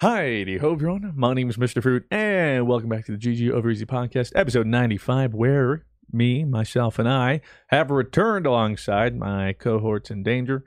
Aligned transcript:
Hi, 0.00 0.44
ho 0.60 0.72
everyone. 0.74 1.12
My 1.16 1.34
name 1.34 1.50
is 1.50 1.56
Mr. 1.56 1.82
Fruit, 1.82 2.06
and 2.12 2.68
welcome 2.68 2.88
back 2.88 3.04
to 3.06 3.16
the 3.16 3.18
GG 3.18 3.50
Over 3.50 3.68
Easy 3.68 3.84
podcast, 3.84 4.30
episode 4.36 4.68
95, 4.68 5.34
where 5.34 5.86
me, 6.12 6.44
myself, 6.44 7.00
and 7.00 7.08
I 7.08 7.40
have 7.66 7.90
returned 7.90 8.46
alongside 8.46 9.16
my 9.16 9.54
cohorts 9.54 10.12
in 10.12 10.22
danger, 10.22 10.62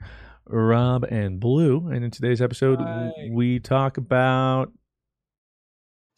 Rob 0.46 1.04
and 1.04 1.40
Blue. 1.40 1.88
And 1.88 2.04
in 2.04 2.10
today's 2.10 2.42
episode, 2.42 2.80
Hi. 2.80 3.10
we 3.30 3.58
talk 3.58 3.96
about, 3.96 4.70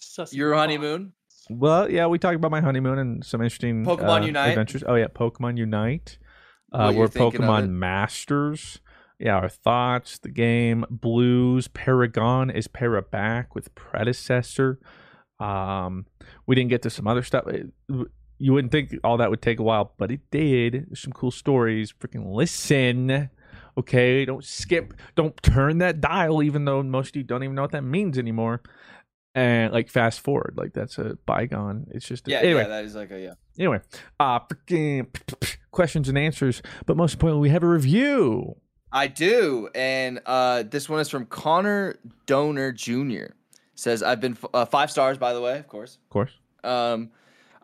Sussy 0.02 0.34
Your 0.34 0.54
honeymoon. 0.54 1.12
well, 1.48 1.88
yeah, 1.88 2.06
we 2.08 2.18
talk 2.18 2.34
about 2.34 2.50
my 2.50 2.62
honeymoon 2.62 2.98
and 2.98 3.24
some 3.24 3.40
interesting 3.42 3.84
Pokemon 3.84 4.22
uh, 4.22 4.26
Unite? 4.26 4.48
adventures. 4.48 4.82
Oh, 4.84 4.96
yeah, 4.96 5.06
Pokemon 5.06 5.56
Unite. 5.56 6.18
Uh, 6.72 6.92
we're 6.92 7.06
thinking 7.06 7.44
of 7.44 7.48
Pokemon 7.48 7.64
it. 7.64 7.68
Masters. 7.68 8.80
Yeah, 9.24 9.36
our 9.36 9.48
thoughts, 9.48 10.18
the 10.18 10.28
game, 10.28 10.84
Blues, 10.90 11.66
Paragon 11.66 12.50
is 12.50 12.68
para 12.68 13.00
back 13.02 13.54
with 13.54 13.74
predecessor. 13.74 14.78
Um, 15.40 16.04
we 16.46 16.54
didn't 16.54 16.68
get 16.70 16.82
to 16.82 16.90
some 16.90 17.06
other 17.08 17.22
stuff. 17.22 17.46
It- 17.48 17.72
you 18.38 18.52
wouldn't 18.52 18.72
think 18.72 18.94
all 19.02 19.16
that 19.16 19.30
would 19.30 19.40
take 19.40 19.60
a 19.60 19.62
while, 19.62 19.94
but 19.96 20.10
it 20.10 20.20
did. 20.30 20.74
There's 20.88 21.00
some 21.00 21.12
cool 21.12 21.30
stories. 21.30 21.92
Freaking 21.92 22.34
listen. 22.34 23.30
Okay, 23.78 24.24
don't 24.26 24.44
skip. 24.44 24.92
Don't 25.14 25.40
turn 25.42 25.78
that 25.78 26.00
dial, 26.00 26.42
even 26.42 26.64
though 26.66 26.82
most 26.82 27.10
of 27.10 27.16
you 27.16 27.22
don't 27.22 27.42
even 27.44 27.54
know 27.54 27.62
what 27.62 27.72
that 27.72 27.82
means 27.82 28.18
anymore. 28.18 28.60
And 29.36 29.72
like 29.72 29.88
fast 29.88 30.20
forward, 30.20 30.54
like 30.56 30.74
that's 30.74 30.98
a 30.98 31.16
bygone. 31.26 31.86
It's 31.92 32.06
just 32.06 32.28
a, 32.28 32.32
Yeah, 32.32 32.38
anyway 32.40 32.62
yeah, 32.62 32.68
that 32.68 32.84
is 32.84 32.94
like 32.94 33.10
a 33.10 33.20
yeah. 33.20 33.34
anyway, 33.58 33.80
uh, 34.20 34.40
freaking 34.40 35.06
questions 35.70 36.08
and 36.08 36.18
answers. 36.18 36.60
But 36.86 36.96
most 36.96 37.14
importantly, 37.14 37.48
we 37.48 37.50
have 37.52 37.62
a 37.64 37.68
review. 37.68 38.56
I 38.94 39.08
do, 39.08 39.68
and 39.74 40.20
uh, 40.24 40.62
this 40.62 40.88
one 40.88 41.00
is 41.00 41.08
from 41.10 41.26
Connor 41.26 41.96
Donor 42.26 42.70
Jr. 42.70 43.34
Says 43.74 44.04
I've 44.04 44.20
been 44.20 44.34
f- 44.34 44.44
uh, 44.54 44.64
five 44.64 44.88
stars, 44.88 45.18
by 45.18 45.32
the 45.32 45.40
way, 45.40 45.58
of 45.58 45.66
course. 45.66 45.98
Of 46.04 46.10
course. 46.10 46.30
Um, 46.62 47.10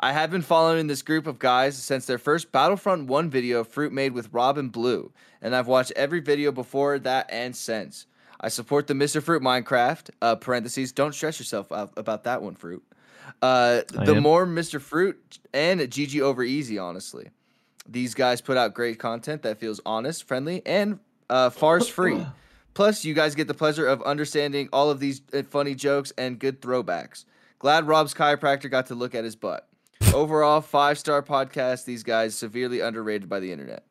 I 0.01 0.13
have 0.13 0.33
been 0.33 0.43
following 0.43 0.89
this 0.89 1.03
group 1.03 1.29
of 1.29 1.39
guys 1.39 1.79
since 1.79 2.05
their 2.05 2.19
first 2.19 2.51
Battlefront 2.51 3.07
1 3.07 3.31
video, 3.31 3.63
Fruit 3.63 3.93
made 3.93 4.13
with 4.13 4.33
Rob 4.33 4.59
and 4.59 4.73
Blue, 4.73 5.13
and 5.41 5.55
I've 5.55 5.69
watched 5.69 5.93
every 5.95 6.19
video 6.19 6.51
before 6.51 6.99
that 6.99 7.31
and 7.31 7.55
since. 7.55 8.07
I 8.41 8.49
support 8.49 8.89
the 8.89 8.95
Mr. 8.95 9.23
Fruit 9.23 9.41
Minecraft, 9.41 10.11
uh, 10.21 10.35
parentheses, 10.35 10.91
don't 10.91 11.15
stress 11.15 11.39
yourself 11.39 11.71
out 11.71 11.93
about 11.97 12.25
that 12.25 12.43
one, 12.43 12.57
Fruit. 12.57 12.83
Uh, 13.41 13.83
the 13.93 14.17
am. 14.17 14.23
more 14.25 14.47
Mr. 14.47 14.81
Fruit 14.81 15.39
and 15.55 15.81
GG 15.81 16.21
over 16.21 16.43
easy, 16.43 16.77
honestly. 16.77 17.31
These 17.89 18.15
guys 18.15 18.41
put 18.41 18.57
out 18.57 18.75
great 18.75 18.99
content 18.99 19.43
that 19.43 19.59
feels 19.59 19.81
honest, 19.87 20.27
friendly, 20.27 20.63
and 20.67 20.99
uh, 21.31 21.49
farce 21.51 21.89
free. 21.99 22.27
Plus, 22.75 23.05
you 23.05 23.15
guys 23.15 23.35
get 23.35 23.49
the 23.49 23.55
pleasure 23.55 23.87
of 23.87 24.03
understanding 24.03 24.69
all 24.73 24.91
of 24.91 25.01
these 25.01 25.23
uh, 25.33 25.43
funny 25.43 25.75
jokes 25.75 26.13
and 26.19 26.39
good 26.39 26.61
throwbacks. 26.61 27.25
Glad 27.59 27.87
Rob's 27.87 28.15
chiropractor 28.15 28.71
got 28.71 28.87
to 28.87 28.95
look 28.95 29.15
at 29.15 29.25
his 29.25 29.37
butt. 29.37 29.67
Overall, 30.15 30.61
five 30.61 30.99
star 30.99 31.23
podcast. 31.23 31.85
These 31.85 32.03
guys 32.03 32.35
severely 32.35 32.81
underrated 32.81 33.29
by 33.29 33.41
the 33.41 33.53
internet. 33.53 33.85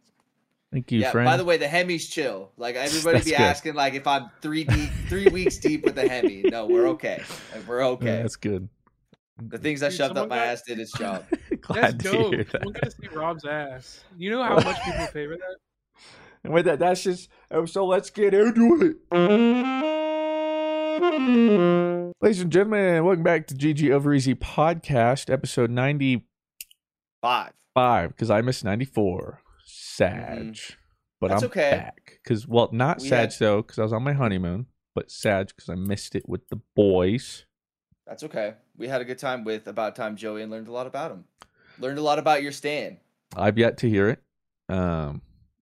Thank 0.71 0.91
you, 0.91 0.99
yeah. 0.99 1.11
friend. 1.11 1.25
By 1.25 1.35
the 1.37 1.45
way, 1.45 1.57
the 1.57 1.67
Hemi's 1.67 2.07
chill. 2.07 2.51
Like 2.57 2.75
everybody 2.77 3.17
That's 3.17 3.25
be 3.25 3.31
good. 3.31 3.41
asking, 3.41 3.73
like 3.75 3.93
if 3.95 4.05
I'm 4.07 4.29
three 4.41 4.63
deep, 4.63 4.89
three 5.07 5.27
weeks 5.31 5.57
deep 5.57 5.83
with 5.83 5.95
the 5.95 6.07
Hemi. 6.07 6.43
No, 6.43 6.65
we're 6.67 6.87
okay. 6.89 7.21
Like, 7.53 7.67
we're 7.67 7.79
Yeah, 7.81 7.87
okay. 7.87 8.05
that's 8.21 8.35
good. 8.35 8.69
the 9.41 9.57
things 9.57 9.83
I 9.83 9.89
shoved 9.89 10.17
up 10.17 10.29
my 10.29 10.35
got- 10.37 10.47
ass 10.47 10.61
did 10.63 10.79
its 10.79 10.91
job. 10.97 11.25
That's 11.29 11.61
Glad 11.61 11.99
to 12.01 12.11
dope. 12.11 12.33
hear 12.33 12.45
We're 12.65 12.71
gonna 12.71 12.91
see 12.91 13.07
Rob's 13.13 13.45
ass. 13.45 14.03
You 14.17 14.31
know 14.31 14.43
how 14.43 14.55
much 14.55 14.81
people 14.83 15.05
favor 15.07 15.35
that? 15.37 15.55
And 16.43 16.53
with 16.53 16.65
that, 16.65 16.79
that's 16.79 17.03
just 17.03 17.29
oh, 17.51 17.65
so. 17.65 17.85
Let's 17.85 18.09
get 18.09 18.33
into 18.33 18.81
it. 18.81 18.97
Ladies 22.21 22.41
and 22.41 22.51
gentlemen, 22.51 23.03
welcome 23.03 23.23
back 23.23 23.47
to 23.47 23.55
GG 23.55 23.91
Over 23.91 24.13
Easy 24.13 24.35
podcast, 24.35 25.29
episode 25.31 25.69
ninety-five. 25.69 27.51
Five. 27.73 28.09
Because 28.09 28.29
I 28.29 28.41
missed 28.41 28.63
ninety-four. 28.63 29.41
Sag, 29.65 30.57
but 31.19 31.27
Mm-hmm. 31.31 31.33
That's 31.33 31.43
I'm 31.43 31.49
okay. 31.49 31.71
back. 31.71 32.19
Because 32.23 32.47
well, 32.47 32.69
not 32.71 32.99
We 33.01 33.09
Sag 33.09 33.31
had- 33.31 33.39
though, 33.39 33.61
because 33.61 33.79
I 33.79 33.83
was 33.83 33.91
on 33.93 34.03
my 34.03 34.13
honeymoon, 34.13 34.67
but 34.95 35.11
Sag 35.11 35.47
because 35.49 35.67
I 35.69 35.75
missed 35.75 36.15
it 36.15 36.27
with 36.27 36.47
the 36.49 36.59
boys. 36.75 37.45
That's 38.07 38.23
okay. 38.23 38.53
We 38.77 38.87
had 38.87 39.01
a 39.01 39.05
good 39.05 39.19
time 39.19 39.43
with 39.43 39.67
About 39.67 39.95
Time 39.95 40.15
Joey 40.15 40.41
and 40.41 40.49
learned 40.51 40.67
a 40.69 40.71
lot 40.71 40.87
about 40.87 41.11
him. 41.11 41.25
Learned 41.79 41.99
a 41.99 42.01
lot 42.01 42.17
about 42.17 42.41
your 42.41 42.51
stand. 42.53 42.97
I've 43.35 43.57
yet 43.57 43.77
to 43.79 43.89
hear 43.89 44.09
it. 44.09 44.19
Um, 44.73 45.21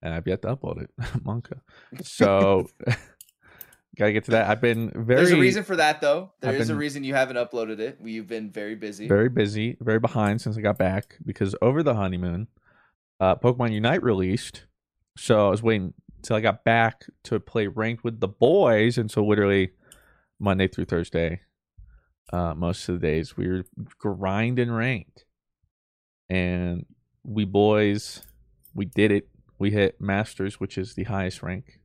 and 0.06 0.14
I've 0.14 0.28
yet 0.28 0.44
to 0.44 0.56
upload 0.56 0.84
it, 0.84 0.92
Monka. 1.26 1.60
So, 2.04 2.70
gotta 3.98 4.14
get 4.14 4.26
to 4.26 4.32
that. 4.32 4.48
I've 4.48 4.62
been 4.62 4.92
very, 4.94 5.16
There's 5.22 5.32
a 5.32 5.40
reason 5.40 5.64
for 5.64 5.76
that, 5.78 6.00
though. 6.00 6.32
There 6.42 6.54
I've 6.54 6.62
is 6.62 6.68
been- 6.68 6.76
a 6.76 6.80
reason 6.80 7.04
you 7.04 7.16
haven't 7.16 7.38
uploaded 7.38 7.80
it. 7.80 7.98
We've 8.00 8.28
been 8.28 8.52
very 8.52 8.76
busy. 8.76 9.08
very 9.08 9.30
busy, 9.30 9.78
very 9.82 10.00
behind 10.00 10.42
since 10.42 10.58
I 10.58 10.62
got 10.62 10.78
back 10.78 11.16
because 11.26 11.56
over 11.60 11.82
the 11.82 11.96
honeymoon, 11.96 12.48
uh, 13.20 13.36
Pokemon 13.38 13.72
Unite 13.72 14.04
released. 14.04 14.66
So 15.18 15.48
I 15.48 15.50
was 15.50 15.64
waiting 15.64 15.96
till 16.22 16.36
I 16.36 16.42
got 16.42 16.64
back 16.64 17.06
to 17.24 17.40
play 17.40 17.66
ranked 17.66 18.04
with 18.04 18.20
the 18.20 18.28
boys, 18.28 19.00
and 19.00 19.10
so 19.10 19.26
literally 19.26 19.72
Monday 20.40 20.68
through 20.68 20.86
Thursday, 20.86 21.42
uh, 22.32 22.54
most 22.54 22.88
of 22.90 23.00
the 23.00 23.08
days 23.08 23.36
we 23.36 23.48
were 23.48 23.64
grinding 23.98 24.72
ranked, 24.72 25.26
and 26.30 26.86
we 27.24 27.46
boys, 27.46 28.22
we 28.76 28.86
did 28.86 29.12
it. 29.12 29.30
We 29.58 29.72
hit 29.72 30.00
Masters, 30.02 30.60
which 30.60 30.78
is 30.78 30.96
the 30.96 31.04
highest 31.06 31.42
rank. 31.44 31.80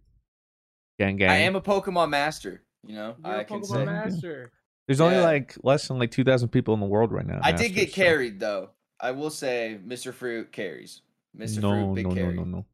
Gang 0.99 1.17
gang. 1.17 1.31
I 1.31 1.37
am 1.37 1.57
a 1.57 1.61
Pokemon 1.61 2.11
master. 2.11 2.63
You 2.87 2.95
know, 2.95 3.15
You're 3.25 3.35
I 3.35 3.41
a 3.41 3.45
can 3.45 3.61
Pokemon 3.61 3.67
say. 3.67 3.85
master. 3.85 4.53
There's 4.89 5.01
only 5.01 5.17
yeah. 5.17 5.25
like 5.25 5.57
less 5.63 5.87
than 5.89 5.99
like 5.99 6.11
two 6.11 6.25
thousand 6.25 6.49
people 6.49 6.75
in 6.75 6.81
the 6.81 6.87
world 6.87 7.13
right 7.13 7.27
now. 7.27 7.37
at 7.37 7.45
I 7.45 7.53
did 7.53 7.69
get 7.71 7.75
Masters, 7.89 7.95
so- 7.95 8.03
carried 8.03 8.41
though. 8.41 8.71
I 9.03 9.13
will 9.13 9.31
say, 9.31 9.79
Mr. 9.87 10.13
Fruit 10.13 10.53
carries. 10.53 11.01
Mr. 11.35 11.61
No, 11.63 11.71
Fruit, 11.71 11.95
big 11.95 12.07
no, 12.09 12.15
carry. 12.15 12.35
no, 12.35 12.43
no, 12.45 12.51
no. 12.59 12.67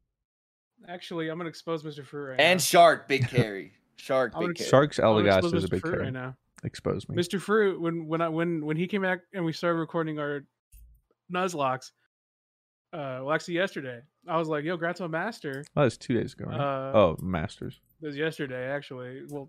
Actually, 0.88 1.28
I'm 1.28 1.36
gonna 1.38 1.48
expose 1.50 1.82
Mr. 1.84 2.04
Fruit 2.04 2.30
right 2.30 2.40
And 2.40 2.58
now. 2.58 2.62
Shark, 2.62 3.06
big 3.06 3.28
carry. 3.30 3.72
Shark, 3.96 4.32
big 4.38 4.56
carry. 4.56 4.68
Sharks 4.68 4.98
I'm 4.98 5.04
gonna 5.04 5.28
Eldegoss 5.28 5.38
expose 5.38 5.54
is 5.54 5.64
a 5.64 5.68
big 5.68 5.80
Fruit 5.82 5.90
carry. 5.92 6.04
right 6.04 6.12
now. 6.12 6.36
Expose 6.64 7.08
me. 7.08 7.16
Mr. 7.16 7.40
Fruit, 7.40 7.80
when 7.80 8.06
when 8.08 8.20
I 8.22 8.28
when 8.28 8.64
when 8.64 8.76
he 8.76 8.86
came 8.88 9.02
back 9.02 9.20
and 9.34 9.44
we 9.44 9.52
started 9.52 9.78
recording 9.78 10.18
our 10.18 10.44
Nuzlockes, 11.32 11.90
uh, 12.92 13.20
well, 13.22 13.32
actually 13.32 13.54
yesterday, 13.54 14.00
I 14.28 14.38
was 14.38 14.48
like, 14.48 14.64
"Yo, 14.64 14.76
Grats 14.76 15.00
on 15.00 15.10
Master." 15.10 15.64
Oh, 15.76 15.82
that's 15.82 15.96
two 15.96 16.14
days 16.14 16.34
ago. 16.34 16.46
Right? 16.46 16.60
Uh, 16.60 16.92
oh, 16.94 17.16
Masters. 17.20 17.80
It 18.00 18.06
was 18.06 18.16
yesterday, 18.16 18.68
actually. 18.68 19.22
Well, 19.28 19.48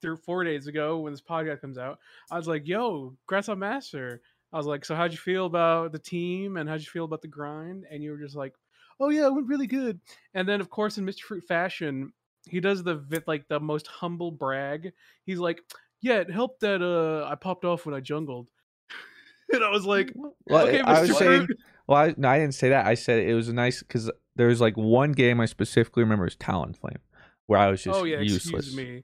three, 0.00 0.16
four 0.24 0.44
days 0.44 0.66
ago 0.66 0.98
when 0.98 1.12
this 1.12 1.22
podcast 1.22 1.60
comes 1.60 1.78
out. 1.78 1.98
I 2.30 2.36
was 2.36 2.48
like, 2.48 2.66
"Yo, 2.66 3.16
congrats 3.26 3.48
on 3.48 3.58
master." 3.58 4.20
I 4.52 4.56
was 4.56 4.66
like, 4.66 4.84
"So 4.84 4.94
how'd 4.94 5.12
you 5.12 5.18
feel 5.18 5.46
about 5.46 5.92
the 5.92 5.98
team 5.98 6.56
and 6.56 6.68
how'd 6.68 6.80
you 6.80 6.86
feel 6.86 7.04
about 7.04 7.22
the 7.22 7.28
grind?" 7.28 7.84
And 7.90 8.02
you 8.02 8.10
were 8.12 8.18
just 8.18 8.36
like, 8.36 8.54
"Oh 9.00 9.10
yeah, 9.10 9.26
it 9.26 9.34
went 9.34 9.48
really 9.48 9.66
good." 9.66 10.00
And 10.34 10.48
then 10.48 10.60
of 10.60 10.70
course 10.70 10.98
in 10.98 11.06
Mr. 11.06 11.20
Fruit 11.20 11.44
fashion, 11.44 12.12
he 12.48 12.60
does 12.60 12.82
the 12.82 13.22
like 13.26 13.48
the 13.48 13.60
most 13.60 13.86
humble 13.86 14.30
brag. 14.30 14.92
He's 15.24 15.38
like, 15.38 15.60
"Yeah, 16.00 16.16
it 16.20 16.30
helped 16.30 16.60
that 16.60 16.82
uh 16.82 17.26
I 17.28 17.34
popped 17.34 17.64
off 17.64 17.86
when 17.86 17.94
I 17.94 18.00
jungled." 18.00 18.48
and 19.52 19.64
I 19.64 19.70
was 19.70 19.84
like, 19.84 20.12
Well, 20.14 20.66
"Okay, 20.66 20.80
I 20.80 21.00
was 21.00 21.10
Mr. 21.10 21.14
saying, 21.14 21.46
Fruit." 21.46 21.58
Well, 21.86 21.98
I, 22.00 22.14
no, 22.16 22.28
I 22.28 22.38
didn't 22.38 22.54
say 22.54 22.68
that. 22.70 22.86
I 22.86 22.94
said 22.94 23.20
it 23.26 23.34
was 23.34 23.48
a 23.48 23.52
nice 23.54 23.80
because 23.80 24.10
there 24.34 24.48
was 24.48 24.60
like 24.60 24.76
one 24.76 25.12
game 25.12 25.40
I 25.40 25.46
specifically 25.46 26.02
remember 26.02 26.24
was 26.24 26.36
Talonflame, 26.36 26.98
where 27.46 27.58
I 27.60 27.70
was 27.70 27.80
oh, 27.82 27.90
just 27.90 28.00
oh 28.00 28.04
yeah, 28.04 28.20
useless. 28.20 28.66
excuse 28.66 28.76
me. 28.76 29.02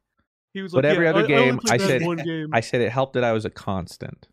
He 0.54 0.60
was 0.62 0.72
But 0.72 0.84
every 0.84 1.04
"Yeah, 1.06 1.10
other 1.10 1.20
I- 1.20 1.24
I 1.24 1.26
game, 1.26 1.58
played 1.58 1.80
I 1.82 1.86
said- 1.86 2.02
one 2.02 2.18
game. 2.18 2.50
I 2.52 2.60
said 2.60 2.80
it 2.82 2.92
helped 2.92 3.14
that 3.14 3.24
I 3.24 3.32
was 3.32 3.44
a 3.44 3.50
constant. 3.50 4.28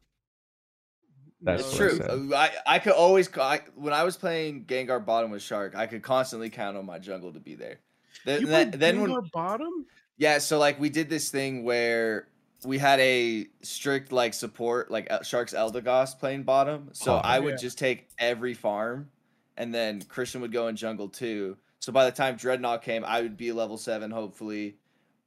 That's 1.42 1.62
It's 1.62 1.80
what 1.80 2.12
I 2.12 2.16
true. 2.16 2.36
I, 2.36 2.52
I 2.66 2.80
could 2.80 2.92
always 2.94 3.30
I, 3.38 3.62
when 3.76 3.94
I 3.94 4.04
was 4.04 4.18
playing 4.18 4.66
Gengar 4.66 5.04
bottom 5.06 5.32
with 5.32 5.42
Shark, 5.42 5.74
I 5.76 5.88
could 5.88 6.02
constantly 6.02 6.50
count 6.50 6.76
on 6.76 6.86
my 6.86 7.00
jungle 7.00 7.32
to 7.32 7.40
be 7.40 7.56
there. 7.56 7.80
Then, 8.26 8.42
you 8.42 8.48
then, 8.48 8.72
played 8.72 8.80
then 8.82 9.02
when 9.02 9.16
bottom? 9.32 9.86
yeah, 10.18 10.40
so 10.40 10.60
like 10.60 10.78
we 10.82 10.90
did 10.90 11.10
this 11.10 11.30
thing 11.30 11.64
where 11.64 12.28
we 12.66 12.78
had 12.78 13.00
a 13.00 13.48
strict 13.62 14.12
like 14.12 14.34
support 14.34 14.92
like 14.92 15.10
Shark's 15.24 15.54
Eldegoss 15.54 16.20
playing 16.20 16.44
bottom. 16.44 16.90
So 16.94 17.14
Oh, 17.16 17.18
I 17.24 17.40
would 17.40 17.52
yeah. 17.52 17.58
just 17.58 17.78
take 17.78 18.08
every 18.18 18.54
farm, 18.54 19.10
and 19.58 19.74
then 19.74 20.02
Christian 20.04 20.42
would 20.42 20.52
go 20.52 20.68
in 20.68 20.76
jungle 20.76 21.10
too. 21.10 21.58
So 21.80 21.92
by 21.94 22.06
the 22.06 22.12
time 22.12 22.36
Drednaw 22.38 22.82
came, 22.82 23.06
I 23.06 23.22
would 23.22 23.38
be 23.38 23.52
level 23.52 23.78
seven, 23.78 24.12
hopefully. 24.12 24.76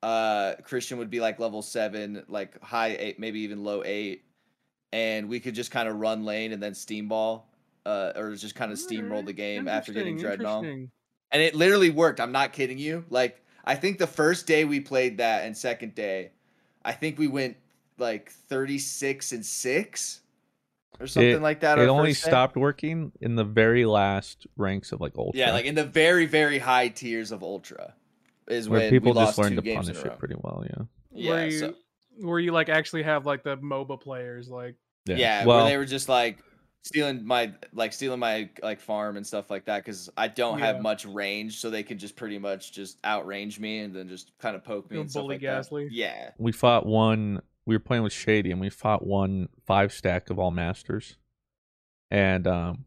Uh, 0.02 0.54
Christian 0.64 0.98
would 0.98 1.10
be 1.10 1.20
like 1.20 1.38
level 1.38 1.62
seven, 1.62 2.24
like 2.28 2.60
high 2.62 2.96
eight, 2.98 3.18
maybe 3.18 3.40
even 3.40 3.62
low 3.62 3.82
eight, 3.84 4.24
and 4.92 5.28
we 5.28 5.40
could 5.40 5.54
just 5.54 5.70
kind 5.70 5.88
of 5.88 5.96
run 5.96 6.24
lane 6.24 6.52
and 6.52 6.62
then 6.62 6.72
steamball, 6.72 7.44
uh, 7.86 8.12
or 8.16 8.34
just 8.34 8.54
kind 8.54 8.72
of 8.72 8.78
steamroll 8.78 9.24
the 9.24 9.32
game 9.32 9.68
after 9.68 9.92
getting 9.92 10.18
Drednaw 10.18 10.88
and 11.32 11.40
it 11.40 11.54
literally 11.54 11.90
worked. 11.90 12.20
I'm 12.20 12.32
not 12.32 12.52
kidding 12.52 12.78
you. 12.78 13.04
Like 13.08 13.42
I 13.64 13.74
think 13.74 13.98
the 13.98 14.06
first 14.06 14.46
day 14.46 14.64
we 14.64 14.80
played 14.80 15.18
that 15.18 15.44
and 15.46 15.56
second 15.56 15.94
day, 15.94 16.32
I 16.84 16.92
think 16.92 17.18
we 17.18 17.28
went 17.28 17.56
like 17.98 18.30
36 18.30 19.32
and 19.32 19.44
6 19.44 20.20
or 21.00 21.06
something 21.06 21.42
like 21.42 21.60
that. 21.60 21.78
It 21.78 21.88
only 21.88 22.12
first 22.12 22.24
day. 22.24 22.30
stopped 22.30 22.56
working 22.56 23.12
in 23.20 23.36
the 23.36 23.44
very 23.44 23.84
last 23.84 24.46
ranks 24.56 24.92
of 24.92 25.00
like 25.00 25.16
ultra. 25.16 25.38
Yeah, 25.38 25.52
like 25.52 25.64
in 25.66 25.74
the 25.74 25.84
very 25.84 26.26
very 26.26 26.58
high 26.58 26.88
tiers 26.88 27.32
of 27.32 27.42
ultra 27.42 27.94
is 28.48 28.68
where 28.68 28.80
when 28.80 28.90
people 28.90 29.12
we 29.12 29.20
just 29.20 29.26
lost 29.26 29.38
learned 29.38 29.56
two 29.56 29.56
to 29.56 29.62
games 29.62 29.86
punish 29.88 30.04
it 30.04 30.18
pretty 30.18 30.36
well. 30.38 30.64
Yeah. 30.68 30.84
Yeah, 31.14 31.30
where 31.30 31.46
you 31.46 31.58
so- 31.58 31.74
where 32.20 32.38
you 32.38 32.52
like 32.52 32.68
actually 32.68 33.02
have 33.04 33.24
like 33.26 33.42
the 33.42 33.56
MOBA 33.56 34.00
players 34.00 34.48
like 34.48 34.76
yeah, 35.06 35.44
well, 35.44 35.64
where 35.64 35.70
they 35.70 35.76
were 35.76 35.84
just 35.84 36.08
like 36.08 36.38
stealing 36.84 37.24
my 37.24 37.52
like 37.72 37.92
stealing 37.92 38.18
my 38.18 38.50
like 38.62 38.80
farm 38.80 39.16
and 39.16 39.26
stuff 39.26 39.50
like 39.50 39.64
that 39.66 39.84
because 39.84 40.10
I 40.16 40.28
don't 40.28 40.58
Yeah. 40.58 40.66
have 40.66 40.80
much 40.82 41.04
range, 41.06 41.58
so 41.60 41.70
they 41.70 41.82
can 41.82 41.98
just 41.98 42.16
pretty 42.16 42.38
much 42.38 42.72
just 42.72 43.00
outrange 43.02 43.58
me 43.58 43.78
and 43.80 43.94
then 43.94 44.08
just 44.08 44.32
kind 44.38 44.56
of 44.56 44.64
poke 44.64 44.90
me 44.90 44.96
Go 44.96 45.00
and 45.02 45.10
stuff 45.10 45.22
bully 45.22 45.34
like 45.36 45.42
that. 45.42 45.56
Gastly. 45.56 45.88
Yeah, 45.90 46.30
we 46.38 46.52
fought 46.52 46.84
one. 46.86 47.40
We 47.66 47.76
were 47.76 47.80
playing 47.80 48.02
with 48.02 48.12
Shady, 48.12 48.50
and 48.50 48.60
we 48.60 48.68
fought 48.70 49.06
one 49.06 49.48
five 49.66 49.92
stack 49.92 50.28
of 50.30 50.38
all 50.40 50.50
masters, 50.50 51.16
and 52.10 52.46
um, 52.48 52.84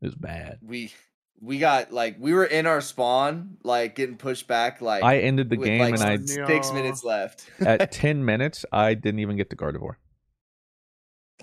it 0.00 0.06
was 0.06 0.14
bad. 0.14 0.58
we 0.62 0.92
we 1.40 1.58
got 1.58 1.92
like 1.92 2.16
we 2.20 2.32
were 2.34 2.44
in 2.44 2.66
our 2.66 2.80
spawn 2.80 3.56
like 3.64 3.94
getting 3.96 4.16
pushed 4.16 4.46
back 4.46 4.80
like 4.80 5.02
I 5.02 5.18
ended 5.18 5.50
the 5.50 5.56
with, 5.56 5.66
game, 5.66 5.80
like, 5.80 5.94
and 5.94 6.02
I 6.02 6.16
six 6.18 6.72
minutes 6.72 7.02
left. 7.02 7.50
at 7.60 7.90
ten 7.92 8.24
minutes, 8.24 8.64
I 8.72 8.94
didn't 8.94 9.18
even 9.20 9.36
get 9.36 9.50
to 9.50 9.56
Gardevoir. 9.56 9.94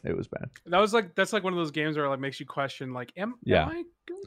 It 0.05 0.15
was 0.15 0.27
bad. 0.27 0.49
that 0.67 0.79
was 0.79 0.93
like 0.93 1.15
that's 1.15 1.33
like 1.33 1.43
one 1.43 1.53
of 1.53 1.57
those 1.57 1.71
games 1.71 1.97
where 1.97 2.05
it 2.05 2.09
like 2.09 2.19
makes 2.19 2.39
you 2.39 2.45
question 2.45 2.93
like 2.93 3.11
am, 3.17 3.35
Yeah. 3.43 3.63
am 3.63 3.69
I 3.69 3.83
good? 4.05 4.17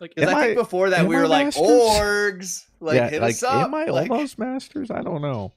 like 0.00 0.12
Am 0.16 0.28
I 0.28 0.46
think 0.46 0.58
I- 0.58 0.62
before 0.62 0.90
that 0.90 1.06
we 1.06 1.16
were 1.16 1.28
like 1.28 1.46
masters? 1.46 1.62
orgs, 1.66 2.64
like 2.80 2.96
yeah, 2.96 3.08
hit 3.08 3.22
like 3.22 3.34
us 3.34 3.42
up. 3.42 3.64
am 3.66 3.74
I 3.74 3.84
like, 3.86 4.10
almost 4.10 4.38
masters? 4.38 4.90
I 4.90 5.02
don't 5.02 5.22
know. 5.22 5.52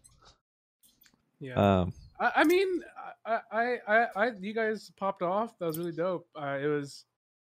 yeah 1.39 1.53
Um, 1.81 1.93
I, 2.19 2.31
I 2.37 2.43
mean 2.43 2.81
I, 3.25 3.39
I 3.51 3.77
I 3.87 4.07
I 4.15 4.31
you 4.39 4.53
guys 4.53 4.91
popped 4.97 5.21
off 5.21 5.57
that 5.59 5.65
was 5.65 5.77
really 5.77 5.91
dope 5.91 6.27
uh, 6.35 6.57
it 6.61 6.67
was 6.67 7.05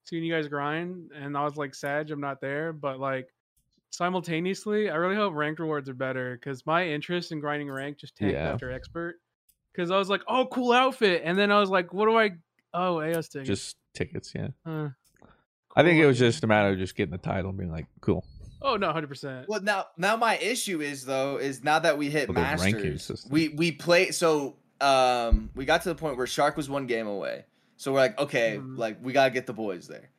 seeing 0.06 0.24
you 0.24 0.33
guys 0.33 0.48
grind 0.48 1.12
and 1.15 1.38
I 1.38 1.44
was 1.44 1.56
like 1.57 1.75
sad 1.75 2.10
I'm 2.12 2.19
not 2.22 2.42
there 2.42 2.74
but 2.74 3.00
like 3.00 3.30
simultaneously 3.92 4.89
I 4.89 4.95
really 4.95 5.15
hope 5.15 5.33
ranked 5.33 5.60
rewards 5.60 5.89
are 5.89 5.94
better 5.94 6.36
because 6.36 6.65
my 6.65 6.88
interest 6.88 7.31
in 7.31 7.39
grinding 7.39 7.69
rank 7.69 7.98
just 7.98 8.15
tanked 8.15 8.33
Yeah. 8.33 8.51
after 8.51 8.72
expert 8.72 9.19
because 9.71 9.92
I 9.92 9.98
was 9.98 10.10
like 10.10 10.21
oh 10.27 10.48
cool 10.51 10.71
outfit 10.71 11.21
and 11.25 11.38
then 11.38 11.51
I 11.51 11.60
was 11.60 11.69
like 11.69 11.94
what 11.94 12.06
do 12.06 12.18
I 12.18 12.31
oh 12.74 13.00
Aeos 13.01 13.30
tickets 13.30 13.48
just 13.48 13.75
tickets. 13.94 14.33
Yeah, 14.36 14.50
Uh, 14.66 14.89
I 15.75 15.83
think 15.83 16.00
it 16.00 16.06
was 16.06 16.19
just 16.19 16.44
a 16.44 16.48
matter 16.48 16.69
of 16.69 16.77
just 16.77 16.95
getting 16.95 17.12
the 17.12 17.18
title 17.18 17.50
and 17.50 17.57
being 17.57 17.71
like, 17.71 17.86
cool. 18.01 18.25
oh 18.62 18.75
no 18.75 18.92
100% 18.92 19.45
Well, 19.48 19.62
now 19.62 19.86
now 19.98 20.16
my 20.18 20.38
issue 20.38 20.81
is 20.81 21.06
though 21.06 21.38
is 21.38 21.63
now 21.63 21.80
that 21.80 21.98
we 21.98 22.10
hit 22.10 22.27
Well, 22.27 22.36
the 22.36 22.42
ranking 22.42 22.74
masters, 22.92 23.04
system. 23.04 23.31
we 23.31 23.50
we 23.50 23.71
play 23.71 24.12
so 24.12 24.57
um 24.81 25.50
we 25.56 25.66
got 25.66 25.81
to 25.83 25.89
the 25.89 25.95
point 25.95 26.18
where 26.18 26.27
Shark 26.27 26.56
was 26.57 26.69
one 26.69 26.86
game 26.88 27.07
away, 27.07 27.45
so 27.77 27.92
we're 27.92 28.00
like 28.00 28.19
okay, 28.19 28.57
Mhm. 28.62 28.77
like 28.77 28.98
we 29.01 29.13
gotta 29.13 29.31
get 29.31 29.45
the 29.48 29.54
boys 29.54 29.88
there. 29.88 30.10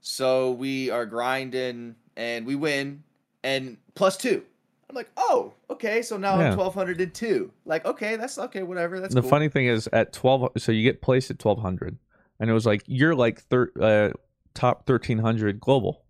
So 0.00 0.52
we 0.52 0.90
are 0.90 1.06
grinding 1.06 1.96
and 2.16 2.46
we 2.46 2.54
win 2.56 3.02
and 3.42 3.78
plus 3.94 4.16
two. 4.16 4.44
I'm 4.88 4.94
like, 4.96 5.10
oh, 5.16 5.52
okay, 5.70 6.02
so 6.02 6.16
now 6.16 6.38
Yeah. 6.38 6.48
I'm 6.50 6.54
twelve 6.54 6.74
hundred 6.74 7.00
and 7.00 7.12
two. 7.14 7.50
Like, 7.64 7.84
okay, 7.86 8.16
that's 8.16 8.38
okay, 8.38 8.62
whatever. 8.62 9.00
That's 9.00 9.14
the 9.14 9.20
cool. 9.22 9.30
funny 9.30 9.48
thing 9.48 9.66
is 9.66 9.88
at 9.92 10.12
12 10.12 10.52
so 10.58 10.72
you 10.72 10.82
get 10.82 11.00
placed 11.02 11.30
at 11.30 11.42
1200 11.44 11.98
and 12.40 12.50
it 12.50 12.52
was 12.52 12.66
like 12.66 12.82
you're 12.86 13.14
like 13.14 13.40
thir- 13.42 13.72
uh, 13.80 14.10
top 14.54 14.88
1300 14.88 15.60
global 15.60 16.02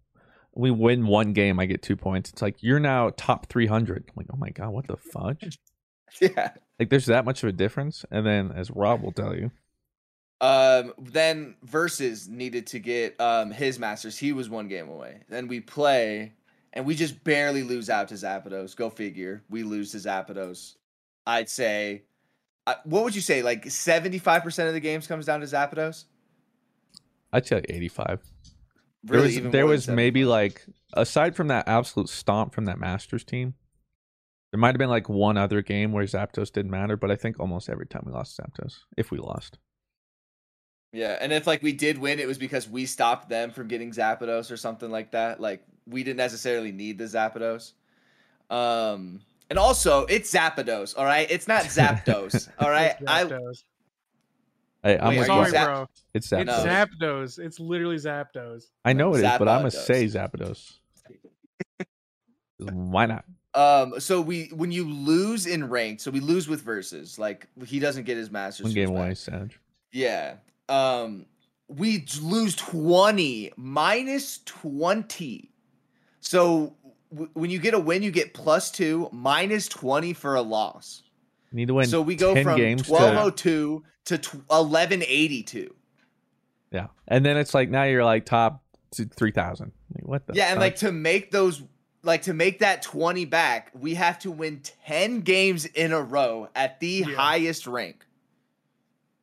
we 0.57 0.71
win 0.71 1.07
one 1.07 1.33
game 1.33 1.59
i 1.59 1.67
get 1.67 1.83
two 1.83 1.97
points 1.97 2.31
it's 2.31 2.41
like 2.43 2.57
you're 2.63 2.79
now 2.79 3.11
top 3.17 3.47
300 3.47 4.05
i'm 4.09 4.13
like 4.17 4.27
oh 4.33 4.37
my 4.37 4.51
god 4.51 4.69
what 4.71 4.87
the 4.87 4.97
fudge 4.97 5.59
yeah. 6.21 6.51
like 6.79 6.91
there's 6.91 7.07
that 7.07 7.25
much 7.25 7.43
of 7.43 7.49
a 7.49 7.53
difference 7.53 8.05
and 8.11 8.25
then 8.27 8.53
as 8.55 8.71
rob 8.71 9.03
will 9.03 9.13
tell 9.13 9.35
you 9.35 9.51
Um, 10.41 10.93
then 11.01 11.57
versus 11.63 12.29
needed 12.29 12.67
to 12.69 12.79
get 12.79 13.19
um 13.21 13.51
his 13.51 13.79
masters. 13.79 14.19
He 14.19 14.33
was 14.33 14.49
one 14.51 14.69
game 14.69 14.89
away. 14.89 15.21
Then 15.29 15.49
we 15.49 15.61
play, 15.61 16.33
and 16.75 16.85
we 16.85 16.95
just 16.95 17.25
barely 17.25 17.63
lose 17.63 17.89
out 17.89 18.09
to 18.09 18.15
Zapdos. 18.15 18.77
Go 18.77 18.91
figure. 18.91 19.43
We 19.49 19.63
lose 19.63 19.93
to 19.93 19.99
Zapdos. 19.99 20.75
I'd 21.27 21.49
say, 21.49 22.03
uh, 22.67 22.75
what 22.85 23.05
would 23.05 23.15
you 23.15 23.23
say? 23.23 23.43
Like 23.43 23.71
seventy 23.71 24.19
five 24.19 24.43
percent 24.43 24.69
of 24.69 24.75
the 24.75 24.81
games 24.81 25.07
comes 25.07 25.25
down 25.25 25.41
to 25.41 25.47
Zapdos. 25.47 26.05
i'd 27.33 27.47
say 27.47 27.57
like 27.57 27.67
85 27.69 28.21
Really, 29.07 29.35
there 29.39 29.43
was, 29.43 29.53
there 29.53 29.67
was 29.67 29.89
maybe 29.89 30.25
like 30.25 30.65
aside 30.95 31.37
from 31.37 31.49
that 31.49 31.69
absolute 31.69 32.09
stomp 32.09 32.55
from 32.55 32.65
that 32.67 32.79
masters 32.79 33.25
team 33.25 33.55
there 34.51 34.59
might 34.59 34.69
have 34.69 34.79
been 34.79 34.89
like 34.89 35.09
one 35.09 35.37
other 35.37 35.61
game 35.61 35.93
where 35.93 36.05
zapdos 36.05 36.51
didn't 36.53 36.71
matter 36.71 36.97
but 36.97 37.11
i 37.11 37.17
think 37.17 37.39
almost 37.39 37.69
every 37.69 37.87
time 37.87 38.03
we 38.07 38.13
lost 38.13 38.39
zapdos 38.39 38.79
if 38.97 39.11
we 39.11 39.19
lost 39.19 39.59
Yeah, 40.95 41.19
and 41.21 41.33
if 41.33 41.45
like 41.47 41.61
we 41.61 41.73
did 41.73 41.99
win, 41.99 42.21
it 42.21 42.27
was 42.29 42.39
because 42.39 42.69
we 42.69 42.87
stopped 42.87 43.29
them 43.29 43.51
from 43.51 43.67
getting 43.67 43.91
Zapdos 43.91 44.53
or 44.53 44.57
something 44.57 44.93
like 44.93 45.11
that. 45.11 45.41
Like 45.41 45.65
we 45.87 46.05
didn't 46.05 46.19
necessarily 46.19 46.71
need 46.71 46.99
the 46.99 47.05
Zapdos. 47.05 47.73
Um, 48.49 49.21
and 49.51 49.59
also 49.59 50.07
it's 50.07 50.33
Zapdos, 50.33 50.97
all 50.97 51.05
right. 51.05 51.29
It's 51.29 51.49
not 51.49 51.65
Zapdos, 51.65 52.49
all 52.61 52.71
right. 52.71 52.95
It's 53.01 53.11
I 53.11 53.25
Zapdos. 53.25 53.65
I, 54.85 54.99
i'm 54.99 55.09
Wait, 55.09 55.19
with 55.19 55.27
sorry. 55.27 55.51
Zap- 55.51 55.67
bro 55.67 55.89
it's 56.13 56.31
it's 56.31 56.31
zapdos 56.31 56.45
No. 56.47 56.65
Zapdos 56.65 57.39
it's 57.39 57.59
literally 57.59 57.97
Zapdos 57.97 58.67
I 58.85 58.93
know 58.93 59.15
it 59.15 59.25
is, 59.25 59.39
but 59.39 59.49
I'm 59.49 59.61
gonna 59.61 59.71
say 59.71 60.05
Zapdos. 60.05 60.75
Why 62.59 63.07
not? 63.07 63.25
Um, 63.55 63.99
so 63.99 64.21
we 64.21 64.51
when 64.55 64.71
you 64.71 64.85
lose 64.85 65.47
in 65.47 65.69
ranked, 65.69 66.03
so 66.03 66.11
we 66.11 66.21
lose 66.21 66.49
with 66.49 66.63
versus, 66.63 67.19
like 67.19 67.49
he 67.65 67.79
doesn't 67.79 68.05
get 68.05 68.17
his 68.17 68.31
masters. 68.31 68.65
One 68.65 68.75
game 68.75 68.93
wise, 68.93 69.27
away, 69.27 69.49
Yeah. 69.93 70.35
Um, 70.69 71.27
we 71.69 72.07
lose 72.21 72.57
twenty 72.57 73.53
minus 73.57 74.39
twenty. 74.45 75.51
So 76.21 76.77
w- 77.11 77.31
when 77.35 77.51
you 77.51 77.59
get 77.59 77.75
a 77.75 77.79
win, 77.79 78.03
you 78.03 78.11
get 78.11 78.35
plus 78.35 78.71
two 78.71 79.09
minus 79.13 79.69
twenty 79.69 80.13
for 80.13 80.35
a 80.35 80.43
loss. 80.43 81.03
Need 81.53 81.69
to 81.69 81.75
win. 81.75 81.87
so 81.87 82.03
we 82.03 82.17
go 82.17 82.35
from 82.43 82.57
games 82.57 82.83
to- 82.83 82.89
twelve 82.89 83.17
oh 83.17 83.31
two 83.31 83.85
to 84.07 84.21
eleven 84.51 85.03
eighty 85.07 85.43
two. 85.43 85.75
Yeah, 86.73 86.89
and 87.07 87.25
then 87.25 87.37
it's 87.37 87.55
like 87.55 87.71
now 87.71 87.85
you're 87.85 88.05
like 88.05 88.25
top 88.27 88.63
three 88.95 89.31
thousand. 89.31 89.73
Like, 89.95 90.07
what 90.09 90.27
the? 90.27 90.35
Yeah, 90.35 90.47
and 90.51 90.61
like 90.61 90.77
to 90.77 90.91
make 90.93 91.31
those 91.31 91.63
like 92.03 92.23
to 92.23 92.35
make 92.35 92.59
that 92.59 92.83
20 92.83 93.25
back, 93.25 93.71
we 93.73 93.95
have 93.95 94.19
to 94.19 94.31
win 94.31 94.61
10 94.87 95.21
games 95.23 95.65
in 95.65 95.91
a 95.91 96.03
row 96.03 96.49
at 96.55 96.79
the 96.79 97.03
Yeah. 97.09 97.15
highest 97.15 97.67
rank. 97.67 98.04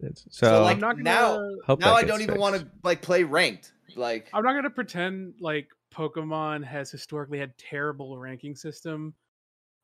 It's- 0.04 0.26
So, 0.30 0.48
so, 0.48 0.64
like 0.64 0.76
I'm 0.76 0.80
not 0.82 0.92
gonna, 0.98 1.04
now 1.04 1.50
hope 1.66 1.80
now 1.80 1.94
I 1.94 2.04
don't 2.04 2.22
even 2.22 2.36
fixed. 2.36 2.40
want 2.42 2.56
to 2.58 2.68
like 2.84 3.02
play 3.02 3.24
ranked. 3.24 3.74
Like 3.96 4.30
I'm 4.34 4.44
not 4.44 4.54
gonna 4.54 4.70
pretend 4.70 5.36
like 5.40 5.68
Pokemon 5.94 6.64
has 6.64 6.90
historically 6.92 7.38
had 7.40 7.58
terrible 7.58 8.18
ranking 8.18 8.56
system, 8.56 9.14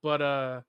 but 0.02 0.22
uh, 0.22 0.62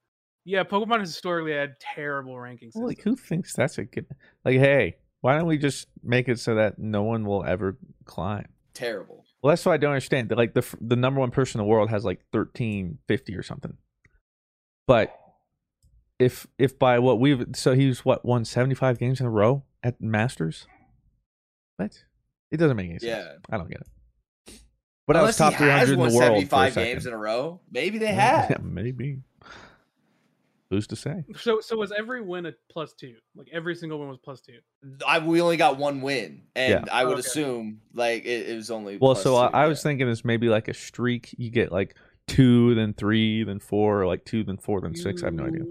Yeah, 0.45 0.65
Pokemon 0.65 1.01
has 1.01 1.11
historically 1.11 1.53
had 1.53 1.79
terrible 1.81 2.39
ranking 2.39 2.71
systems. 2.71 2.89
Like, 2.89 3.03
who 3.03 3.15
thinks 3.17 3.53
that's 3.55 3.79
a 3.79 3.85
good? 3.85 4.07
Like, 4.45 4.59
hey, 4.59 4.97
why 5.21 5.37
don't 5.37 5.47
we 5.47 5.59
just 5.59 5.87
make 6.03 6.29
it 6.29 6.39
so 6.41 6.55
that 6.57 6.79
no 6.79 7.03
one 7.03 7.25
will 7.25 7.45
ever 7.45 7.77
climb? 8.05 8.47
Terrible. 8.75 9.25
Well, 9.43 9.51
that's 9.53 9.65
what 9.65 9.73
I 9.73 9.77
don't 9.77 9.91
understand. 9.93 10.33
Like 10.37 10.55
the 10.55 10.65
the 10.81 10.97
number 10.97 11.21
one 11.21 11.31
person 11.31 11.61
in 11.61 11.67
the 11.67 11.71
world 11.71 11.91
has 11.91 12.05
like 12.05 12.21
thirteen 12.33 12.99
fifty 13.07 13.35
or 13.37 13.43
something. 13.45 13.77
But 14.87 15.15
if 16.19 16.47
if 16.59 16.79
by 16.79 16.99
what 16.99 17.21
we've 17.21 17.45
so 17.55 17.75
he's 17.75 18.05
what 18.05 18.25
won 18.25 18.45
seventy 18.45 18.75
five 18.75 18.99
games 18.99 19.21
in 19.21 19.27
a 19.27 19.31
row 19.31 19.63
at 19.83 20.01
Masters. 20.01 20.67
What? 21.77 22.05
It 22.51 22.57
doesn't 22.57 22.77
make 22.77 22.91
any 22.91 22.99
sense. 22.99 23.25
Yeah. 23.25 23.33
I 23.51 23.57
don't 23.59 23.69
get 23.69 23.81
it. 23.83 23.87
But 25.07 25.17
I 25.17 25.23
was 25.23 25.39
Unless 25.39 25.39
top 25.39 25.53
he 25.53 25.59
three 25.59 25.69
has 25.69 25.91
in 25.91 25.99
won 25.99 26.11
the 26.11 26.17
world 26.17 26.29
for 26.29 26.35
a 26.35 26.41
75 26.49 26.73
second. 26.75 26.93
games 26.93 27.07
in 27.07 27.13
a 27.13 27.17
row. 27.17 27.61
Maybe 27.71 27.99
they 27.99 28.07
Yeah, 28.15 28.47
have. 28.49 28.63
maybe. 28.65 29.19
Who's 30.71 30.87
to 30.89 30.97
say? 30.97 31.25
So 31.39 31.61
so 31.61 31.79
was 31.79 31.93
every 31.97 32.21
win 32.21 32.45
a 32.45 32.53
plus 32.71 32.93
two? 32.93 33.15
Like 33.35 33.49
every 33.51 33.75
single 33.75 33.99
win 34.01 34.09
was 34.09 34.19
plus 34.23 34.43
two. 34.43 34.59
I, 35.07 35.19
we 35.19 35.41
only 35.41 35.57
got 35.57 35.79
one 35.79 36.03
win, 36.03 36.43
and 36.55 36.85
Yeah. 36.87 36.93
I 36.93 37.05
oh, 37.05 37.09
would 37.09 37.13
Okay. 37.19 37.21
assume 37.27 37.81
like 37.95 38.27
it, 38.27 38.51
it 38.51 38.55
was 38.55 38.71
only. 38.71 38.99
Well, 38.99 39.15
plus 39.15 39.23
so 39.23 39.37
I, 39.37 39.49
two, 39.49 39.55
I 39.55 39.63
yeah. 39.63 39.69
was 39.69 39.83
thinking 39.83 40.09
it's 40.09 40.27
maybe 40.27 40.51
like 40.51 40.69
a 40.69 40.75
streak. 40.75 41.35
You 41.39 41.51
get 41.51 41.73
like 41.73 41.95
two, 42.27 42.75
then 42.75 42.93
three, 42.93 43.45
then 43.45 43.61
four, 43.61 44.03
or 44.03 44.07
like 44.07 44.27
two, 44.27 44.45
then 44.45 44.59
four, 44.59 44.83
then 44.83 44.95
six. 44.95 45.23
I 45.23 45.27
have 45.29 45.35
no 45.35 45.45
idea. 45.47 45.63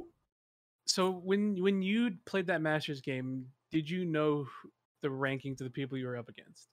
You- 0.88 0.92
So 0.94 1.12
when 1.12 1.62
when 1.62 1.82
you 1.82 2.12
played 2.26 2.48
that 2.48 2.62
Masters 2.62 3.02
game, 3.02 3.48
did 3.72 3.90
you 3.90 4.06
know 4.06 4.48
the 5.02 5.10
rankings 5.10 5.60
of 5.62 5.66
the 5.66 5.70
people 5.70 5.98
you 5.98 6.08
were 6.08 6.18
up 6.18 6.30
against? 6.30 6.68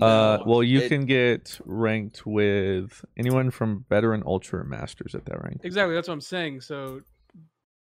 Uh, 0.00 0.38
well, 0.46 0.62
you 0.62 0.80
it- 0.80 0.88
can 0.88 1.04
get 1.04 1.58
ranked 1.66 2.24
with 2.26 3.04
anyone 3.18 3.50
from 3.50 3.84
veteran, 3.88 4.22
ultra, 4.24 4.60
and 4.60 4.70
masters 4.70 5.14
at 5.14 5.26
that 5.26 5.42
rank. 5.42 5.60
Exactly, 5.62 5.94
that's 5.94 6.08
what 6.08 6.14
I'm 6.14 6.20
saying. 6.22 6.62
So 6.62 7.02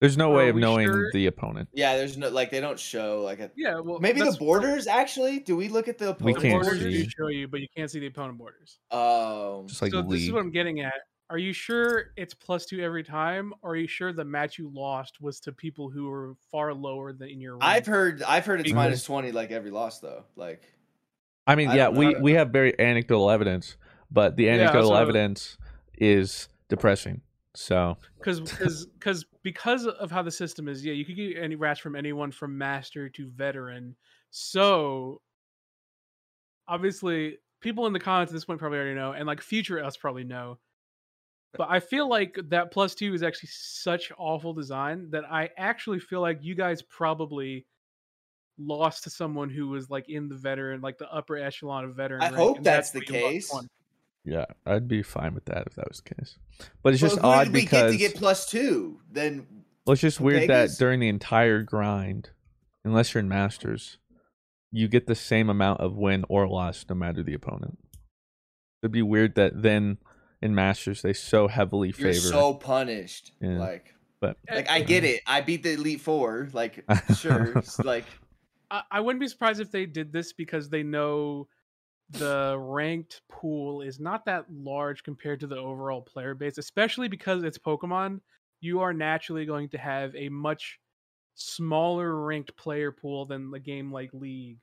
There's 0.00 0.16
no 0.16 0.30
way 0.30 0.48
of 0.48 0.56
knowing 0.56 0.86
sure? 0.86 1.10
the 1.12 1.26
opponent. 1.26 1.68
Yeah, 1.74 1.98
there's 1.98 2.16
no 2.16 2.30
like 2.30 2.50
they 2.50 2.60
don't 2.60 2.78
show 2.78 3.20
like 3.22 3.38
a. 3.40 3.50
yeah, 3.54 3.80
well 3.80 4.00
Maybe 4.00 4.20
the 4.20 4.24
that's- 4.24 4.38
borders 4.38 4.86
actually. 4.86 5.40
Do 5.40 5.56
we 5.56 5.68
look 5.68 5.88
at 5.88 5.98
the 5.98 6.06
We 6.20 6.32
opponent 6.32 6.36
The 6.36 6.42
can't 6.48 6.62
borders 6.62 6.78
borders? 6.82 7.04
do 7.04 7.10
show 7.10 7.28
you, 7.28 7.48
but 7.48 7.60
you 7.60 7.66
can't 7.76 7.90
see 7.90 8.00
the 8.00 8.06
opponent 8.06 8.38
borders. 8.38 8.78
Um, 8.90 9.66
Just 9.68 9.82
like 9.82 9.92
so 9.92 10.00
this 10.02 10.22
is 10.22 10.32
what 10.32 10.40
I'm 10.40 10.50
getting 10.52 10.80
at. 10.80 10.94
Are 11.30 11.38
you 11.38 11.52
sure 11.52 12.06
it's 12.16 12.34
plus 12.34 12.66
two 12.66 12.80
every 12.80 13.04
time? 13.04 13.54
Or 13.62 13.70
are 13.72 13.76
you 13.76 13.86
sure 13.86 14.12
the 14.12 14.24
match 14.24 14.58
you 14.58 14.68
lost 14.74 15.20
was 15.20 15.38
to 15.40 15.52
people 15.52 15.88
who 15.88 16.08
were 16.10 16.34
far 16.50 16.74
lower 16.74 17.12
than 17.12 17.28
in 17.28 17.40
your 17.40 17.52
rank? 17.52 17.62
I've 17.64 17.86
heard 17.86 18.22
I've 18.22 18.44
heard 18.44 18.60
it's 18.60 18.68
Because- 18.68 18.74
minus 18.74 19.04
twenty 19.04 19.30
like 19.30 19.52
every 19.52 19.70
loss 19.70 20.00
though. 20.00 20.24
Like 20.34 20.62
I 21.46 21.54
mean, 21.54 21.68
I 21.68 21.76
yeah, 21.76 21.88
we 21.88 22.16
we 22.16 22.32
have 22.32 22.50
very 22.50 22.78
anecdotal 22.78 23.30
evidence, 23.30 23.76
but 24.10 24.36
the 24.36 24.50
anecdotal 24.50 24.90
what 24.90 24.98
I- 24.98 25.02
evidence 25.02 25.56
is 25.94 26.48
depressing. 26.68 27.22
So 27.54 27.96
because 28.18 28.40
because 28.40 28.86
because 28.98 29.24
because 29.42 29.86
of 29.86 30.10
how 30.10 30.22
the 30.22 30.30
system 30.30 30.68
is 30.68 30.84
yeah 30.84 30.92
you 30.92 31.04
could 31.04 31.16
get 31.16 31.36
any 31.36 31.54
rats 31.54 31.80
from 31.80 31.94
anyone 31.96 32.30
from 32.30 32.56
master 32.58 33.08
to 33.08 33.28
veteran 33.28 33.96
so 34.30 35.20
obviously 36.68 37.38
people 37.60 37.86
in 37.86 37.92
the 37.92 37.98
comments 37.98 38.30
at 38.30 38.34
this 38.34 38.44
point 38.44 38.60
probably 38.60 38.78
already 38.78 38.94
know 38.94 39.12
and 39.12 39.26
like 39.26 39.40
future 39.40 39.82
us 39.82 39.96
probably 39.96 40.22
know 40.22 40.58
but 41.56 41.68
i 41.70 41.80
feel 41.80 42.08
like 42.08 42.38
that 42.48 42.70
plus 42.70 42.94
two 42.94 43.12
is 43.14 43.22
actually 43.22 43.48
such 43.52 44.12
awful 44.18 44.52
design 44.52 45.08
that 45.10 45.24
i 45.30 45.48
actually 45.56 45.98
feel 45.98 46.20
like 46.20 46.38
you 46.42 46.54
guys 46.54 46.82
probably 46.82 47.66
lost 48.58 49.04
to 49.04 49.10
someone 49.10 49.48
who 49.48 49.68
was 49.68 49.90
like 49.90 50.08
in 50.08 50.28
the 50.28 50.34
veteran 50.34 50.80
like 50.80 50.98
the 50.98 51.10
upper 51.10 51.36
echelon 51.36 51.84
of 51.84 51.94
veteran 51.94 52.20
I 52.22 52.26
rank, 52.26 52.36
hope 52.36 52.56
and 52.58 52.66
that's 52.66 52.90
the 52.90 53.00
why 53.00 53.04
you 53.16 53.22
lost 53.22 53.32
case. 53.32 53.68
yeah, 54.24 54.44
I'd 54.66 54.86
be 54.86 55.02
fine 55.02 55.34
with 55.34 55.46
that 55.46 55.66
if 55.66 55.74
that 55.76 55.88
was 55.88 56.02
the 56.02 56.14
case. 56.14 56.36
But 56.82 56.92
it's 56.92 57.02
well, 57.02 57.10
just 57.10 57.20
who 57.22 57.26
odd 57.26 57.44
did 57.44 57.54
we 57.54 57.60
because 57.62 57.92
get 57.92 58.08
to 58.08 58.12
get 58.12 58.14
plus 58.16 58.50
two? 58.50 59.00
Then 59.10 59.46
well, 59.86 59.94
it's 59.94 60.02
just 60.02 60.20
weird 60.20 60.42
Vegas? 60.42 60.72
that 60.72 60.78
during 60.78 61.00
the 61.00 61.08
entire 61.08 61.62
grind, 61.62 62.30
unless 62.84 63.14
you're 63.14 63.22
in 63.22 63.28
masters, 63.28 63.98
you 64.70 64.88
get 64.88 65.06
the 65.06 65.14
same 65.14 65.48
amount 65.48 65.80
of 65.80 65.96
win 65.96 66.24
or 66.28 66.46
loss 66.46 66.84
no 66.88 66.94
matter 66.94 67.22
the 67.22 67.34
opponent. 67.34 67.78
It'd 68.82 68.92
be 68.92 69.02
weird 69.02 69.34
that 69.36 69.62
then 69.62 69.98
in 70.42 70.54
masters 70.54 71.02
they 71.02 71.12
so 71.12 71.48
heavily 71.48 71.88
you're 71.96 72.12
favor. 72.12 72.28
so 72.28 72.54
punished. 72.54 73.32
Yeah. 73.40 73.58
Like 73.58 73.94
but 74.20 74.36
like 74.50 74.70
I 74.70 74.82
get 74.82 75.04
it. 75.04 75.22
I 75.26 75.40
beat 75.40 75.62
the 75.62 75.72
elite 75.72 76.00
four. 76.00 76.48
Like 76.52 76.84
sure. 77.16 77.62
like 77.84 78.04
I, 78.70 78.82
I 78.90 79.00
wouldn't 79.00 79.20
be 79.20 79.28
surprised 79.28 79.60
if 79.60 79.70
they 79.70 79.86
did 79.86 80.12
this 80.12 80.32
because 80.32 80.68
they 80.68 80.82
know 80.82 81.48
the 82.10 82.56
ranked 82.58 83.22
pool 83.30 83.82
is 83.82 84.00
not 84.00 84.24
that 84.26 84.44
large 84.50 85.02
compared 85.02 85.40
to 85.40 85.46
the 85.46 85.56
overall 85.56 86.02
player 86.02 86.34
base, 86.34 86.58
especially 86.58 87.08
because 87.08 87.44
it's 87.44 87.58
Pokemon. 87.58 88.20
You 88.60 88.80
are 88.80 88.92
naturally 88.92 89.46
going 89.46 89.68
to 89.70 89.78
have 89.78 90.14
a 90.14 90.28
much 90.28 90.78
smaller 91.34 92.22
ranked 92.22 92.54
player 92.56 92.92
pool 92.92 93.26
than 93.26 93.50
the 93.50 93.60
game 93.60 93.92
like 93.92 94.12
League. 94.12 94.58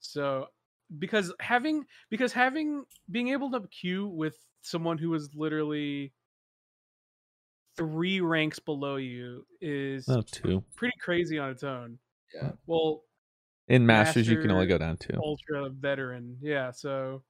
So 0.00 0.46
because 0.96 1.32
having 1.40 1.84
because 2.10 2.32
having 2.32 2.84
being 3.10 3.28
able 3.28 3.50
to 3.52 3.60
queue 3.68 4.06
with 4.06 4.36
someone 4.62 4.98
who 4.98 5.12
is 5.14 5.30
literally 5.34 6.12
three 7.76 8.20
ranks 8.20 8.58
below 8.58 8.96
you 8.96 9.44
is 9.60 10.08
no 10.08 10.20
two 10.22 10.64
pretty 10.76 10.96
crazy 11.00 11.38
on 11.38 11.50
its 11.50 11.62
own. 11.62 11.98
Yeah. 12.34 12.52
Well, 12.66 13.02
in 13.68 13.86
masters 13.86 14.28
you 14.28 14.38
can 14.40 14.50
only 14.50 14.66
go 14.66 14.78
down 14.78 14.96
two. 14.96 15.18
ultra 15.22 15.68
veteran. 15.70 16.38
Yeah. 16.40 16.70
So, 16.72 17.22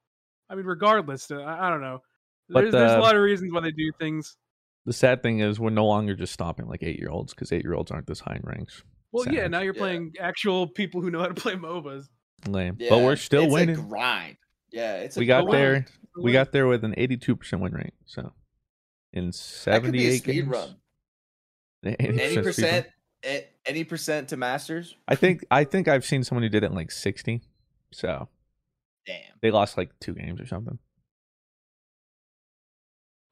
I 0.49 0.55
mean, 0.55 0.65
regardless, 0.65 1.29
uh, 1.31 1.37
I, 1.37 1.67
I 1.67 1.69
don't 1.69 1.81
know. 1.81 1.99
But 2.49 2.61
There's, 2.61 2.71
there's 2.73 2.91
a 2.93 2.99
lot 2.99 3.15
of 3.15 3.21
reasons 3.21 3.53
why 3.53 3.61
they 3.61 3.71
do 3.71 3.91
things. 3.99 4.35
The 4.85 4.93
sad 4.93 5.21
thing 5.21 5.39
is 5.39 5.59
we're 5.59 5.69
no 5.69 5.85
longer 5.85 6.15
just 6.15 6.33
stopping 6.33 6.67
like 6.67 6.81
eight 6.81 6.97
year 6.97 7.09
olds 7.09 7.33
because 7.33 7.51
eight 7.51 7.63
year 7.63 7.75
olds 7.75 7.91
aren't 7.91 8.07
this 8.07 8.19
high 8.19 8.35
in 8.35 8.41
ranks. 8.43 8.83
Well, 9.11 9.27
yeah. 9.31 9.47
Now 9.47 9.61
you're 9.61 9.75
Yeah. 9.75 9.79
playing 9.79 10.13
actual 10.19 10.67
people 10.67 11.01
who 11.01 11.11
know 11.11 11.19
how 11.19 11.27
to 11.27 11.33
play 11.35 11.53
MOBAs. 11.53 12.05
Lame. 12.47 12.77
yeah, 12.79 12.89
but 12.89 12.99
we're 12.99 13.15
still 13.15 13.43
it's 13.43 13.53
winning. 13.53 13.77
A 13.77 13.81
grind. 13.81 14.37
Yeah, 14.71 14.97
it's 14.97 15.17
a 15.17 15.19
we 15.19 15.25
got 15.25 15.45
grind. 15.45 15.55
there. 15.55 15.85
We 16.17 16.31
got 16.31 16.51
there 16.51 16.67
with 16.67 16.83
an 16.83 16.93
82% 16.95 17.59
win 17.59 17.73
rate. 17.73 17.93
So 18.05 18.31
in 19.13 19.31
That 19.65 19.81
could 19.83 19.91
be 19.91 20.07
a 20.07 20.17
78 20.17 20.17
speed 20.17 20.33
games, 20.33 20.47
run. 20.47 20.75
80% 21.85 21.95
Any 21.99 22.17
speed 22.17 22.35
run. 22.35 22.43
percent, 22.43 22.87
any 23.65 23.83
percent 23.83 24.29
to 24.29 24.37
masters. 24.37 24.95
I 25.07 25.15
think 25.15 25.45
I 25.49 25.63
think 25.63 25.87
I've 25.87 26.05
seen 26.05 26.23
someone 26.23 26.43
who 26.43 26.49
did 26.49 26.63
it 26.63 26.67
in 26.67 26.75
like 26.75 26.91
60. 26.91 27.41
So 27.91 28.27
Damn. 29.05 29.15
they 29.41 29.51
lost 29.51 29.77
like 29.77 29.97
two 29.99 30.13
games 30.13 30.39
or 30.41 30.45
something. 30.47 30.77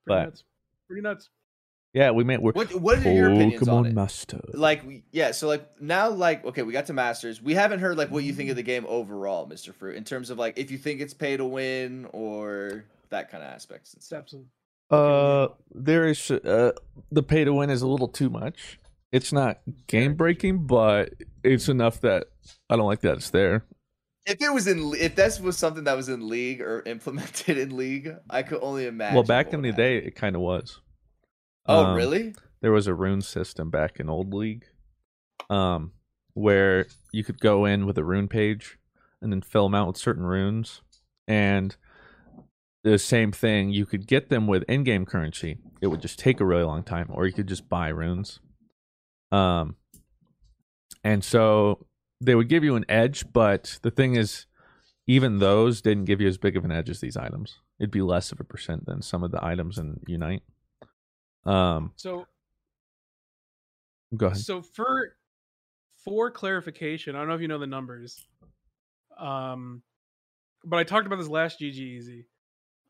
Pretty 0.05 0.19
but- 0.21 0.25
nuts. 0.25 0.43
Pretty 0.87 1.01
nuts. 1.01 1.29
Yeah, 1.97 2.11
we 2.11 2.23
made 2.23 2.41
we're 2.41 2.51
What 2.51 2.75
What 2.75 3.03
are 3.03 3.11
your 3.11 3.33
opinions 3.33 3.67
on 3.67 3.85
Pokemon 3.85 3.87
it? 3.87 3.93
Master. 3.95 4.39
Like, 4.53 4.83
yeah. 5.11 5.31
So 5.31 5.47
like 5.47 5.81
now, 5.81 6.09
like, 6.09 6.45
okay, 6.45 6.61
we 6.61 6.71
got 6.71 6.85
to 6.85 6.93
masters. 6.93 7.41
We 7.41 7.55
haven't 7.55 7.79
heard 7.79 7.97
like 7.97 8.11
what 8.11 8.23
you 8.23 8.33
think 8.33 8.51
of 8.51 8.55
the 8.55 8.61
game 8.61 8.85
overall, 8.87 9.47
Mister 9.47 9.73
Fruit, 9.73 9.95
in 9.95 10.03
terms 10.03 10.29
of 10.29 10.37
like 10.37 10.59
if 10.59 10.69
you 10.69 10.77
think 10.77 11.01
it's 11.01 11.15
pay 11.15 11.37
to 11.37 11.45
win 11.45 12.07
or 12.13 12.85
that 13.09 13.31
kind 13.31 13.43
of 13.43 13.49
aspects 13.49 13.95
and 13.95 14.03
stuff. 14.03 14.25
Absolutely. 14.25 14.51
Uh, 14.91 15.47
there 15.73 16.05
is 16.05 16.29
uh 16.29 16.73
the 17.11 17.23
pay 17.23 17.43
to 17.43 17.51
win 17.51 17.71
is 17.71 17.81
a 17.81 17.87
little 17.87 18.09
too 18.09 18.29
much. 18.29 18.77
It's 19.11 19.33
not 19.33 19.61
game 19.87 20.13
breaking, 20.13 20.67
but 20.67 21.15
it's 21.43 21.67
enough 21.67 22.01
that 22.01 22.27
I 22.69 22.75
don't 22.75 22.85
like 22.85 23.01
that 23.01 23.17
it's 23.17 23.31
there. 23.31 23.65
If 24.27 24.39
it 24.39 24.53
was 24.53 24.67
in, 24.67 24.93
if 24.99 25.15
this 25.15 25.39
was 25.39 25.57
something 25.57 25.85
that 25.85 25.97
was 25.97 26.09
in 26.09 26.27
league 26.27 26.61
or 26.61 26.83
implemented 26.85 27.57
in 27.63 27.75
league, 27.75 28.13
I 28.29 28.43
could 28.43 28.59
only 28.61 28.85
imagine. 28.85 29.15
well, 29.15 29.23
back 29.23 29.47
what 29.47 29.55
in 29.55 29.61
the 29.63 29.69
would 29.69 29.77
day, 29.77 29.97
it 29.97 30.15
kind 30.15 30.35
of 30.35 30.43
was. 30.43 30.79
Oh, 31.67 31.85
Um, 31.85 31.95
really? 31.95 32.33
There 32.61 32.71
was 32.71 32.87
a 32.87 32.93
rune 32.93 33.21
system 33.21 33.69
back 33.69 33.99
in 33.99 34.09
old 34.09 34.33
league, 34.33 34.65
um, 35.49 35.91
where 36.33 36.87
you 37.11 37.23
could 37.23 37.39
go 37.39 37.65
in 37.65 37.85
with 37.85 37.97
a 37.97 38.03
rune 38.03 38.27
page 38.27 38.77
and 39.21 39.31
then 39.31 39.41
fill 39.41 39.63
them 39.63 39.75
out 39.75 39.87
with 39.87 39.97
certain 39.97 40.25
runes, 40.25 40.81
and 41.27 41.75
the 42.83 42.97
same 42.97 43.31
thing. 43.31 43.69
You 43.69 43.85
could 43.85 44.07
get 44.07 44.29
them 44.29 44.47
with 44.47 44.63
in-game 44.69 45.05
currency. 45.05 45.57
It 45.81 45.87
would 45.87 46.01
just 46.01 46.19
take 46.19 46.39
a 46.39 46.45
really 46.45 46.63
long 46.63 46.83
time, 46.83 47.07
or 47.11 47.25
you 47.27 47.33
could 47.33 47.47
just 47.47 47.67
buy 47.67 47.89
runes. 47.89 48.39
Um, 49.31 49.75
and 51.03 51.23
so 51.23 51.85
they 52.21 52.33
would 52.33 52.47
give 52.49 52.63
you 52.63 52.75
an 52.75 52.85
edge, 52.87 53.25
but 53.33 53.79
the 53.81 53.91
thing 53.91 54.15
is, 54.15 54.45
even 55.05 55.39
those 55.39 55.81
didn't 55.81 56.05
give 56.05 56.21
you 56.21 56.27
as 56.27 56.37
big 56.37 56.55
of 56.55 56.65
an 56.65 56.71
edge 56.71 56.89
as 56.89 57.01
these 57.01 57.17
items. 57.17 57.59
It'd 57.79 57.91
be 57.91 58.01
less 58.01 58.31
of 58.31 58.39
a 58.39 58.43
percent 58.43 58.85
than 58.85 59.01
some 59.01 59.23
of 59.23 59.31
the 59.31 59.43
items 59.43 59.77
in 59.77 59.99
Unite. 60.07 60.43
Um, 61.47 61.93
So, 61.95 62.27
go 64.15 64.27
ahead. 64.27 64.37
so 64.37 64.61
for 64.61 65.15
for 66.03 66.29
clarification, 66.31 67.15
I 67.15 67.19
don't 67.19 67.27
know 67.29 67.35
if 67.35 67.41
you 67.41 67.47
know 67.47 67.57
the 67.57 67.67
numbers. 67.67 68.27
Um, 69.17 69.81
but 70.63 70.77
I 70.77 70.83
talked 70.83 71.07
about 71.07 71.17
this 71.17 71.27
last 71.27 71.59
GG 71.59 71.77
Easy. 71.77 72.27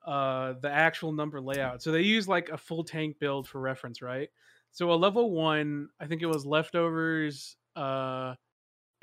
Uh, 0.05 0.53
the 0.61 0.69
actual 0.69 1.11
number 1.11 1.41
layout. 1.41 1.81
So 1.81 1.91
they 1.91 2.01
use 2.01 2.27
like 2.27 2.49
a 2.49 2.57
full 2.57 2.83
tank 2.83 3.19
build 3.19 3.47
for 3.47 3.59
reference, 3.59 4.01
right? 4.01 4.29
So 4.71 4.91
a 4.91 4.95
level 4.95 5.31
one, 5.31 5.89
I 5.99 6.07
think 6.07 6.21
it 6.21 6.27
was 6.27 6.45
leftovers, 6.45 7.57
uh, 7.75 8.35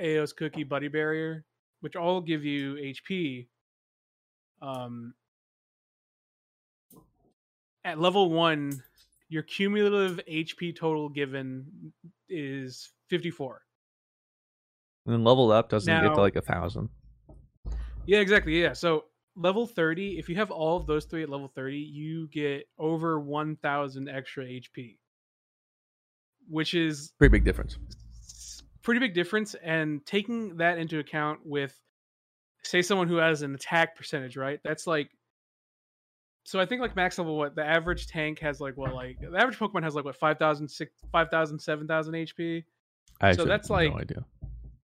Aeos 0.00 0.32
cookie, 0.32 0.64
buddy 0.64 0.88
barrier, 0.88 1.44
which 1.80 1.94
all 1.94 2.20
give 2.20 2.44
you 2.44 2.74
HP. 2.76 3.48
Um, 4.62 5.14
at 7.84 8.00
level 8.00 8.30
one, 8.30 8.82
your 9.28 9.42
cumulative 9.42 10.20
HP 10.30 10.76
total 10.76 11.08
given 11.08 11.92
is 12.28 12.90
54. 13.10 13.62
And 15.06 15.14
then 15.14 15.24
leveled 15.24 15.52
up 15.52 15.68
doesn't 15.68 16.02
get 16.02 16.14
to 16.14 16.20
like 16.20 16.36
a 16.36 16.40
thousand. 16.42 16.88
Yeah, 18.06 18.18
exactly. 18.20 18.60
Yeah. 18.60 18.72
So 18.72 19.04
level 19.36 19.66
30, 19.66 20.18
if 20.18 20.28
you 20.28 20.36
have 20.36 20.50
all 20.50 20.76
of 20.76 20.86
those 20.86 21.04
three 21.06 21.22
at 21.22 21.28
level 21.28 21.48
30, 21.54 21.76
you 21.76 22.28
get 22.28 22.64
over 22.78 23.20
1000 23.20 24.08
extra 24.08 24.44
HP. 24.44 24.96
Which 26.48 26.74
is 26.74 27.12
Pretty 27.18 27.32
big 27.32 27.44
difference. 27.44 27.78
pretty 28.82 29.00
big 29.00 29.14
difference 29.14 29.54
and 29.62 30.04
taking 30.04 30.56
that 30.58 30.76
into 30.78 30.98
account 30.98 31.40
with 31.44 31.74
say 32.62 32.82
someone 32.82 33.08
who 33.08 33.16
has 33.16 33.42
an 33.42 33.54
attack 33.54 33.96
percentage, 33.96 34.36
right? 34.36 34.60
That's 34.64 34.86
like 34.86 35.10
so 36.44 36.60
I 36.60 36.66
think 36.66 36.80
like 36.80 36.94
max 36.94 37.18
level 37.18 37.36
what 37.36 37.54
the 37.56 37.64
average 37.64 38.06
tank 38.06 38.38
has 38.40 38.60
like 38.60 38.76
what 38.76 38.94
like 38.94 39.18
the 39.20 39.36
average 39.38 39.58
Pokemon 39.58 39.82
has 39.82 39.94
like 39.94 40.04
what 40.04 40.16
5000 40.16 40.68
6 40.68 40.92
5000 41.10 41.58
7000 41.58 42.14
HP. 42.14 42.64
I 43.20 43.30
actually 43.30 43.46
that's 43.46 43.68
have 43.68 43.70
like- 43.76 43.90
no 43.92 43.98
idea. 43.98 44.24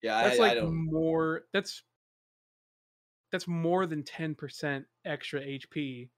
Yeah, 0.01 0.24
That's 0.24 0.39
I, 0.39 0.44
like 0.44 0.51
I 0.54 0.56
don't. 0.56 0.74
more 0.92 1.42
that's 1.51 1.84
that's 3.34 3.48
more 3.48 3.86
than 3.86 4.04
10% 4.04 4.86
extra 5.06 5.42
HP 5.42 6.10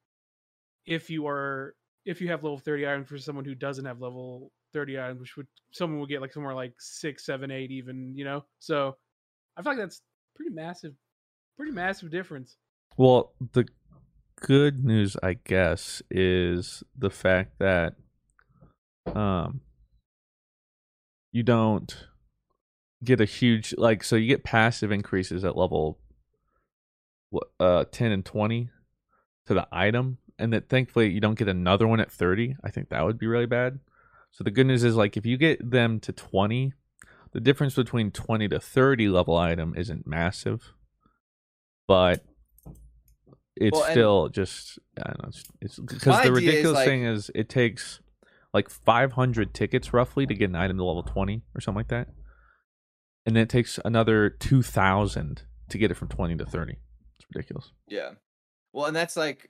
if 0.86 1.10
you 1.10 1.26
are 1.28 1.76
if 2.06 2.22
you 2.22 2.28
have 2.30 2.44
level 2.44 2.58
30 2.60 2.88
items 2.88 3.10
for 3.10 3.18
someone 3.18 3.44
who 3.46 3.56
doesn't 3.56 3.86
have 3.86 4.00
level 4.02 4.52
30 4.74 5.00
items 5.00 5.20
which 5.20 5.36
would 5.38 5.48
someone 5.72 6.00
would 6.00 6.10
get 6.10 6.22
like 6.22 6.32
somewhere 6.34 6.54
like 6.56 6.74
six 6.80 7.26
seven 7.26 7.52
eight 7.52 7.72
even 7.72 8.16
you 8.16 8.24
know 8.24 8.44
so 8.60 8.96
i 9.58 9.62
feel 9.62 9.74
like 9.74 9.80
that's 9.80 10.02
pretty 10.36 10.52
massive 10.52 10.94
pretty 11.58 11.72
massive 11.74 12.10
difference 12.12 12.58
Well, 12.98 13.34
the 13.54 13.66
good 14.42 14.84
news, 14.84 15.16
I 15.24 15.34
guess, 15.34 16.02
is 16.12 16.84
the 16.98 17.10
fact 17.10 17.60
that 17.60 17.96
um 19.16 19.62
you 21.32 21.44
don't 21.44 22.08
get 23.04 23.20
a 23.20 23.26
huge 23.26 23.74
like 23.78 24.04
so 24.04 24.16
you 24.16 24.28
get 24.28 24.44
passive 24.44 24.92
increases 24.92 25.44
at 25.44 25.58
level 25.58 25.98
uh 27.60 27.86
10 27.92 28.12
and 28.12 28.24
20 28.24 28.70
to 29.48 29.54
the 29.56 29.68
item 29.72 30.20
and 30.38 30.54
that 30.54 30.70
thankfully 30.70 31.10
you 31.10 31.20
don't 31.20 31.40
get 31.40 31.48
another 31.48 31.88
one 31.88 32.00
at 32.00 32.12
30 32.12 32.56
i 32.64 32.70
think 32.70 32.90
that 32.90 33.04
would 33.04 33.18
be 33.18 33.26
really 33.26 33.48
bad. 33.48 33.80
So 34.32 34.44
the 34.44 34.52
good 34.52 34.68
news 34.68 34.84
is 34.84 34.96
like 34.96 35.18
if 35.18 35.26
you 35.26 35.38
get 35.38 35.72
them 35.72 36.00
to 36.02 36.12
20 36.12 36.74
the 37.32 37.40
difference 37.40 37.76
between 37.76 38.12
20 38.12 38.50
to 38.50 38.60
30 38.60 39.08
level 39.10 39.36
item 39.36 39.74
isn't 39.76 40.06
massive 40.06 40.74
but 41.88 42.24
it's 43.58 43.78
Well, 43.78 43.92
still 43.92 44.30
just 44.30 44.80
i 44.98 45.08
don't 45.08 45.22
know 45.24 45.30
it's- 45.30 45.44
it's 45.62 45.80
because 45.80 46.24
the 46.24 46.32
ridiculous 46.32 46.76
like- 46.76 46.88
thing 46.88 47.04
is 47.04 47.30
it 47.36 47.50
takes 47.50 48.00
like 48.54 48.70
500 48.70 49.54
tickets 49.54 49.94
roughly 49.94 50.26
to 50.26 50.34
get 50.34 50.50
an 50.50 50.56
item 50.56 50.78
to 50.78 50.84
level 50.84 51.04
20 51.04 51.42
or 51.56 51.62
something 51.62 51.80
like 51.80 51.88
that 51.90 52.08
and 53.26 53.36
then 53.36 53.44
it 53.44 53.50
takes 53.50 53.80
another 53.86 54.30
2000 54.30 55.44
to 55.70 55.78
get 55.78 55.92
it 55.92 55.96
from 55.96 56.08
20 56.08 56.36
to 56.38 56.46
30 56.46 56.74
it's 57.20 57.28
ridiculous 57.34 57.72
Yeah. 57.88 58.12
Well, 58.74 58.86
and 58.86 58.96
that's 58.96 59.18
like, 59.18 59.50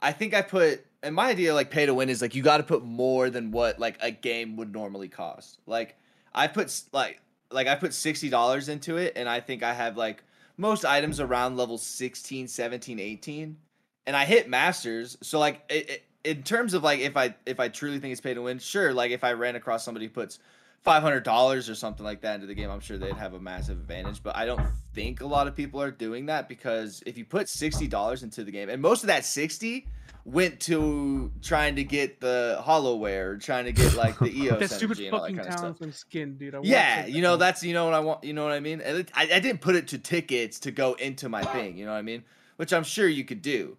I 0.00 0.12
think 0.12 0.32
I 0.32 0.42
put, 0.42 0.84
and 1.02 1.12
my 1.12 1.30
idea 1.30 1.52
like 1.54 1.70
pay 1.72 1.86
to 1.86 1.92
win 1.94 2.08
is 2.08 2.22
like 2.22 2.36
you 2.36 2.42
got 2.42 2.58
to 2.58 2.62
put 2.62 2.84
more 2.84 3.30
than 3.30 3.50
what 3.50 3.80
like 3.80 3.96
a 4.00 4.12
game 4.12 4.56
would 4.58 4.72
normally 4.72 5.08
cost. 5.08 5.58
Like 5.66 5.96
I 6.32 6.46
put 6.46 6.82
like 6.92 7.20
like 7.50 7.66
I 7.66 7.74
put 7.74 7.92
sixty 7.92 8.28
dollars 8.28 8.68
into 8.68 8.96
it, 8.96 9.14
and 9.16 9.28
I 9.28 9.40
think 9.40 9.64
I 9.64 9.74
have 9.74 9.96
like 9.96 10.22
most 10.58 10.84
items 10.84 11.20
around 11.20 11.56
level 11.56 11.78
16, 11.78 12.48
17, 12.48 12.98
18. 13.00 13.56
and 14.06 14.16
I 14.16 14.24
hit 14.24 14.48
masters. 14.48 15.16
So 15.22 15.38
like 15.38 15.62
it, 15.70 15.90
it, 15.90 16.04
in 16.24 16.42
terms 16.42 16.74
of 16.74 16.82
like 16.82 17.00
if 17.00 17.16
I 17.16 17.34
if 17.46 17.60
I 17.60 17.68
truly 17.68 18.00
think 18.00 18.12
it's 18.12 18.20
pay 18.20 18.34
to 18.34 18.42
win, 18.42 18.58
sure. 18.58 18.92
Like 18.92 19.12
if 19.12 19.24
I 19.24 19.32
ran 19.32 19.56
across 19.56 19.84
somebody 19.84 20.06
who 20.06 20.10
puts 20.12 20.38
five 20.82 21.02
hundred 21.02 21.22
dollars 21.22 21.68
or 21.70 21.74
something 21.74 22.04
like 22.04 22.20
that 22.22 22.34
into 22.36 22.46
the 22.46 22.54
game, 22.54 22.70
I'm 22.70 22.80
sure 22.80 22.98
they'd 22.98 23.14
have 23.16 23.34
a 23.34 23.40
massive 23.40 23.78
advantage. 23.78 24.22
But 24.22 24.36
I 24.36 24.44
don't 24.46 24.60
think 24.94 25.20
a 25.20 25.26
lot 25.26 25.46
of 25.46 25.54
people 25.54 25.80
are 25.80 25.90
doing 25.90 26.26
that 26.26 26.48
because 26.48 27.02
if 27.06 27.16
you 27.16 27.24
put 27.24 27.48
sixty 27.48 27.86
dollars 27.86 28.22
into 28.22 28.44
the 28.44 28.50
game, 28.50 28.68
and 28.68 28.82
most 28.82 29.02
of 29.02 29.06
that 29.06 29.24
sixty 29.24 29.86
went 30.28 30.60
to 30.60 31.32
trying 31.42 31.76
to 31.76 31.84
get 31.84 32.20
the 32.20 32.62
Holowear, 32.64 33.42
trying 33.42 33.64
to 33.64 33.72
get 33.72 33.94
like 33.94 34.18
the 34.18 34.26
Aeos 34.42 34.58
that 34.60 34.70
stupid 34.70 34.98
energy 34.98 35.06
and 35.06 35.14
all 35.14 35.22
that 35.22 35.34
fucking 35.34 35.36
kind 35.36 35.48
of 35.48 35.76
stuff. 35.76 35.94
skin 35.94 36.36
dude 36.36 36.54
I 36.54 36.58
want 36.58 36.68
Yeah, 36.68 37.02
that 37.02 37.10
you 37.10 37.22
know 37.22 37.32
thing. 37.32 37.38
that's 37.40 37.62
you 37.62 37.72
know 37.74 37.84
what 37.86 37.94
I 37.94 38.00
want. 38.00 38.24
You 38.24 38.32
know 38.34 38.44
what 38.44 38.52
I 38.52 38.60
mean. 38.60 38.82
I, 38.82 39.04
I 39.14 39.40
didn't 39.40 39.60
put 39.60 39.74
it 39.74 39.88
to 39.88 39.98
tickets 39.98 40.60
to 40.60 40.70
go 40.70 40.94
into 40.94 41.28
my 41.28 41.42
thing. 41.44 41.76
You 41.78 41.86
know 41.86 41.92
what 41.92 41.98
I 41.98 42.02
mean? 42.02 42.24
Which 42.56 42.72
I'm 42.72 42.84
sure 42.84 43.08
you 43.08 43.24
could 43.24 43.42
do. 43.42 43.76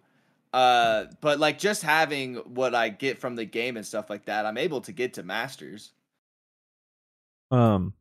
Uh, 0.52 1.04
but 1.20 1.38
like 1.38 1.58
just 1.58 1.82
having 1.82 2.36
what 2.36 2.74
I 2.74 2.88
get 2.88 3.18
from 3.18 3.36
the 3.36 3.44
game 3.44 3.76
and 3.76 3.86
stuff 3.86 4.10
like 4.10 4.24
that, 4.24 4.46
I'm 4.46 4.58
able 4.58 4.80
to 4.82 4.92
get 4.92 5.14
to 5.14 5.22
masters. 5.22 5.92
Um, 7.52 7.94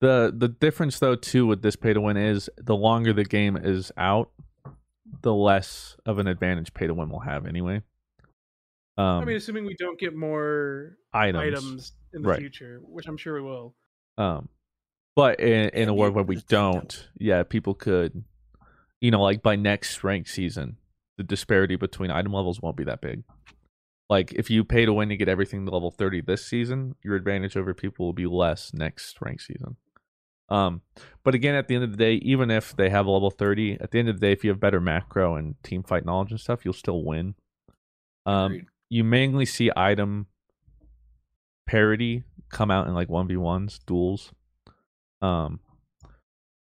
the 0.00 0.32
the 0.34 0.48
difference 0.48 0.98
though 0.98 1.16
too 1.16 1.46
with 1.46 1.62
this 1.62 1.76
pay 1.76 1.92
to 1.92 2.00
win 2.00 2.16
is 2.16 2.48
the 2.56 2.76
longer 2.76 3.12
the 3.12 3.24
game 3.24 3.56
is 3.56 3.92
out, 3.96 4.30
the 5.22 5.34
less 5.34 5.96
of 6.06 6.18
an 6.18 6.26
advantage 6.26 6.72
pay 6.74 6.86
to 6.86 6.94
win 6.94 7.08
will 7.08 7.20
have 7.20 7.46
anyway. 7.46 7.82
Um, 8.96 9.22
I 9.22 9.24
mean, 9.24 9.36
assuming 9.36 9.64
we 9.64 9.76
don't 9.78 9.98
get 9.98 10.14
more 10.14 10.96
items, 11.12 11.42
items, 11.42 11.92
in 12.12 12.22
the 12.22 12.28
right. 12.28 12.38
future, 12.40 12.80
which 12.82 13.06
I'm 13.06 13.16
sure 13.16 13.34
we 13.34 13.42
will. 13.42 13.74
Um, 14.16 14.48
but 15.14 15.40
in, 15.40 15.68
in 15.70 15.88
a 15.88 15.94
world 15.94 16.14
where 16.14 16.24
we 16.24 16.36
don't. 16.48 16.74
don't, 16.74 17.08
yeah, 17.18 17.42
people 17.44 17.74
could, 17.74 18.24
you 19.00 19.10
know, 19.10 19.22
like 19.22 19.42
by 19.42 19.56
next 19.56 20.02
ranked 20.02 20.30
season, 20.30 20.76
the 21.16 21.22
disparity 21.22 21.76
between 21.76 22.10
item 22.10 22.32
levels 22.32 22.60
won't 22.60 22.76
be 22.76 22.84
that 22.84 23.00
big. 23.00 23.22
Like 24.10 24.32
if 24.32 24.50
you 24.50 24.64
pay 24.64 24.84
to 24.84 24.92
win 24.92 25.10
to 25.10 25.16
get 25.16 25.28
everything 25.28 25.66
to 25.66 25.72
level 25.72 25.90
thirty 25.90 26.20
this 26.20 26.46
season, 26.46 26.94
your 27.04 27.14
advantage 27.14 27.56
over 27.56 27.74
people 27.74 28.06
will 28.06 28.12
be 28.12 28.26
less 28.26 28.72
next 28.72 29.20
ranked 29.20 29.42
season. 29.42 29.76
Um, 30.50 30.80
but 31.24 31.34
again, 31.34 31.54
at 31.54 31.68
the 31.68 31.74
end 31.74 31.84
of 31.84 31.90
the 31.90 31.96
day, 31.96 32.14
even 32.14 32.50
if 32.50 32.74
they 32.74 32.88
have 32.88 33.06
a 33.06 33.10
level 33.10 33.30
thirty, 33.30 33.78
at 33.80 33.90
the 33.90 33.98
end 33.98 34.08
of 34.08 34.18
the 34.18 34.26
day, 34.26 34.32
if 34.32 34.44
you 34.44 34.50
have 34.50 34.60
better 34.60 34.80
macro 34.80 35.36
and 35.36 35.62
team 35.62 35.82
fight 35.82 36.04
knowledge 36.04 36.30
and 36.30 36.40
stuff, 36.40 36.64
you'll 36.64 36.74
still 36.74 37.04
win. 37.04 37.34
Um, 38.24 38.66
you 38.88 39.04
mainly 39.04 39.44
see 39.44 39.70
item 39.76 40.26
parity 41.66 42.24
come 42.48 42.70
out 42.70 42.86
in 42.86 42.94
like 42.94 43.08
1v1s 43.08 43.78
duels. 43.86 44.32
Um 45.20 45.60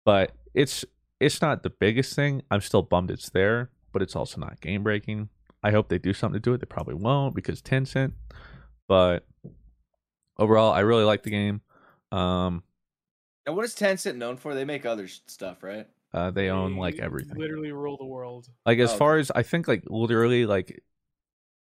but 0.06 0.32
it's 0.54 0.86
it's 1.20 1.42
not 1.42 1.64
the 1.64 1.70
biggest 1.70 2.16
thing. 2.16 2.42
I'm 2.50 2.62
still 2.62 2.82
bummed 2.82 3.12
it's 3.12 3.30
there 3.30 3.70
but 3.92 4.02
it's 4.02 4.16
also 4.16 4.40
not 4.40 4.60
game 4.60 4.82
breaking 4.82 5.30
i 5.64 5.70
hope 5.70 5.88
they 5.88 6.00
do 6.00 6.14
something 6.14 6.42
to 6.42 6.50
do 6.50 6.54
it. 6.54 6.62
They 6.62 6.66
probably 6.66 6.96
won't 6.96 7.36
because 7.36 7.62
tencent 7.62 8.14
but 8.88 9.26
overall 10.38 10.74
i 10.74 10.80
really 10.80 11.04
like 11.04 11.24
the 11.24 11.32
game. 11.32 11.62
Um 12.12 12.64
And 13.46 13.56
what 13.56 13.66
is 13.66 13.76
Tencent 13.76 14.16
known 14.16 14.38
for? 14.38 14.54
They 14.56 14.66
make 14.66 14.86
other 14.86 15.08
stuff, 15.08 15.64
right? 15.64 15.88
uh, 16.14 16.30
they 16.32 16.50
own 16.50 16.78
like 16.78 17.00
everything 17.00 17.36
Literally 17.38 17.72
rule 17.72 17.98
the 17.98 18.06
world. 18.06 18.48
Like 18.66 18.78
as 18.80 18.92
Oh, 18.94 18.98
far 18.98 19.18
as 19.18 19.32
I 19.32 19.42
think, 19.44 19.68
like 19.68 19.84
literally, 19.88 20.46
like 20.46 20.82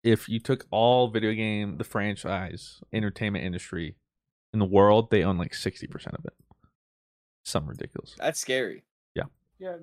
if 0.05 0.29
you 0.29 0.39
took 0.41 0.65
all 0.71 1.09
video 1.09 1.33
game, 1.35 1.77
the 1.77 1.85
franchise, 1.85 2.81
entertainment 2.93 3.45
industry 3.45 3.97
in 4.53 4.61
the 4.61 4.65
world, 4.65 5.11
they 5.11 5.25
own 5.25 5.37
like 5.39 5.55
sixty 5.55 5.87
percent 5.89 6.15
of 6.17 6.25
it. 6.25 6.35
Some 7.45 7.67
ridiculous. 7.67 8.15
That's 8.19 8.39
scary. 8.41 8.85
Yeah, 9.15 9.25
Yeah. 9.59 9.77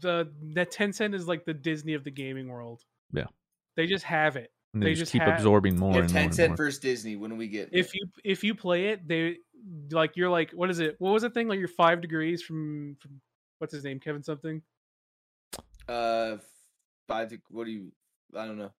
the 0.00 0.30
that 0.54 0.70
Tencent 0.72 1.14
is 1.14 1.26
like 1.26 1.44
the 1.44 1.54
Disney 1.54 1.94
of 1.94 2.04
the 2.04 2.10
gaming 2.10 2.48
world. 2.48 2.82
Yeah. 3.12 3.26
they 3.76 3.86
just 3.86 4.04
have 4.04 4.36
it. 4.36 4.52
And 4.74 4.82
they, 4.82 4.88
They 4.88 4.92
just, 4.92 5.00
just 5.02 5.12
keep 5.12 5.22
have- 5.22 5.34
absorbing 5.38 5.78
more 5.78 5.92
If 5.98 6.04
and 6.04 6.12
more. 6.12 6.22
And 6.22 6.32
Tencent 6.32 6.48
more. 6.48 6.56
versus 6.56 6.80
Disney, 6.80 7.16
when 7.16 7.30
do 7.30 7.36
we 7.36 7.48
get? 7.48 7.70
If 7.72 7.94
you 7.94 8.06
if 8.24 8.44
you 8.44 8.54
play 8.54 8.88
it, 8.88 9.06
they 9.08 9.38
like 9.90 10.16
you're 10.16 10.30
like 10.30 10.50
what 10.52 10.70
is 10.70 10.78
it? 10.80 10.96
What 10.98 11.12
was 11.12 11.22
the 11.22 11.30
thing? 11.30 11.48
Like 11.48 11.58
you're 11.58 11.68
five 11.68 12.00
degrees 12.00 12.42
from 12.42 12.96
from 13.00 13.20
what's 13.58 13.72
his 13.72 13.84
name? 13.84 14.00
Kevin 14.00 14.22
something. 14.22 14.62
uh, 15.88 16.36
five. 17.08 17.28
to- 17.30 17.38
What 17.50 17.64
do 17.64 17.70
you? 17.70 17.92
I 18.36 18.46
don't 18.46 18.58
know. 18.58 18.72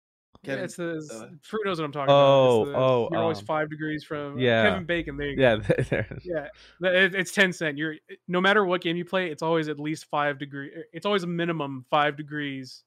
Yeah, 0.43 0.55
it's 0.55 0.75
the 0.75 0.97
uh, 1.11 1.35
fruit 1.41 1.61
knows 1.65 1.79
what 1.79 1.85
I'm 1.85 1.91
talking 1.91 2.13
Oh, 2.13 2.61
about. 2.61 2.61
It's 2.61 2.71
the, 2.71 2.77
oh, 2.77 3.09
you're 3.11 3.21
always 3.21 3.39
um, 3.39 3.45
five 3.45 3.69
degrees 3.71 4.03
from 4.03 4.37
yeah. 4.37 4.69
Kevin 4.69 4.85
Bacon. 4.85 5.17
There 5.17 5.27
you 5.29 5.35
go. 5.35 5.41
yeah, 5.41 5.55
there 5.89 6.07
it 6.11 6.17
is. 6.17 6.25
Yeah, 6.25 6.89
it- 6.89 7.15
it's 7.15 7.31
Tencent. 7.31 7.77
You're 7.77 7.95
no 8.27 8.39
matter 8.39 8.63
what 8.63 8.81
game 8.81 8.97
you 8.97 9.05
play, 9.05 9.31
it's 9.31 9.41
always 9.41 9.67
at 9.67 9.79
least 9.79 10.05
five 10.05 10.37
degree. 10.37 10.71
It's 10.93 11.05
always 11.07 11.23
a 11.23 11.27
minimum 11.27 11.85
five 11.89 12.15
degrees, 12.17 12.83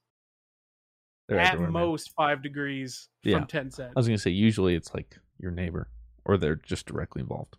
They're 1.27 1.39
at 1.39 1.53
everywhere, 1.53 1.71
man. 1.71 1.81
most 1.89 2.11
five 2.15 2.41
degrees 2.41 3.09
Yeah. 3.23 3.39
from 3.39 3.47
Tencent. 3.47 3.89
I 3.89 3.99
was 3.99 4.07
gonna 4.07 4.17
say 4.17 4.31
usually 4.31 4.75
it's 4.75 4.93
like 4.93 5.17
your 5.37 5.51
neighbor 5.51 5.89
or 6.23 6.37
they're 6.37 6.55
just 6.55 6.85
directly 6.85 7.21
involved. 7.21 7.57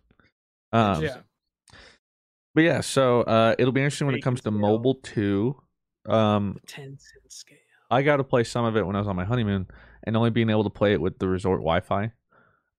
Um, 0.73 1.03
yeah, 1.03 1.17
But 2.55 2.63
yeah, 2.63 2.81
so 2.81 3.21
uh, 3.21 3.55
it'll 3.57 3.71
be 3.71 3.81
interesting 3.81 4.07
when 4.07 4.15
it 4.15 4.21
comes 4.21 4.41
to 4.41 4.49
scale. 4.49 4.59
mobile 4.59 4.95
too. 4.95 5.61
Um, 6.07 6.57
ten 6.67 6.97
cent 6.99 7.31
scale. 7.31 7.57
I 7.91 8.01
got 8.01 8.17
to 8.17 8.23
play 8.23 8.43
some 8.43 8.65
of 8.65 8.75
it 8.75 8.85
when 8.85 8.95
I 8.95 8.99
was 8.99 9.07
on 9.07 9.15
my 9.15 9.23
honeymoon, 9.25 9.67
and 10.03 10.17
only 10.17 10.31
being 10.31 10.49
able 10.49 10.63
to 10.63 10.69
play 10.69 10.93
it 10.93 10.99
with 11.01 11.19
the 11.19 11.27
resort 11.27 11.59
Wi-Fi. 11.59 12.11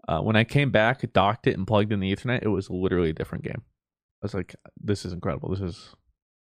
Uh, 0.07 0.21
when 0.21 0.37
I 0.37 0.45
came 0.45 0.71
back, 0.71 1.11
docked 1.13 1.47
it, 1.47 1.57
and 1.57 1.67
plugged 1.67 1.93
in 1.93 2.01
the 2.01 2.15
Ethernet, 2.15 2.43
it 2.43 2.49
was 2.49 2.69
literally 2.69 3.11
a 3.11 3.15
different 3.15 3.45
game. 3.45 3.63
I 3.63 4.25
was 4.25 4.35
like, 4.35 4.55
"This 4.79 5.05
is 5.05 5.13
incredible. 5.13 5.51
This 5.51 5.61
is 5.61 5.95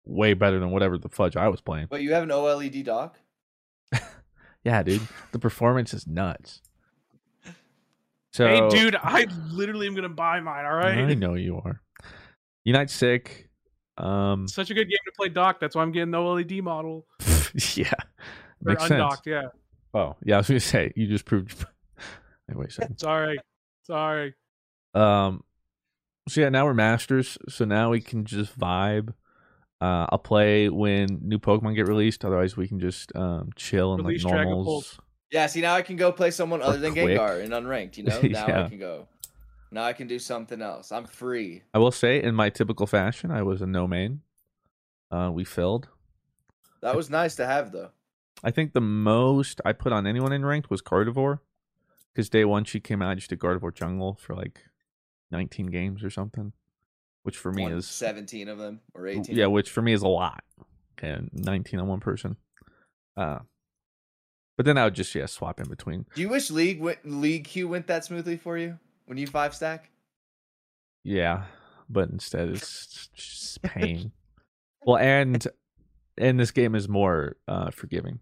way 0.05 0.35
better 0.35 0.59
than 0.59 0.71
whatever 0.71 0.99
the 0.99 1.09
fudge 1.09 1.37
I 1.37 1.49
was 1.49 1.61
playing." 1.61 1.87
but 1.91 2.03
you 2.03 2.15
have 2.15 2.23
an 2.23 2.31
OLED 2.31 2.85
dock. 2.85 3.19
Yeah, 4.65 4.83
dude, 4.83 5.03
the 5.33 5.39
performance 5.39 5.93
is 5.93 6.07
nuts. 6.07 6.63
So, 8.35 8.49
hey, 8.49 8.69
dude, 8.69 8.97
I 8.97 9.29
literally 9.53 9.87
am 9.87 9.95
gonna 9.95 10.09
buy 10.09 10.41
mine. 10.41 10.65
All 10.65 10.75
right, 10.75 10.99
I 10.99 11.15
know 11.15 11.35
you 11.35 11.63
are. 11.65 11.81
Unite 12.65 12.91
sick. 12.91 13.49
Um, 13.97 14.49
such 14.49 14.71
a 14.71 14.75
good 14.75 14.89
game 14.89 14.99
to 15.05 15.13
play 15.17 15.29
dock. 15.29 15.61
That's 15.61 15.77
why 15.77 15.83
I'm 15.83 15.93
getting 15.93 16.11
the 16.11 16.19
LED 16.21 16.61
model 16.65 17.07
yeah, 17.77 17.93
or 17.95 18.73
makes 18.73 18.83
sense. 18.83 18.91
undocked. 18.91 19.29
Yeah, 19.29 19.51
Oh, 19.95 20.17
yeah, 20.25 20.35
I 20.35 20.39
was 20.39 20.49
gonna 20.49 20.59
say 20.59 20.93
you 20.97 21.07
just 21.07 21.27
proved. 21.27 21.65
Wait 22.53 22.69
a 22.69 22.73
second. 22.73 22.99
sorry, 22.99 23.39
sorry. 23.85 24.35
Um, 24.95 25.45
so 26.29 26.41
yeah, 26.41 26.49
now 26.49 26.65
we're 26.65 26.75
masters. 26.75 27.39
So 27.49 27.65
now 27.65 27.91
we 27.91 28.01
can 28.01 28.25
just 28.25 28.59
vibe. 28.59 29.11
Uh, 29.81 30.07
I'll 30.11 30.19
play 30.19 30.69
when 30.69 31.21
new 31.23 31.39
Pokemon 31.39 31.77
get 31.77 31.87
released. 31.87 32.25
Otherwise, 32.25 32.57
we 32.57 32.67
can 32.67 32.81
just 32.81 33.15
um 33.15 33.51
chill 33.55 33.95
and 33.95 34.05
Release 34.05 34.25
like 34.25 34.49
normals. 34.49 34.99
Yeah, 35.35 35.47
see 35.47 35.61
now 35.61 35.75
I 35.75 35.83
can 35.83 35.97
go 35.97 36.13
play 36.13 36.31
someone 36.31 36.63
other 36.63 36.79
than 36.79 36.93
quick. 36.93 37.19
Gengar 37.19 37.43
in 37.43 37.51
unranked. 37.51 37.97
You 37.97 38.05
know, 38.09 38.21
now 38.21 38.47
Yeah. 38.47 38.65
I 38.65 38.69
can 38.69 38.79
go. 38.79 39.09
Now 39.73 39.83
I 39.83 39.93
can 39.93 40.07
do 40.07 40.21
something 40.21 40.63
else. 40.63 40.93
I'm 40.93 41.07
free. 41.07 41.63
I 41.75 41.79
will 41.79 41.91
say, 41.91 42.23
in 42.23 42.37
my 42.37 42.51
typical 42.51 42.87
fashion, 42.87 43.33
I 43.33 43.43
was 43.43 43.61
a 43.61 43.67
no 43.67 43.89
main. 43.89 44.21
Uh, 45.11 45.31
we 45.33 45.45
filled. 45.45 45.89
That 46.83 46.95
was 46.95 47.11
nice 47.11 47.35
to 47.37 47.47
have 47.47 47.73
though. 47.73 47.91
I 48.45 48.53
think 48.53 48.75
the 48.75 48.81
most 48.81 49.61
I 49.65 49.73
put 49.73 49.93
on 49.93 50.07
anyone 50.07 50.33
in 50.33 50.45
ranked 50.45 50.71
was 50.71 50.81
Gardevoir, 50.83 51.41
because 52.13 52.29
day 52.29 52.45
one 52.45 52.63
she 52.65 52.79
came 52.79 53.03
out. 53.03 53.11
I 53.11 53.15
just 53.17 53.31
did 53.31 53.41
Gardevoir 53.41 53.75
jungle 53.75 54.15
for 54.21 54.37
like 54.37 54.61
19 55.33 55.67
games 55.67 56.05
or 56.05 56.11
something, 56.11 56.53
which 57.25 57.37
for 57.37 57.53
me 57.53 57.67
is 57.67 57.89
17 57.89 58.49
of 58.49 58.59
them 58.59 58.81
or 58.95 59.09
18. 59.09 59.35
yeah, 59.35 59.47
which 59.47 59.71
for 59.71 59.83
me 59.83 59.93
is 59.93 60.03
a 60.03 60.09
lot. 60.09 60.45
And 61.03 61.31
19 61.33 61.81
on 61.81 61.89
one 61.89 62.01
person. 62.01 62.37
Uh, 63.17 63.41
but 64.57 64.67
then 64.67 64.79
I 64.79 64.85
would 64.85 64.95
just 64.95 65.15
yeah 65.15 65.27
swap 65.27 65.61
in 65.61 65.69
between. 65.69 66.07
Do 66.15 66.21
you 66.21 66.29
wish 66.29 66.51
League 66.51 66.81
went, 66.81 66.99
League 67.05 67.45
Q 67.45 67.69
went 67.69 67.87
that 67.89 68.05
smoothly 68.05 68.37
for 68.37 68.57
you 68.59 68.79
when 69.07 69.19
you 69.19 69.27
five 69.27 69.55
stack? 69.55 69.91
Yeah, 71.03 71.45
but 71.89 72.09
instead 72.11 72.49
it's 72.49 73.09
just 73.15 73.63
pain. 73.63 74.13
well, 74.83 74.97
and 74.99 75.47
and 76.17 76.39
this 76.39 76.51
game 76.51 76.75
is 76.75 76.89
more 76.89 77.37
uh 77.49 77.71
forgiving. 77.71 78.21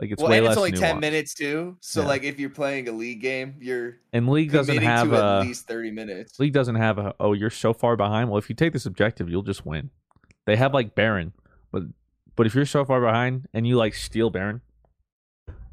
Like 0.00 0.12
it's 0.12 0.22
well, 0.22 0.30
way 0.30 0.36
and 0.38 0.46
less 0.46 0.52
it's 0.52 0.58
only 0.58 0.72
10 0.72 1.00
minutes 1.00 1.34
too. 1.34 1.76
So 1.80 2.02
Yeah. 2.02 2.06
like 2.06 2.22
if 2.22 2.38
you're 2.38 2.50
playing 2.50 2.88
a 2.88 2.92
league 2.92 3.20
game, 3.20 3.56
you're 3.60 3.96
And 4.12 4.28
League 4.28 4.52
doesn't 4.52 4.76
have 4.78 5.08
to 5.08 5.16
a 5.16 5.40
at 5.40 5.46
least 5.46 5.66
30 5.66 5.90
minutes. 5.90 6.38
League 6.38 6.52
doesn't 6.52 6.76
have 6.76 6.98
a 6.98 7.14
oh 7.18 7.32
you're 7.32 7.50
so 7.50 7.72
far 7.72 7.96
behind. 7.96 8.30
Well, 8.30 8.38
if 8.38 8.48
you 8.48 8.54
take 8.54 8.72
this 8.72 8.86
objective, 8.86 9.28
you'll 9.28 9.42
just 9.42 9.66
win. 9.66 9.90
They 10.46 10.54
have 10.56 10.72
like 10.72 10.94
Baron, 10.94 11.32
but 11.72 11.82
but 12.36 12.46
if 12.46 12.54
you're 12.54 12.64
so 12.64 12.84
far 12.84 13.00
behind 13.00 13.48
and 13.52 13.66
you 13.66 13.76
like 13.76 13.92
steal 13.94 14.30
Baron, 14.30 14.60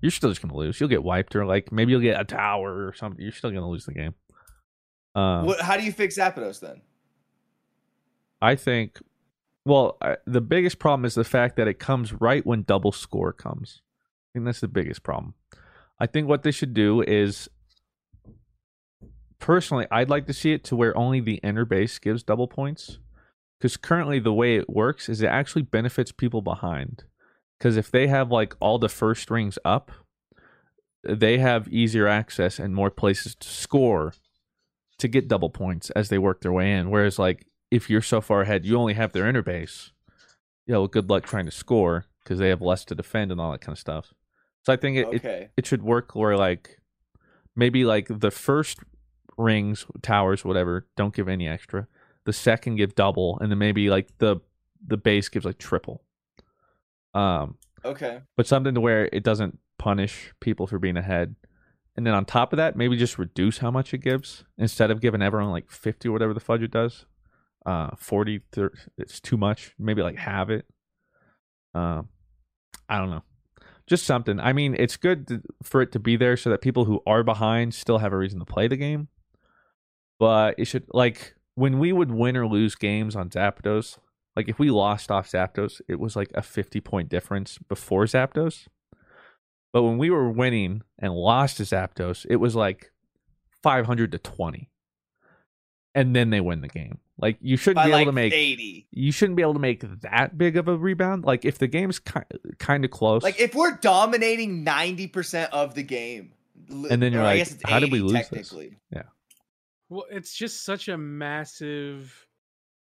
you're 0.05 0.11
still 0.11 0.29
just 0.29 0.39
gonna 0.39 0.55
lose. 0.55 0.79
You'll 0.79 0.87
get 0.87 1.03
wiped 1.03 1.35
or 1.35 1.47
like 1.47 1.71
maybe 1.71 1.91
you'll 1.91 1.99
get 1.99 2.21
a 2.21 2.23
tower 2.23 2.85
or 2.85 2.93
something. 2.93 3.19
You're 3.19 3.31
still 3.31 3.49
gonna 3.49 3.67
lose 3.67 3.85
the 3.85 3.93
game. 3.93 4.13
Um, 5.15 5.47
What, 5.47 5.61
how 5.61 5.77
do 5.77 5.83
you 5.83 5.91
fix 5.91 6.15
Zapdos 6.15 6.59
then? 6.59 6.81
I 8.39 8.55
think. 8.55 8.99
Well, 9.65 9.97
I, 9.99 10.17
the 10.27 10.41
biggest 10.41 10.77
problem 10.77 11.05
is 11.05 11.15
the 11.15 11.23
fact 11.23 11.55
that 11.55 11.67
it 11.67 11.79
comes 11.79 12.13
right 12.13 12.45
when 12.45 12.61
double 12.61 12.91
score 12.91 13.33
comes. 13.33 13.81
I 13.95 14.29
think 14.33 14.45
that's 14.45 14.59
the 14.59 14.67
biggest 14.67 15.01
problem. 15.01 15.33
I 15.99 16.05
think 16.05 16.27
what 16.27 16.43
they 16.43 16.51
should 16.51 16.75
do 16.75 17.01
is, 17.01 17.49
personally, 19.39 19.87
I'd 19.89 20.11
like 20.11 20.27
to 20.27 20.33
see 20.33 20.51
it 20.53 20.63
to 20.65 20.75
where 20.75 20.95
only 20.95 21.19
the 21.19 21.37
inner 21.37 21.65
base 21.65 21.97
gives 21.97 22.21
double 22.21 22.47
points. 22.47 22.99
Because 23.57 23.75
currently, 23.75 24.19
the 24.19 24.33
way 24.33 24.57
it 24.57 24.69
works 24.69 25.09
is 25.09 25.23
it 25.23 25.27
actually 25.27 25.63
benefits 25.63 26.11
people 26.11 26.43
behind. 26.43 27.05
Because 27.57 27.77
if 27.77 27.89
they 27.91 28.07
have 28.07 28.31
like 28.31 28.55
all 28.59 28.79
the 28.79 28.89
first 28.89 29.31
rings 29.31 29.57
up, 29.63 29.91
they 31.07 31.37
have 31.37 31.67
easier 31.67 32.07
access 32.07 32.59
and 32.59 32.73
more 32.73 32.89
places 32.89 33.35
to 33.35 33.47
score 33.47 34.13
to 34.97 35.07
get 35.07 35.27
double 35.27 35.49
points 35.49 35.89
as 35.91 36.09
they 36.09 36.17
work 36.17 36.41
their 36.41 36.53
way 36.53 36.73
in. 36.73 36.89
Whereas, 36.89 37.19
like, 37.19 37.45
if 37.69 37.89
you're 37.89 38.01
so 38.01 38.21
far 38.21 38.41
ahead, 38.41 38.65
you 38.65 38.77
only 38.77 38.93
have 38.93 39.11
their 39.11 39.27
inner 39.27 39.41
base. 39.41 39.91
You 40.65 40.73
know, 40.73 40.87
good 40.87 41.09
luck 41.09 41.25
trying 41.25 41.45
to 41.45 41.51
score 41.51 42.05
because 42.23 42.39
they 42.39 42.49
have 42.49 42.61
less 42.61 42.85
to 42.85 42.95
defend 42.95 43.31
and 43.31 43.39
all 43.39 43.51
that 43.51 43.61
kind 43.61 43.73
of 43.73 43.79
stuff. 43.79 44.13
So 44.65 44.73
I 44.73 44.77
think 44.77 44.97
it, 44.97 45.23
it, 45.23 45.51
it 45.57 45.65
should 45.65 45.83
work 45.83 46.15
where, 46.15 46.37
like, 46.37 46.79
maybe 47.55 47.85
like 47.85 48.07
the 48.09 48.31
first 48.31 48.79
rings, 49.37 49.85
towers, 50.01 50.43
whatever, 50.43 50.87
don't 50.95 51.13
give 51.13 51.27
any 51.27 51.47
extra. 51.47 51.87
The 52.25 52.33
second 52.33 52.77
give 52.77 52.95
double, 52.95 53.37
and 53.39 53.51
then 53.51 53.59
maybe 53.59 53.89
like 53.89 54.17
the 54.17 54.37
the 54.87 54.97
base 54.97 55.29
gives 55.29 55.45
like 55.45 55.57
triple. 55.59 56.03
Um, 57.15 57.57
Okay. 57.83 58.21
but 58.35 58.45
something 58.47 58.73
to 58.75 58.81
where 58.81 59.09
it 59.13 59.23
doesn't 59.23 59.59
punish 59.77 60.33
people 60.39 60.67
for 60.67 60.79
being 60.79 60.97
ahead. 60.97 61.35
And 61.95 62.05
then 62.05 62.13
on 62.13 62.25
top 62.25 62.51
of 62.51 62.57
that, 62.57 62.75
maybe 62.75 62.97
just 62.97 63.17
reduce 63.17 63.59
how 63.59 63.71
much 63.71 63.93
it 63.93 63.99
gives 63.99 64.43
instead 64.57 64.91
of 64.91 64.99
giving 65.01 65.21
everyone 65.21 65.51
like 65.51 65.69
50 65.71 66.09
or 66.09 66.11
whatever 66.11 66.33
the 66.33 66.39
fudge 66.39 66.61
it 66.61 66.71
does. 66.71 67.05
Uh, 67.65 67.91
40, 67.97 68.41
30, 68.51 68.75
it's 68.97 69.19
too 69.19 69.37
much. 69.37 69.73
Maybe 69.79 70.01
like 70.01 70.17
have 70.17 70.49
it. 70.49 70.65
Um, 71.73 72.09
I 72.89 72.97
don't 72.97 73.09
know. 73.11 73.23
Just 73.87 74.05
something. 74.05 74.39
I 74.39 74.51
mean, 74.51 74.75
it's 74.77 74.97
good 74.97 75.27
to, 75.27 75.41
for 75.63 75.81
it 75.81 75.91
to 75.93 75.99
be 75.99 76.15
there 76.17 76.35
so 76.37 76.49
that 76.49 76.61
people 76.61 76.85
who 76.85 77.01
are 77.05 77.23
behind 77.23 77.73
still 77.73 77.99
have 77.99 78.13
a 78.13 78.17
reason 78.17 78.39
to 78.39 78.45
play 78.45 78.67
the 78.67 78.77
game. 78.77 79.07
But 80.19 80.55
it 80.57 80.65
should, 80.65 80.85
like, 80.93 81.35
when 81.55 81.77
we 81.79 81.91
would 81.93 82.11
win 82.11 82.35
or 82.35 82.47
lose 82.47 82.75
games 82.75 83.15
on 83.15 83.29
Zapdos, 83.29 83.97
like 84.35 84.49
if 84.49 84.59
we 84.59 84.69
lost 84.69 85.11
off 85.11 85.29
Zapdos, 85.31 85.81
it 85.87 85.99
was 85.99 86.15
like 86.15 86.31
a 86.35 86.41
50 86.41 86.81
point 86.81 87.09
difference 87.09 87.57
before 87.57 88.03
Zapdos. 88.05 88.67
But 89.73 89.83
when 89.83 89.97
we 89.97 90.09
were 90.09 90.29
winning 90.29 90.83
and 90.99 91.13
lost 91.13 91.57
to 91.57 91.63
Zapdos, 91.63 92.25
it 92.29 92.37
was 92.37 92.55
like 92.55 92.91
500 93.63 94.11
to 94.13 94.17
20. 94.19 94.69
And 95.93 96.13
then 96.15 96.29
they 96.29 96.41
win 96.41 96.61
the 96.61 96.67
game. 96.67 96.99
Like 97.17 97.37
you 97.39 97.55
shouldn't 97.55 97.77
By 97.77 97.85
be 97.85 97.89
able 97.91 97.99
like 97.99 98.07
to 98.07 98.11
make 98.11 98.33
80. 98.33 98.87
you 98.91 99.11
shouldn't 99.13 99.37
be 99.37 99.41
able 99.41 99.53
to 99.53 99.59
make 99.59 99.81
that 100.01 100.37
big 100.37 100.57
of 100.57 100.67
a 100.67 100.75
rebound. 100.77 101.23
Like 101.23 101.45
if 101.45 101.57
the 101.57 101.67
game's 101.67 101.99
ki- 101.99 102.19
kind 102.59 102.83
of 102.83 102.91
close, 102.91 103.23
Like 103.23 103.39
if 103.39 103.55
we're 103.55 103.77
dominating 103.77 104.65
90% 104.65 105.49
of 105.51 105.73
the 105.75 105.83
game. 105.83 106.33
And 106.69 107.01
then 107.01 107.13
you're 107.13 107.21
or 107.21 107.25
I 107.25 107.27
like, 107.27 107.37
guess 107.37 107.51
it's 107.53 107.69
how 107.69 107.79
did 107.79 107.91
we 107.91 107.99
80 107.99 108.07
lose 108.07 108.11
this? 108.13 108.29
technically. 108.49 108.77
Well, 109.87 110.05
it's 110.11 110.33
just 110.35 110.63
such 110.65 110.87
a 110.89 110.97
massive. 110.97 112.27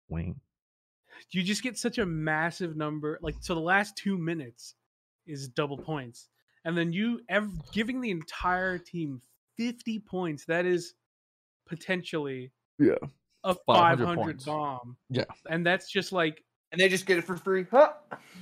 wing. 0.08 0.40
You 1.30 1.42
just 1.42 1.62
get 1.62 1.76
such 1.78 1.98
a 1.98 2.06
massive 2.06 2.76
number. 2.76 3.18
Like 3.22 3.34
so, 3.40 3.54
the 3.54 3.60
last 3.60 3.96
two 3.96 4.16
minutes 4.16 4.74
is 5.26 5.48
double 5.48 5.76
points, 5.78 6.28
and 6.64 6.76
then 6.78 6.92
you 6.92 7.20
ev- 7.28 7.50
giving 7.72 8.00
the 8.00 8.10
entire 8.10 8.78
team 8.78 9.20
fifty 9.56 9.98
points. 9.98 10.44
That 10.46 10.66
is 10.66 10.94
potentially 11.66 12.52
Yeah. 12.78 12.94
a 13.44 13.54
500 13.54 13.66
five 13.66 13.98
hundred 14.00 14.44
bomb. 14.44 14.96
Yeah. 15.10 15.24
and 15.50 15.66
that's 15.66 15.90
just 15.90 16.12
like 16.12 16.44
And 16.72 16.80
they 16.80 16.88
just 16.88 17.06
get 17.06 17.18
it 17.18 17.24
for 17.24 17.36
free. 17.36 17.66
Huh? 17.70 17.92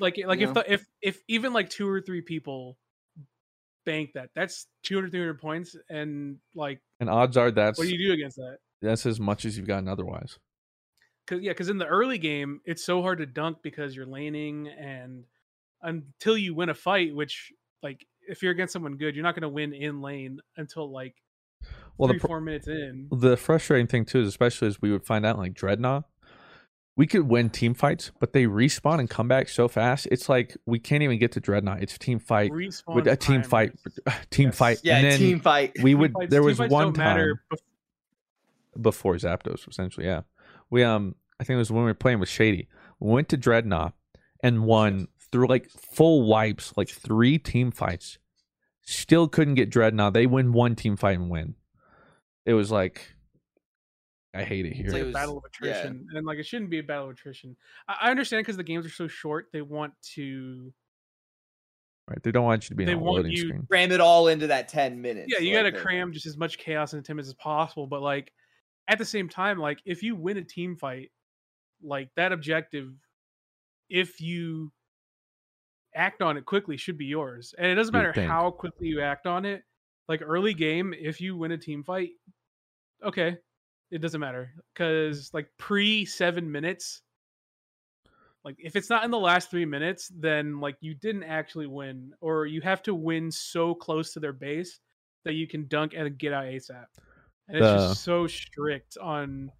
like 0.01 0.18
like 0.27 0.40
Yeah. 0.40 0.49
if 0.49 0.55
the 0.55 0.73
if 0.73 0.87
if 1.01 1.23
even 1.29 1.53
like 1.53 1.70
two 1.70 1.88
or 1.88 2.01
three 2.01 2.20
people 2.20 2.77
bank 3.87 4.11
that 4.14 4.31
that's 4.35 4.66
200 4.85 5.11
300 5.11 5.38
points 5.38 5.77
and 5.90 6.38
like 6.55 6.81
And 7.01 7.09
odds 7.11 7.37
are 7.37 7.51
that's 7.51 7.79
what 7.79 7.87
do 7.87 7.94
you 7.94 8.09
do 8.09 8.12
against 8.14 8.37
that 8.37 8.59
that's 8.83 9.05
as 9.07 9.20
much 9.20 9.44
as 9.47 9.57
you've 9.57 9.66
gotten 9.66 9.88
otherwise. 9.88 10.38
Because 11.27 11.43
yeah 11.43 11.53
because 11.53 11.69
in 11.69 11.79
the 11.79 11.87
early 11.87 12.19
game 12.19 12.61
it's 12.65 12.85
so 12.85 13.01
hard 13.03 13.19
to 13.19 13.27
dunk 13.27 13.59
because 13.63 13.97
you're 13.97 14.07
laning 14.07 14.69
and 14.69 15.25
until 15.83 16.37
you 16.37 16.55
win 16.55 16.69
a 16.69 16.75
fight 16.75 17.15
which 17.15 17.53
like 17.83 18.07
if 18.29 18.43
you're 18.43 18.53
against 18.53 18.73
someone 18.73 18.97
good 18.97 19.15
you're 19.15 19.23
not 19.23 19.35
going 19.35 19.43
to 19.43 19.49
win 19.49 19.73
in 19.73 20.01
lane 20.01 20.41
until 20.57 20.91
like 20.91 21.15
Well, 21.99 22.09
three 22.09 22.17
the 22.17 22.21
pro- 22.21 22.29
four 22.29 22.41
minutes 22.41 22.69
in 22.69 23.09
the 23.11 23.37
frustrating 23.37 23.87
thing 23.87 24.05
too 24.05 24.21
is 24.21 24.29
especially 24.29 24.69
as 24.69 24.81
we 24.83 24.91
would 24.93 25.05
find 25.05 25.25
out 25.27 25.39
like 25.39 25.55
Drednaw, 25.55 26.05
we 26.97 27.07
could 27.09 27.27
win 27.29 27.51
team 27.51 27.75
fights, 27.75 28.13
but 28.21 28.33
they 28.33 28.45
respawn 28.45 29.01
and 29.01 29.11
come 29.11 29.27
back 29.27 29.49
so 29.49 29.67
fast. 29.67 30.07
It's 30.13 30.29
like 30.29 30.57
we 30.65 30.79
can't 30.79 31.03
even 31.03 31.19
get 31.19 31.33
to 31.33 31.41
Drednaw. 31.41 31.83
It's 31.83 31.99
team 31.99 32.19
fight 32.21 32.53
respawn 32.53 32.95
with 32.95 33.07
a 33.09 33.17
team 33.17 33.43
fight, 33.43 33.73
team 34.31 34.47
Yes. 34.49 34.57
fight, 34.59 34.81
Yeah, 34.85 34.99
and 34.99 35.05
then 35.11 35.19
team 35.19 35.41
fight. 35.41 35.73
we 35.83 35.95
would. 35.97 36.13
fights- 36.13 36.31
there 36.31 36.41
team 36.43 36.47
was 36.47 36.59
one 36.61 36.71
don't 36.71 36.95
time 36.95 37.05
matter 37.05 37.43
before 38.81 39.15
Zapdos, 39.17 39.69
essentially. 39.69 40.07
Yeah, 40.07 40.23
we 40.75 40.83
um, 40.83 41.15
I 41.39 41.45
think 41.45 41.55
it 41.55 41.59
was 41.59 41.71
when 41.71 41.85
we 41.85 41.91
were 41.91 41.95
playing 41.95 42.19
with 42.19 42.29
Shady. 42.29 42.67
We 42.99 43.13
went 43.13 43.29
to 43.29 43.39
Drednaw 43.39 43.93
and 44.43 44.65
won 44.65 45.07
through 45.31 45.47
like 45.47 45.71
full 45.71 46.23
wipes, 46.27 46.73
like 46.77 46.89
three 46.89 47.39
team 47.39 47.71
fights. 47.71 48.19
Still 48.83 49.29
couldn't 49.29 49.55
get 49.55 49.71
Drednaw. 49.71 50.13
They 50.13 50.27
win 50.27 50.53
one 50.53 50.75
team 50.75 50.97
fight 50.97 51.17
and 51.17 51.31
win. 51.31 51.55
It 52.45 52.55
was 52.55 52.73
like, 52.73 53.07
I 54.35 54.43
hate 54.43 54.67
it 54.67 54.73
here. 54.73 54.87
It's 54.87 54.93
like 54.95 55.03
It 55.05 55.09
a 55.11 55.13
battle 55.13 55.39
of 55.39 55.45
yeah. 55.63 55.71
attrition, 55.71 56.07
and 56.13 56.27
like 56.27 56.39
it 56.39 56.47
shouldn't 56.47 56.71
be 56.71 56.81
a 56.81 56.83
battle 56.83 57.05
of 57.05 57.13
attrition. 57.13 57.57
I, 57.89 58.09
I 58.09 58.11
understand 58.11 58.41
because 58.41 58.57
the 58.57 58.65
games 58.65 58.85
are 58.85 58.91
so 58.91 59.07
short. 59.07 59.47
They 59.53 59.63
want 59.63 59.93
to, 60.15 60.73
right? 62.09 62.21
They 62.23 62.33
don't 62.33 62.45
want 62.45 62.65
you 62.65 62.71
to 62.71 62.75
be 62.75 62.85
they 62.85 62.95
on 62.95 62.99
a 62.99 63.03
want 63.03 63.17
loading 63.19 63.31
you- 63.33 63.39
screen. 63.47 63.67
Cram 63.71 63.93
it 63.93 64.01
all 64.01 64.27
into 64.27 64.49
that 64.49 64.69
10 64.69 65.01
minutes. 65.01 65.29
yeah, 65.33 65.39
you 65.39 65.55
like 65.55 65.73
got 65.73 65.79
to 65.79 65.83
cram 65.85 66.13
just 66.13 66.27
as 66.27 66.37
much 66.37 66.59
chaos 66.59 66.95
and 66.95 67.05
ten 67.05 67.15
minutes 67.15 67.29
as 67.31 67.35
possible. 67.35 67.87
But 67.87 68.03
like 68.03 68.33
at 68.88 68.99
the 68.99 69.05
same 69.05 69.29
time, 69.29 69.59
like 69.59 69.81
if 69.85 70.03
you 70.03 70.16
win 70.16 70.37
a 70.37 70.44
team 70.44 70.77
fight, 70.77 71.11
like 71.83 72.11
that 72.16 72.33
objective, 72.33 72.92
if 73.88 74.20
you 74.20 74.73
act 75.94 76.23
on 76.23 76.37
it 76.37 76.44
quickly 76.44 76.77
should 76.77 76.99
be 76.99 77.07
yours. 77.07 77.55
And 77.57 77.66
it 77.66 77.75
doesn't 77.75 77.92
matter 77.92 78.12
how 78.27 78.51
quickly 78.51 78.88
you 78.88 79.01
act 79.01 79.27
on 79.27 79.44
it. 79.44 79.62
Like 80.09 80.23
early 80.23 80.55
game, 80.55 80.94
if 80.99 81.20
you 81.20 81.37
win 81.37 81.53
a 81.53 81.59
team 81.59 81.83
fight, 81.83 82.11
okay, 83.03 83.38
it 83.90 84.03
doesn't 84.03 84.20
matter 84.20 84.53
because 84.75 85.31
like 85.33 85.49
pre 85.59 86.05
seven 86.05 86.51
minutes, 86.51 87.01
like 88.44 88.57
if 88.59 88.77
it's 88.77 88.90
not 88.90 89.05
in 89.05 89.11
the 89.11 89.18
last 89.18 89.51
three 89.51 89.64
minutes, 89.64 90.11
then 90.14 90.61
like 90.61 90.77
you 90.81 90.94
didn't 90.94 91.23
actually 91.23 91.68
win, 91.68 92.12
or 92.20 92.44
you 92.44 92.61
have 92.61 92.83
to 92.83 92.94
win 92.94 93.31
so 93.31 93.75
close 93.75 94.12
to 94.12 94.20
their 94.20 94.33
base 94.35 94.81
that 95.25 95.35
you 95.35 95.47
can 95.47 95.66
dunk 95.68 95.94
and 95.97 96.18
get 96.18 96.35
out 96.35 96.44
ASAP. 96.44 96.85
And 97.48 97.57
it's 97.59 97.66
The- 97.66 97.88
just 97.88 98.02
so 98.04 98.26
strict 98.26 98.96
on. 98.98 99.50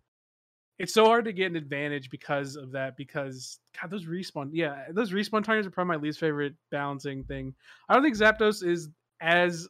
It's 0.79 0.93
so 0.93 1.05
hard 1.05 1.25
to 1.27 1.33
get 1.33 1.47
an 1.51 1.57
advantage 1.57 2.11
because 2.11 2.57
of 2.57 2.73
that. 2.73 2.97
Because 2.97 3.61
God, 3.81 3.91
those 3.91 4.07
respawn, 4.07 4.51
yeah, 4.53 4.87
those 4.91 5.13
respawn 5.13 5.45
timers 5.45 5.67
are 5.67 5.71
probably 5.71 5.97
my 5.97 6.03
least 6.03 6.19
favorite 6.19 6.55
balancing 6.71 7.23
thing. 7.25 7.55
I 7.89 7.95
don't 7.95 8.03
think 8.03 8.17
Zapdos 8.17 8.67
is 8.67 8.89
as 9.21 9.69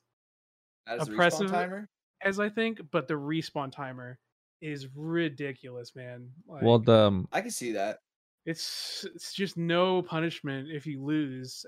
As 0.87 1.07
oppressive 1.09 1.51
timer. 1.51 1.89
as 2.23 2.41
I 2.41 2.49
think, 2.49 2.81
but 2.91 3.07
the 3.09 3.15
respawn 3.15 3.71
timer 3.71 4.19
is 4.63 4.89
ridiculous, 4.95 5.95
man. 5.95 6.31
Like, 6.47 6.63
well, 6.63 6.79
the 6.79 6.93
um, 7.09 7.29
I 7.33 7.43
can 7.43 7.51
see 7.51 7.73
that. 7.73 7.99
it's 8.47 9.05
it's 9.15 9.35
just 9.35 9.59
no 9.59 10.01
punishment 10.01 10.71
if 10.71 10.87
you 10.87 11.03
lose, 11.05 11.67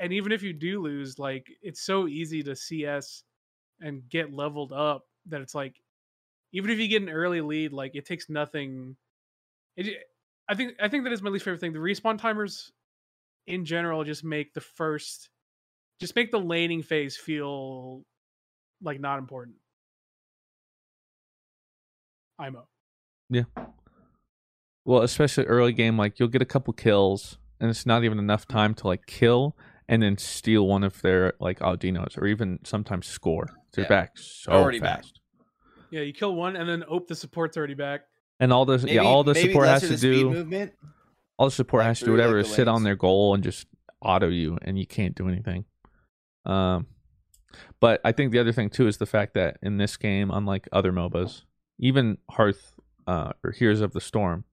and 0.00 0.12
even 0.12 0.32
if 0.32 0.42
you 0.42 0.52
do 0.52 0.80
lose, 0.80 1.16
like 1.20 1.46
it's 1.62 1.80
so 1.82 2.08
easy 2.08 2.42
to 2.42 2.56
CS 2.56 3.22
and 3.80 4.02
get 4.08 4.32
leveled 4.32 4.72
up 4.72 5.06
that 5.28 5.40
it's 5.40 5.54
like, 5.54 5.80
even 6.52 6.70
if 6.70 6.78
you 6.78 6.88
get 6.88 7.02
an 7.02 7.08
early 7.08 7.40
lead, 7.40 7.72
like 7.72 7.94
it 7.94 8.06
takes 8.06 8.28
nothing. 8.28 8.96
It, 9.76 10.04
I 10.48 10.54
think 10.54 10.74
I 10.80 10.88
think 10.88 11.04
that 11.04 11.12
is 11.12 11.22
my 11.22 11.30
least 11.30 11.44
favorite 11.44 11.60
thing. 11.60 11.72
The 11.72 11.78
respawn 11.78 12.18
timers, 12.18 12.72
in 13.46 13.64
general, 13.64 14.04
just 14.04 14.24
make 14.24 14.54
the 14.54 14.60
first, 14.60 15.28
just 16.00 16.16
make 16.16 16.30
the 16.30 16.40
laning 16.40 16.82
phase 16.82 17.16
feel 17.16 18.02
like 18.82 19.00
not 19.00 19.18
important. 19.18 19.56
IMO. 22.38 22.68
Yeah. 23.30 23.44
Well, 24.84 25.02
especially 25.02 25.44
early 25.44 25.72
game, 25.72 25.98
like 25.98 26.18
you'll 26.18 26.28
get 26.28 26.40
a 26.40 26.46
couple 26.46 26.72
kills, 26.72 27.36
and 27.60 27.68
it's 27.68 27.84
not 27.84 28.04
even 28.04 28.18
enough 28.18 28.46
time 28.46 28.74
to 28.76 28.86
like 28.86 29.06
kill 29.06 29.56
and 29.88 30.02
then 30.02 30.16
steal 30.16 30.66
one 30.66 30.84
of 30.84 31.00
their 31.02 31.34
like 31.40 31.58
Aldinos, 31.58 32.16
or 32.16 32.26
even 32.26 32.58
sometimes 32.64 33.06
score. 33.06 33.48
They're 33.72 33.84
Yeah. 33.84 33.88
back 33.88 34.12
so 34.16 34.52
Already 34.52 34.80
back. 34.80 35.04
Fast. 35.88 35.92
Yeah, 35.92 36.02
you 36.02 36.12
kill 36.12 36.34
one 36.34 36.56
and 36.56 36.68
then 36.68 36.84
oh, 36.88 37.04
the 37.06 37.14
support's 37.14 37.56
already 37.56 37.74
back. 37.74 38.02
And 38.40 38.52
all 38.52 38.64
the 38.64 38.78
Maybe, 38.78 38.92
yeah, 38.92 39.02
all 39.02 39.24
the 39.24 39.34
support 39.34 39.66
has 39.66 39.82
to 39.82 39.96
do, 39.96 40.30
movement. 40.30 40.72
all 41.38 41.46
the 41.46 41.52
support 41.52 41.80
like 41.80 41.88
has 41.88 41.98
to 41.98 42.04
do 42.04 42.10
through, 42.12 42.18
like, 42.18 42.26
whatever 42.26 42.38
is 42.38 42.52
sit 42.54 42.68
on 42.68 42.84
their 42.84 42.94
goal 42.94 43.34
and 43.34 43.42
just 43.42 43.66
auto 44.00 44.28
you, 44.28 44.58
and 44.62 44.78
you 44.78 44.86
can't 44.86 45.16
do 45.16 45.28
anything. 45.28 45.64
Um, 46.46 46.86
but 47.80 48.00
I 48.04 48.12
think 48.12 48.32
the 48.32 48.38
other 48.38 48.52
thing 48.52 48.70
too 48.70 48.86
is 48.86 48.98
the 48.98 49.06
fact 49.06 49.34
that 49.34 49.58
in 49.62 49.76
this 49.76 49.96
game, 49.96 50.30
unlike 50.30 50.68
other 50.72 50.92
MOBAs, 50.92 51.42
even 51.78 52.18
Hearth 52.30 52.74
uh, 53.06 53.32
or 53.42 53.50
Heroes 53.52 53.80
of 53.80 53.92
the 53.92 54.00
Storm, 54.00 54.44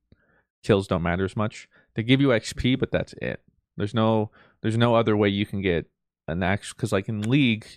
kills 0.63 0.87
don't 0.87 1.03
matter 1.03 1.25
as 1.25 1.35
much. 1.35 1.67
They 1.95 2.03
give 2.03 2.21
you 2.21 2.29
XP, 2.29 2.79
but 2.79 2.91
that's 2.91 3.13
it. 3.21 3.41
There's 3.77 3.93
no 3.93 4.31
there's 4.61 4.77
no 4.77 4.95
other 4.95 5.15
way 5.15 5.29
you 5.29 5.45
can 5.45 5.61
get 5.61 5.87
an 6.27 6.43
actual 6.43 6.75
because 6.75 6.91
like 6.91 7.09
in 7.09 7.21
League, 7.21 7.67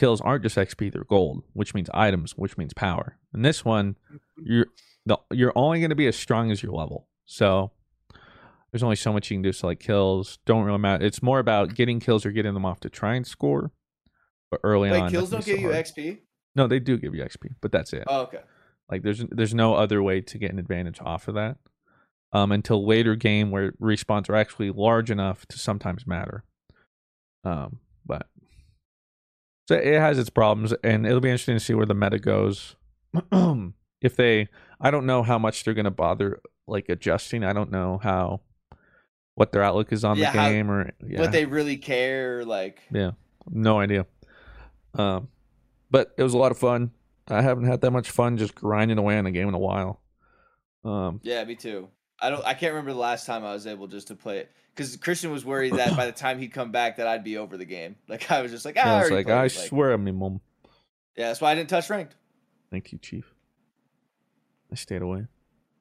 kills 0.00 0.20
aren't 0.20 0.42
just 0.42 0.56
XP; 0.56 0.92
they're 0.92 1.04
gold, 1.04 1.44
which 1.52 1.74
means 1.74 1.90
items, 1.92 2.32
which 2.32 2.56
means 2.56 2.72
power. 2.72 3.18
And 3.32 3.44
this 3.44 3.64
one, 3.64 3.96
you're 4.42 4.66
the, 5.06 5.18
you're 5.30 5.52
only 5.54 5.78
going 5.78 5.90
to 5.90 5.96
be 5.96 6.06
as 6.06 6.16
strong 6.16 6.50
as 6.50 6.62
your 6.62 6.72
level. 6.72 7.06
So 7.26 7.70
there's 8.72 8.82
only 8.82 8.96
so 8.96 9.12
much 9.12 9.30
you 9.30 9.36
can 9.36 9.42
do. 9.42 9.52
So 9.52 9.66
like 9.66 9.78
kills 9.78 10.38
don't 10.46 10.64
really 10.64 10.78
matter. 10.78 11.04
It's 11.04 11.22
more 11.22 11.38
about 11.38 11.74
getting 11.74 12.00
kills 12.00 12.24
or 12.24 12.32
getting 12.32 12.54
them 12.54 12.64
off 12.64 12.80
to 12.80 12.90
try 12.90 13.14
and 13.14 13.26
score. 13.26 13.72
But 14.50 14.60
early 14.64 14.90
Wait, 14.90 15.00
on, 15.00 15.10
kills 15.10 15.30
don't 15.30 15.42
so 15.42 15.52
give 15.52 15.60
you 15.60 15.70
hard. 15.70 15.84
XP. 15.84 16.18
No, 16.56 16.66
they 16.66 16.80
do 16.80 16.98
give 16.98 17.14
you 17.14 17.22
XP, 17.22 17.54
but 17.60 17.70
that's 17.70 17.92
it. 17.92 18.04
Oh, 18.08 18.22
okay. 18.22 18.40
Like 18.90 19.02
there's 19.02 19.24
there's 19.30 19.54
no 19.54 19.74
other 19.74 20.02
way 20.02 20.20
to 20.22 20.38
get 20.38 20.50
an 20.50 20.58
advantage 20.58 20.98
off 21.00 21.28
of 21.28 21.34
that. 21.34 21.58
Um, 22.32 22.52
until 22.52 22.86
later 22.86 23.16
game 23.16 23.50
where 23.50 23.72
respawns 23.72 24.28
are 24.30 24.36
actually 24.36 24.70
large 24.70 25.10
enough 25.10 25.46
to 25.46 25.58
sometimes 25.58 26.06
matter. 26.06 26.44
Um, 27.44 27.80
but 28.06 28.28
so 29.70 29.76
it 29.76 30.00
has 30.00 30.18
its 30.18 30.30
problems, 30.30 30.72
and 30.82 31.06
it'll 31.06 31.20
be 31.20 31.28
interesting 31.30 31.54
to 31.56 31.60
see 31.64 31.74
where 31.74 31.86
the 31.86 31.94
meta 31.94 32.18
goes. 32.18 32.74
if 34.00 34.16
they, 34.16 34.48
I 34.80 34.90
don't 34.90 35.06
know 35.06 35.22
how 35.22 35.38
much 35.38 35.62
they're 35.62 35.74
gonna 35.74 35.92
bother 35.92 36.40
like 36.66 36.88
adjusting. 36.88 37.44
I 37.44 37.52
don't 37.52 37.70
know 37.70 38.00
how 38.02 38.40
what 39.36 39.52
their 39.52 39.62
outlook 39.62 39.92
is 39.92 40.04
on 40.04 40.18
Yeah, 40.18 40.32
the 40.32 40.38
how- 40.40 40.48
game 40.50 40.70
or 40.70 40.90
yeah, 41.06 41.20
What 41.20 41.30
they 41.30 41.44
really 41.46 41.76
care, 41.76 42.44
like 42.44 42.80
yeah, 42.92 43.12
no 43.48 43.78
idea. 43.78 44.06
Um, 44.94 45.28
but 45.88 46.12
it 46.18 46.22
was 46.24 46.34
a 46.34 46.38
lot 46.38 46.50
of 46.50 46.58
fun. 46.58 46.90
I 47.28 47.42
haven't 47.42 47.66
had 47.66 47.80
that 47.82 47.92
much 47.92 48.10
fun 48.10 48.38
just 48.38 48.56
grinding 48.56 48.98
away 48.98 49.16
on 49.18 49.26
a 49.26 49.30
game 49.30 49.46
in 49.46 49.54
a 49.54 49.58
while. 49.58 50.00
Um, 50.84 51.20
yeah, 51.22 51.44
me 51.44 51.54
too. 51.54 51.88
I 52.20 52.30
don't. 52.30 52.44
I 52.44 52.54
can't 52.54 52.72
remember 52.72 52.92
the 52.92 52.98
last 52.98 53.26
time 53.26 53.44
I 53.44 53.52
was 53.52 53.66
able 53.66 53.86
just 53.86 54.08
to 54.08 54.14
play 54.14 54.38
it 54.38 54.50
because 54.74 54.96
Christian 54.96 55.30
was 55.30 55.44
worried 55.44 55.72
that 55.74 55.96
by 55.96 56.06
the 56.06 56.12
time 56.12 56.38
he'd 56.38 56.52
come 56.52 56.70
back 56.70 56.96
that 56.96 57.06
I'd 57.06 57.24
be 57.24 57.38
over 57.38 57.56
the 57.56 57.64
game. 57.64 57.96
Like 58.08 58.30
I 58.30 58.42
was 58.42 58.50
just 58.50 58.64
like, 58.64 58.76
ah, 58.78 58.80
I 58.82 58.98
I 58.98 59.00
was 59.02 59.10
like, 59.10 59.28
I 59.28 59.38
it," 59.40 59.42
like- 59.42 59.50
swear 59.52 59.96
me, 59.96 60.12
mom. 60.12 60.40
yeah, 61.16 61.28
that's 61.28 61.40
why 61.40 61.52
I 61.52 61.54
didn't 61.54 61.70
touch 61.70 61.88
ranked. 61.90 62.16
Thank 62.70 62.92
you, 62.92 62.98
Chief. 62.98 63.32
I 64.70 64.74
stayed 64.76 65.02
away. 65.02 65.26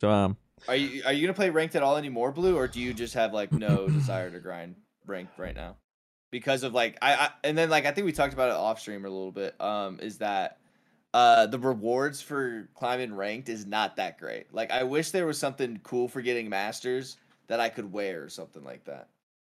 So 0.01 0.09
um, 0.09 0.37
Are 0.67 0.75
you 0.75 1.03
are 1.05 1.13
you 1.13 1.21
gonna 1.21 1.33
play 1.33 1.49
ranked 1.49 1.75
at 1.75 1.83
all 1.83 1.97
anymore, 1.97 2.31
Blue, 2.31 2.55
or 2.55 2.67
do 2.67 2.79
you 2.79 2.93
just 2.93 3.13
have 3.15 3.33
like 3.33 3.51
no 3.51 3.87
desire 3.89 4.29
to 4.31 4.39
grind 4.39 4.75
ranked 5.05 5.37
right 5.37 5.55
now? 5.55 5.75
Because 6.31 6.63
of 6.63 6.73
like 6.73 6.97
I, 7.01 7.13
I 7.15 7.29
and 7.43 7.57
then 7.57 7.69
like 7.69 7.85
I 7.85 7.91
think 7.91 8.05
we 8.05 8.11
talked 8.11 8.33
about 8.33 8.49
it 8.49 8.55
off 8.55 8.79
stream 8.79 9.03
a 9.05 9.09
little 9.09 9.31
bit. 9.31 9.59
Um, 9.59 9.99
is 9.99 10.19
that 10.19 10.58
uh 11.13 11.47
the 11.47 11.59
rewards 11.59 12.21
for 12.21 12.69
climbing 12.75 13.13
ranked 13.13 13.49
is 13.49 13.65
not 13.65 13.95
that 13.95 14.17
great. 14.19 14.53
Like 14.53 14.71
I 14.71 14.83
wish 14.83 15.11
there 15.11 15.25
was 15.25 15.37
something 15.37 15.79
cool 15.83 16.07
for 16.07 16.21
getting 16.21 16.49
masters 16.49 17.17
that 17.47 17.59
I 17.59 17.69
could 17.69 17.91
wear 17.91 18.23
or 18.23 18.29
something 18.29 18.63
like 18.63 18.85
that. 18.85 19.09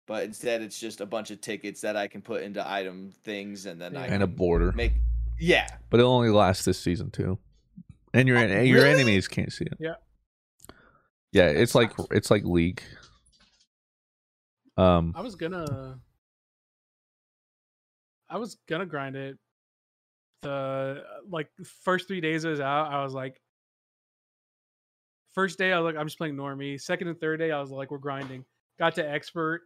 But 0.06 0.24
instead, 0.24 0.62
it's 0.62 0.80
just 0.80 1.00
a 1.00 1.06
bunch 1.06 1.30
of 1.30 1.40
tickets 1.40 1.80
that 1.82 1.96
I 1.96 2.08
can 2.08 2.22
put 2.22 2.42
into 2.42 2.68
item 2.68 3.12
things, 3.22 3.66
and 3.66 3.80
then 3.80 3.96
I 3.96 4.06
and 4.06 4.22
a 4.22 4.26
border, 4.26 4.72
make 4.72 4.92
yeah. 5.38 5.68
but 5.90 6.00
it'll 6.00 6.12
only 6.12 6.30
last 6.30 6.64
this 6.64 6.78
season 6.78 7.10
too. 7.10 7.38
And 8.12 8.26
your 8.26 8.36
Oh, 8.38 8.60
your 8.62 8.82
really? 8.82 8.90
enemies 8.90 9.28
can't 9.28 9.52
see 9.52 9.64
it. 9.64 9.74
Yeah. 9.78 9.94
Yeah, 11.32 11.46
it's 11.46 11.74
like 11.74 11.92
it's 12.10 12.30
like 12.30 12.44
League. 12.44 12.82
Um, 14.76 15.14
I 15.16 15.20
was 15.20 15.34
gonna, 15.34 15.98
I 18.28 18.38
was 18.38 18.56
gonna 18.66 18.86
grind 18.86 19.16
it. 19.16 19.38
The 20.42 20.50
uh, 20.50 21.00
like 21.30 21.48
first 21.82 22.08
three 22.08 22.20
days 22.20 22.44
it 22.44 22.50
was 22.50 22.60
out, 22.60 22.92
I 22.92 23.02
was 23.04 23.14
like, 23.14 23.40
first 25.34 25.58
day 25.58 25.72
I 25.72 25.78
was 25.78 25.92
like, 25.92 26.00
I'm 26.00 26.06
just 26.06 26.18
playing 26.18 26.34
normie. 26.36 26.80
Second 26.80 27.08
and 27.08 27.20
third 27.20 27.38
day 27.38 27.50
I 27.50 27.60
was 27.60 27.70
like, 27.70 27.90
we're 27.90 27.98
grinding. 27.98 28.44
Got 28.78 28.96
to 28.96 29.08
expert, 29.08 29.62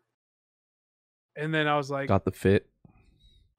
and 1.37 1.55
then 1.55 1.67
I 1.67 1.77
was 1.77 1.91
like, 1.91 2.09
got 2.09 2.25
the 2.25 2.33
fit. 2.33 2.67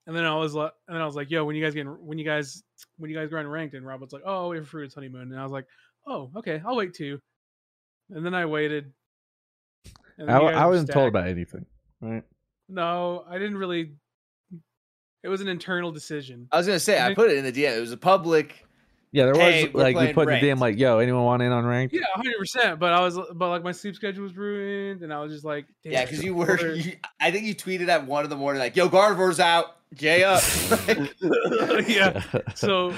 and 0.05 0.15
then 0.15 0.25
I 0.25 0.35
was 0.35 0.53
like, 0.53 0.71
and 0.87 0.95
then 0.95 1.01
I 1.01 1.05
was 1.05 1.15
like, 1.15 1.31
yo, 1.31 1.43
when 1.45 1.55
you 1.55 1.63
guys 1.63 1.73
getting, 1.73 1.91
when 2.05 2.17
you 2.19 2.25
guys 2.25 2.61
when 2.97 3.09
you 3.09 3.17
guys 3.17 3.29
grind 3.29 3.51
ranked, 3.51 3.73
and 3.73 3.85
Rob 3.85 4.01
was 4.01 4.13
like, 4.13 4.23
oh, 4.25 4.49
wait 4.49 4.59
for 4.59 4.65
Fruit's 4.65 4.93
honeymoon, 4.93 5.31
and 5.31 5.39
I 5.39 5.43
was 5.43 5.51
like, 5.51 5.65
oh, 6.05 6.29
okay, 6.37 6.61
I'll 6.65 6.75
wait 6.75 6.93
too. 6.93 7.19
And 8.11 8.25
then 8.25 8.33
I 8.35 8.45
waited. 8.45 8.93
then 10.17 10.29
I, 10.29 10.37
I 10.37 10.65
wasn't 10.67 10.91
told 10.91 11.07
about 11.07 11.27
anything. 11.27 11.65
Right. 11.99 12.23
No, 12.69 13.25
I 13.27 13.37
didn't 13.39 13.57
really. 13.57 13.93
It 15.23 15.29
was 15.29 15.41
an 15.41 15.47
internal 15.47 15.91
decision. 15.91 16.47
I 16.51 16.57
was 16.57 16.67
gonna 16.67 16.79
say 16.79 17.01
I 17.01 17.13
put 17.13 17.29
it 17.31 17.37
in 17.37 17.43
the 17.43 17.51
DM. 17.51 17.77
It 17.77 17.81
was 17.81 17.91
a 17.91 17.97
public. 17.97 18.63
Yeah, 19.11 19.25
there 19.25 19.33
was 19.33 19.41
Hey, 19.41 19.69
like 19.73 19.87
we 19.87 19.93
playing 19.93 20.13
put 20.13 20.29
in 20.29 20.39
the 20.39 20.47
DM 20.47 20.59
like, 20.59 20.77
yo, 20.77 20.99
anyone 20.99 21.23
want 21.23 21.41
in 21.41 21.51
on 21.51 21.65
ranked? 21.65 21.93
Yeah, 21.95 22.01
hundred 22.13 22.37
percent. 22.37 22.79
But 22.79 22.93
I 22.93 22.99
was, 22.99 23.17
but 23.33 23.49
like 23.49 23.63
my 23.63 23.71
sleep 23.71 23.95
schedule 23.95 24.23
was 24.23 24.35
ruined, 24.35 25.01
and 25.01 25.13
I 25.13 25.19
was 25.21 25.31
just 25.31 25.45
like, 25.45 25.65
Damn, 25.83 25.93
Yeah, 25.93 26.05
because 26.05 26.23
you 26.23 26.35
were. 26.35 26.73
You, 26.73 26.93
I 27.19 27.31
think 27.31 27.45
you 27.45 27.55
tweeted 27.55 27.87
at 27.87 28.05
one 28.05 28.25
in 28.25 28.29
the 28.29 28.35
morning 28.35 28.59
like, 28.59 28.75
"Yo, 28.75 28.89
Gardevoir's 28.89 29.39
out, 29.39 29.77
Jay 29.93 30.23
up." 30.23 30.43
yeah. 31.87 32.21
So, 32.55 32.93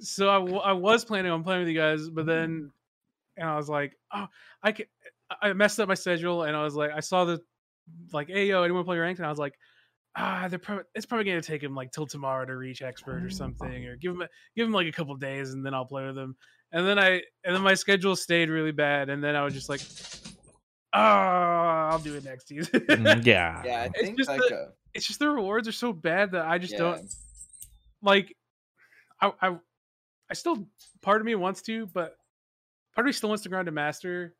so 0.00 0.28
I, 0.28 0.38
w- 0.38 0.58
I 0.58 0.72
was 0.72 1.04
planning 1.04 1.30
on 1.30 1.44
playing 1.44 1.60
with 1.60 1.68
you 1.68 1.78
guys, 1.78 2.08
but 2.10 2.26
then, 2.26 2.70
and 3.36 3.48
I 3.48 3.56
was 3.56 3.68
like, 3.68 3.96
oh, 4.12 4.26
I 4.62 4.72
can. 4.72 4.86
I 5.40 5.52
messed 5.54 5.80
up 5.80 5.88
my 5.88 5.94
schedule, 5.94 6.42
and 6.42 6.54
I 6.56 6.62
was 6.62 6.74
like, 6.74 6.90
I 6.90 7.00
saw 7.00 7.24
the, 7.24 7.40
like, 8.12 8.28
hey 8.28 8.46
yo, 8.48 8.62
anyone 8.64 8.84
play 8.84 8.98
ranked? 8.98 9.18
And 9.20 9.26
I 9.26 9.30
was 9.30 9.38
like, 9.38 9.54
ah, 10.16 10.46
they're 10.48 10.58
probably 10.58 10.84
it's 10.94 11.06
probably 11.06 11.24
gonna 11.24 11.40
take 11.42 11.62
him 11.62 11.74
like 11.74 11.90
till 11.92 12.06
tomorrow 12.06 12.44
to 12.44 12.56
reach 12.56 12.82
expert 12.82 13.22
or 13.24 13.30
something, 13.30 13.86
or 13.86 13.96
give 13.96 14.12
him 14.12 14.22
a, 14.22 14.28
give 14.56 14.66
him 14.66 14.72
like 14.72 14.86
a 14.86 14.92
couple 14.92 15.14
days, 15.16 15.52
and 15.52 15.64
then 15.64 15.74
I'll 15.74 15.86
play 15.86 16.04
with 16.06 16.16
him. 16.18 16.36
And 16.72 16.86
then 16.86 16.98
I 16.98 17.22
and 17.44 17.54
then 17.54 17.62
my 17.62 17.74
schedule 17.74 18.16
stayed 18.16 18.48
really 18.48 18.72
bad, 18.72 19.08
and 19.10 19.22
then 19.22 19.36
I 19.36 19.42
was 19.44 19.54
just 19.54 19.68
like, 19.68 19.80
ah, 20.92 21.90
I'll 21.90 21.98
do 21.98 22.14
it 22.14 22.24
next 22.24 22.48
season. 22.48 22.80
Mm, 22.80 23.24
yeah. 23.26 23.62
yeah, 23.64 23.80
I 23.82 23.84
It's 23.86 24.00
think 24.00 24.18
just 24.18 24.30
like 24.30 24.40
the- 24.48 24.54
uh, 24.56 24.68
it's 24.94 25.06
just 25.06 25.18
the 25.18 25.28
rewards 25.28 25.66
are 25.68 25.72
so 25.72 25.92
bad 25.92 26.32
that 26.32 26.44
I 26.46 26.58
just 26.58 26.74
yeah. 26.74 26.78
don't 26.80 27.14
like 28.02 28.36
I, 29.20 29.32
I 29.40 29.56
I 30.30 30.34
still 30.34 30.68
part 31.00 31.20
of 31.20 31.26
me 31.26 31.34
wants 31.34 31.62
to, 31.62 31.86
but 31.86 32.16
part 32.94 33.06
of 33.06 33.06
me 33.06 33.12
still 33.12 33.28
wants 33.30 33.42
to 33.44 33.48
grind 33.48 33.66
to 33.66 33.72
master 33.72 34.34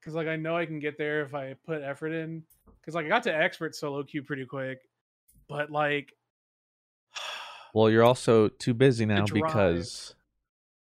because 0.00 0.14
like 0.14 0.26
I 0.28 0.36
know 0.36 0.56
I 0.56 0.66
can 0.66 0.78
get 0.78 0.98
there 0.98 1.22
if 1.22 1.34
I 1.34 1.54
put 1.66 1.82
effort 1.82 2.12
in. 2.12 2.42
because 2.80 2.94
like 2.94 3.06
I 3.06 3.08
got 3.08 3.22
to 3.24 3.34
expert 3.34 3.74
solo 3.74 4.02
queue 4.02 4.22
pretty 4.22 4.44
quick, 4.44 4.80
but 5.48 5.70
like, 5.70 6.12
Well, 7.74 7.90
you're 7.90 8.04
also 8.04 8.48
too 8.48 8.74
busy 8.74 9.04
now 9.04 9.26
because 9.26 10.14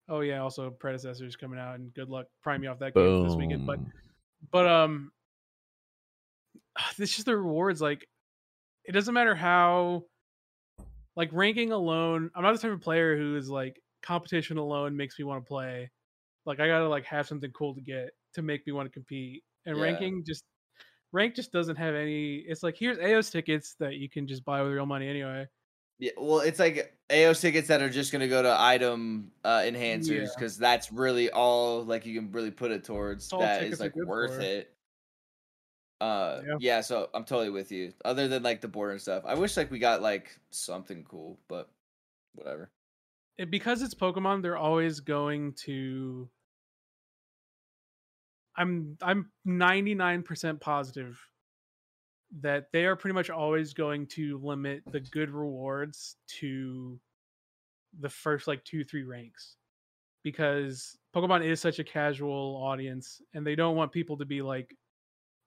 oh 0.10 0.22
yeah, 0.22 0.40
also 0.42 0.70
predecessors 0.70 1.36
coming 1.36 1.60
out, 1.60 1.76
and 1.76 1.94
good 1.94 2.10
luck 2.10 2.28
prime 2.42 2.62
me 2.62 2.68
off 2.68 2.80
that 2.80 2.94
game 2.96 3.24
this 3.24 3.36
weekend. 3.36 3.68
But 3.68 3.80
but 4.52 4.68
um, 4.68 5.12
it's 6.98 7.16
just 7.16 7.26
the 7.26 7.38
rewards. 7.38 7.82
Like, 7.82 8.08
it 8.86 8.94
doesn't 8.94 9.14
matter 9.14 9.36
how, 9.36 10.04
like 11.16 11.30
ranking 11.32 11.72
alone. 11.72 12.30
I'm 12.36 12.44
not 12.44 12.54
the 12.54 12.60
type 12.60 12.72
of 12.72 12.82
player 12.82 13.18
who 13.18 13.36
is 13.36 13.50
like 13.50 13.82
competition 14.02 14.58
alone 14.58 14.96
makes 14.96 15.18
me 15.18 15.26
want 15.26 15.44
to 15.44 15.48
play. 15.48 15.92
Like 16.46 16.60
I 16.60 16.68
gotta 16.68 16.88
like 16.88 17.06
have 17.06 17.28
something 17.28 17.52
cool 17.52 17.76
to 17.76 17.82
get 17.82 18.12
to 18.36 18.42
make 18.42 18.66
me 18.66 18.74
want 18.74 18.88
to 18.88 18.92
compete. 18.94 19.44
And 19.66 19.76
Yeah. 19.76 19.84
ranking 19.84 20.24
just 20.26 20.44
rank 21.12 21.36
just 21.36 21.52
doesn't 21.52 21.76
have 21.78 21.96
any. 21.96 22.38
It's 22.48 22.64
like 22.64 22.76
here's 22.78 22.98
Aeos 23.00 23.30
tickets 23.30 23.76
that 23.80 23.96
you 23.96 24.10
can 24.10 24.28
just 24.28 24.44
buy 24.46 24.62
with 24.62 24.72
real 24.74 24.86
money 24.86 25.08
anyway. 25.08 25.48
Yeah, 26.00 26.12
well, 26.18 26.40
it's 26.42 26.60
like 26.60 26.96
Aeos 27.12 27.42
tickets 27.42 27.68
that 27.70 27.82
are 27.82 27.90
just 27.90 28.12
gonna 28.12 28.28
go 28.28 28.42
to 28.44 28.56
item 28.60 29.32
uh, 29.44 29.60
enhancers 29.60 30.08
Yeah. 30.10 30.28
because 30.36 30.58
that's 30.58 30.92
really 30.92 31.30
all 31.32 31.84
like 31.84 32.06
you 32.06 32.20
can 32.20 32.32
really 32.32 32.52
put 32.52 32.72
it 32.72 32.84
towards. 32.84 33.32
All 33.34 33.40
That 33.40 33.64
is 33.64 33.80
like 33.80 33.96
worth 33.96 34.36
for. 34.36 34.42
it. 34.42 34.74
Uh, 36.00 36.42
Yeah. 36.46 36.56
yeah. 36.60 36.82
So 36.82 37.10
I'm 37.16 37.24
totally 37.24 37.50
with 37.50 37.72
you. 37.72 37.94
Other 38.06 38.28
than 38.28 38.44
like 38.44 38.62
the 38.62 38.68
border 38.68 38.92
and 38.92 39.02
stuff, 39.02 39.24
I 39.26 39.34
wish 39.34 39.58
like 39.58 39.72
we 39.72 39.80
got 39.80 40.02
like 40.04 40.38
something 40.52 41.04
cool, 41.04 41.40
but 41.48 41.70
whatever. 42.36 42.70
it, 43.40 43.50
because 43.50 43.82
it's 43.82 43.96
Pokemon, 43.96 44.42
they're 44.44 44.58
always 44.58 45.00
going 45.00 45.54
to. 45.54 46.30
I'm 48.58 48.98
I'm 49.02 49.32
99% 49.48 50.60
positive 50.60 51.20
that 52.42 52.66
they 52.74 52.86
are 52.86 52.96
pretty 52.96 53.14
much 53.14 53.30
always 53.30 53.74
going 53.74 54.08
to 54.08 54.40
limit 54.44 54.84
the 54.92 55.00
good 55.00 55.30
rewards 55.30 56.18
to 56.40 57.00
the 58.00 58.10
first 58.10 58.48
like 58.48 58.64
two 58.66 58.84
three 58.84 59.04
ranks 59.04 59.56
because 60.24 60.98
Pokemon 61.16 61.46
is 61.46 61.62
such 61.62 61.80
a 61.80 61.84
casual 61.84 62.62
audience 62.62 63.22
and 63.34 63.48
they 63.48 63.56
don't 63.56 63.76
want 63.76 63.92
people 63.92 64.18
to 64.18 64.26
be 64.26 64.42
like 64.42 64.76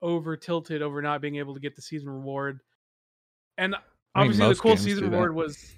over 0.03 0.37
tilted 0.37 0.81
over 0.81 1.03
not 1.03 1.20
being 1.20 1.37
able 1.37 1.53
to 1.55 1.61
get 1.61 1.77
the 1.77 1.83
season 1.83 2.09
reward. 2.09 2.61
And 3.59 3.75
I 3.75 3.79
mean, 4.23 4.31
obviously 4.31 4.49
the 4.49 4.61
cool 4.61 4.77
season 4.77 5.11
reward 5.11 5.35
was 5.35 5.77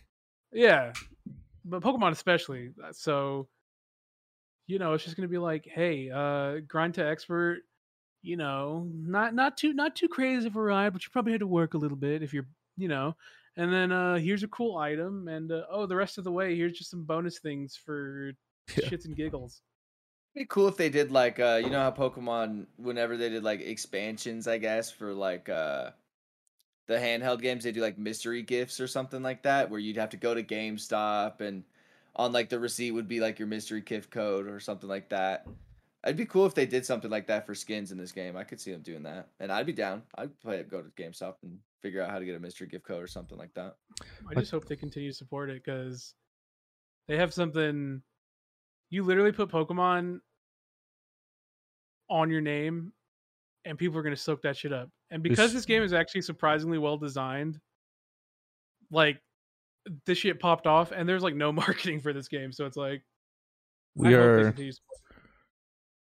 yeah, 0.53 0.93
but 1.65 1.83
Pokemon 1.83 2.13
especially. 2.13 2.71
uh, 2.83 2.93
So 2.93 3.49
you 4.73 4.79
know, 4.79 4.95
it's 4.95 5.05
just 5.05 5.17
going 5.17 5.29
to 5.29 5.33
be 5.33 5.39
like, 5.39 5.67
hey, 5.67 6.11
uh 6.11 6.61
grind 6.61 6.95
to 6.95 7.07
expert, 7.07 7.63
you 8.23 8.37
know, 8.37 8.89
not 8.93 9.35
not 9.35 9.57
too 9.59 9.73
not 9.75 9.97
too 9.97 10.09
crazy 10.09 10.47
of 10.47 10.57
a 10.57 10.63
ride, 10.63 10.93
but 10.93 11.05
you 11.05 11.11
probably 11.13 11.33
had 11.33 11.41
to 11.41 11.47
work 11.47 11.75
a 11.75 11.79
little 11.79 11.97
bit 11.99 12.23
if 12.23 12.33
you're, 12.35 12.49
you 12.77 12.89
know. 12.89 13.17
And 13.57 13.73
then 13.73 13.93
uh 13.93 14.17
here's 14.19 14.43
a 14.45 14.49
cool 14.49 14.79
item 14.79 15.29
and 15.29 15.53
uh, 15.53 15.67
oh, 15.71 15.87
the 15.87 15.97
rest 15.97 16.19
of 16.19 16.25
the 16.25 16.33
way 16.33 16.57
here's 16.57 16.79
just 16.79 16.91
some 16.91 17.05
bonus 17.05 17.39
things 17.41 17.77
for 17.77 18.33
Yeah. 18.77 18.91
shits 18.91 19.05
and 19.07 19.17
giggles. 19.17 19.63
It'd 20.35 20.45
be 20.49 20.53
cool 20.53 20.69
if 20.69 20.77
they 20.77 20.89
did 20.91 21.11
like 21.11 21.39
uh 21.39 21.61
you 21.63 21.71
know 21.71 21.81
how 21.81 21.91
Pokemon 21.91 22.67
whenever 22.77 23.17
they 23.17 23.29
did 23.29 23.45
like 23.45 23.61
expansions, 23.61 24.47
I 24.49 24.59
guess, 24.59 24.91
for 24.91 25.13
like 25.13 25.49
uh 25.49 25.93
the 26.87 26.95
handheld 26.97 27.41
games, 27.43 27.65
they 27.65 27.73
do 27.73 27.81
like 27.81 27.99
mystery 27.99 28.43
gifts 28.43 28.81
or 28.81 28.87
something 28.89 29.23
like 29.23 29.43
that, 29.45 29.71
where 29.71 29.81
you'd 29.81 29.97
have 29.97 30.11
to 30.11 30.17
go 30.17 30.35
to 30.35 30.43
GameStop 30.43 31.41
and 31.41 31.65
on 32.17 32.33
like 32.33 32.49
the 32.49 32.59
receipt 32.59 32.91
would 32.93 33.09
be 33.09 33.21
like 33.21 33.39
your 33.39 33.49
mystery 33.49 33.81
gift 33.81 34.11
code 34.11 34.47
or 34.47 34.61
something 34.61 34.89
like 34.89 35.09
that. 35.11 35.47
It'd 36.05 36.17
be 36.17 36.27
cool 36.27 36.47
if 36.47 36.55
they 36.55 36.67
did 36.67 36.85
something 36.85 37.11
like 37.11 37.29
that 37.29 37.47
for 37.47 37.55
skins 37.55 37.93
in 37.93 37.99
this 37.99 38.11
game. 38.13 38.37
I 38.37 38.43
could 38.45 38.61
see 38.61 38.73
them 38.73 38.83
doing 38.83 39.05
that, 39.05 39.29
and 39.39 39.53
I'd 39.53 39.67
be 39.67 39.73
down. 39.73 40.03
I'd 40.17 40.39
play 40.41 40.57
it, 40.59 40.69
go 40.69 40.83
to 40.83 40.89
GameStop 40.91 41.35
and 41.45 41.59
figure 41.81 42.03
out 42.03 42.11
how 42.11 42.19
to 42.19 42.25
get 42.25 42.35
a 42.35 42.41
mystery 42.41 42.67
gift 42.67 42.85
code 42.85 43.03
or 43.03 43.07
something 43.07 43.39
like 43.39 43.55
that. 43.55 43.77
I 44.29 44.35
just 44.35 44.51
hope 44.51 44.67
they 44.67 44.75
continue 44.77 45.11
to 45.11 45.17
support 45.17 45.49
it 45.49 45.63
because 45.65 46.15
they 47.09 47.17
have 47.17 47.33
something. 47.33 48.03
You 48.91 49.05
literally 49.05 49.33
put 49.33 49.49
Pokemon 49.49 50.19
on 52.11 52.31
your 52.31 52.41
name, 52.41 52.93
and 53.65 53.79
people 53.79 53.97
are 53.99 54.03
going 54.03 54.15
to 54.15 54.21
soak 54.21 54.43
that 54.43 54.57
shit 54.57 54.73
up. 54.73 54.91
And 55.11 55.23
because 55.23 55.53
This- 55.53 55.61
this 55.63 55.67
game 55.67 55.83
is 55.83 55.93
actually 55.93 56.23
surprisingly 56.23 56.79
well 56.79 56.97
designed, 56.99 57.61
like 58.91 59.21
this 60.07 60.19
shit 60.19 60.41
popped 60.41 60.67
off, 60.67 60.93
and 60.93 61.09
there's 61.09 61.23
like 61.23 61.35
no 61.35 61.53
marketing 61.63 62.01
for 62.01 62.13
this 62.13 62.29
game, 62.29 62.53
so 62.53 62.67
it's 62.67 62.77
like 62.77 63.03
we 63.95 64.09
hope 64.09 64.13
they 64.13 64.17
are 64.17 64.45
continue 64.45 64.71
to 64.73 64.77
support 64.77 64.99
it. 65.11 65.17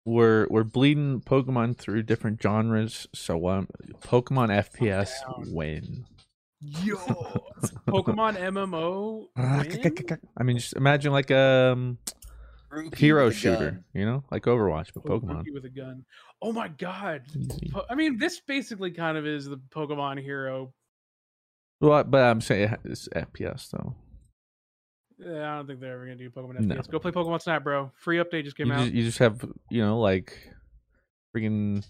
we're 0.05 0.47
we're 0.49 0.63
bleeding 0.63 1.21
Pokemon 1.21 1.77
through 1.77 2.03
different 2.03 2.41
genres. 2.41 3.07
So 3.13 3.47
um, 3.49 3.67
Pokemon 4.01 4.49
FPS 4.49 5.11
down. 5.21 5.53
win. 5.53 6.05
Yo, 6.61 6.95
Pokemon 7.87 8.37
MMO. 8.37 9.27
win? 9.35 10.19
I 10.37 10.43
mean, 10.43 10.57
just 10.57 10.73
imagine 10.73 11.11
like 11.11 11.29
um 11.31 11.97
Grookey 12.71 12.95
hero 12.97 13.29
shooter, 13.29 13.71
gun. 13.71 13.83
you 13.93 14.05
know, 14.05 14.23
like 14.31 14.43
Overwatch, 14.43 14.89
but 14.93 15.03
Oh, 15.09 15.19
Pokemon. 15.19 15.43
Grookey 15.43 15.53
with 15.53 15.65
a 15.65 15.69
gun. 15.69 16.03
Oh 16.41 16.51
my 16.51 16.67
god. 16.69 17.23
Po- 17.71 17.85
I 17.89 17.95
mean, 17.95 18.17
this 18.17 18.39
basically 18.41 18.91
kind 18.91 19.17
of 19.17 19.25
is 19.27 19.45
the 19.45 19.57
Pokemon 19.69 20.21
hero. 20.21 20.73
Well, 21.85 22.03
but 22.03 22.23
I'm 22.23 22.41
saying 22.41 22.75
it's 22.85 23.07
FPS 23.09 23.69
though. 23.71 23.95
Yeah, 25.17 25.53
I 25.53 25.55
don't 25.57 25.67
think 25.67 25.79
they're 25.79 25.93
ever 25.93 26.03
gonna 26.05 26.15
do 26.17 26.29
Pokemon 26.29 26.59
No. 26.61 26.75
FPS. 26.75 26.89
Go 26.91 26.99
play 26.99 27.11
Pokemon 27.11 27.41
Snap, 27.41 27.63
bro. 27.63 27.91
Free 27.95 28.17
update 28.17 28.43
just 28.43 28.57
came 28.57 28.67
You 28.67 28.73
out. 28.73 28.79
just, 28.81 28.93
you 28.93 29.03
just 29.03 29.17
have 29.19 29.45
you 29.69 29.81
know 29.81 29.99
like 29.99 30.51
freaking 31.35 31.85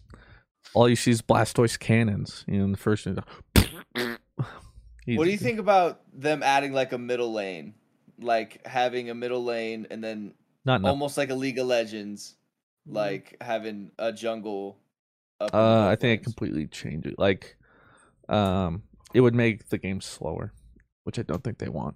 all 0.73 0.87
you 0.89 0.95
see 0.95 1.11
is 1.11 1.21
Blastoise 1.21 1.79
cannons. 1.79 2.43
You 2.47 2.59
know, 2.59 2.65
in 2.65 2.71
the 2.71 2.77
first. 2.77 3.07
What 5.07 5.25
do 5.25 5.31
you 5.31 5.37
think 5.37 5.59
about 5.59 6.01
them 6.19 6.41
adding 6.41 6.73
like 6.73 6.91
a 6.91 6.97
middle 6.97 7.31
lane, 7.31 7.75
like 8.19 8.65
having 8.65 9.11
a 9.11 9.13
middle 9.13 9.43
lane 9.43 9.85
and 9.91 10.03
then 10.03 10.33
Not 10.65 10.79
enough. 10.79 10.89
almost 10.89 11.15
like 11.15 11.29
a 11.29 11.35
League 11.35 11.59
of 11.59 11.67
Legends, 11.67 12.35
Mhm. 12.89 12.95
like 12.95 13.37
having 13.39 13.91
a 13.99 14.11
jungle. 14.11 14.79
Up 15.39 15.53
Uh, 15.53 15.87
I 15.87 15.95
think 15.95 16.21
it 16.21 16.23
completely 16.23 16.65
changed 16.65 17.05
it. 17.05 17.19
Like, 17.19 17.55
um, 18.29 18.81
it 19.15 19.21
would 19.21 19.33
make 19.33 19.69
the 19.69 19.77
game 19.77 20.01
slower, 20.01 20.53
which 21.05 21.17
I 21.17 21.21
don't 21.23 21.43
think 21.43 21.57
they 21.57 21.69
want. 21.69 21.95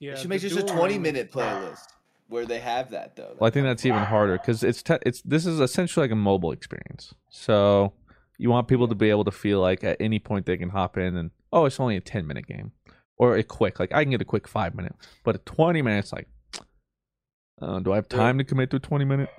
yeah, 0.00 0.10
They 0.10 0.16
should 0.16 0.24
the 0.24 0.28
make 0.28 0.40
just 0.42 0.56
a 0.58 0.62
twenty 0.62 0.94
run- 0.94 1.02
minute 1.02 1.30
playlist 1.32 1.86
where 2.28 2.44
they 2.46 2.58
have 2.58 2.90
that 2.90 3.16
though. 3.16 3.36
Well, 3.38 3.46
I 3.48 3.50
think 3.50 3.64
that's 3.64 3.86
even 3.86 4.02
harder 4.02 4.36
because 4.38 4.62
it's 4.64 4.82
te- 4.82 4.98
it's 5.06 5.22
this 5.22 5.46
is 5.46 5.60
essentially 5.60 6.04
like 6.04 6.10
a 6.12 6.16
mobile 6.16 6.52
experience. 6.52 7.14
So 7.30 7.92
you 8.38 8.50
want 8.50 8.66
people 8.68 8.88
to 8.88 8.94
be 8.94 9.10
able 9.10 9.24
to 9.24 9.30
feel 9.30 9.60
like 9.60 9.84
at 9.84 9.96
any 10.00 10.18
point 10.18 10.46
they 10.46 10.56
can 10.56 10.70
hop 10.70 10.96
in 10.98 11.16
and 11.16 11.30
oh, 11.52 11.64
it's 11.66 11.78
only 11.78 11.96
a 11.96 12.00
ten 12.00 12.26
minute 12.26 12.46
game 12.46 12.72
or 13.16 13.36
a 13.36 13.42
quick 13.44 13.78
like 13.78 13.92
I 13.94 14.02
can 14.02 14.10
get 14.10 14.20
a 14.20 14.24
quick 14.24 14.48
five 14.48 14.74
minute, 14.74 14.94
but 15.24 15.36
a 15.36 15.38
twenty 15.38 15.80
minutes 15.82 16.12
like. 16.12 16.28
Uh, 17.62 17.78
do 17.78 17.92
I 17.92 17.96
have 17.96 18.08
Yeah. 18.10 18.16
time 18.18 18.38
to 18.38 18.44
commit 18.44 18.70
to 18.70 18.76
a 18.76 18.80
twenty 18.80 19.04
minute? 19.04 19.30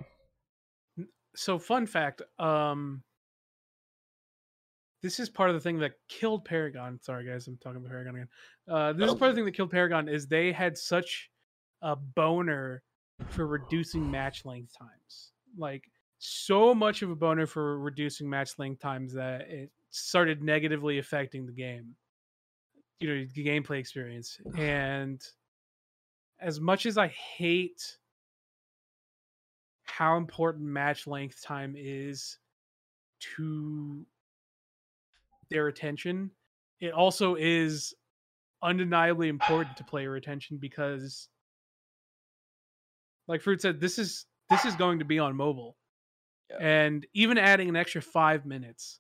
So, 1.36 1.60
fun 1.60 1.86
fact. 1.86 2.22
Um, 2.40 3.04
this 5.06 5.20
is 5.20 5.30
part 5.30 5.52
of 5.52 5.56
the 5.56 5.60
thing 5.60 5.78
that 5.78 5.92
killed 6.10 6.44
Paragon. 6.46 7.00
Sorry, 7.00 7.28
guys, 7.28 7.46
I'm 7.46 7.58
talking 7.58 7.78
about 7.78 7.92
Paragon 7.92 8.16
again. 8.16 8.28
Uh, 8.68 8.92
this 8.92 9.12
is 9.12 9.16
part 9.16 9.30
of 9.30 9.36
the 9.36 9.40
thing 9.40 9.46
that 9.46 9.56
killed 9.56 9.70
Paragon 9.70 10.10
is 10.10 10.26
they 10.26 10.52
had 10.52 10.76
such 10.76 11.30
a 11.84 11.96
boner 11.96 12.82
for 13.28 13.46
reducing 13.46 14.10
match 14.10 14.46
length 14.46 14.76
times. 14.76 15.34
Like 15.56 15.84
so 16.18 16.74
much 16.74 17.04
of 17.04 17.12
a 17.12 17.16
boner 17.16 17.46
for 17.46 17.80
reducing 17.80 18.28
match 18.28 18.58
length 18.58 18.82
times 18.82 19.14
that 19.14 19.42
it 19.42 19.70
started 19.92 20.42
negatively 20.42 20.98
affecting 20.98 21.46
the 21.46 21.54
game. 21.54 21.96
You 23.00 23.08
know, 23.08 23.26
the 23.36 23.46
gameplay 23.46 23.78
experience. 23.78 24.40
And 24.58 25.22
as 26.40 26.60
much 26.60 26.88
as 26.88 26.98
I 26.98 27.10
hate 27.10 28.00
how 29.84 30.18
important 30.18 30.66
match 30.66 31.06
length 31.06 31.44
time 31.44 31.76
is 31.78 32.40
to 33.38 34.04
their 35.50 35.68
attention, 35.68 36.32
it 36.80 36.92
also 36.92 37.36
is 37.36 37.94
undeniably 38.62 39.30
important 39.30 39.78
to 39.78 39.84
player 39.84 40.16
attention 40.16 40.58
because 40.58 41.30
like 43.28 43.42
Fruit 43.42 43.62
said, 43.62 43.80
this 43.80 43.98
is 43.98 44.26
this 44.50 44.66
is 44.66 44.76
going 44.76 45.00
to 45.00 45.06
be 45.06 45.20
on 45.20 45.36
mobile. 45.36 45.78
Yeah. 46.50 46.58
And 46.60 47.08
even 47.14 47.38
adding 47.38 47.70
an 47.70 47.76
extra 47.76 48.02
five 48.02 48.46
minutes 48.46 49.00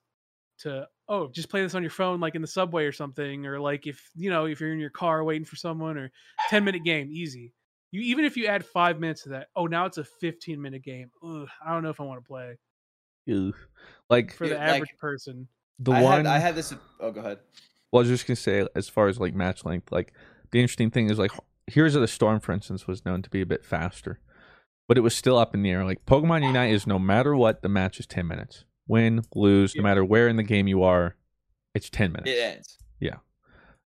to 0.60 0.88
oh, 1.08 1.28
just 1.28 1.50
play 1.50 1.62
this 1.62 1.76
on 1.76 1.84
your 1.84 1.92
phone 1.92 2.20
like 2.20 2.34
in 2.34 2.42
the 2.42 2.48
subway 2.48 2.86
or 2.86 2.92
something, 2.92 3.46
or 3.46 3.60
like 3.60 3.86
if 3.88 4.10
you 4.16 4.30
know, 4.30 4.46
if 4.46 4.60
you're 4.60 4.74
in 4.74 4.80
your 4.80 4.90
car 4.90 5.24
waiting 5.24 5.46
for 5.46 5.56
someone 5.56 5.98
or 5.98 6.12
10 6.50 6.64
minute 6.64 6.84
game, 6.84 7.10
easy. 7.12 7.54
You 7.92 8.02
even 8.02 8.26
if 8.26 8.36
you 8.36 8.48
add 8.48 8.66
five 8.66 9.00
minutes 9.00 9.24
to 9.24 9.30
that, 9.30 9.48
oh 9.56 9.68
now 9.68 9.86
it's 9.86 9.98
a 9.98 10.04
15 10.04 10.62
minute 10.62 10.84
game. 10.84 11.12
Ugh, 11.24 11.48
I 11.66 11.74
don't 11.74 11.84
know 11.84 11.90
if 11.90 12.02
I 12.02 12.04
want 12.04 12.24
to 12.24 12.28
play 12.28 12.58
Ew. 13.26 13.54
Like 14.10 14.34
for 14.34 14.48
the 14.48 14.56
like- 14.56 14.64
average 14.64 14.98
person. 15.00 15.48
The 15.80 15.92
I 15.92 16.02
one 16.02 16.18
had 16.18 16.26
I 16.28 16.40
had 16.40 16.56
this. 16.56 16.74
Oh, 17.00 17.12
go 17.12 17.20
ahead. 17.22 17.40
Well, 17.92 18.00
I 18.00 18.04
was 18.04 18.10
just 18.10 18.28
gonna 18.28 18.36
say, 18.36 18.68
as 18.76 18.90
far 18.90 19.08
as 19.08 19.20
like 19.20 19.34
match 19.34 19.64
length, 19.66 19.92
like 19.92 20.14
the 20.52 20.60
interesting 20.60 20.92
thing 20.92 21.10
is 21.10 21.18
like 21.20 21.32
Heroes 21.68 21.96
of 21.96 22.02
the 22.02 22.08
Storm, 22.08 22.40
for 22.40 22.52
instance, 22.52 22.88
was 22.88 23.06
known 23.06 23.22
to 23.22 23.30
be 23.30 23.42
a 23.42 23.46
bit 23.46 23.64
faster, 23.66 24.20
but 24.88 24.98
it 24.98 25.02
was 25.02 25.16
still 25.16 25.38
up 25.38 25.54
in 25.56 25.64
the 25.64 25.72
air. 25.72 25.84
Like 25.86 26.06
Pokemon 26.06 26.44
Unite 26.46 26.72
is 26.74 26.86
no 26.88 27.00
matter 27.00 27.36
what, 27.36 27.62
the 27.62 27.70
match 27.70 28.00
is 28.00 28.06
ten 28.06 28.28
minutes. 28.28 28.66
Win, 28.88 29.24
lose, 29.34 29.76
no 29.76 29.82
matter 29.82 30.06
where 30.06 30.28
in 30.28 30.36
the 30.36 30.44
game 30.44 30.68
you 30.68 30.84
are, 30.84 31.16
it's 31.74 31.90
ten 31.90 32.12
minutes. 32.12 32.30
It 32.30 32.38
ends. 32.40 32.78
Yeah. 33.00 33.16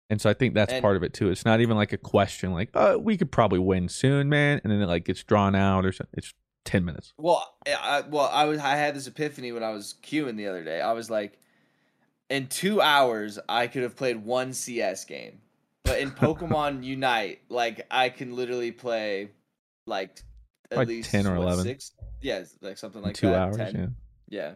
And 0.09 0.19
so 0.21 0.29
I 0.29 0.33
think 0.33 0.53
that's 0.53 0.73
And- 0.73 0.81
part 0.81 0.95
of 0.97 1.03
it 1.03 1.13
too. 1.13 1.29
It's 1.29 1.45
not 1.45 1.59
even 1.59 1.75
like 1.77 1.93
a 1.93 1.97
question 1.97 2.53
like, 2.53 2.69
"Uh, 2.73 2.97
we 2.99 3.17
could 3.17 3.31
probably 3.31 3.59
win 3.59 3.89
soon, 3.89 4.29
man," 4.29 4.61
and 4.63 4.71
then 4.71 4.81
it 4.81 4.87
like 4.87 5.05
gets 5.05 5.21
drawn 5.23 5.53
out 5.53 5.85
or 5.85 5.91
something. 5.91 6.13
It's 6.17 6.33
ten 6.65 6.83
minutes. 6.85 7.13
Well, 7.17 7.55
I- 7.67 8.03
well, 8.09 8.29
I 8.31 8.45
was 8.45 8.59
I 8.59 8.75
had 8.75 8.95
this 8.95 9.05
epiphany 9.07 9.51
when 9.51 9.63
I 9.63 9.69
was 9.71 9.95
queuing 10.01 10.37
the 10.37 10.47
other 10.47 10.63
day. 10.63 10.81
I 10.81 10.93
was 10.93 11.09
like, 11.09 11.37
in 12.29 12.47
two 12.47 12.81
hours, 12.81 13.39
I 13.47 13.67
could 13.67 13.83
have 13.83 13.95
played 13.95 14.23
one 14.23 14.53
CS 14.53 15.05
game, 15.05 15.39
but 15.83 15.99
in 15.99 16.11
Pokemon 16.23 16.83
Unite, 16.83 17.39
like 17.49 17.85
I 17.89 18.09
can 18.09 18.35
literally 18.35 18.71
play 18.71 19.31
like 19.85 20.21
at 20.71 20.77
Like 20.77 20.87
least 20.87 21.11
10 21.11 21.27
or 21.27 21.35
what, 21.37 21.43
11. 21.43 21.63
six, 21.63 21.91
yeah, 22.21 22.43
like 22.61 22.77
something 22.77 23.01
in 23.01 23.05
like 23.07 23.15
two 23.15 23.27
that, 23.27 23.35
hours. 23.35 23.57
10. 23.57 23.75
Yeah. 23.75 23.87
Yeah. 24.29 24.55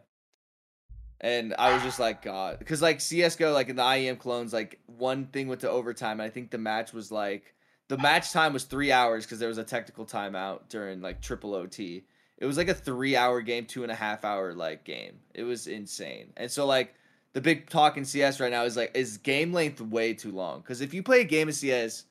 And 1.24 1.54
I 1.60 1.74
was 1.74 1.84
just 1.84 2.00
like, 2.00 2.24
God, 2.24 2.58
because 2.60 2.82
like 2.82 3.00
CS:GO, 3.00 3.54
like 3.54 3.70
in 3.70 3.76
the 3.76 3.84
IEM 3.84 4.20
Cologne, 4.20 4.50
like 4.52 4.80
one 4.88 5.28
thing 5.28 5.48
went 5.48 5.62
to 5.62 5.70
overtime, 5.70 6.20
and 6.20 6.24
I 6.24 6.30
think 6.30 6.50
the 6.50 6.58
match 6.58 6.94
was 6.94 7.12
like 7.12 7.54
the 7.90 7.98
match 7.98 8.32
time 8.32 8.54
was 8.54 8.64
three 8.64 8.92
hours 8.92 9.26
because 9.26 9.38
there 9.38 9.48
was 9.50 9.60
a 9.60 9.64
technical 9.64 10.06
timeout 10.06 10.70
during 10.70 11.02
like 11.02 11.22
triple 11.22 11.54
OT. 11.54 12.06
It 12.40 12.46
was 12.48 12.58
like 12.58 12.70
a 12.70 12.74
three-hour 12.74 13.42
game, 13.42 13.68
two 13.68 13.84
and 13.84 13.92
a 13.92 13.96
half 13.96 14.26
hour 14.26 14.54
like 14.56 14.84
game. 14.84 15.20
It 15.36 15.44
was 15.44 15.68
insane. 15.68 16.34
And 16.38 16.50
so 16.50 16.66
like 16.66 16.96
the 17.34 17.42
big 17.42 17.70
talk 17.70 17.98
in 17.98 18.06
CS 18.06 18.40
right 18.40 18.52
now 18.52 18.64
is 18.64 18.76
like, 18.76 18.92
is 18.96 19.18
game 19.18 19.54
length 19.54 19.80
way 19.82 20.14
too 20.14 20.32
long? 20.32 20.60
Because 20.62 20.82
if 20.82 20.94
you 20.94 21.02
play 21.04 21.22
a 21.22 21.26
game 21.26 21.48
of 21.50 21.56
CS 21.56 22.06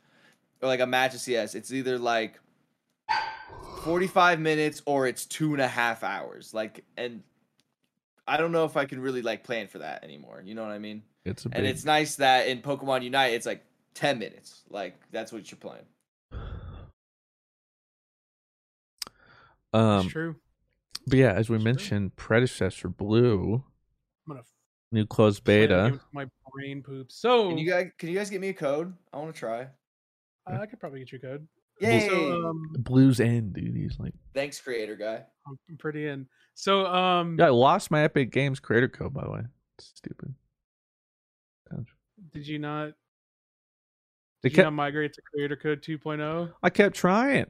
or 0.63 0.69
like 0.69 0.81
a 0.81 0.87
match 0.87 1.15
of 1.15 1.21
CS, 1.21 1.55
it's 1.55 1.73
either 1.73 1.99
like 1.99 2.41
45 3.83 4.41
minutes 4.41 4.83
or 4.87 5.07
it's 5.07 5.27
two 5.27 5.53
and 5.53 5.61
a 5.61 5.69
half 5.69 6.03
hours. 6.03 6.55
Like, 6.55 6.85
and 6.97 7.23
I 8.27 8.37
don't 8.37 8.53
know 8.53 8.65
if 8.65 8.77
I 8.77 8.85
can 8.87 9.01
really 9.01 9.23
like 9.23 9.45
plan 9.45 9.67
for 9.69 9.79
that 9.79 10.05
anymore. 10.05 10.43
You 10.45 10.55
know 10.55 10.63
what 10.63 10.73
I 10.73 10.79
mean? 10.79 11.03
It's 11.25 11.45
a 11.45 11.49
big, 11.51 11.59
And 11.59 11.67
it's 11.67 11.85
nice 11.85 12.17
that 12.17 12.49
in 12.49 12.63
Pokemon 12.63 13.03
Unite, 13.03 13.35
it's 13.35 13.45
like 13.47 13.63
10 13.95 14.19
minutes. 14.19 14.63
Like, 14.71 14.99
that's 15.11 15.33
what 15.33 15.51
you're 15.51 15.59
playing. 15.59 15.85
um, 19.73 20.01
it's 20.07 20.13
true. 20.13 20.37
but 21.07 21.19
yeah, 21.19 21.33
as 21.33 21.49
we 21.51 21.59
Sure. 21.59 21.65
mentioned, 21.65 22.17
predecessor 22.17 22.89
Blue, 22.89 23.65
I'm 24.27 24.35
gonna 24.35 24.45
new 24.93 25.07
closed 25.07 25.45
beta. 25.45 26.01
My 26.13 26.27
brain 26.53 26.83
poops. 26.83 27.17
So 27.17 27.49
Can 27.49 27.59
you 27.59 27.71
guys, 27.71 27.91
can 27.99 28.09
you 28.09 28.17
guys 28.17 28.31
get 28.31 28.41
me 28.41 28.49
a 28.49 28.55
code? 28.55 28.93
I 29.13 29.19
want 29.19 29.35
to 29.35 29.39
try. 29.39 29.69
I 30.47 30.67
could 30.67 30.81
probably 30.81 30.99
get 31.01 31.13
you 31.13 31.19
a 31.19 31.21
code. 31.21 31.49
Yay! 31.81 32.09
So 32.09 32.49
um, 32.49 32.75
Blue's 32.79 33.21
end, 33.21 33.55
dude. 33.55 33.77
He's 33.77 33.99
like, 33.99 34.13
Thanks, 34.35 34.61
creator 34.61 34.97
guy. 34.97 35.23
I'm 35.47 35.59
I'm 35.69 35.77
pretty 35.77 36.07
in. 36.07 36.27
So 36.55 36.87
um, 36.87 37.37
yeah, 37.39 37.47
I 37.47 37.51
lost 37.51 37.91
my 37.91 38.03
Epic 38.03 38.33
Games 38.33 38.61
creator 38.61 38.89
code 38.89 39.15
by 39.15 39.23
the 39.25 39.31
way. 39.31 39.43
It's 39.79 39.93
stupid. 39.95 40.35
did 42.33 42.47
you 42.47 42.59
not? 42.59 42.93
They 44.43 44.49
Did 44.49 44.53
you 44.53 44.57
kept, 44.57 44.67
not 44.67 44.73
migrate 44.73 45.13
to 45.15 45.23
Creator 45.23 45.57
Code 45.57 45.85
oh? 45.87 45.93
2.0? 45.93 46.53
I 46.63 46.71
kept 46.71 46.97
trying, 46.97 47.47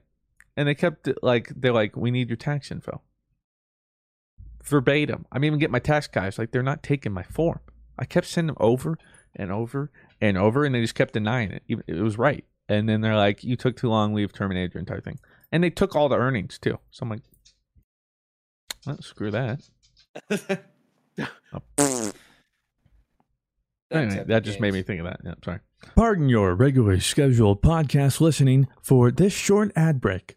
and 0.56 0.66
they 0.66 0.74
kept 0.74 1.08
like 1.22 1.52
they're 1.54 1.72
like, 1.72 1.96
we 1.96 2.10
need 2.10 2.28
your 2.28 2.36
tax 2.36 2.70
info. 2.70 3.00
Verbatim. 4.70 5.26
I'm 5.30 5.44
even 5.44 5.58
getting 5.58 5.72
my 5.72 5.78
tax 5.78 6.06
guys 6.06 6.38
like 6.38 6.52
they're 6.52 6.62
not 6.62 6.82
taking 6.82 7.12
my 7.12 7.22
form. 7.24 7.60
I 7.98 8.04
kept 8.04 8.26
sending 8.26 8.54
them 8.54 8.56
over 8.60 8.96
and 9.36 9.52
over 9.52 9.90
and 10.20 10.38
over, 10.38 10.64
and 10.64 10.74
they 10.74 10.80
just 10.80 10.94
kept 10.94 11.12
denying 11.12 11.50
it. 11.50 11.62
Even 11.68 11.84
it 11.86 12.00
was 12.00 12.16
right, 12.18 12.44
and 12.68 12.88
then 12.88 13.00
they're 13.00 13.16
like, 13.16 13.44
you 13.44 13.56
took 13.56 13.76
too 13.76 13.88
long. 13.88 14.12
We've 14.12 14.32
terminated 14.32 14.74
your 14.74 14.80
entire 14.80 15.00
thing, 15.00 15.18
and 15.52 15.62
they 15.62 15.70
took 15.70 15.94
all 15.94 16.08
the 16.08 16.16
earnings 16.16 16.58
too. 16.58 16.78
So 16.90 17.02
I'm 17.02 17.10
like, 17.10 17.22
well, 18.86 19.00
screw 19.02 19.30
that. 19.30 19.60
Thanks, 23.90 24.14
Anyway, 24.14 24.24
that 24.28 24.44
just 24.44 24.60
made 24.60 24.72
me 24.72 24.82
think 24.82 25.00
of 25.00 25.06
that. 25.06 25.20
Yeah, 25.24 25.34
sorry. 25.44 25.58
Pardon 25.96 26.28
your 26.28 26.54
regularly 26.54 27.00
scheduled 27.00 27.60
podcast 27.60 28.20
listening 28.20 28.68
for 28.82 29.10
this 29.10 29.32
short 29.32 29.72
ad 29.74 30.00
break. 30.00 30.36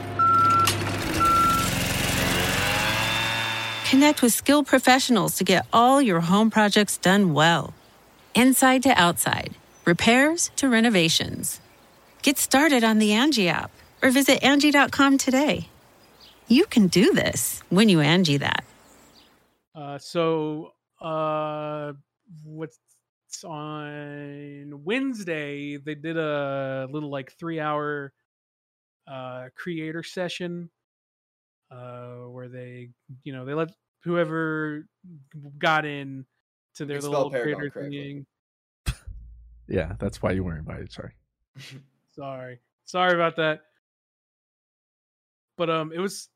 Connect 3.91 4.21
with 4.21 4.31
skilled 4.31 4.67
professionals 4.67 5.35
to 5.35 5.43
get 5.43 5.67
all 5.73 6.01
your 6.01 6.21
home 6.21 6.49
projects 6.49 6.95
done 6.95 7.33
well. 7.33 7.73
Inside 8.33 8.83
to 8.83 8.89
outside, 8.91 9.55
repairs 9.83 10.49
to 10.55 10.69
renovations. 10.69 11.59
Get 12.21 12.37
started 12.37 12.85
on 12.85 12.99
the 12.99 13.11
Angie 13.11 13.49
app 13.49 13.69
or 14.01 14.09
visit 14.09 14.41
Angie.com 14.41 15.17
today. 15.17 15.67
You 16.47 16.67
can 16.67 16.87
do 16.87 17.11
this 17.11 17.63
when 17.67 17.89
you 17.89 17.99
Angie 17.99 18.37
that. 18.37 18.63
Uh, 19.75 19.97
so 19.97 20.71
uh, 21.01 21.91
what's 22.45 22.79
on 23.43 24.85
Wednesday? 24.85 25.75
They 25.75 25.95
did 25.95 26.15
a 26.15 26.87
little 26.89 27.09
like 27.09 27.33
three 27.33 27.59
hour 27.59 28.13
uh, 29.05 29.49
creator 29.53 30.01
session 30.01 30.69
uh, 31.71 32.27
where 32.29 32.49
they, 32.49 32.89
you 33.23 33.33
know, 33.33 33.45
they 33.45 33.53
let 33.53 33.71
whoever 34.03 34.85
got 35.57 35.85
in 35.85 36.25
to 36.75 36.85
their 36.85 36.99
little 36.99 37.11
spell 37.11 37.29
Paragon 37.29 37.55
creator 37.55 37.71
correctly. 37.71 38.25
thing. 38.85 38.95
Yeah, 39.67 39.93
that's 39.99 40.21
why 40.21 40.31
you 40.31 40.43
weren't 40.43 40.59
invited. 40.59 40.91
Sorry. 40.91 41.13
Sorry, 42.13 42.59
sorry 42.83 43.13
about 43.13 43.37
that. 43.37 43.61
But 45.57 45.69
um, 45.69 45.93
it 45.93 45.99
was 45.99 46.27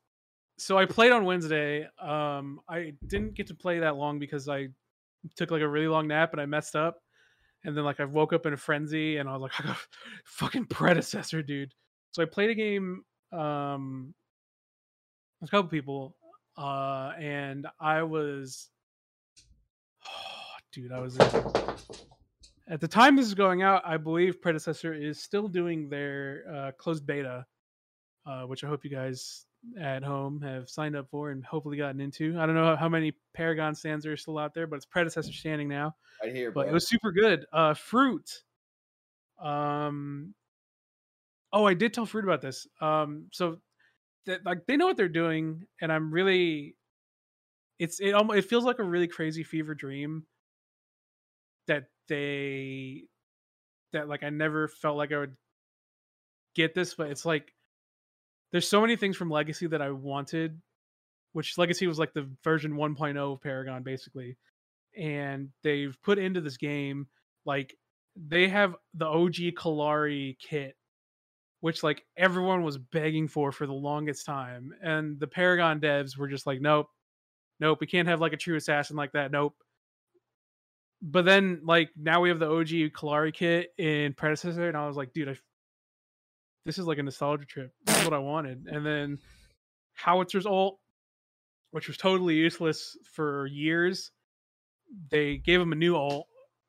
so 0.56 0.78
I 0.78 0.86
played 0.86 1.12
on 1.12 1.26
Wednesday. 1.26 1.86
Um, 2.00 2.60
I 2.66 2.94
didn't 3.06 3.34
get 3.34 3.48
to 3.48 3.54
play 3.54 3.80
that 3.80 3.96
long 3.96 4.18
because 4.18 4.48
I 4.48 4.68
took 5.36 5.50
like 5.50 5.60
a 5.60 5.68
really 5.68 5.88
long 5.88 6.08
nap 6.08 6.32
and 6.32 6.40
I 6.40 6.46
messed 6.46 6.74
up. 6.74 7.02
And 7.64 7.76
then 7.76 7.84
like 7.84 8.00
I 8.00 8.06
woke 8.06 8.32
up 8.32 8.46
in 8.46 8.54
a 8.54 8.56
frenzy 8.56 9.18
and 9.18 9.28
I 9.28 9.32
was 9.32 9.42
like, 9.42 9.60
I 9.60 9.64
got 9.66 9.76
fucking 10.24 10.64
predecessor, 10.66 11.42
dude. 11.42 11.74
So 12.12 12.22
I 12.22 12.26
played 12.26 12.48
a 12.48 12.54
game. 12.54 13.02
Um, 13.32 14.14
with 14.14 14.25
a 15.42 15.46
couple 15.48 15.68
people, 15.68 16.16
uh, 16.56 17.12
and 17.18 17.66
I 17.80 18.02
was, 18.02 18.68
dude, 20.72 20.92
I 20.92 21.00
was. 21.00 21.18
At 22.68 22.80
the 22.80 22.88
time 22.88 23.14
this 23.14 23.26
is 23.26 23.34
going 23.34 23.62
out, 23.62 23.82
I 23.84 23.96
believe 23.96 24.42
predecessor 24.42 24.92
is 24.92 25.22
still 25.22 25.46
doing 25.46 25.88
their 25.88 26.42
uh, 26.52 26.72
closed 26.72 27.06
beta, 27.06 27.46
uh, 28.26 28.42
which 28.42 28.64
I 28.64 28.66
hope 28.66 28.84
you 28.84 28.90
guys 28.90 29.46
at 29.80 30.02
home 30.02 30.40
have 30.42 30.68
signed 30.68 30.96
up 30.96 31.08
for 31.08 31.30
and 31.30 31.44
hopefully 31.44 31.76
gotten 31.76 32.00
into. 32.00 32.36
I 32.38 32.46
don't 32.46 32.56
know 32.56 32.74
how 32.74 32.88
many 32.88 33.12
Paragon 33.34 33.74
stands 33.74 34.04
are 34.04 34.16
still 34.16 34.38
out 34.38 34.52
there, 34.52 34.66
but 34.66 34.76
it's 34.76 34.84
predecessor 34.84 35.32
standing 35.32 35.68
now. 35.68 35.94
Right 36.22 36.34
here, 36.34 36.50
But 36.50 36.62
bro. 36.62 36.70
it 36.70 36.72
was 36.72 36.88
super 36.88 37.12
good. 37.12 37.46
Uh, 37.52 37.74
fruit. 37.74 38.42
Um, 39.40 40.34
oh, 41.52 41.66
I 41.66 41.74
did 41.74 41.94
tell 41.94 42.06
Fruit 42.06 42.24
about 42.24 42.40
this. 42.40 42.66
Um, 42.80 43.26
so 43.32 43.58
that 44.26 44.44
like 44.44 44.66
they 44.66 44.76
know 44.76 44.86
what 44.86 44.96
they're 44.96 45.08
doing, 45.08 45.66
and 45.80 45.92
I'm 45.92 46.12
really, 46.12 46.76
it's 47.78 48.00
it 48.00 48.12
almost 48.12 48.38
it 48.38 48.44
feels 48.48 48.64
like 48.64 48.78
a 48.78 48.84
really 48.84 49.08
crazy 49.08 49.44
fever 49.44 49.74
dream 49.74 50.26
that 51.66 51.84
they 52.08 53.04
that 53.92 54.08
like 54.08 54.22
I 54.22 54.30
never 54.30 54.68
felt 54.68 54.96
like 54.96 55.12
I 55.12 55.18
would 55.18 55.36
get 56.54 56.74
this, 56.74 56.94
but 56.94 57.10
it's 57.10 57.24
like 57.24 57.52
there's 58.52 58.68
so 58.68 58.80
many 58.80 58.96
things 58.96 59.16
from 59.16 59.30
Legacy 59.30 59.66
that 59.68 59.82
I 59.82 59.90
wanted, 59.90 60.60
which 61.32 61.58
Legacy 61.58 61.86
was 61.86 61.98
like 61.98 62.12
the 62.12 62.28
version 62.44 62.72
1.0 62.72 63.16
of 63.16 63.40
Paragon 63.42 63.82
basically, 63.82 64.36
and 64.96 65.48
they've 65.62 65.96
put 66.02 66.18
into 66.18 66.40
this 66.40 66.56
game 66.56 67.06
like 67.44 67.76
they 68.16 68.48
have 68.48 68.74
the 68.94 69.06
OG 69.06 69.34
Kallari 69.56 70.36
kit 70.38 70.74
which 71.60 71.82
like 71.82 72.04
everyone 72.16 72.62
was 72.62 72.78
begging 72.78 73.28
for 73.28 73.52
for 73.52 73.66
the 73.66 73.72
longest 73.72 74.26
time 74.26 74.72
and 74.82 75.18
the 75.18 75.26
paragon 75.26 75.80
devs 75.80 76.16
were 76.16 76.28
just 76.28 76.46
like 76.46 76.60
nope 76.60 76.88
nope 77.60 77.78
we 77.80 77.86
can't 77.86 78.08
have 78.08 78.20
like 78.20 78.32
a 78.32 78.36
true 78.36 78.56
assassin 78.56 78.96
like 78.96 79.12
that 79.12 79.30
nope. 79.30 79.54
But 81.02 81.26
then 81.26 81.60
like 81.62 81.90
now 81.96 82.20
we 82.22 82.30
have 82.30 82.38
the 82.38 82.50
og 82.50 82.66
Kallari 82.66 83.32
kit 83.32 83.68
in 83.78 84.14
predecessor 84.14 84.68
and 84.68 84.76
i 84.76 84.86
was 84.86 84.96
like 84.96 85.12
dude 85.12 85.28
I, 85.28 85.36
this 86.64 86.78
is 86.78 86.86
like 86.86 86.98
a 86.98 87.02
nostalgia 87.02 87.44
trip. 87.44 87.72
This 87.84 87.98
is 87.98 88.04
what 88.04 88.14
i 88.14 88.18
wanted. 88.18 88.66
And 88.66 88.84
then 88.84 89.18
howitzer's 89.94 90.46
ult 90.46 90.78
which 91.70 91.88
was 91.88 91.96
totally 91.96 92.34
useless 92.34 92.96
for 93.04 93.46
years 93.46 94.10
they 95.10 95.36
gave 95.36 95.60
him 95.60 95.72
a 95.72 95.76
new 95.76 95.96
ult 95.96 96.26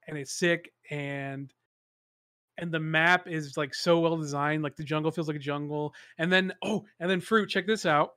and 0.07 0.17
it's 0.17 0.33
sick 0.33 0.71
and 0.89 1.53
and 2.57 2.71
the 2.71 2.79
map 2.79 3.27
is 3.27 3.55
like 3.57 3.73
so 3.73 3.99
well 3.99 4.17
designed 4.17 4.63
like 4.63 4.75
the 4.75 4.83
jungle 4.83 5.11
feels 5.11 5.27
like 5.27 5.37
a 5.37 5.39
jungle 5.39 5.93
and 6.17 6.31
then 6.31 6.53
oh 6.63 6.83
and 6.99 7.09
then 7.09 7.19
fruit 7.19 7.49
check 7.49 7.67
this 7.67 7.85
out. 7.85 8.11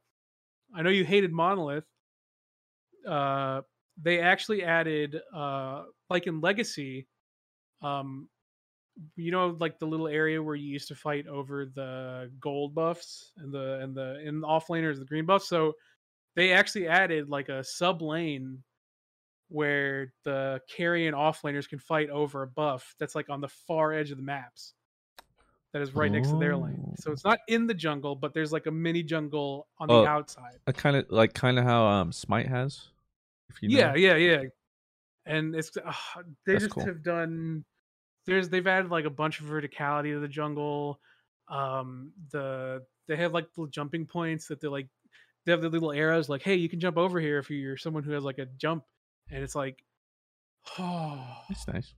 I 0.75 0.83
know 0.83 0.91
you 0.91 1.05
hated 1.05 1.33
monolith. 1.33 1.85
Uh 3.07 3.63
they 4.01 4.21
actually 4.21 4.63
added 4.65 5.21
uh 5.35 5.85
like 6.09 6.27
in 6.27 6.41
legacy 6.41 7.07
um 7.83 8.29
you 9.17 9.31
know 9.31 9.57
like 9.61 9.79
the 9.79 9.87
little 9.87 10.09
area 10.09 10.43
where 10.43 10.55
you 10.55 10.71
used 10.71 10.89
to 10.89 10.95
fight 10.95 11.27
over 11.27 11.67
the 11.67 12.31
gold 12.41 12.75
buffs 12.75 13.33
and 13.39 13.53
the 13.53 13.81
and 13.81 13.95
the 13.95 14.21
in 14.27 14.41
the 14.41 14.47
offlaners 14.47 14.99
the 14.99 15.05
green 15.05 15.27
buffs? 15.27 15.49
So 15.49 15.75
they 16.37 16.53
actually 16.53 16.87
added 16.87 17.29
like 17.29 17.49
a 17.49 17.65
sub 17.65 18.03
lane 18.03 18.63
where 19.51 20.13
the 20.25 20.61
carry 20.75 21.07
and 21.07 21.17
offlaners 21.17 21.69
can 21.69 21.79
fight 21.79 22.09
over 22.09 22.43
a 22.43 22.47
buff 22.47 22.95
that's 22.99 23.15
like 23.15 23.29
on 23.29 23.41
the 23.41 23.49
far 23.49 23.93
edge 23.93 24.11
of 24.11 24.17
the 24.17 24.23
maps 24.23 24.75
that 25.73 25.83
is 25.83 25.95
right 25.95 26.11
next 26.11 26.31
to 26.31 26.37
their 26.39 26.57
lane. 26.57 26.95
So 26.99 27.13
it's 27.13 27.25
not 27.25 27.39
in 27.49 27.67
the 27.67 27.75
jungle, 27.75 28.15
but 28.15 28.33
there's 28.33 28.53
like 28.53 28.67
a 28.67 28.71
mini 28.71 29.03
jungle 29.03 29.69
on 29.79 29.91
Oh, 29.91 30.03
the 30.03 30.09
outside. 30.09 30.59
I 30.67 30.73
kind 30.73 30.97
of 30.97 31.07
like 31.11 31.35
kind 31.35 31.59
of 31.59 31.65
how 31.65 31.85
um 31.85 32.13
Smite 32.13 32.49
has. 32.49 32.89
If 33.49 33.63
you 33.63 33.69
know. 33.69 33.79
Yeah, 33.79 33.95
yeah, 33.95 34.17
yeah. 34.17 34.43
And 35.27 35.55
it's 35.55 35.77
uh, 35.77 35.93
they 36.47 36.53
That's 36.55 36.65
just 36.65 36.75
cool. 36.75 36.87
have 36.87 37.03
done 37.03 37.65
there's 38.27 38.49
they've 38.49 38.67
added 38.67 38.91
like 38.91 39.05
a 39.05 39.11
bunch 39.11 39.41
of 39.41 39.47
verticality 39.47 40.13
to 40.13 40.21
the 40.21 40.29
jungle. 40.29 41.01
Um 41.49 42.13
the 42.31 42.85
they 43.09 43.17
have 43.17 43.33
like 43.33 43.49
little 43.57 43.71
jumping 43.71 44.07
points 44.07 44.47
that 44.49 44.61
they're 44.61 44.71
like 44.71 44.89
they 45.45 45.53
have 45.53 45.63
the 45.63 45.69
little 45.69 45.93
arrows 45.93 46.29
like 46.29 46.43
hey 46.43 46.55
you 46.55 46.69
can 46.69 46.79
jump 46.81 46.97
over 46.97 47.19
here 47.21 47.39
if 47.39 47.51
you're 47.51 47.77
someone 47.77 48.05
who 48.05 48.13
has 48.13 48.23
like 48.23 48.39
a 48.39 48.47
jump 48.47 48.85
and 49.31 49.43
it's 49.43 49.55
like 49.55 49.83
oh 50.79 51.19
That's 51.49 51.67
nice. 51.73 51.95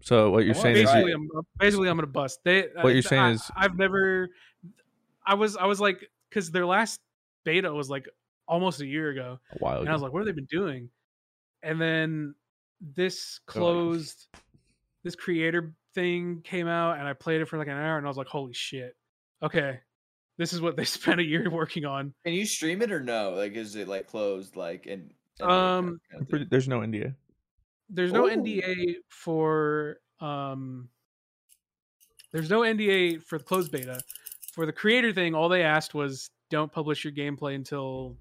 So 0.00 0.30
what 0.30 0.44
you're 0.44 0.54
Well, 0.54 0.62
saying 0.62 0.76
is 0.76 0.84
basically, 0.84 1.10
you, 1.10 1.30
I'm, 1.36 1.42
basically 1.58 1.88
I'm 1.88 1.96
gonna 1.96 2.06
bust. 2.06 2.38
They 2.44 2.64
uh, 2.64 2.82
What 2.82 2.92
you're 2.92 3.02
saying 3.02 3.22
I- 3.22 3.30
is- 3.32 3.50
I've 3.56 3.76
never. 3.76 4.30
I 5.26 5.34
was 5.34 5.56
I 5.56 5.66
was 5.66 5.80
like 5.80 6.08
because 6.30 6.52
their 6.52 6.64
last 6.66 7.00
beta 7.44 7.72
was 7.72 7.90
like 7.90 8.08
almost 8.46 8.80
a 8.80 8.86
year 8.86 9.10
ago, 9.10 9.40
a 9.52 9.58
while 9.58 9.80
and 9.80 9.88
I 9.88 9.92
was 9.92 10.02
like, 10.02 10.12
what 10.12 10.20
have 10.20 10.26
they 10.26 10.32
been 10.32 10.44
doing? 10.44 10.90
And 11.62 11.80
then 11.80 12.34
this 12.80 13.40
closed. 13.46 14.28
This 15.02 15.14
creator 15.16 15.72
thing 15.94 16.40
came 16.42 16.66
out, 16.66 16.98
and 16.98 17.06
I 17.06 17.12
played 17.12 17.40
it 17.40 17.46
for 17.46 17.58
like 17.58 17.68
an 17.68 17.74
hour, 17.76 17.96
and 17.96 18.04
I 18.06 18.08
was 18.08 18.16
like, 18.16 18.26
holy 18.26 18.52
shit! 18.52 18.96
Okay, 19.40 19.78
this 20.38 20.52
is 20.52 20.60
what 20.60 20.76
they 20.76 20.84
spent 20.96 21.20
a 21.20 21.24
year 21.24 21.48
working 21.50 21.84
on. 21.84 22.12
Can 22.24 22.34
you 22.34 22.46
stream 22.46 22.82
it 22.82 22.92
or 22.92 23.00
no? 23.00 23.30
Like, 23.30 23.52
is 23.54 23.76
it 23.76 23.88
like 23.88 24.06
closed? 24.06 24.56
Like, 24.56 24.86
and, 24.86 25.10
and 25.40 25.50
Um, 25.50 26.00
kind 26.10 26.22
of 26.22 26.28
pretty- 26.28 26.46
there's 26.50 26.68
no 26.68 26.80
NDA. 26.80 27.14
there's 27.90 28.12
no 28.12 28.26
Oh. 28.26 28.30
NDA 28.30 28.96
for 29.08 29.98
um 30.20 30.88
there's 32.32 32.50
no 32.50 32.60
NDA 32.60 33.22
for 33.22 33.38
the 33.38 33.44
closed 33.44 33.70
beta. 33.70 34.00
For 34.52 34.66
the 34.66 34.72
creator 34.72 35.12
thing, 35.12 35.34
all 35.34 35.48
they 35.48 35.62
asked 35.62 35.94
was 35.94 36.30
don't 36.50 36.72
publish 36.72 37.04
your 37.04 37.12
gameplay 37.12 37.54
until 37.54 38.16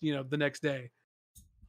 you 0.00 0.14
know 0.14 0.22
the 0.22 0.36
next 0.36 0.60
day. 0.62 0.90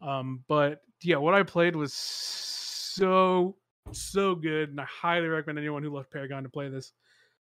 Um 0.01 0.43
but 0.47 0.81
yeah, 1.01 1.17
what 1.17 1.33
I 1.33 1.43
played 1.43 1.75
was 1.75 1.93
so 1.93 3.57
so 3.91 4.33
good 4.35 4.69
and 4.69 4.79
I 4.81 4.85
highly 4.85 5.27
recommend 5.27 5.59
anyone 5.59 5.83
who 5.83 5.89
loves 5.93 6.07
Paragon 6.11 6.43
to 6.43 6.49
play 6.49 6.69
this. 6.69 6.91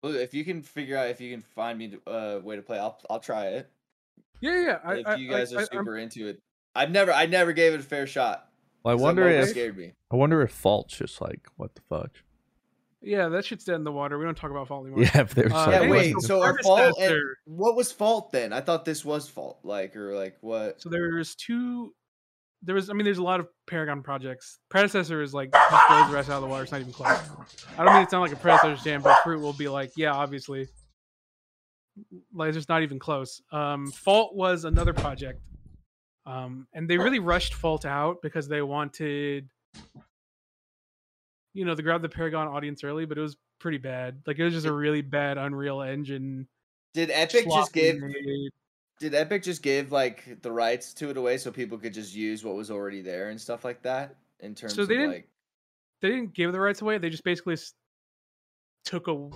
Well, 0.06 0.16
if 0.16 0.36
you 0.36 0.46
can 0.46 0.62
figure 0.62 0.96
out 0.98 1.10
if 1.10 1.20
you 1.20 1.32
can 1.32 1.42
find 1.42 1.80
me 1.80 1.98
a 2.06 2.10
uh, 2.38 2.40
way 2.44 2.56
to 2.58 2.62
play, 2.62 2.78
I'll 2.78 3.00
I'll 3.10 3.20
try 3.20 3.48
it. 3.48 3.72
Yeah, 4.40 4.62
yeah. 4.62 4.78
I, 4.84 4.94
if 4.98 5.08
I- 5.08 5.16
you 5.16 5.28
guys 5.30 5.52
I, 5.52 5.56
are 5.56 5.60
I, 5.60 5.62
I'm- 5.64 5.70
super 5.72 5.98
into 5.98 6.28
it, 6.28 6.40
I've 6.76 6.92
never 6.92 7.12
I 7.12 7.26
never 7.26 7.54
gave 7.54 7.74
it 7.74 7.80
a 7.80 7.84
fair 7.84 8.06
shot. 8.06 8.48
Well, 8.84 8.92
I 8.94 8.96
'cause 8.96 9.02
that 9.02 9.04
wonder 9.04 9.24
mobile 9.24 9.44
if 9.44 9.50
scared 9.50 9.76
me. 9.78 9.94
I 10.12 10.16
wonder 10.16 10.44
if 10.44 10.52
Fault's 10.52 10.96
just 10.96 11.22
like 11.22 11.48
what 11.58 11.74
the 11.74 11.82
fuck. 11.90 12.12
yeah, 13.02 13.30
that 13.30 13.46
shit's 13.46 13.66
dead 13.66 13.76
in 13.78 13.84
the 13.84 13.92
water. 13.92 14.20
We 14.20 14.26
don't 14.26 14.38
talk 14.38 14.52
about 14.52 14.68
fault 14.68 14.86
anymore. 14.86 15.06
Yeah, 15.06 15.22
if 15.22 15.34
there's 15.34 15.52
Uh, 15.52 15.56
like, 15.56 15.70
Yeah, 15.72 15.80
anyway, 15.82 15.98
wait. 15.98 16.14
so 16.22 16.28
So 16.28 16.42
our 16.44 16.60
fault 16.62 17.00
and 17.02 17.20
what 17.46 17.76
was 17.76 17.92
fault 17.92 18.32
then? 18.32 18.54
I 18.54 18.62
thought 18.62 18.86
this 18.86 19.04
was 19.04 19.28
fault. 19.28 19.58
Like 19.64 19.96
or 19.96 20.14
like 20.14 20.38
what? 20.42 20.80
So 20.84 20.90
there's 20.90 21.34
two. 21.34 21.96
There 22.66 22.74
was, 22.76 22.90
I 22.90 22.94
mean, 22.94 23.06
there's 23.06 23.20
a 23.20 23.24
lot 23.24 23.40
of 23.40 23.48
Paragon 23.68 24.02
projects. 24.02 24.60
Predecessor 24.70 25.22
is 25.22 25.34
like 25.34 25.52
just 25.52 25.88
blows 25.88 26.08
the 26.10 26.14
rest 26.16 26.30
out 26.30 26.38
of 26.38 26.42
the 26.42 26.48
water. 26.48 26.64
It's 26.64 26.72
not 26.72 26.82
even 26.82 26.94
close. 26.94 27.20
I 27.78 27.84
don't 27.84 27.94
mean 27.94 28.04
it 28.04 28.10
sound 28.10 28.24
like 28.24 28.32
a 28.34 28.42
predecessor 28.42 28.84
jam, 28.84 29.02
but 29.02 29.18
Fruit 29.24 29.40
will 29.40 29.54
be 29.54 29.68
like, 29.68 29.92
yeah, 29.96 30.12
obviously. 30.12 30.68
Like 32.34 32.50
it's 32.50 32.58
just 32.58 32.68
not 32.70 32.82
even 32.82 32.98
close. 33.00 33.42
Um, 33.52 33.88
Fault 33.92 34.36
was 34.36 34.66
another 34.66 34.94
project, 34.94 35.40
um, 36.26 36.68
and 36.74 36.90
they 36.90 36.98
really 36.98 37.20
rushed 37.20 37.54
Fault 37.54 37.86
out 37.86 38.22
because 38.22 38.48
they 38.48 38.62
wanted, 38.62 39.48
you 41.54 41.64
know, 41.66 41.74
to 41.76 41.82
grab 41.84 42.02
the 42.02 42.10
Paragon 42.10 42.48
audience 42.48 42.84
early, 42.84 43.06
but 43.06 43.18
it 43.18 43.22
was 43.22 43.38
pretty 43.60 43.78
bad. 43.78 44.22
Like 44.28 44.40
it 44.40 44.44
was 44.44 44.54
just 44.54 44.66
a 44.66 44.74
really 44.74 45.02
bad 45.02 45.38
Unreal 45.38 45.82
Engine. 45.82 46.48
Did 46.94 47.12
Epic 47.12 47.46
just 47.50 47.72
give? 47.74 48.00
made- 48.00 48.52
Did 49.00 49.14
Epic 49.14 49.44
just 49.44 49.62
give 49.62 49.92
like 49.92 50.42
the 50.42 50.52
rights 50.52 50.94
to 50.96 51.10
it 51.10 51.18
away 51.18 51.38
so 51.38 51.52
people 51.52 51.78
could 51.78 51.94
just 51.94 52.16
use 52.16 52.44
what 52.44 52.56
was 52.56 52.72
already 52.72 53.02
there 53.02 53.30
and 53.30 53.40
stuff 53.40 53.66
like 53.66 53.82
that? 53.82 54.16
In 54.40 54.56
terms 54.56 54.76
So 54.76 54.84
of 54.84 54.88
they 54.88 54.96
didn't- 54.96 55.12
like, 55.12 55.30
they 56.02 56.10
didn't 56.10 56.34
give 56.34 56.52
the 56.52 56.60
rights 56.60 56.82
away. 56.82 56.98
They 56.98 57.10
just 57.10 57.24
basically 57.24 57.58
took 58.84 59.08
a 59.08 59.30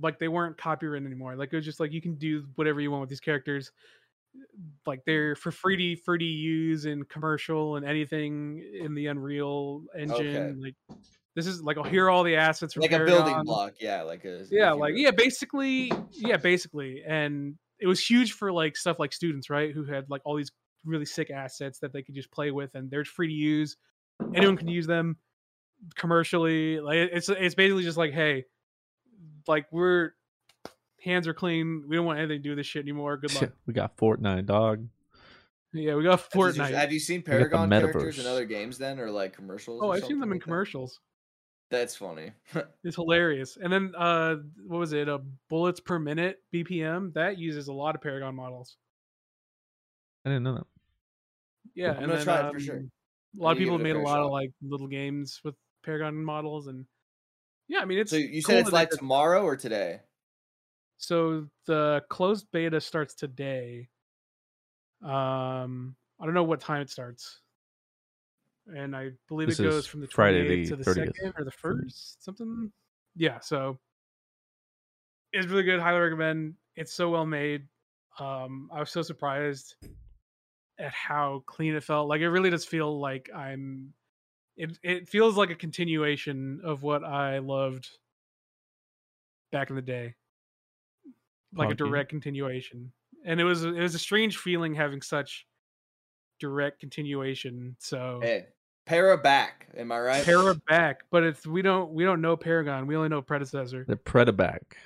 like 0.00 0.18
they 0.18 0.28
weren't 0.28 0.58
copyrighted 0.58 1.06
anymore. 1.06 1.36
Like 1.36 1.52
it 1.52 1.56
was 1.56 1.64
just 1.64 1.80
like 1.80 1.92
you 1.92 2.02
can 2.02 2.16
do 2.16 2.44
whatever 2.56 2.80
you 2.80 2.90
want 2.90 3.02
with 3.02 3.10
these 3.10 3.20
characters. 3.20 3.70
Like 4.86 5.04
they're 5.06 5.34
mm-hmm. 5.34 5.40
for 5.40 5.50
free 5.52 5.76
to 5.76 6.02
free 6.02 6.18
to 6.18 6.24
use 6.24 6.84
in 6.84 7.04
commercial 7.04 7.76
and 7.76 7.86
anything 7.86 8.62
in 8.78 8.94
the 8.94 9.06
Unreal 9.06 9.84
Engine. 9.96 10.36
Okay. 10.36 10.54
Like 10.58 10.98
this 11.34 11.46
is 11.46 11.62
like 11.62 11.76
oh, 11.76 11.82
I'll 11.82 11.90
hear 11.90 12.10
all 12.10 12.24
the 12.24 12.36
assets 12.36 12.74
from 12.74 12.82
like 12.82 12.92
a 12.92 13.04
building 13.04 13.42
block, 13.44 13.74
yeah, 13.80 14.02
like 14.02 14.24
a 14.24 14.44
Yeah, 14.50 14.72
like 14.72 14.94
yeah, 14.96 15.12
basically, 15.12 15.92
yeah, 16.10 16.36
basically, 16.36 17.02
and 17.06 17.56
it 17.80 17.86
was 17.86 18.04
huge 18.04 18.32
for 18.32 18.52
like 18.52 18.76
stuff 18.76 18.98
like 18.98 19.12
students, 19.12 19.50
right, 19.50 19.72
who 19.72 19.84
had 19.84 20.08
like 20.08 20.22
all 20.24 20.36
these 20.36 20.52
really 20.84 21.04
sick 21.04 21.30
assets 21.30 21.78
that 21.80 21.92
they 21.92 22.02
could 22.02 22.14
just 22.14 22.30
play 22.30 22.50
with, 22.50 22.74
and 22.74 22.90
they're 22.90 23.04
free 23.04 23.28
to 23.28 23.32
use. 23.32 23.76
Anyone 24.34 24.56
can 24.56 24.68
use 24.68 24.86
them 24.86 25.16
commercially. 25.94 26.80
Like 26.80 26.96
it's 26.96 27.28
it's 27.28 27.54
basically 27.54 27.84
just 27.84 27.98
like, 27.98 28.12
hey, 28.12 28.44
like 29.46 29.66
we're 29.70 30.12
hands 31.02 31.28
are 31.28 31.34
clean. 31.34 31.84
We 31.88 31.96
don't 31.96 32.06
want 32.06 32.18
anything 32.18 32.38
to 32.38 32.42
do 32.42 32.50
with 32.50 32.58
this 32.58 32.66
shit 32.66 32.82
anymore. 32.82 33.16
Good 33.16 33.34
luck. 33.34 33.52
we 33.66 33.74
got 33.74 33.96
Fortnite, 33.96 34.46
dog. 34.46 34.86
yeah, 35.72 35.94
we 35.94 36.02
got 36.02 36.18
That's. 36.18 36.34
Fortnite. 36.34 36.74
Have 36.74 36.92
you 36.92 37.00
seen 37.00 37.20
got 37.20 37.30
Paragon 37.32 37.70
characters 37.70 38.18
in 38.18 38.26
other 38.26 38.44
games 38.44 38.78
then, 38.78 38.98
or 38.98 39.10
like 39.10 39.34
commercials? 39.34 39.80
Oh, 39.82 39.88
or 39.88 39.94
I've 39.94 40.04
seen 40.04 40.20
them 40.20 40.30
in 40.30 40.36
like 40.36 40.40
that? 40.40 40.44
commercials. 40.44 41.00
That's 41.70 41.96
funny. 41.96 42.32
It's 42.84 42.96
hilarious. 42.96 43.56
And 43.56 43.72
then 43.72 43.94
uh 43.96 44.36
what 44.64 44.78
was 44.78 44.92
it? 44.92 45.08
Uh, 45.08 45.18
bullets 45.48 45.80
per 45.80 45.98
minute 45.98 46.42
BPM 46.52 47.12
that 47.12 47.38
uses 47.38 47.68
a 47.68 47.72
lot 47.72 47.94
of 47.94 48.00
Paragon 48.00 48.34
models. 48.34 48.76
I 50.24 50.30
didn't 50.30 50.42
know 50.44 50.54
that. 50.54 50.66
Yeah, 51.74 51.92
I'm 51.92 52.02
and 52.02 52.10
gonna 52.10 52.18
then, 52.18 52.24
try 52.24 52.40
it 52.40 52.50
for 52.50 52.58
sure. 52.58 52.78
um, 52.78 52.90
A 53.38 53.42
lot 53.42 53.52
of 53.52 53.58
people 53.58 53.74
give 53.74 53.74
have 53.74 53.80
a 53.80 53.84
made 53.84 53.96
a 53.96 53.98
fair 53.98 54.02
lot 54.04 54.20
of 54.20 54.30
like 54.30 54.50
little 54.62 54.88
games 54.88 55.40
with 55.44 55.54
Paragon 55.82 56.24
models, 56.24 56.66
and 56.66 56.86
yeah, 57.68 57.80
I 57.80 57.86
mean 57.86 57.98
it's. 57.98 58.12
so 58.12 58.16
you 58.16 58.42
cool 58.42 58.64
said 58.64 58.66
it's 58.66 58.72
like 58.72 58.90
tomorrow 58.90 59.44
or 59.44 59.56
today? 59.56 60.02
So 60.98 61.48
the 61.64 62.04
closed 62.10 62.50
beta 62.50 62.80
starts 62.80 63.14
today. 63.14 63.88
Um, 65.02 65.96
I 66.20 66.24
don't 66.24 66.34
know 66.34 66.44
what 66.44 66.60
time 66.60 66.82
it 66.82 66.90
starts, 66.90 67.40
and 68.76 68.94
I 68.96 69.10
believe 69.28 69.48
This 69.48 69.60
it 69.60 69.66
is 69.66 69.74
goes 69.74 69.86
from 69.86 70.00
the 70.00 70.06
Friday 70.08 70.44
28th 70.44 70.68
the 70.68 70.68
to 70.70 70.76
the 70.76 70.84
30th. 70.84 71.16
second 71.16 71.34
or 71.38 71.44
the 71.44 71.50
first, 71.50 72.22
something 72.24 72.72
yeah, 73.16 73.40
so 73.40 73.78
it's 75.32 75.46
really 75.46 75.62
good. 75.64 75.80
Highly 75.80 76.00
recommend. 76.00 76.54
It's 76.76 76.92
so 76.92 77.10
well 77.10 77.26
made. 77.26 77.66
Um, 78.18 78.70
I 78.72 78.80
was 78.80 78.90
so 78.90 79.02
surprised 79.02 79.74
at 80.78 80.92
how 80.92 81.42
clean 81.46 81.74
it 81.74 81.82
felt. 81.84 82.08
Like 82.08 82.20
it 82.20 82.30
really 82.30 82.50
does 82.50 82.64
feel 82.64 82.98
like 83.00 83.30
I'm. 83.34 83.92
It 84.56 84.78
it 84.82 85.08
feels 85.08 85.36
like 85.36 85.50
a 85.50 85.54
continuation 85.54 86.60
of 86.64 86.82
what 86.82 87.04
I 87.04 87.38
loved 87.38 87.88
back 89.52 89.70
in 89.70 89.76
the 89.76 89.82
day, 89.82 90.14
like 91.54 91.70
a 91.70 91.74
direct 91.74 92.10
continuation. 92.10 92.92
And 93.24 93.40
it 93.40 93.44
was 93.44 93.64
it 93.64 93.72
was 93.72 93.94
a 93.94 93.98
strange 93.98 94.36
feeling 94.38 94.74
having 94.74 95.02
such 95.02 95.46
direct 96.40 96.80
continuation. 96.80 97.76
So 97.78 98.20
Hey, 98.22 98.46
para 98.88 99.16
back. 99.18 99.68
Am 99.76 99.92
I 99.92 100.00
right? 100.00 100.24
Para 100.24 100.54
back, 100.66 101.04
but 101.10 101.22
it's 101.22 101.46
we 101.46 101.62
don't 101.62 101.92
we 101.92 102.04
don't 102.04 102.20
know 102.20 102.36
Paragon. 102.36 102.86
We 102.86 102.96
only 102.96 103.08
know 103.08 103.22
predecessor. 103.22 103.84
The 103.86 103.96
Preda 103.96 104.34
back. 104.34 104.76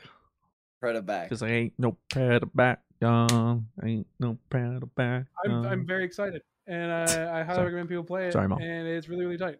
Preda 0.82 1.04
back. 1.04 1.28
Because 1.28 1.42
I 1.42 1.48
ain't 1.48 1.72
no 1.78 1.96
Preda 2.12 2.50
back, 2.54 2.80
young. 3.00 3.66
Ain't 3.82 4.06
no 4.20 4.36
Preda 4.50 4.88
back. 4.96 5.26
I'm 5.44 5.64
I'm 5.64 5.86
very 5.86 6.04
excited, 6.04 6.42
and 6.66 6.92
I, 6.92 7.40
I 7.40 7.42
highly 7.44 7.54
Sorry. 7.54 7.64
recommend 7.66 7.88
people 7.88 8.04
play 8.04 8.26
it. 8.26 8.32
Sorry, 8.32 8.48
Mom. 8.48 8.60
And 8.60 8.86
it's 8.88 9.08
really 9.08 9.24
really 9.24 9.38
tight. 9.38 9.58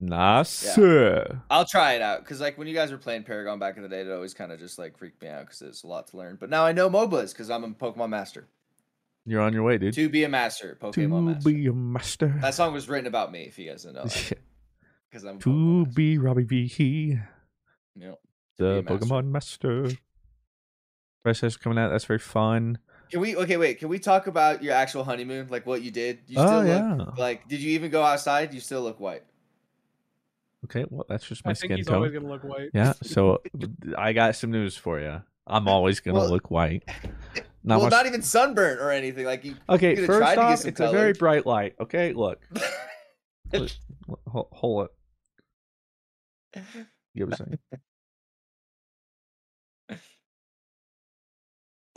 Nice. 0.00 0.64
Yeah. 0.64 0.72
sir. 0.74 1.42
I'll 1.50 1.64
try 1.64 1.94
it 1.94 2.02
out 2.02 2.20
because 2.20 2.40
like 2.40 2.56
when 2.56 2.68
you 2.68 2.74
guys 2.74 2.92
were 2.92 2.98
playing 2.98 3.24
Paragon 3.24 3.58
back 3.58 3.76
in 3.76 3.82
the 3.82 3.88
day, 3.88 4.02
it 4.02 4.10
always 4.10 4.32
kind 4.32 4.52
of 4.52 4.60
just 4.60 4.78
like 4.78 4.96
freaked 4.96 5.20
me 5.20 5.28
out 5.28 5.40
because 5.46 5.58
there's 5.58 5.82
a 5.82 5.88
lot 5.88 6.06
to 6.08 6.16
learn. 6.16 6.36
But 6.38 6.50
now 6.50 6.64
I 6.64 6.70
know 6.70 6.88
MOBAs 6.88 7.32
because 7.32 7.50
I'm 7.50 7.64
a 7.64 7.70
Pokemon 7.70 8.10
master. 8.10 8.46
You're 9.28 9.42
on 9.42 9.52
your 9.52 9.62
way, 9.62 9.76
dude. 9.78 9.92
To 9.94 10.08
be 10.08 10.24
a 10.24 10.28
master, 10.28 10.78
Pokemon 10.80 10.94
To 10.94 11.08
master. 11.20 11.50
be 11.50 11.66
a 11.66 11.72
master. 11.72 12.38
That 12.40 12.54
song 12.54 12.72
was 12.72 12.88
written 12.88 13.06
about 13.06 13.30
me, 13.30 13.42
if 13.42 13.58
you 13.58 13.68
guys 13.70 13.82
didn't 13.84 13.96
know. 13.96 14.04
Because 15.10 15.24
I'm 15.24 15.36
a 15.36 15.38
Pokemon 15.38 15.42
to 15.42 15.84
master. 15.84 15.94
be 15.94 16.18
Robbie 16.18 16.42
V. 16.44 16.66
He. 16.66 17.18
Yep. 17.96 18.18
The 18.58 18.82
master. 18.82 18.98
Pokemon 18.98 19.24
Master. 19.30 19.90
Fresh 21.22 21.42
is 21.42 21.56
coming 21.56 21.78
out. 21.78 21.88
That's 21.90 22.04
very 22.04 22.18
fun. 22.18 22.78
Can 23.10 23.20
we? 23.20 23.34
Okay, 23.36 23.56
wait. 23.56 23.78
Can 23.78 23.88
we 23.88 23.98
talk 23.98 24.26
about 24.26 24.62
your 24.62 24.74
actual 24.74 25.04
honeymoon? 25.04 25.48
Like 25.48 25.66
what 25.66 25.80
you 25.82 25.90
did? 25.90 26.18
You 26.26 26.38
Oh, 26.38 26.46
still 26.46 26.62
look 26.62 27.08
yeah. 27.16 27.22
like. 27.22 27.48
Did 27.48 27.60
you 27.60 27.70
even 27.72 27.90
go 27.90 28.02
outside? 28.02 28.52
You 28.52 28.60
still 28.60 28.82
look 28.82 29.00
white. 29.00 29.24
Okay, 30.66 30.84
well, 30.90 31.06
that's 31.08 31.26
just 31.26 31.42
my 31.44 31.52
I 31.52 31.54
skin 31.54 31.82
tone. 31.84 31.94
always 31.94 32.12
gonna 32.12 32.28
look 32.28 32.44
white. 32.44 32.68
Yeah, 32.74 32.92
so 33.02 33.40
I 33.96 34.12
got 34.12 34.36
some 34.36 34.50
news 34.50 34.76
for 34.76 35.00
you. 35.00 35.22
I'm 35.46 35.68
always 35.68 36.00
gonna 36.00 36.18
Well- 36.18 36.28
look 36.30 36.50
white. 36.50 36.82
Not 37.68 37.76
well, 37.76 37.84
much- 37.84 37.90
not 37.92 38.06
even 38.06 38.22
sunburnt 38.22 38.80
or 38.80 38.90
anything. 38.90 39.26
Like 39.26 39.44
you. 39.44 39.54
Okay, 39.68 39.90
you 39.94 40.06
first 40.06 40.20
tried 40.20 40.36
to 40.36 40.40
get 40.40 40.46
off, 40.46 40.64
it's 40.64 40.80
a 40.80 40.90
very 40.90 41.12
bright 41.12 41.44
light. 41.44 41.74
Okay, 41.78 42.14
look. 42.14 42.40
Hold, 44.26 44.88
it. 46.54 46.64
You 47.14 47.26
ever 47.26 47.36
saying? 47.36 47.58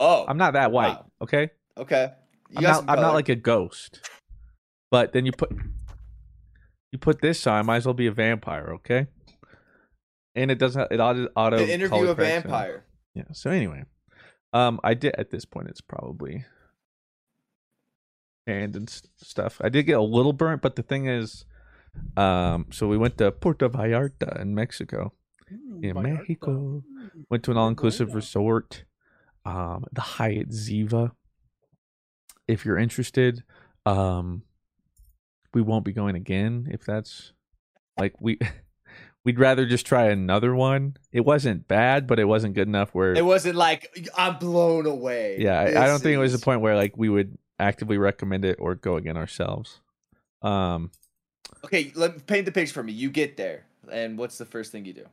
Oh, 0.04 0.24
I'm 0.26 0.36
not 0.36 0.54
that 0.54 0.72
white. 0.72 0.96
Wow. 0.96 1.06
Okay, 1.22 1.50
okay. 1.78 2.10
You 2.50 2.56
I'm 2.56 2.62
not. 2.64 2.84
I'm 2.88 3.00
not 3.00 3.14
like 3.14 3.28
a 3.28 3.36
ghost. 3.36 4.00
But 4.90 5.12
then 5.12 5.24
you 5.24 5.30
put 5.30 5.52
you 6.90 6.98
put 6.98 7.20
this 7.20 7.46
on, 7.46 7.54
I 7.54 7.62
might 7.62 7.76
as 7.76 7.86
well 7.86 7.94
be 7.94 8.08
a 8.08 8.12
vampire. 8.12 8.72
Okay, 8.74 9.06
and 10.34 10.50
it 10.50 10.58
doesn't. 10.58 10.90
It 10.90 10.98
auto. 10.98 11.28
auto 11.36 11.58
the 11.58 11.72
interview 11.72 12.08
a 12.08 12.14
vampire. 12.16 12.84
Yeah. 13.14 13.26
So 13.32 13.50
anyway, 13.50 13.84
um, 14.52 14.80
I 14.84 14.94
did 14.94 15.14
at 15.16 15.30
this 15.30 15.44
point. 15.44 15.68
It's 15.68 15.80
probably 15.80 16.44
and 18.46 18.74
and 18.76 18.88
stuff. 19.16 19.60
I 19.62 19.68
did 19.68 19.84
get 19.84 19.98
a 19.98 20.02
little 20.02 20.32
burnt, 20.32 20.62
but 20.62 20.76
the 20.76 20.82
thing 20.82 21.06
is, 21.06 21.44
um, 22.16 22.66
so 22.70 22.88
we 22.88 22.98
went 22.98 23.18
to 23.18 23.30
Puerto 23.32 23.68
Vallarta 23.68 24.40
in 24.40 24.54
Mexico, 24.54 25.12
in 25.48 25.94
Vallarta. 25.94 26.02
Mexico. 26.02 26.84
Went 27.28 27.42
to 27.44 27.50
an 27.50 27.56
all-inclusive 27.56 28.14
resort, 28.14 28.84
um, 29.44 29.84
the 29.92 30.00
Hyatt 30.00 30.50
Ziva. 30.50 31.12
If 32.48 32.64
you're 32.64 32.78
interested, 32.78 33.44
um, 33.86 34.42
we 35.54 35.62
won't 35.62 35.84
be 35.84 35.92
going 35.92 36.16
again. 36.16 36.68
If 36.70 36.84
that's 36.84 37.32
like 37.98 38.20
we. 38.20 38.38
We'd 39.24 39.38
rather 39.38 39.66
just 39.66 39.86
try 39.86 40.06
another 40.10 40.54
one. 40.54 40.96
It 41.12 41.20
wasn't 41.24 41.68
bad, 41.68 42.06
but 42.08 42.18
it 42.18 42.24
wasn't 42.24 42.54
good 42.54 42.66
enough 42.66 42.90
where 42.92 43.12
It 43.14 43.24
wasn't 43.24 43.54
like 43.56 43.96
I'm 44.16 44.38
blown 44.38 44.86
away. 44.86 45.36
yeah, 45.38 45.60
I, 45.60 45.84
I 45.84 45.86
don't 45.86 46.00
think 46.02 46.14
it 46.14 46.18
was 46.18 46.34
is- 46.34 46.40
a 46.42 46.44
point 46.44 46.60
where 46.60 46.74
like 46.74 46.96
we 46.96 47.08
would 47.08 47.38
actively 47.58 47.98
recommend 47.98 48.44
it 48.44 48.56
or 48.58 48.74
go 48.74 48.96
again 48.96 49.16
ourselves. 49.16 49.80
Um, 50.42 50.90
Okay, 51.64 51.92
let 51.94 52.26
paint 52.26 52.46
the 52.46 52.52
picture 52.52 52.74
for 52.74 52.82
me. 52.82 52.92
You 52.92 53.08
get 53.10 53.36
there, 53.36 53.66
and 53.90 54.18
what's 54.18 54.38
the 54.38 54.44
first 54.44 54.72
thing 54.72 54.84
you 54.84 54.92
do? 54.92 55.06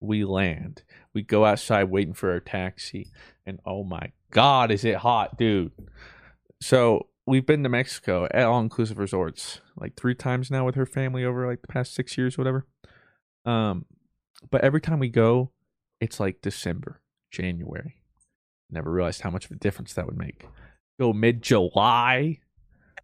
we 0.00 0.24
land, 0.24 0.82
we 1.14 1.22
go 1.22 1.44
outside 1.44 1.84
waiting 1.84 2.12
for 2.14 2.32
our 2.32 2.40
taxi, 2.40 3.08
and 3.46 3.60
oh 3.64 3.82
my 3.84 4.10
god, 4.30 4.70
is 4.72 4.84
it 4.84 4.96
hot, 4.96 5.36
dude! 5.38 5.72
So 6.60 7.06
we've 7.26 7.46
been 7.46 7.62
to 7.62 7.68
Mexico 7.68 8.26
at 8.32 8.44
all 8.44 8.60
inclusive 8.60 8.98
resorts 8.98 9.60
like 9.76 9.94
three 9.96 10.14
times 10.14 10.50
now 10.50 10.64
with 10.66 10.74
her 10.74 10.86
family 10.86 11.24
over 11.24 11.46
like 11.46 11.62
the 11.62 11.68
past 11.68 11.94
six 11.94 12.16
years, 12.18 12.36
whatever. 12.36 12.66
Um, 13.44 13.86
but 14.50 14.62
every 14.62 14.80
time 14.80 14.98
we 14.98 15.08
go, 15.08 15.50
it's 16.00 16.20
like 16.20 16.42
December, 16.42 17.00
January. 17.30 17.96
Never 18.70 18.90
realized 18.90 19.20
how 19.20 19.30
much 19.30 19.44
of 19.44 19.50
a 19.50 19.56
difference 19.56 19.94
that 19.94 20.06
would 20.06 20.16
make. 20.16 20.46
Go 20.98 21.12
mid 21.12 21.42
July, 21.42 22.38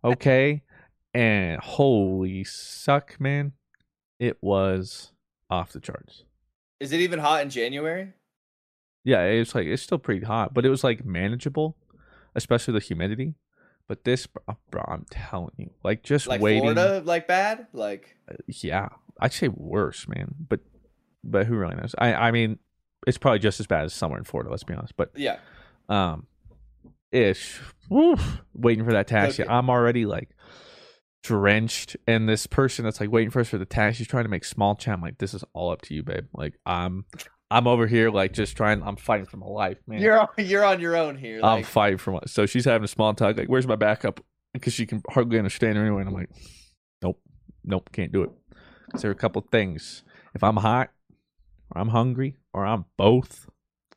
okay, 0.05 0.63
and 1.15 1.61
holy 1.61 2.45
suck, 2.45 3.21
man, 3.21 3.53
it 4.19 4.39
was 4.41 5.13
off 5.51 5.73
the 5.73 5.81
charts. 5.81 6.25
Is 6.81 6.93
it 6.93 7.01
even 7.01 7.19
hot 7.19 7.43
in 7.43 7.51
January? 7.51 8.13
Yeah, 9.05 9.25
it's 9.25 9.55
like 9.55 9.67
it's 9.67 9.83
still 9.83 9.99
pretty 9.99 10.25
hot, 10.25 10.55
but 10.55 10.65
it 10.65 10.71
was 10.71 10.85
like 10.85 11.05
manageable, 11.05 11.77
especially 12.35 12.75
the 12.75 12.81
humidity. 12.81 13.35
But 13.89 14.05
this, 14.05 14.27
bro, 14.27 14.85
I'm 14.87 15.07
telling 15.11 15.53
you, 15.57 15.71
like 15.83 16.03
just 16.03 16.27
Like 16.27 16.43
waiting. 16.43 16.75
Florida, 16.75 17.03
like 17.05 17.27
bad? 17.27 17.69
Like 17.73 18.17
Yeah, 18.47 18.89
I'd 19.21 19.33
say 19.33 19.49
worse, 19.49 20.07
man. 20.09 20.35
But 20.49 20.61
but 21.25 21.47
who 21.47 21.57
really 21.57 21.77
knows? 21.77 21.95
I 21.99 22.15
I 22.15 22.31
mean, 22.31 22.59
it's 23.07 23.19
probably 23.19 23.39
just 23.39 23.61
as 23.61 23.67
bad 23.67 23.85
as 23.85 23.95
somewhere 23.95 24.19
in 24.19 24.25
Florida. 24.25 24.51
Let's 24.51 24.65
be 24.65 24.75
honest. 24.75 24.97
But 24.97 25.13
yeah. 25.17 25.39
um, 25.89 26.27
ish. 27.13 27.61
Woof, 27.89 28.43
waiting 28.55 28.85
for 28.85 28.93
that 28.93 29.07
taxi. 29.07 29.43
Okay. 29.43 29.53
I'm 29.53 29.71
already 29.71 30.05
like 30.05 30.31
drenched, 31.23 31.97
and 32.07 32.29
this 32.29 32.47
person 32.47 32.85
that's 32.85 33.01
like 33.01 33.11
waiting 33.11 33.31
for 33.31 33.41
us 33.41 33.49
for 33.49 33.59
the 33.59 33.67
taxi, 33.67 34.03
is 34.03 34.09
trying 34.09 34.25
to 34.25 34.31
make 34.31 34.45
small 34.45 34.77
chat. 34.77 34.95
I'm 34.95 35.01
like, 35.01 35.19
this 35.19 35.35
is 35.35 35.45
all 35.53 35.71
up 35.71 35.83
to 35.83 35.95
you, 35.95 36.03
babe. 36.03 36.27
Like 36.35 36.55
I'm, 36.67 37.07
I'm 37.51 37.67
over 37.67 37.87
here 37.87 38.11
like 38.11 38.33
just 38.33 38.57
trying. 38.57 38.83
I'm 38.83 38.97
fighting 38.97 39.27
for 39.27 39.39
my 39.39 39.47
life, 39.47 39.79
man. 39.87 40.01
You're 40.01 40.21
on, 40.21 40.29
you're 40.37 40.65
on 40.65 40.81
your 40.81 40.97
own 40.97 41.17
here. 41.17 41.41
I'm 41.43 41.65
fighting 41.65 41.99
for 41.99 42.13
my. 42.13 42.21
So 42.27 42.47
she's 42.47 42.65
having 42.67 42.85
a 42.85 42.89
small 42.89 43.15
talk. 43.15 43.37
Like, 43.37 43.49
where's 43.49 43.67
my 43.67 43.77
backup? 43.77 44.21
Because 44.53 44.73
she 44.73 44.87
can 44.87 45.03
hardly 45.09 45.39
understand 45.39 45.77
her 45.77 45.85
anyway. 45.85 46.01
And 46.03 46.09
I'm 46.09 46.15
like, 46.15 46.31
nope, 47.03 47.21
nope, 47.65 47.91
can't 47.93 48.13
do 48.13 48.23
it. 48.25 48.31
There 48.95 49.11
are 49.11 49.13
a 49.13 49.17
couple 49.17 49.43
things. 49.43 50.03
If 50.35 50.43
I'm 50.43 50.57
hot, 50.57 50.91
or 51.75 51.81
I'm 51.81 51.89
hungry, 51.89 52.37
or 52.53 52.67
I'm 52.67 52.85
both, 52.97 53.49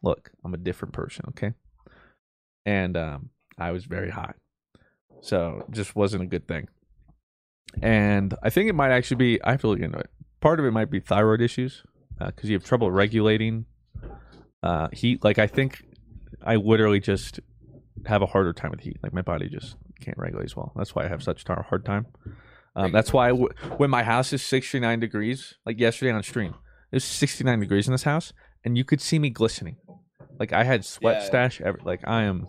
look, 0.01 0.31
I'm 0.43 0.53
a 0.53 0.57
different 0.57 0.93
person. 0.93 1.25
Okay. 1.29 1.53
And 2.65 2.95
um, 2.97 3.29
I 3.57 3.71
was 3.71 3.85
very 3.85 4.09
hot, 4.11 4.35
so 5.21 5.65
just 5.71 5.95
wasn't 5.95 6.23
a 6.23 6.27
good 6.27 6.47
thing. 6.47 6.67
And 7.81 8.35
I 8.43 8.49
think 8.49 8.69
it 8.69 8.75
might 8.75 8.91
actually 8.91 9.17
be. 9.17 9.41
I 9.43 9.51
have 9.51 9.61
to 9.61 9.67
look 9.67 9.79
into 9.79 9.97
it. 9.97 10.09
Part 10.41 10.59
of 10.59 10.65
it 10.65 10.71
might 10.71 10.91
be 10.91 10.99
thyroid 10.99 11.41
issues 11.41 11.83
because 12.19 12.49
you 12.49 12.55
have 12.55 12.63
trouble 12.63 12.91
regulating 12.91 13.65
uh, 14.63 14.89
heat. 14.91 15.23
Like 15.23 15.39
I 15.39 15.47
think 15.47 15.83
I 16.43 16.55
literally 16.55 16.99
just 16.99 17.39
have 18.05 18.21
a 18.21 18.27
harder 18.27 18.53
time 18.53 18.71
with 18.71 18.81
heat. 18.81 18.97
Like 19.01 19.13
my 19.13 19.21
body 19.21 19.49
just 19.49 19.75
can't 19.99 20.17
regulate 20.17 20.45
as 20.45 20.55
well. 20.55 20.71
That's 20.75 20.93
why 20.95 21.05
I 21.05 21.07
have 21.07 21.23
such 21.23 21.43
a 21.47 21.61
hard 21.63 21.85
time. 21.85 22.07
Um, 22.75 22.91
that's 22.91 23.11
why 23.11 23.29
w- 23.29 23.49
when 23.77 23.89
my 23.89 24.03
house 24.03 24.31
is 24.33 24.41
69 24.43 24.99
degrees, 24.99 25.55
like 25.65 25.79
yesterday 25.79 26.11
on 26.11 26.23
stream, 26.23 26.53
it 26.91 26.95
was 26.95 27.03
69 27.03 27.59
degrees 27.59 27.87
in 27.87 27.91
this 27.93 28.03
house, 28.03 28.31
and 28.63 28.77
you 28.77 28.83
could 28.85 29.01
see 29.01 29.19
me 29.19 29.29
glistening. 29.29 29.77
Like 30.39 30.53
I 30.53 30.63
had 30.63 30.85
sweat 30.85 31.17
Yeah. 31.21 31.25
stash. 31.25 31.61
Every, 31.61 31.81
like 31.83 32.01
I 32.07 32.23
am 32.23 32.47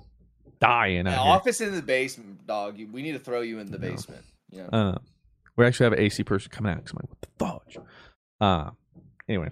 dying 0.60 1.06
out 1.08 1.12
here. 1.24 1.32
office 1.32 1.60
in 1.60 1.74
the 1.74 1.82
basement, 1.82 2.46
dog. 2.46 2.78
You, 2.78 2.88
we 2.92 3.02
need 3.02 3.12
to 3.12 3.18
throw 3.18 3.40
you 3.40 3.58
in 3.58 3.70
the 3.70 3.78
basement. 3.78 4.24
Yeah. 4.50 4.66
Uh, 4.72 4.98
we 5.56 5.66
actually 5.66 5.84
have 5.84 5.92
an 5.94 5.98
AC 6.00 6.22
person 6.24 6.50
coming 6.50 6.72
out. 6.72 6.78
I'm 6.78 6.84
like, 6.96 7.08
what 7.10 7.20
the 7.20 7.28
fudge? 7.38 7.84
Uh, 8.40 8.70
anyway, 9.28 9.50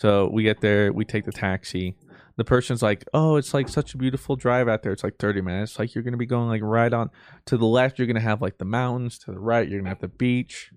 so 0.00 0.28
we 0.32 0.42
get 0.42 0.60
there, 0.60 0.92
we 0.92 1.04
take 1.04 1.24
the 1.24 1.32
taxi. 1.32 1.96
The 2.36 2.44
person's 2.44 2.82
like, 2.82 3.04
oh, 3.14 3.36
it's 3.36 3.54
like 3.54 3.68
such 3.68 3.94
a 3.94 3.96
beautiful 3.98 4.34
drive 4.34 4.66
out 4.68 4.82
there. 4.82 4.90
It's 4.92 5.04
like 5.04 5.18
30 5.18 5.40
minutes. 5.40 5.78
Like 5.78 5.94
you're 5.94 6.02
gonna 6.02 6.16
be 6.16 6.26
going 6.26 6.48
like 6.48 6.62
right 6.62 6.92
on 6.92 7.10
to 7.46 7.56
the 7.56 7.66
left. 7.66 7.98
You're 7.98 8.08
gonna 8.08 8.20
have 8.20 8.42
like 8.42 8.58
the 8.58 8.64
mountains. 8.64 9.18
To 9.20 9.32
the 9.32 9.38
right, 9.38 9.68
you're 9.68 9.78
gonna 9.80 9.90
have 9.90 10.00
the 10.00 10.08
beach. 10.08 10.70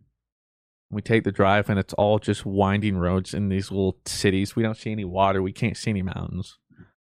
We 0.89 1.01
take 1.01 1.23
the 1.25 1.31
drive, 1.33 1.69
and 1.69 1.77
it's 1.79 1.93
all 1.95 2.17
just 2.19 2.45
winding 2.45 2.97
roads 2.97 3.33
in 3.33 3.49
these 3.49 3.71
little 3.71 3.97
cities. 4.05 4.55
We 4.55 4.63
don't 4.63 4.77
see 4.77 4.91
any 4.91 5.03
water. 5.03 5.41
We 5.41 5.51
can't 5.51 5.75
see 5.75 5.89
any 5.89 6.01
mountains. 6.01 6.57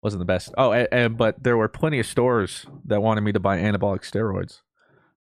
Wasn't 0.03 0.19
the 0.19 0.25
best. 0.25 0.53
Oh, 0.57 0.73
and, 0.73 0.89
and 0.91 1.17
but 1.17 1.43
there 1.43 1.57
were 1.57 1.69
plenty 1.69 2.01
of 2.01 2.07
stores 2.07 2.67
that 2.87 3.03
wanted 3.03 3.21
me 3.21 3.33
to 3.33 3.41
buy 3.41 3.59
anabolic 3.59 4.01
steroids. 4.01 4.63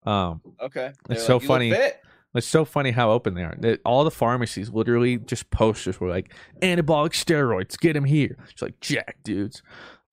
Um, 0.10 0.42
Okay. 0.60 0.88
It's 0.88 0.98
They're 1.08 1.18
so 1.20 1.34
like, 1.36 1.44
"You 1.44 1.48
look 1.50 1.56
funny. 1.56 1.72
fit." 1.72 2.02
It's 2.34 2.48
so 2.48 2.64
funny 2.64 2.92
how 2.92 3.12
open 3.12 3.34
they 3.34 3.44
are. 3.44 3.58
All 3.84 4.04
the 4.06 4.12
pharmacies 4.12 4.70
literally 4.70 5.18
just 5.18 5.50
posters 5.50 6.00
were 6.00 6.10
like 6.10 6.34
anabolic 6.62 7.12
steroids, 7.12 7.78
get 7.78 7.94
them 7.94 8.06
here. 8.06 8.38
It's 8.50 8.62
like 8.62 8.80
jack 8.80 9.18
dudes. 9.24 9.62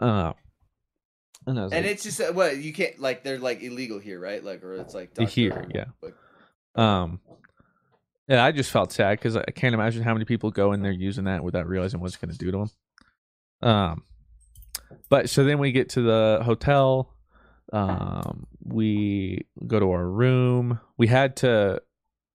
Uh, 0.01 0.33
and 1.47 1.59
And 1.59 1.71
like, 1.71 1.85
it's 1.85 2.03
just 2.03 2.21
uh, 2.21 2.33
what 2.33 2.57
you 2.59 2.73
can't 2.73 2.99
like. 2.99 3.23
They're 3.23 3.39
like 3.39 3.63
illegal 3.63 4.01
here, 4.01 4.19
right? 4.19 4.43
Like, 4.43 4.65
or 4.65 4.75
it's 4.75 4.95
like 4.95 5.17
here, 5.29 5.65
yeah. 5.75 5.85
like- 6.03 6.15
Um, 6.75 7.21
yeah, 8.29 8.45
I 8.45 8.53
just 8.53 8.71
felt 8.71 8.93
sad 8.93 9.19
because 9.19 9.37
I 9.37 9.45
can't 9.55 9.73
imagine 9.75 10.03
how 10.03 10.13
many 10.13 10.25
people 10.25 10.51
go 10.51 10.73
in 10.73 10.83
there 10.83 10.93
using 10.93 11.25
that 11.25 11.43
without 11.43 11.67
realizing 11.67 12.01
what 12.01 12.09
it's 12.09 12.17
going 12.17 12.33
to 12.33 12.37
do 12.39 12.51
to 12.51 12.59
them. 13.63 13.71
Um, 13.71 14.03
but 15.09 15.31
so 15.31 15.45
then 15.45 15.59
we 15.59 15.73
get 15.73 15.89
to 15.91 16.03
the 16.03 16.41
hotel. 16.45 17.15
Um, 17.73 18.47
we 18.63 19.47
go 19.67 19.79
to 19.81 19.91
our 19.93 20.07
room. 20.07 20.81
We 20.99 21.07
had 21.07 21.37
to 21.37 21.81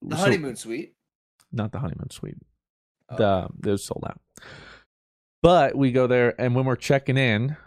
the 0.03 0.15
so- 0.15 0.23
honeymoon 0.23 0.55
suite. 0.55 0.93
not 1.51 1.71
the 1.71 1.79
honeymoon 1.79 2.09
suite. 2.09 2.37
Oh. 3.09 3.15
The 3.17 3.69
it 3.69 3.71
was 3.71 3.83
sold 3.83 4.03
out. 4.07 4.21
But 5.41 5.75
we 5.75 5.91
go 5.91 6.07
there, 6.07 6.39
and 6.39 6.55
when 6.55 6.65
we're 6.65 6.75
checking 6.77 7.17
in, 7.17 7.57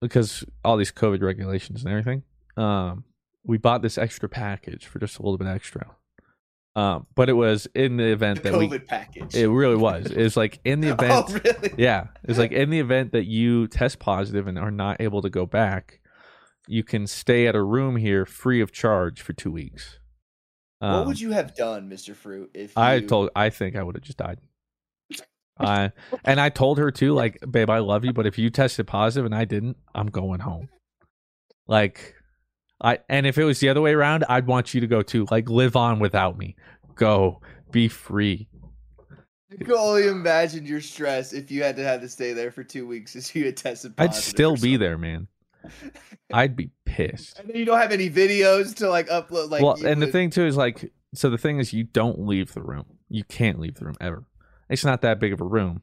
because 0.00 0.44
all 0.64 0.76
these 0.76 0.92
COVID 0.92 1.22
regulations 1.22 1.82
and 1.84 1.90
everything, 1.90 2.22
um, 2.56 3.04
we 3.44 3.58
bought 3.58 3.82
this 3.82 3.98
extra 3.98 4.28
package 4.28 4.86
for 4.86 4.98
just 5.00 5.18
a 5.18 5.22
little 5.22 5.38
bit 5.38 5.48
extra. 5.48 5.96
Um, 6.76 7.06
but 7.14 7.28
it 7.28 7.34
was 7.34 7.66
in 7.74 7.96
the 7.98 8.10
event 8.12 8.42
The 8.42 8.50
that 8.50 8.58
we 8.58 8.78
package. 8.80 9.34
it 9.36 9.48
really 9.48 9.76
was. 9.76 10.06
It 10.06 10.22
was 10.22 10.36
like 10.36 10.60
in 10.64 10.80
the 10.80 10.88
event. 10.92 11.12
Oh, 11.12 11.40
really? 11.44 11.74
Yeah, 11.76 12.08
it's 12.24 12.38
like 12.38 12.50
in 12.52 12.70
the 12.70 12.80
event 12.80 13.12
that 13.12 13.26
you 13.26 13.68
test 13.68 13.98
positive 14.00 14.46
and 14.48 14.58
are 14.58 14.72
not 14.72 15.00
able 15.00 15.22
to 15.22 15.30
go 15.30 15.46
back, 15.46 16.00
you 16.66 16.82
can 16.82 17.06
stay 17.06 17.46
at 17.46 17.54
a 17.54 17.62
room 17.62 17.96
here 17.96 18.26
free 18.26 18.60
of 18.60 18.72
charge 18.72 19.20
for 19.22 19.32
two 19.32 19.52
weeks. 19.52 19.98
What 20.78 20.88
Um, 20.88 21.06
would 21.06 21.20
you 21.20 21.32
have 21.32 21.54
done, 21.54 21.88
Mister 21.88 22.14
Fruit? 22.14 22.50
If 22.54 22.76
I 22.76 23.00
told. 23.00 23.30
I 23.34 23.50
think 23.50 23.76
I 23.76 23.82
would 23.82 23.94
have 23.96 24.04
just 24.04 24.18
died. 24.18 24.38
I 25.58 25.92
and 26.24 26.40
I 26.40 26.48
told 26.48 26.78
her 26.78 26.90
too, 26.90 27.14
like, 27.14 27.38
babe, 27.50 27.70
I 27.70 27.78
love 27.78 28.04
you, 28.04 28.12
but 28.12 28.26
if 28.26 28.38
you 28.38 28.50
tested 28.50 28.86
positive 28.86 29.24
and 29.26 29.34
I 29.34 29.44
didn't, 29.44 29.76
I'm 29.94 30.08
going 30.08 30.40
home. 30.40 30.68
Like, 31.66 32.14
I 32.80 32.98
and 33.08 33.26
if 33.26 33.38
it 33.38 33.44
was 33.44 33.60
the 33.60 33.68
other 33.68 33.80
way 33.80 33.92
around, 33.92 34.24
I'd 34.28 34.46
want 34.46 34.74
you 34.74 34.80
to 34.80 34.86
go 34.86 35.02
too. 35.02 35.26
Like, 35.30 35.48
live 35.48 35.76
on 35.76 36.00
without 36.00 36.36
me. 36.36 36.56
Go, 36.96 37.40
be 37.70 37.88
free. 37.88 38.48
You 39.50 39.66
can 39.66 39.74
only 39.74 40.08
imagine 40.08 40.66
your 40.66 40.80
stress 40.80 41.32
if 41.32 41.50
you 41.52 41.62
had 41.62 41.76
to 41.76 41.84
have 41.84 42.00
to 42.00 42.08
stay 42.08 42.32
there 42.32 42.50
for 42.50 42.64
two 42.64 42.86
weeks 42.86 43.14
as 43.16 43.34
you 43.34 43.44
had 43.44 43.56
tested 43.56 43.96
positive. 43.96 44.16
I'd 44.16 44.22
still 44.22 44.56
be 44.56 44.76
there, 44.76 44.98
man. 44.98 45.28
I'd 46.32 46.56
be 46.56 46.70
pissed. 46.84 47.38
And 47.38 47.48
then 47.48 47.56
you 47.56 47.64
don't 47.64 47.80
have 47.80 47.92
any 47.92 48.10
videos 48.10 48.74
to 48.76 48.88
like 48.88 49.08
upload. 49.08 49.50
Like, 49.50 49.62
well, 49.62 49.76
and 49.84 50.00
the 50.00 50.06
thing 50.06 50.30
too 50.30 50.46
is 50.46 50.56
like, 50.56 50.92
so 51.14 51.30
the 51.30 51.38
thing 51.38 51.58
is, 51.58 51.72
you 51.72 51.84
don't 51.84 52.20
leave 52.20 52.54
the 52.54 52.62
room. 52.62 52.84
You 53.08 53.24
can't 53.24 53.58
leave 53.58 53.76
the 53.76 53.84
room 53.84 53.96
ever. 54.00 54.24
It's 54.68 54.84
not 54.84 55.02
that 55.02 55.20
big 55.20 55.32
of 55.32 55.40
a 55.40 55.44
room, 55.44 55.82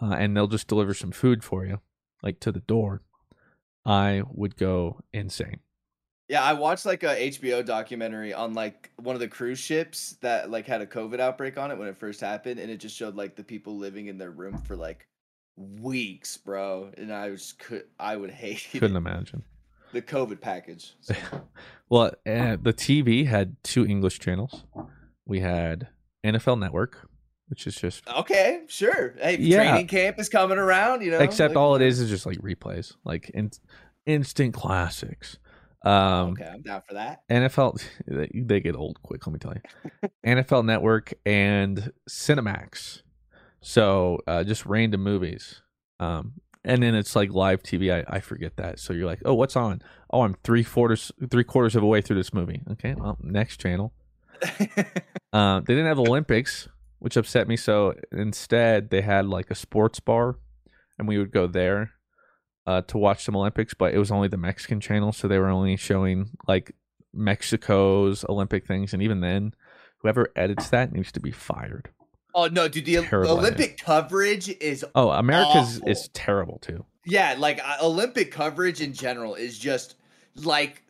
uh, 0.00 0.16
and 0.18 0.36
they'll 0.36 0.48
just 0.48 0.68
deliver 0.68 0.92
some 0.94 1.12
food 1.12 1.44
for 1.44 1.64
you, 1.64 1.80
like 2.22 2.40
to 2.40 2.52
the 2.52 2.60
door. 2.60 3.02
I 3.84 4.22
would 4.28 4.56
go 4.56 5.00
insane. 5.12 5.60
Yeah, 6.28 6.42
I 6.42 6.54
watched 6.54 6.86
like 6.86 7.02
a 7.02 7.30
HBO 7.30 7.64
documentary 7.64 8.32
on 8.32 8.54
like 8.54 8.90
one 8.96 9.14
of 9.14 9.20
the 9.20 9.28
cruise 9.28 9.58
ships 9.58 10.16
that 10.22 10.50
like 10.50 10.66
had 10.66 10.80
a 10.80 10.86
COVID 10.86 11.20
outbreak 11.20 11.58
on 11.58 11.70
it 11.70 11.78
when 11.78 11.88
it 11.88 11.96
first 11.96 12.20
happened, 12.20 12.58
and 12.58 12.70
it 12.70 12.78
just 12.78 12.96
showed 12.96 13.16
like 13.16 13.36
the 13.36 13.44
people 13.44 13.76
living 13.76 14.06
in 14.06 14.18
their 14.18 14.30
room 14.30 14.58
for 14.58 14.76
like 14.76 15.08
weeks, 15.56 16.36
bro. 16.36 16.90
And 16.96 17.12
I 17.12 17.30
was 17.30 17.52
could 17.52 17.84
I 17.98 18.16
would 18.16 18.30
hate 18.30 18.66
Couldn't 18.72 18.94
it. 18.94 18.98
imagine. 18.98 19.42
the 19.92 20.02
COVID 20.02 20.40
package. 20.40 20.94
So, 21.00 21.14
Well, 21.90 22.06
uh, 22.26 22.56
the 22.62 22.72
TV 22.72 23.26
had 23.26 23.56
two 23.62 23.84
English 23.86 24.18
channels. 24.20 24.64
We 25.26 25.40
had 25.40 25.88
NFL 26.24 26.58
Network, 26.58 27.06
which 27.48 27.66
is 27.66 27.76
just 27.76 28.08
okay, 28.08 28.62
sure. 28.68 29.14
Hey, 29.20 29.36
Yeah. 29.38 29.56
training 29.70 29.88
camp 29.88 30.18
is 30.18 30.28
coming 30.30 30.56
around. 30.58 31.02
You 31.02 31.10
know, 31.10 31.18
except 31.18 31.54
like, 31.54 31.58
all 31.60 31.74
it 31.76 31.82
is 31.82 32.00
is 32.00 32.08
just 32.08 32.24
like 32.24 32.38
replays, 32.38 32.94
like 33.04 33.30
in, 33.34 33.50
instant 34.06 34.54
classics. 34.54 35.36
Um, 35.84 36.30
Okay, 36.30 36.44
I'm 36.46 36.62
down 36.62 36.80
for 36.80 36.94
that. 36.94 37.28
NFL 37.28 37.82
they, 38.06 38.30
they 38.34 38.60
get 38.60 38.74
old 38.76 39.02
quick. 39.02 39.26
Let 39.26 39.32
me 39.34 39.38
tell 39.38 39.52
you, 39.54 40.08
NFL 40.24 40.64
Network 40.64 41.12
and 41.26 41.92
Cinemax. 42.08 43.02
So 43.62 44.18
uh, 44.26 44.42
just 44.44 44.66
random 44.66 45.02
movies, 45.02 45.62
um, 46.00 46.34
and 46.64 46.82
then 46.82 46.94
it's 46.94 47.16
like 47.16 47.32
live 47.32 47.62
TV. 47.62 47.92
I, 47.92 48.16
I 48.16 48.20
forget 48.20 48.56
that. 48.56 48.80
So 48.80 48.92
you're 48.92 49.06
like, 49.06 49.22
oh, 49.24 49.34
what's 49.34 49.56
on? 49.56 49.82
Oh, 50.10 50.22
I'm 50.22 50.34
three 50.42 50.64
quarters 50.64 51.12
three 51.30 51.44
quarters 51.44 51.76
of 51.76 51.82
a 51.82 51.86
way 51.86 52.00
through 52.00 52.16
this 52.16 52.34
movie. 52.34 52.60
Okay, 52.72 52.94
well, 52.94 53.16
next 53.22 53.60
channel. 53.60 53.92
Uh, 55.32 55.60
they 55.60 55.74
didn't 55.74 55.86
have 55.86 56.00
Olympics, 56.00 56.68
which 56.98 57.16
upset 57.16 57.46
me. 57.46 57.56
So 57.56 57.94
instead, 58.10 58.90
they 58.90 59.00
had 59.00 59.26
like 59.26 59.50
a 59.50 59.54
sports 59.54 60.00
bar, 60.00 60.36
and 60.98 61.06
we 61.06 61.18
would 61.18 61.30
go 61.30 61.46
there 61.46 61.92
uh, 62.66 62.82
to 62.82 62.98
watch 62.98 63.24
some 63.24 63.36
Olympics. 63.36 63.74
But 63.74 63.94
it 63.94 63.98
was 63.98 64.10
only 64.10 64.28
the 64.28 64.36
Mexican 64.36 64.80
channel, 64.80 65.12
so 65.12 65.28
they 65.28 65.38
were 65.38 65.48
only 65.48 65.76
showing 65.76 66.30
like 66.48 66.74
Mexico's 67.14 68.24
Olympic 68.28 68.66
things. 68.66 68.92
And 68.92 69.02
even 69.02 69.20
then, 69.20 69.54
whoever 69.98 70.32
edits 70.34 70.68
that 70.70 70.92
needs 70.92 71.12
to 71.12 71.20
be 71.20 71.30
fired. 71.30 71.90
Oh 72.34 72.46
no, 72.46 72.68
dude, 72.68 72.84
the 72.84 73.02
Terrible 73.02 73.38
Olympic 73.38 73.78
coverage 73.78 74.48
is 74.60 74.84
Oh, 74.94 75.10
America's 75.10 75.78
Awful. 75.78 75.88
is 75.88 76.08
terrible 76.12 76.58
too. 76.58 76.84
Yeah, 77.04 77.34
like 77.38 77.60
uh, 77.64 77.76
Olympic 77.82 78.30
coverage 78.32 78.80
in 78.80 78.92
general 78.92 79.34
is 79.34 79.58
just 79.58 79.96
like 80.36 80.82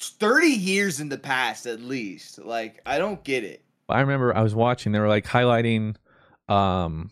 30 0.00 0.46
years 0.48 1.00
in 1.00 1.08
the 1.08 1.18
past 1.18 1.66
at 1.66 1.80
least. 1.80 2.38
Like 2.38 2.80
I 2.84 2.98
don't 2.98 3.22
get 3.22 3.44
it. 3.44 3.64
I 3.88 4.00
remember 4.00 4.36
I 4.36 4.42
was 4.42 4.54
watching. 4.54 4.92
They 4.92 4.98
were 5.00 5.08
like 5.08 5.26
highlighting 5.26 5.96
um, 6.48 7.10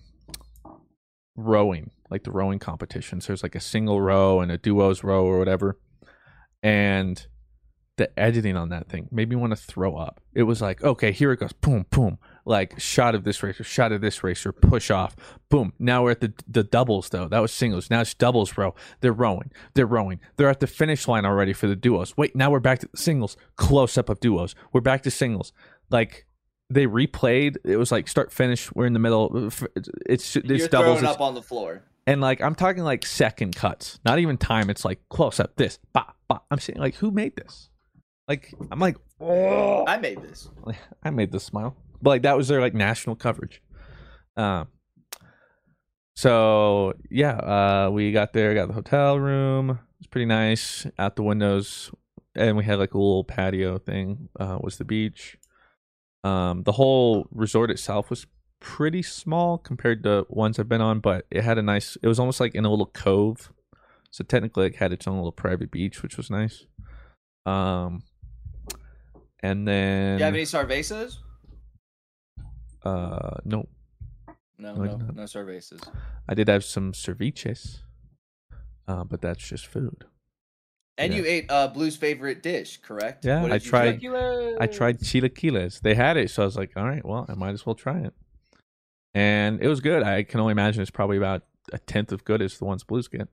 rowing, 1.36 1.91
like 2.11 2.24
the 2.24 2.30
rowing 2.30 2.59
competitions. 2.59 3.26
There's 3.26 3.43
like 3.43 3.55
a 3.55 3.61
single 3.61 4.01
row 4.01 4.41
and 4.41 4.51
a 4.51 4.59
duos 4.59 5.03
row 5.05 5.24
or 5.24 5.39
whatever, 5.39 5.78
and 6.62 7.26
the 7.97 8.16
editing 8.18 8.57
on 8.57 8.68
that 8.68 8.89
thing 8.89 9.09
made 9.11 9.28
me 9.28 9.34
want 9.36 9.51
to 9.51 9.57
throw 9.57 9.97
up. 9.97 10.20
It 10.32 10.45
was 10.45 10.62
like, 10.62 10.82
okay, 10.84 11.11
here 11.11 11.32
it 11.32 11.41
goes, 11.41 11.53
boom, 11.53 11.84
boom, 11.91 12.18
like 12.49 12.80
shot 12.80 13.14
of 13.14 13.24
this 13.24 13.42
racer, 13.42 13.62
shot 13.62 13.92
of 13.92 14.01
this 14.01 14.24
racer, 14.24 14.53
push 14.53 14.90
off, 14.90 15.14
boom. 15.51 15.72
Now 15.78 16.03
we're 16.03 16.12
at 16.12 16.20
the 16.20 16.32
the 16.49 16.64
doubles 16.64 17.11
though. 17.11 17.28
That 17.28 17.40
was 17.40 17.53
singles. 17.53 17.90
Now 17.90 18.01
it's 18.01 18.14
doubles 18.14 18.57
row. 18.57 18.74
They're 19.01 19.12
rowing. 19.12 19.51
They're 19.74 19.86
rowing. 19.86 20.18
They're 20.36 20.49
at 20.49 20.61
the 20.61 20.66
finish 20.66 21.07
line 21.07 21.24
already 21.26 21.53
for 21.53 21.66
the 21.66 21.76
duos. 21.76 22.16
Wait, 22.16 22.34
now 22.34 22.51
we're 22.51 22.61
back 22.61 22.80
to 22.80 22.88
singles. 22.96 23.36
Close 23.57 23.96
up 23.99 24.09
of 24.09 24.18
duos. 24.20 24.55
We're 24.72 24.80
back 24.80 25.03
to 25.03 25.11
singles. 25.11 25.53
Like 25.90 26.26
they 26.70 26.86
replayed. 26.86 27.57
It 27.64 27.76
was 27.76 27.92
like 27.92 28.09
start 28.09 28.32
finish. 28.32 28.72
We're 28.74 28.86
in 28.86 28.92
the 28.94 28.99
middle. 28.99 29.51
It's 30.07 30.34
it's 30.34 30.34
You're 30.36 30.68
doubles. 30.68 31.01
throwing 31.01 31.05
up 31.14 31.20
on 31.20 31.34
the 31.34 31.42
floor. 31.42 31.82
and 32.07 32.20
like 32.20 32.40
I'm 32.40 32.55
talking 32.55 32.82
like 32.82 33.05
second 33.07 33.55
cuts, 33.57 34.01
not 34.05 34.18
even 34.18 34.38
time. 34.38 34.70
It's 34.70 34.84
like 34.84 35.01
close 35.11 35.38
up. 35.38 35.57
This, 35.57 35.78
bah, 35.92 36.12
bah. 36.28 36.40
I'm 36.51 36.59
saying 36.59 36.78
like 36.78 36.94
who 36.96 37.11
made 37.11 37.36
this? 37.36 37.68
Like 38.26 38.53
I'm 38.70 38.78
like 38.78 38.96
oh, 39.20 39.84
I 39.86 39.99
made 39.99 40.22
this. 40.22 40.49
I 41.03 41.11
made 41.11 41.32
this 41.32 41.44
smile, 41.44 41.76
but 42.03 42.11
like 42.11 42.22
that 42.22 42.36
was 42.36 42.49
their 42.49 42.61
like 42.61 42.74
national 42.74 43.16
coverage. 43.16 43.62
Um. 44.36 44.68
So 46.14 46.94
yeah, 47.11 47.36
uh, 47.36 47.90
we 47.92 48.12
got 48.12 48.32
there, 48.32 48.55
got 48.55 48.68
the 48.68 48.74
hotel 48.74 49.18
room. 49.18 49.78
It's 49.99 50.09
pretty 50.09 50.26
nice. 50.26 50.86
Out 50.99 51.16
the 51.16 51.22
windows, 51.22 51.90
and 52.34 52.57
we 52.57 52.64
had 52.64 52.78
like 52.78 52.94
a 52.94 52.99
little 52.99 53.24
patio 53.24 53.78
thing. 53.78 54.28
Uh, 54.38 54.59
was 54.61 54.78
the 54.78 54.84
beach. 54.84 55.38
Um, 56.24 56.64
the 56.64 56.72
whole 56.72 57.28
resort 57.30 57.70
itself 57.70 58.11
was 58.11 58.26
pretty 58.61 59.03
small 59.03 59.59
compared 59.59 60.03
to 60.03 60.26
ones 60.28 60.59
I've 60.59 60.68
been 60.68 60.80
on, 60.80 61.01
but 61.01 61.26
it 61.30 61.44
had 61.44 61.59
a 61.59 61.62
nice. 61.62 61.96
It 62.03 62.09
was 62.09 62.18
almost 62.18 62.40
like 62.40 62.55
in 62.55 62.64
a 62.64 62.70
little 62.70 62.86
cove, 62.86 63.53
so 64.11 64.24
technically 64.24 64.66
it 64.66 64.76
had 64.76 64.92
its 64.92 65.07
own 65.07 65.16
little 65.16 65.32
private 65.32 65.70
beach, 65.70 66.03
which 66.03 66.16
was 66.16 66.30
nice. 66.30 66.66
Um, 67.46 68.03
and 69.40 69.66
then 69.66 70.16
Do 70.16 70.20
you 70.20 70.24
have 70.24 70.34
any 70.34 70.42
cervezas? 70.42 71.18
Uh, 72.85 73.39
no, 73.45 73.66
No, 74.61 74.74
No, 74.74 74.85
no, 74.85 74.97
no 75.14 75.22
cervezas. 75.24 75.81
I 76.29 76.35
did 76.35 76.49
have 76.49 76.64
some 76.64 76.93
ceviches, 76.93 77.79
uh, 78.89 79.05
but 79.05 79.20
that's 79.20 79.47
just 79.49 79.66
food. 79.66 80.05
And 80.97 81.12
Yeah. 81.12 81.20
you 81.20 81.26
ate 81.26 81.47
uh 81.49 81.68
Blue's 81.68 81.97
favorite 81.97 82.43
dish, 82.43 82.79
correct? 82.83 83.24
Yeah, 83.24 83.43
What 83.43 83.53
I 83.53 83.55
you 83.57 83.61
tried- 83.61 84.01
drink? 84.01 84.61
I 84.61 84.66
tried 84.66 84.99
chilaquiles. 84.99 85.81
They 85.81 85.95
had 85.95 86.16
it, 86.16 86.31
so 86.31 86.43
I 86.43 86.45
was 86.47 86.57
like, 86.57 86.72
all 86.76 86.85
right, 86.89 87.05
well, 87.05 87.24
I 87.29 87.35
might 87.35 87.53
as 87.53 87.64
well 87.64 87.76
try 87.76 88.01
it. 88.01 88.14
And 89.14 89.62
it 89.62 89.68
was 89.68 89.81
good. 89.81 90.03
I 90.03 90.22
can 90.24 90.41
only 90.41 90.53
imagine 90.53 90.83
it's 90.83 90.91
probably 90.91 91.16
about 91.16 91.43
a 91.72 91.79
tenth 91.79 92.11
of 92.12 92.24
good 92.24 92.43
as 92.43 92.59
the 92.59 92.64
ones 92.64 92.83
Blues 92.85 93.07
get. 93.09 93.29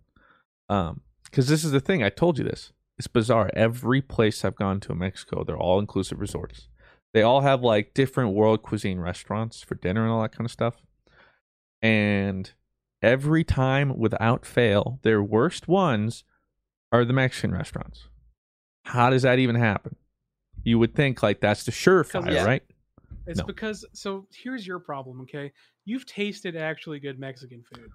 Um, 0.69 1.01
because 1.23 1.47
this 1.47 1.63
is 1.63 1.71
the 1.71 1.79
thing. 1.79 2.03
I 2.03 2.09
told 2.09 2.37
you 2.37 2.43
this. 2.43 2.71
It's 2.97 3.07
bizarre. 3.07 3.49
Every 3.55 4.01
place 4.01 4.45
I've 4.45 4.55
gone 4.55 4.79
to 4.81 4.91
in 4.93 4.99
Mexico, 4.99 5.43
they're 5.43 5.57
all 5.57 5.79
inclusive 5.79 6.19
resorts. 6.21 6.69
They 7.15 7.21
all 7.21 7.39
have 7.39 7.61
like 7.63 7.93
different 7.93 8.33
world 8.33 8.61
cuisine 8.61 8.99
restaurants 8.99 9.61
for 9.61 9.75
dinner 9.75 10.03
and 10.03 10.11
all 10.11 10.21
that 10.21 10.33
kind 10.33 10.43
of 10.43 10.51
stuff. 10.51 10.81
And 11.81 12.51
every 13.01 13.45
time, 13.45 13.97
without 13.97 14.45
fail, 14.45 14.99
their 15.01 15.23
worst 15.23 15.69
ones 15.69 16.25
are 16.91 17.05
the 17.05 17.13
Mexican 17.13 17.53
restaurants. 17.53 18.09
How 18.83 19.09
does 19.09 19.21
that 19.21 19.39
even 19.39 19.55
happen? 19.55 19.95
You 20.65 20.77
would 20.77 20.93
think 20.93 21.23
like 21.23 21.39
that's 21.39 21.63
the 21.63 21.71
surefire, 21.71 22.33
yeah. 22.33 22.43
right? 22.43 22.63
It's 23.27 23.39
No. 23.39 23.45
because 23.45 23.85
so 23.93 24.27
here's 24.33 24.67
your 24.67 24.79
problem, 24.79 25.21
okay? 25.21 25.53
You've 25.85 26.05
tasted 26.05 26.57
actually 26.57 26.99
good 26.99 27.17
Mexican 27.17 27.63
food. 27.63 27.91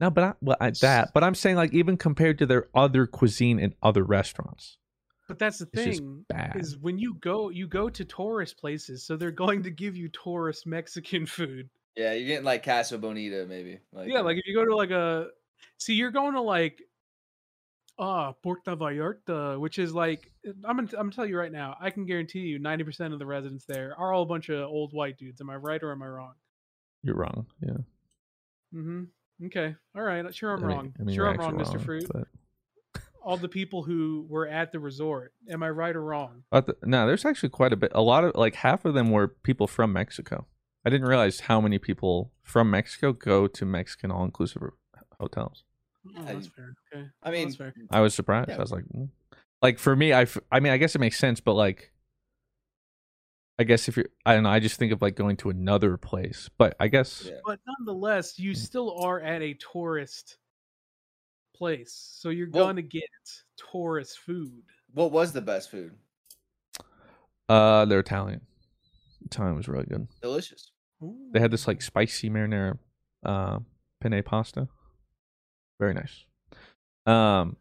No, 0.00 0.10
but 0.10 0.24
I, 0.24 0.32
well, 0.40 0.56
I, 0.60 0.70
that. 0.80 1.12
But 1.14 1.22
I'm 1.22 1.36
saying 1.36 1.54
like 1.54 1.72
even 1.72 1.96
compared 1.96 2.38
to 2.38 2.46
their 2.46 2.68
other 2.74 3.06
cuisine 3.06 3.60
in 3.60 3.74
other 3.80 4.02
restaurants. 4.02 4.78
But 5.30 5.38
that's 5.38 5.58
the 5.58 5.68
It's 5.72 5.98
thing 5.98 6.24
bad. 6.28 6.56
is 6.56 6.76
when 6.78 6.98
you 6.98 7.14
go 7.20 7.50
you 7.50 7.68
go 7.68 7.88
to 7.88 8.04
tourist 8.04 8.58
places, 8.58 9.04
so 9.04 9.16
they're 9.16 9.30
going 9.30 9.62
to 9.62 9.70
give 9.70 9.96
you 9.96 10.08
tourist 10.08 10.66
Mexican 10.66 11.24
food. 11.38 11.70
Yeah, 11.96 12.14
you're 12.14 12.26
getting 12.26 12.44
like 12.44 12.64
Casa 12.64 12.98
Bonita, 12.98 13.46
maybe. 13.48 13.78
Like, 13.92 14.08
yeah, 14.08 14.20
like 14.20 14.36
if 14.38 14.42
you 14.46 14.54
go 14.54 14.64
to 14.64 14.74
like 14.74 14.90
a 14.90 15.28
see, 15.78 15.94
you're 15.94 16.10
going 16.10 16.34
to 16.34 16.40
like 16.40 16.82
ah 17.98 18.32
Puerto 18.42 18.74
Vallarta, 18.76 19.60
which 19.60 19.78
is 19.78 19.94
like 19.94 20.32
I'm 20.64 20.76
gonna 20.76 20.88
I'm 20.92 21.04
gonna 21.06 21.12
tell 21.12 21.26
you 21.26 21.38
right 21.38 21.52
now, 21.52 21.76
I 21.80 21.90
can 21.90 22.06
guarantee 22.06 22.40
you 22.40 22.58
90% 22.58 23.12
of 23.12 23.18
the 23.20 23.26
residents 23.26 23.64
there 23.66 23.94
are 23.96 24.12
all 24.12 24.22
a 24.22 24.26
bunch 24.26 24.48
of 24.48 24.68
old 24.68 24.92
white 24.92 25.16
dudes. 25.16 25.40
Am 25.40 25.48
I 25.48 25.56
right 25.56 25.80
or 25.80 25.92
am 25.92 26.02
I 26.02 26.08
wrong? 26.08 26.32
You're 27.04 27.14
wrong. 27.16 27.46
Yeah. 27.62 27.76
Mm-hmm. 28.74 29.04
Okay. 29.46 29.74
All 29.96 30.02
right. 30.02 30.34
Sure, 30.34 30.52
I'm 30.54 30.64
I 30.64 30.66
mean- 30.66 30.76
wrong. 30.76 30.94
I 30.98 31.02
mean, 31.04 31.14
sure, 31.14 31.28
I'm 31.28 31.36
wrong, 31.38 31.60
actually 31.60 31.78
Mr. 31.78 31.84
Fruit. 31.84 32.06
but- 32.12 32.26
All 33.22 33.36
the 33.36 33.48
people 33.48 33.82
who 33.82 34.26
were 34.28 34.46
at 34.48 34.72
the 34.72 34.80
resort. 34.80 35.32
Am 35.48 35.62
I 35.62 35.70
right 35.70 35.94
or 35.94 36.02
wrong? 36.02 36.42
But 36.50 36.66
the, 36.66 36.76
no, 36.84 37.06
there's 37.06 37.24
actually 37.24 37.50
quite 37.50 37.72
a 37.72 37.76
bit. 37.76 37.92
A 37.94 38.00
lot 38.02 38.24
of 38.24 38.34
like 38.34 38.54
half 38.56 38.84
of 38.84 38.94
them 38.94 39.10
were 39.10 39.28
people 39.28 39.66
from 39.66 39.92
Mexico. 39.92 40.46
I 40.84 40.90
didn't 40.90 41.06
realize 41.08 41.40
how 41.40 41.60
many 41.60 41.78
people 41.78 42.32
from 42.42 42.70
Mexico 42.70 43.12
go 43.12 43.46
to 43.46 43.64
Mexican 43.66 44.10
all 44.10 44.24
inclusive 44.24 44.62
hotels. 45.20 45.64
Oh, 46.16 46.22
that's 46.24 46.46
fair. 46.48 46.74
Okay. 46.94 47.06
I 47.22 47.28
Oh, 47.28 47.32
mean, 47.32 47.44
that's 47.48 47.56
fair. 47.56 47.74
I 47.90 48.00
was 48.00 48.14
surprised. 48.14 48.48
Yeah. 48.48 48.56
I 48.56 48.60
was 48.60 48.72
like, 48.72 48.84
mm. 48.84 49.10
like 49.60 49.78
for 49.78 49.94
me, 49.94 50.14
I, 50.14 50.22
f- 50.22 50.38
I 50.50 50.60
mean, 50.60 50.72
I 50.72 50.78
guess 50.78 50.94
it 50.94 50.98
makes 51.00 51.18
sense, 51.18 51.40
but 51.40 51.52
like, 51.52 51.92
I 53.58 53.64
guess 53.64 53.88
if 53.88 53.96
you're, 53.98 54.06
I 54.24 54.32
don't 54.32 54.44
know, 54.44 54.48
I 54.50 54.58
just 54.60 54.78
think 54.78 54.90
of 54.92 55.02
like 55.02 55.16
going 55.16 55.36
to 55.38 55.50
another 55.50 55.98
place, 55.98 56.48
but 56.56 56.74
I 56.80 56.88
guess 56.88 57.24
Yeah. 57.26 57.40
But 57.44 57.60
nonetheless, 57.66 58.38
you 58.38 58.52
Mm. 58.52 58.56
still 58.56 58.98
are 59.04 59.20
at 59.20 59.42
a 59.42 59.52
tourist 59.54 60.38
place, 61.60 61.92
so 61.92 62.30
you're 62.30 62.48
Well- 62.50 62.66
gonna 62.66 62.80
get 62.82 63.04
tourist 63.70 64.18
food. 64.20 64.62
What 64.94 65.12
was 65.12 65.32
the 65.32 65.42
best 65.42 65.70
food? 65.70 65.92
uh, 67.50 67.84
they're 67.84 68.00
Italian. 68.00 68.40
Italian 69.26 69.56
was 69.56 69.68
really 69.68 69.84
good. 69.84 70.08
Delicious. 70.22 70.72
They 71.32 71.40
had 71.40 71.50
this 71.50 71.66
like 71.68 71.82
spicy 71.82 72.30
marinara, 72.30 72.78
uh, 73.24 73.58
penne 74.00 74.22
pasta. 74.24 74.68
Very 75.78 75.94
nice. 75.94 76.24
Um, 77.06 77.56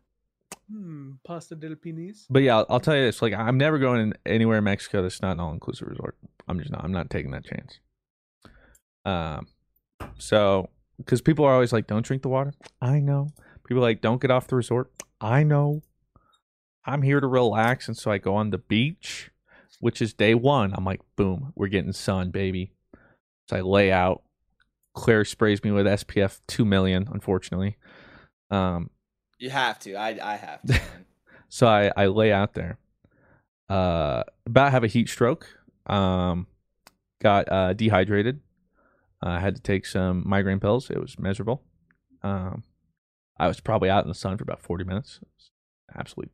Hmm, 0.69 1.13
pasta 1.25 1.55
del 1.55 1.75
pinis. 1.75 2.27
But 2.29 2.43
yeah, 2.43 2.57
I'll, 2.57 2.65
I'll 2.69 2.79
tell 2.79 2.95
you 2.95 3.01
this: 3.03 3.21
like, 3.23 3.33
I'm 3.33 3.57
never 3.57 3.79
going 3.79 4.13
anywhere 4.25 4.59
in 4.59 4.63
Mexico 4.63 5.01
that's 5.01 5.21
not 5.21 5.31
an 5.33 5.39
all-inclusive 5.39 5.87
resort. 5.87 6.15
I'm 6.47 6.59
just 6.59 6.71
not. 6.71 6.83
I'm 6.83 6.91
not 6.91 7.09
taking 7.09 7.31
that 7.31 7.43
chance. 7.43 7.79
Um, 9.05 9.47
so 10.19 10.69
because 10.97 11.21
people 11.21 11.43
are 11.45 11.53
always 11.53 11.73
like, 11.73 11.87
"Don't 11.87 12.05
drink 12.05 12.21
the 12.21 12.29
water." 12.29 12.53
I 12.81 12.99
know. 12.99 13.29
People 13.69 13.83
are 13.83 13.87
like, 13.87 14.01
"Don't 14.01 14.19
get 14.19 14.31
off 14.31 14.47
the 14.47 14.55
resort." 14.55 14.91
I 15.21 15.43
know. 15.43 15.83
I'm 16.85 17.03
here 17.03 17.19
to 17.19 17.27
relax, 17.27 17.87
and 17.87 17.95
so 17.95 18.09
I 18.09 18.17
go 18.17 18.35
on 18.35 18.49
the 18.49 18.57
beach, 18.57 19.29
which 19.79 20.01
is 20.01 20.11
day 20.11 20.33
one. 20.33 20.73
I'm 20.75 20.83
like, 20.83 21.01
"Boom, 21.15 21.53
we're 21.55 21.67
getting 21.67 21.93
sun, 21.93 22.31
baby." 22.31 22.73
So 23.47 23.57
I 23.57 23.61
lay 23.61 23.91
out. 23.91 24.23
Claire 24.95 25.23
sprays 25.23 25.63
me 25.63 25.69
with 25.71 25.85
SPF 25.85 26.41
two 26.47 26.65
million, 26.65 27.07
unfortunately. 27.11 27.77
Um, 28.49 28.89
You 29.37 29.51
have 29.51 29.77
to. 29.81 29.93
I 29.93 30.17
I 30.21 30.35
have 30.35 30.63
to. 30.63 30.81
so 31.49 31.67
I, 31.67 31.91
I 31.95 32.07
lay 32.07 32.31
out 32.33 32.55
there. 32.55 32.79
Uh, 33.69 34.23
about 34.47 34.71
have 34.71 34.83
a 34.83 34.87
heat 34.87 35.09
stroke. 35.09 35.47
Um, 35.85 36.47
got 37.21 37.51
uh, 37.51 37.73
dehydrated. 37.73 38.41
I 39.21 39.39
had 39.39 39.55
to 39.57 39.61
take 39.61 39.85
some 39.85 40.23
migraine 40.25 40.59
pills. 40.59 40.89
It 40.89 40.99
was 40.99 41.19
miserable. 41.19 41.61
Um, 42.23 42.63
I 43.39 43.47
was 43.47 43.59
probably 43.59 43.89
out 43.89 44.03
in 44.03 44.09
the 44.09 44.15
sun 44.15 44.37
for 44.37 44.43
about 44.43 44.61
40 44.61 44.83
minutes. 44.83 45.19
Absolutely 45.95 46.31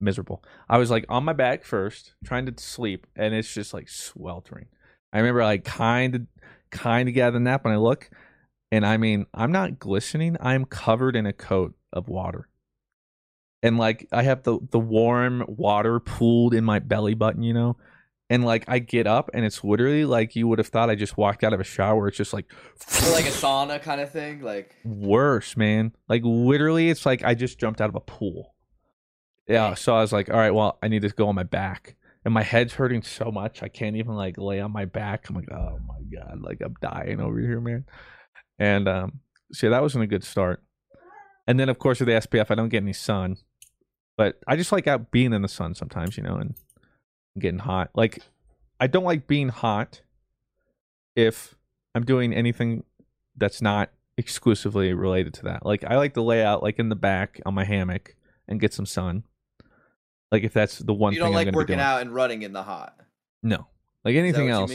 miserable. 0.00 0.44
I 0.68 0.78
was 0.78 0.90
like 0.90 1.04
on 1.08 1.24
my 1.24 1.32
back 1.32 1.64
first, 1.64 2.14
trying 2.24 2.46
to 2.46 2.62
sleep, 2.62 3.06
and 3.16 3.34
it's 3.34 3.52
just 3.52 3.74
like 3.74 3.88
sweltering. 3.88 4.66
I 5.12 5.18
remember 5.18 5.42
like 5.42 5.64
kind 5.64 6.14
of 6.14 6.26
kind 6.70 7.08
of 7.08 7.14
got 7.14 7.32
the 7.32 7.40
nap 7.40 7.64
when 7.64 7.74
I 7.74 7.78
look, 7.78 8.10
and 8.70 8.86
I 8.86 8.96
mean 8.96 9.26
I'm 9.34 9.52
not 9.52 9.78
glistening. 9.78 10.36
I'm 10.40 10.64
covered 10.64 11.16
in 11.16 11.26
a 11.26 11.32
coat 11.32 11.74
of 11.92 12.08
water 12.08 12.48
and 13.62 13.78
like 13.78 14.06
I 14.12 14.22
have 14.22 14.42
the 14.42 14.58
the 14.70 14.78
warm 14.78 15.44
water 15.48 16.00
pooled 16.00 16.54
in 16.54 16.64
my 16.64 16.78
belly 16.78 17.14
button, 17.14 17.42
you 17.42 17.54
know, 17.54 17.76
and 18.30 18.44
like 18.44 18.64
I 18.68 18.78
get 18.78 19.06
up 19.06 19.30
and 19.32 19.44
it's 19.44 19.64
literally 19.64 20.04
like 20.04 20.36
you 20.36 20.46
would 20.48 20.58
have 20.58 20.68
thought 20.68 20.90
I 20.90 20.94
just 20.94 21.16
walked 21.16 21.44
out 21.44 21.52
of 21.52 21.60
a 21.60 21.64
shower. 21.64 22.08
It's 22.08 22.16
just 22.16 22.32
like 22.32 22.46
like 23.12 23.24
a 23.24 23.28
sauna 23.30 23.82
kind 23.82 24.00
of 24.00 24.10
thing. 24.12 24.42
Like 24.42 24.74
worse, 24.84 25.56
man. 25.56 25.92
Like 26.08 26.22
literally, 26.24 26.90
it's 26.90 27.06
like 27.06 27.24
I 27.24 27.34
just 27.34 27.58
jumped 27.58 27.80
out 27.80 27.88
of 27.88 27.94
a 27.94 28.00
pool. 28.00 28.54
Yeah, 29.48 29.74
so 29.74 29.96
I 29.96 30.02
was 30.02 30.12
like, 30.12 30.28
all 30.28 30.36
right, 30.36 30.50
well, 30.50 30.78
I 30.82 30.88
need 30.88 31.02
to 31.02 31.08
go 31.08 31.28
on 31.28 31.34
my 31.34 31.42
back, 31.42 31.96
and 32.22 32.34
my 32.34 32.42
head's 32.42 32.74
hurting 32.74 33.02
so 33.02 33.30
much 33.32 33.62
I 33.62 33.68
can't 33.68 33.96
even 33.96 34.12
like 34.12 34.36
lay 34.36 34.60
on 34.60 34.72
my 34.72 34.84
back. 34.84 35.28
I'm 35.28 35.36
like, 35.36 35.50
oh 35.50 35.78
my 35.86 36.00
god, 36.14 36.42
like 36.42 36.60
I'm 36.62 36.74
dying 36.82 37.20
over 37.20 37.40
here, 37.40 37.60
man. 37.60 37.86
And 38.58 38.88
um, 38.88 39.20
so 39.52 39.70
that 39.70 39.82
wasn't 39.82 40.04
a 40.04 40.08
good 40.08 40.24
start. 40.24 40.62
And 41.46 41.58
then 41.58 41.70
of 41.70 41.78
course 41.78 42.00
with 42.00 42.08
the 42.08 42.14
SPF, 42.14 42.50
I 42.50 42.54
don't 42.56 42.68
get 42.68 42.82
any 42.82 42.92
sun, 42.92 43.38
but 44.18 44.38
I 44.46 44.56
just 44.56 44.70
like 44.70 44.86
out 44.86 45.10
being 45.10 45.32
in 45.32 45.40
the 45.40 45.48
sun 45.48 45.74
sometimes, 45.74 46.18
you 46.18 46.22
know, 46.22 46.36
and 46.36 46.54
getting 47.38 47.60
hot. 47.60 47.90
Like 47.94 48.20
I 48.80 48.86
don't 48.86 49.04
like 49.04 49.26
being 49.26 49.48
hot 49.48 50.02
if 51.16 51.56
I'm 51.94 52.04
doing 52.04 52.32
anything 52.32 52.84
that's 53.36 53.62
not 53.62 53.90
exclusively 54.16 54.92
related 54.92 55.34
to 55.34 55.42
that. 55.44 55.64
Like 55.64 55.84
I 55.84 55.96
like 55.96 56.14
to 56.14 56.22
lay 56.22 56.44
out 56.44 56.62
like 56.62 56.78
in 56.78 56.88
the 56.88 56.96
back 56.96 57.40
on 57.46 57.54
my 57.54 57.64
hammock 57.64 58.14
and 58.46 58.60
get 58.60 58.74
some 58.74 58.86
sun. 58.86 59.24
Like 60.30 60.42
if 60.42 60.52
that's 60.52 60.78
the 60.78 60.92
one 60.92 61.12
you 61.12 61.20
thing 61.20 61.32
don't 61.32 61.38
I'm 61.38 61.46
like 61.46 61.54
working 61.54 61.80
out 61.80 62.02
and 62.02 62.14
running 62.14 62.42
in 62.42 62.52
the 62.52 62.62
hot. 62.62 62.96
No. 63.42 63.66
Like 64.04 64.16
anything 64.16 64.50
else. 64.50 64.72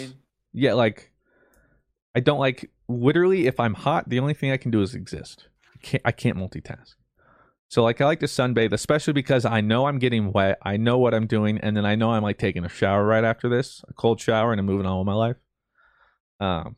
Yeah, 0.53 0.73
like 0.73 1.11
I 2.15 2.19
don't 2.19 2.39
like 2.39 2.71
literally 2.87 3.47
if 3.47 3.59
I'm 3.59 3.73
hot, 3.73 4.09
the 4.09 4.19
only 4.19 4.33
thing 4.33 4.51
I 4.51 4.57
can 4.57 4.71
do 4.71 4.81
is 4.81 4.95
exist. 4.95 5.47
I 5.73 5.77
can't 5.81 6.03
I 6.05 6.11
can't 6.11 6.37
multitask. 6.37 6.95
So 7.73 7.81
like 7.81 7.99
I 8.01 8.05
like 8.05 8.19
to 8.19 8.27
sunbathe, 8.27 8.71
especially 8.71 9.13
because 9.13 9.45
I 9.45 9.59
know 9.61 9.87
I'm 9.87 9.97
getting 9.97 10.31
wet. 10.31 10.59
I 10.61 10.77
know 10.77 10.99
what 10.99 11.15
I'm 11.15 11.25
doing, 11.25 11.57
and 11.57 11.75
then 11.75 11.87
I 11.87 11.95
know 11.95 12.11
I'm 12.11 12.21
like 12.21 12.37
taking 12.37 12.63
a 12.63 12.69
shower 12.69 13.03
right 13.03 13.23
after 13.23 13.49
this, 13.49 13.83
a 13.89 13.93
cold 13.93 14.21
shower, 14.21 14.51
and 14.51 14.59
I'm 14.59 14.67
moving 14.67 14.85
on 14.85 14.99
with 14.99 15.07
my 15.07 15.15
life. 15.15 15.37
Um, 16.39 16.75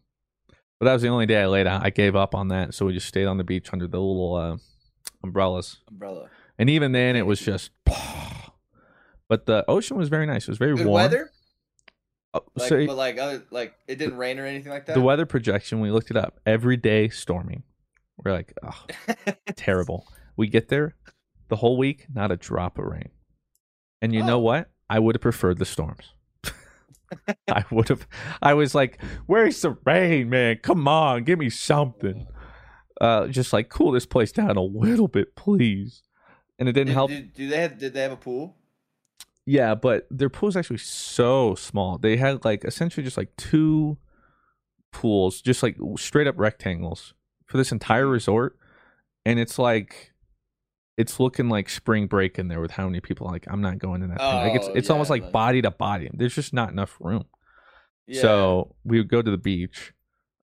but 0.80 0.86
that 0.86 0.94
was 0.94 1.02
the 1.02 1.10
only 1.10 1.26
day 1.26 1.42
I 1.42 1.48
laid 1.48 1.68
out. 1.68 1.86
I 1.86 1.90
gave 1.90 2.16
up 2.16 2.34
on 2.34 2.48
that, 2.48 2.74
so 2.74 2.86
we 2.86 2.94
just 2.94 3.10
stayed 3.10 3.26
on 3.26 3.36
the 3.36 3.44
beach 3.44 3.74
under 3.74 3.88
the 3.88 4.00
little 4.00 4.36
uh, 4.36 4.56
umbrellas. 5.22 5.82
Umbrella. 5.90 6.30
And 6.58 6.70
even 6.70 6.94
then, 6.94 7.18
it 7.18 7.26
was 7.26 7.42
just. 7.42 7.72
But 9.28 9.48
the 9.48 9.66
ocean 9.68 9.98
was 9.98 10.08
very 10.08 10.28
nice. 10.28 10.44
It 10.44 10.50
was 10.50 10.60
very 10.60 10.76
Good 10.78 10.86
warm. 10.86 11.02
weather. 11.02 11.32
Uh, 12.34 12.40
Like, 12.56 12.70
so 12.70 12.86
but 12.86 12.96
like 12.96 13.18
other 13.18 13.44
like 13.50 13.74
it 13.88 13.96
didn't 13.96 14.18
rain 14.18 14.40
or 14.40 14.46
anything 14.46 14.72
like 14.72 14.86
that. 14.86 14.94
the 14.94 15.02
weather 15.02 15.26
projection, 15.26 15.82
we 15.82 15.90
looked 15.90 16.12
it 16.12 16.16
up. 16.16 16.40
Every 16.46 16.78
day 16.78 17.10
storming. 17.10 17.64
We're 18.24 18.32
like, 18.32 18.54
oh, 18.64 18.86
terrible. 19.58 20.08
We 20.38 20.48
get 20.48 20.70
there, 20.70 20.96
the 21.50 21.56
whole 21.58 21.78
week, 21.78 22.08
not 22.14 22.32
a 22.32 22.38
drop 22.38 22.78
of 22.78 22.86
rain. 22.86 23.10
And 24.02 24.14
you 24.14 24.24
know 24.24 24.38
Oh. 24.38 24.40
what? 24.42 24.70
I 24.90 25.00
would 25.00 25.16
have 25.16 25.22
preferred 25.22 25.58
the 25.58 25.66
storms. 25.66 26.14
I 27.50 27.64
would 27.72 27.90
have. 27.90 28.08
I 28.42 28.54
was 28.56 28.74
like, 28.76 29.02
"Where's 29.28 29.62
the 29.62 29.78
rain, 29.86 30.30
man? 30.30 30.58
Come 30.62 30.88
on, 30.88 31.24
give 31.24 31.40
me 31.40 31.50
something." 31.50 32.28
Uh, 33.00 33.28
just 33.28 33.54
like 33.54 33.70
cool 33.70 33.92
this 33.92 34.06
place 34.06 34.32
down 34.32 34.58
a 34.58 34.62
little 34.62 35.08
bit, 35.08 35.36
please. 35.36 36.02
And 36.58 36.68
it 36.70 36.72
didn't 36.74 36.88
Did, 36.88 36.94
help. 36.94 37.10
did, 37.12 37.34
do 37.34 37.48
they 37.50 37.62
have? 37.62 37.78
Did 37.78 37.94
they 37.94 38.02
have 38.02 38.12
a 38.12 38.18
pool? 38.18 38.58
Yeah, 39.46 39.76
but 39.76 40.08
their 40.10 40.30
pool's 40.30 40.56
actually 40.58 40.78
so 40.80 41.54
small. 41.56 41.98
They 42.00 42.18
had 42.18 42.44
like 42.44 42.66
essentially 42.66 43.04
just 43.04 43.18
like 43.18 43.36
two 43.38 43.98
pools, 44.92 45.42
just 45.42 45.62
like 45.62 45.78
straight 45.98 46.28
up 46.28 46.36
rectangles 46.38 47.14
for 47.46 47.58
this 47.58 47.72
entire 47.72 48.08
resort. 48.08 48.58
And 49.26 49.40
it's 49.40 49.60
like 49.60 50.12
it's 50.98 51.20
looking 51.20 51.50
like 51.50 51.70
spring 51.70 52.08
break 52.08 52.40
in 52.40 52.48
there 52.48 52.62
with 52.62 52.72
how 52.72 52.86
many 52.86 53.00
people 53.02 53.28
like 53.28 53.46
I'm 53.50 53.62
not 53.62 53.80
going 53.80 54.02
in 54.02 54.10
that 54.10 54.18
thing. 54.20 54.28
Like 54.36 54.56
it's 54.56 54.68
Oh, 54.68 54.74
it's 54.74 54.90
almost 54.90 55.10
like 55.10 55.24
like- 55.24 55.32
body 55.32 55.62
to 55.62 55.72
body. 55.72 56.10
There's 56.14 56.34
just 56.36 56.54
not 56.54 56.70
enough 56.72 56.96
room. 57.00 57.26
Yeah. 58.08 58.22
So 58.22 58.76
we 58.84 58.98
would 59.00 59.10
go 59.10 59.22
to 59.22 59.32
the 59.32 59.38
beach, 59.38 59.94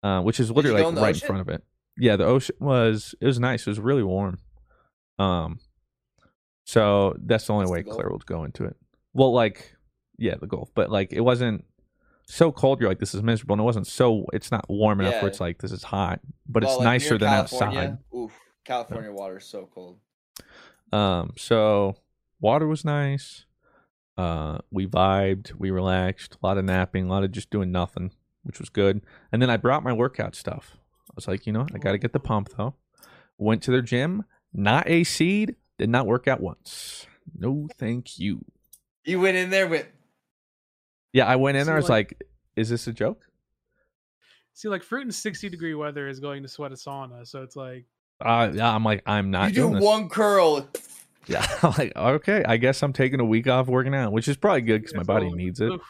uh, 0.03 0.21
which 0.21 0.39
is 0.39 0.49
literally 0.51 0.81
like 0.81 0.89
in 0.89 0.95
right 0.99 1.09
ocean? 1.15 1.23
in 1.23 1.27
front 1.27 1.41
of 1.41 1.49
it. 1.49 1.63
Yeah, 1.97 2.15
the 2.15 2.25
ocean 2.25 2.55
was 2.59 3.13
it 3.21 3.25
was 3.27 3.39
nice. 3.39 3.61
It 3.67 3.69
was 3.69 3.79
really 3.79 4.03
warm. 4.03 4.39
Um, 5.19 5.59
so 6.65 7.15
that's 7.23 7.45
the 7.47 7.53
only 7.53 7.65
That's 7.65 7.71
way 7.71 7.83
Gulf? 7.83 7.95
Claire 7.97 8.09
would 8.11 8.25
go 8.25 8.43
into 8.43 8.65
it. 8.65 8.75
Well, 9.13 9.33
like 9.33 9.75
yeah, 10.17 10.35
the 10.39 10.47
Gulf, 10.47 10.69
but 10.75 10.89
like 10.89 11.11
it 11.13 11.21
wasn't 11.21 11.65
so 12.27 12.51
cold. 12.51 12.79
You're 12.79 12.89
like 12.89 12.99
this 12.99 13.13
is 13.13 13.21
miserable, 13.23 13.53
and 13.53 13.61
it 13.61 13.65
wasn't 13.65 13.87
so. 13.87 14.25
It's 14.33 14.51
not 14.51 14.65
warm 14.69 14.99
enough 15.01 15.13
Yeah. 15.15 15.21
where 15.21 15.29
it's 15.29 15.39
like 15.41 15.59
this 15.61 15.71
is 15.71 15.83
hot, 15.83 16.19
but 16.47 16.63
Well, 16.63 16.71
it's 16.73 16.79
like, 16.79 16.85
nicer 16.85 17.17
than 17.17 17.29
California, 17.29 17.79
outside. 17.79 17.97
Oof, 18.17 18.31
California 18.65 19.11
water 19.11 19.37
is 19.37 19.45
so 19.45 19.69
cold. 19.73 19.99
Um, 20.91 21.33
so 21.37 21.95
water 22.39 22.67
was 22.67 22.83
nice. 22.85 23.45
Uh, 24.17 24.59
we 24.71 24.85
vibed, 24.85 25.53
we 25.57 25.71
relaxed, 25.71 26.37
a 26.41 26.45
lot 26.45 26.57
of 26.57 26.65
napping, 26.65 27.05
a 27.05 27.09
lot 27.09 27.23
of 27.23 27.31
just 27.31 27.49
doing 27.49 27.71
nothing, 27.71 28.11
which 28.43 28.59
was 28.59 28.69
good. 28.69 29.01
And 29.31 29.41
then 29.41 29.49
I 29.49 29.57
brought 29.57 29.83
my 29.83 29.93
workout 29.93 30.35
stuff. 30.35 30.77
I 31.09 31.13
was 31.15 31.27
like, 31.27 31.47
you 31.47 31.53
know, 31.53 31.65
I 31.73 31.77
got 31.77 31.93
to 31.93 31.97
get 31.97 32.13
the 32.13 32.19
pump 32.19 32.49
though. 32.57 32.75
Went 33.37 33.63
to 33.63 33.71
their 33.71 33.81
gym, 33.81 34.25
not 34.53 34.87
a 34.87 35.03
seed, 35.03 35.55
did 35.77 35.89
not 35.89 36.05
work 36.05 36.27
out 36.27 36.41
once. 36.41 37.07
No, 37.35 37.67
thank 37.77 38.19
you. 38.19 38.43
You 39.05 39.19
went 39.21 39.37
in 39.37 39.49
there 39.49 39.67
with 39.67 39.87
Yeah, 41.13 41.25
I 41.25 41.37
went 41.37 41.57
in 41.57 41.63
See, 41.63 41.67
there. 41.67 41.75
I 41.75 41.79
was 41.79 41.89
like- 41.89 42.11
like, 42.19 42.27
is 42.55 42.69
this 42.69 42.85
a 42.87 42.93
joke? 42.93 43.25
See, 44.53 44.67
like 44.67 44.83
fruit 44.83 45.05
in 45.05 45.11
60 45.11 45.49
degree 45.49 45.73
weather 45.73 46.07
is 46.07 46.19
going 46.19 46.43
to 46.43 46.49
sweat 46.49 46.71
a 46.71 46.75
sauna. 46.75 47.25
So 47.25 47.41
it's 47.41 47.55
like, 47.55 47.85
Uh, 48.21 48.51
yeah, 48.53 48.73
I'm 48.73 48.83
like, 48.83 49.03
I'm 49.05 49.31
not 49.31 49.49
you 49.49 49.55
do 49.55 49.61
doing 49.61 49.73
this. 49.75 49.83
one 49.83 50.09
curl. 50.09 50.67
Yeah, 51.27 51.45
I'm 51.61 51.73
like, 51.77 51.95
okay, 51.95 52.43
I 52.45 52.57
guess 52.57 52.81
I'm 52.81 52.93
taking 52.93 53.19
a 53.19 53.23
week 53.25 53.47
off 53.47 53.67
working 53.67 53.93
out, 53.93 54.11
which 54.11 54.27
is 54.27 54.35
probably 54.35 54.61
good 54.61 54.81
because 54.81 54.95
my 54.95 55.03
body 55.03 55.27
all- 55.27 55.35
needs 55.35 55.61
it. 55.61 55.71
oof. 55.71 55.81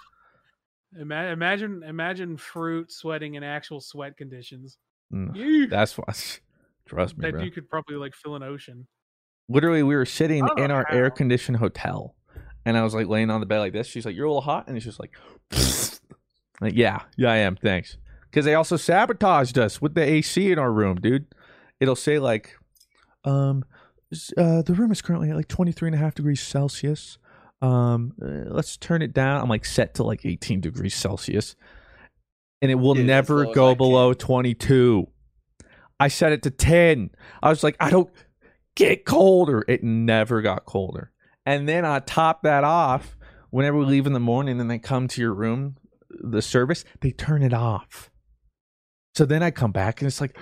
Imagine, 1.00 1.84
imagine 1.84 2.36
fruit 2.36 2.92
sweating 2.92 3.36
in 3.36 3.44
actual 3.44 3.80
sweat 3.80 4.18
conditions. 4.18 4.78
Mm, 5.12 5.70
That's 5.70 5.98
why. 5.98 6.04
Trust 6.86 7.18
me, 7.18 7.22
that 7.24 7.32
bro. 7.36 7.44
you 7.44 7.50
could 7.52 7.70
probably 7.70 7.96
like 7.96 8.14
fill 8.14 8.36
an 8.36 8.44
ocean. 8.44 8.88
Literally, 9.48 9.84
we 9.84 9.96
were 9.96 10.06
sitting 10.06 10.46
in 10.58 10.70
our 10.70 10.86
air 10.92 11.10
conditioned 11.10 11.58
hotel, 11.58 12.16
and 12.66 12.78
I 12.78 12.84
was 12.84 12.94
like 12.94 13.08
laying 13.08 13.30
on 13.30 13.40
the 13.40 13.46
bed 13.46 13.60
like 13.60 13.74
this. 13.74 13.88
She's 13.88 14.06
like, 14.06 14.16
"You're 14.16 14.26
a 14.26 14.30
little 14.30 14.42
hot," 14.42 14.68
and 14.68 14.76
it's 14.76 14.86
just 14.86 15.00
like, 15.00 15.12
like 16.62 16.74
yeah, 16.76 17.04
yeah, 17.18 17.32
I 17.32 17.38
am. 17.38 17.56
Thanks. 17.56 17.98
Because 18.30 18.44
they 18.46 18.56
also 18.56 18.76
sabotaged 18.76 19.58
us 19.58 19.82
with 19.82 19.94
the 19.94 20.02
AC 20.04 20.52
in 20.52 20.60
our 20.60 20.72
room, 20.72 20.98
dude. 21.00 21.26
It'll 21.82 21.96
say 21.98 22.20
like, 22.20 22.56
um, 23.26 23.66
uh, 24.38 24.62
the 24.62 24.74
room 24.74 24.92
is 24.92 25.02
currently 25.02 25.30
at 25.30 25.36
like 25.36 25.48
23 25.48 25.90
and 25.90 25.96
a 25.96 25.98
half 25.98 26.16
degrees 26.16 26.42
Celsius. 26.42 27.18
Um, 27.62 28.14
uh, 28.22 28.50
let's 28.54 28.78
turn 28.78 29.02
it 29.02 29.14
down. 29.14 29.42
I'm 29.42 29.50
like 29.50 29.66
set 29.66 29.96
to 29.96 30.04
like 30.04 30.26
18 30.26 30.62
degrees 30.62 30.96
celsius 30.96 31.56
and 32.62 32.72
it 32.72 32.76
will 32.76 32.96
Dude, 32.96 33.06
never 33.06 33.38
low 33.38 33.42
as 33.44 33.50
I 33.50 33.54
go 33.54 33.76
below 33.76 34.14
22. 34.14 35.08
I 36.00 36.08
set 36.08 36.32
it 36.32 36.44
to 36.44 36.52
10. 36.52 37.12
I 37.44 37.50
was 37.50 37.64
like, 37.64 37.76
I 37.80 37.90
don't 37.90 38.10
get 38.76 39.06
colder. 39.06 39.64
It 39.68 39.84
never 39.84 40.42
got 40.42 40.66
colder. 40.66 41.12
And 41.46 41.68
then 41.68 41.86
I 41.86 42.00
top 42.00 42.44
that 42.44 42.64
off. 42.64 43.18
Whenever 43.50 43.78
we 43.78 43.86
leave 43.86 44.08
in 44.08 44.14
the 44.14 44.20
morning 44.20 44.60
and 44.60 44.72
they 44.72 44.80
come 44.80 45.08
to 45.10 45.22
your 45.22 45.34
room, 45.34 45.76
the 46.10 46.42
service, 46.42 46.86
they 47.02 47.12
turn 47.12 47.44
it 47.44 47.54
off. 47.54 48.10
So 49.16 49.26
then 49.26 49.44
I 49.44 49.52
come 49.52 49.72
back 49.72 50.02
and 50.02 50.08
it's 50.08 50.22
like, 50.22 50.38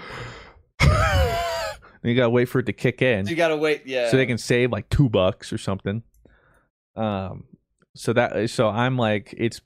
you 2.03 2.15
gotta 2.15 2.29
wait 2.29 2.45
for 2.45 2.59
it 2.59 2.65
to 2.65 2.73
kick 2.73 3.01
in 3.01 3.27
You 3.27 3.35
gotta 3.35 3.57
wait. 3.57 3.83
Yeah. 3.85 4.09
so 4.09 4.17
they 4.17 4.25
can 4.25 4.37
save 4.37 4.71
like 4.71 4.89
two 4.89 5.09
bucks 5.09 5.51
or 5.53 5.57
something. 5.57 6.03
Um, 6.95 7.45
so 7.95 8.13
that 8.13 8.49
so 8.49 8.67
I'm 8.69 8.97
like 8.97 9.33
it's 9.37 9.61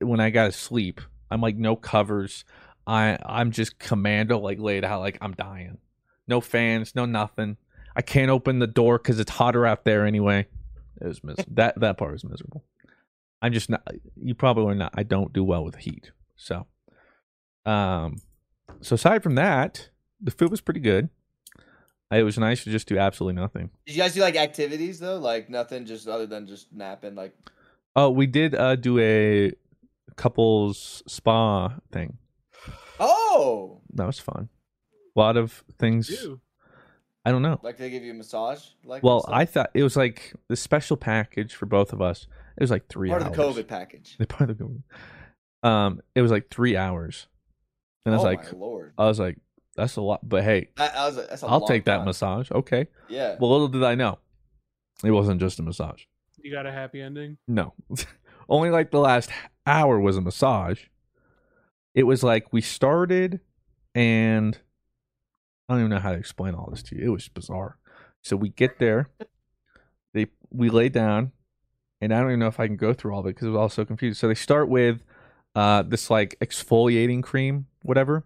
when 0.00 0.20
I 0.20 0.30
gotta 0.30 0.52
sleep, 0.52 1.00
I'm 1.30 1.40
like 1.40 1.56
no 1.56 1.76
covers. 1.76 2.44
I 2.86 3.18
I'm 3.24 3.50
just 3.50 3.78
commando 3.78 4.38
like 4.38 4.58
laid 4.58 4.84
out 4.84 5.00
like 5.00 5.18
I'm 5.20 5.32
dying. 5.32 5.78
No 6.28 6.40
fans, 6.40 6.94
no 6.94 7.04
nothing. 7.04 7.56
I 7.94 8.02
can't 8.02 8.30
open 8.30 8.58
the 8.58 8.66
door 8.66 8.98
because 8.98 9.18
it's 9.20 9.30
hotter 9.30 9.64
out 9.66 9.84
there 9.84 10.04
anyway. 10.04 10.46
It 11.00 11.06
was 11.06 11.22
mis- 11.24 11.36
that 11.52 11.78
that 11.80 11.98
part 11.98 12.12
was 12.12 12.24
miserable. 12.24 12.64
I'm 13.42 13.52
just 13.52 13.70
not. 13.70 13.86
You 14.20 14.34
probably 14.34 14.72
are 14.72 14.74
not. 14.74 14.92
I 14.94 15.02
don't 15.02 15.32
do 15.32 15.44
well 15.44 15.64
with 15.64 15.76
heat. 15.76 16.10
So, 16.36 16.66
um, 17.64 18.20
so 18.80 18.94
aside 18.94 19.22
from 19.22 19.34
that, 19.36 19.90
the 20.20 20.30
food 20.30 20.50
was 20.50 20.60
pretty 20.60 20.80
good. 20.80 21.08
It 22.10 22.22
was 22.22 22.38
nice 22.38 22.62
to 22.64 22.70
just 22.70 22.86
do 22.86 22.98
absolutely 22.98 23.40
nothing. 23.40 23.70
Did 23.86 23.96
you 23.96 24.02
guys 24.02 24.14
do 24.14 24.20
like 24.20 24.36
activities 24.36 25.00
though? 25.00 25.18
Like 25.18 25.50
nothing, 25.50 25.86
just 25.86 26.06
other 26.06 26.26
than 26.26 26.46
just 26.46 26.72
napping. 26.72 27.14
Like 27.14 27.34
Oh, 27.96 28.10
we 28.10 28.26
did 28.26 28.54
uh, 28.54 28.76
do 28.76 28.98
a 28.98 29.52
couples 30.16 31.02
spa 31.06 31.74
thing. 31.90 32.18
oh, 33.00 33.80
That 33.94 34.06
was 34.06 34.18
fun. 34.18 34.48
A 35.16 35.18
lot 35.18 35.36
of 35.36 35.64
things. 35.78 36.10
Ew. 36.10 36.40
I 37.24 37.32
don't 37.32 37.42
know. 37.42 37.58
like 37.62 37.76
they 37.76 37.90
give 37.90 38.04
you 38.04 38.12
a 38.12 38.14
massage. 38.14 38.64
Like 38.84 39.02
Well. 39.02 39.24
I 39.28 39.44
thought 39.46 39.70
it 39.74 39.82
was 39.82 39.96
like 39.96 40.34
the 40.48 40.56
special 40.56 40.96
package 40.96 41.54
for 41.54 41.66
both 41.66 41.92
of 41.92 42.00
us. 42.00 42.28
It 42.56 42.62
was 42.62 42.70
like 42.70 42.86
three 42.86 43.08
part 43.08 43.22
hours. 43.22 43.30
of 43.30 43.36
the 43.36 43.42
COVID 43.62 43.68
package. 43.68 44.16
The 44.18 44.26
part 44.28 44.48
of 44.50 44.58
the 44.58 44.64
COVID. 44.64 44.82
Um, 45.68 46.00
it 46.14 46.22
was 46.22 46.30
like 46.30 46.50
three 46.50 46.76
hours, 46.76 47.26
and 48.04 48.14
I 48.14 48.18
was 48.18 48.24
oh 48.24 48.28
like, 48.28 48.52
my 48.52 48.58
lord, 48.58 48.92
I 48.96 49.06
was 49.06 49.18
like, 49.18 49.38
that's 49.76 49.96
a 49.96 50.00
lot. 50.00 50.26
But 50.28 50.44
hey, 50.44 50.68
that, 50.76 50.94
that 50.94 51.06
was 51.06 51.16
a, 51.18 51.22
that's 51.22 51.42
a 51.42 51.46
I'll 51.46 51.66
take 51.66 51.84
that 51.84 51.98
time. 51.98 52.06
massage. 52.06 52.50
Okay. 52.50 52.86
Yeah. 53.08 53.36
Well, 53.38 53.50
little 53.50 53.68
did 53.68 53.82
I 53.82 53.94
know, 53.94 54.18
it 55.04 55.10
wasn't 55.10 55.40
just 55.40 55.58
a 55.58 55.62
massage. 55.62 56.04
You 56.38 56.52
got 56.52 56.66
a 56.66 56.72
happy 56.72 57.00
ending. 57.00 57.38
No, 57.48 57.74
only 58.48 58.70
like 58.70 58.90
the 58.90 59.00
last 59.00 59.30
hour 59.66 59.98
was 59.98 60.16
a 60.16 60.20
massage. 60.20 60.84
It 61.94 62.04
was 62.04 62.22
like 62.22 62.52
we 62.52 62.60
started, 62.60 63.40
and 63.94 64.58
I 65.68 65.74
don't 65.74 65.80
even 65.80 65.90
know 65.90 65.98
how 65.98 66.12
to 66.12 66.18
explain 66.18 66.54
all 66.54 66.68
this 66.70 66.82
to 66.84 66.96
you. 66.96 67.04
It 67.06 67.08
was 67.08 67.28
bizarre. 67.28 67.78
So 68.22 68.36
we 68.36 68.48
get 68.50 68.78
there, 68.78 69.08
they 70.14 70.26
we 70.50 70.68
lay 70.68 70.88
down, 70.88 71.32
and 72.00 72.12
I 72.12 72.20
don't 72.20 72.30
even 72.30 72.40
know 72.40 72.48
if 72.48 72.60
I 72.60 72.66
can 72.66 72.76
go 72.76 72.92
through 72.92 73.14
all 73.14 73.20
of 73.20 73.26
it 73.26 73.30
because 73.30 73.46
it 73.46 73.50
was 73.50 73.58
all 73.58 73.68
so 73.68 73.84
confused. 73.84 74.18
So 74.20 74.28
they 74.28 74.34
start 74.34 74.68
with 74.68 75.02
uh, 75.54 75.82
this 75.82 76.10
like 76.10 76.36
exfoliating 76.40 77.22
cream, 77.22 77.66
whatever, 77.82 78.24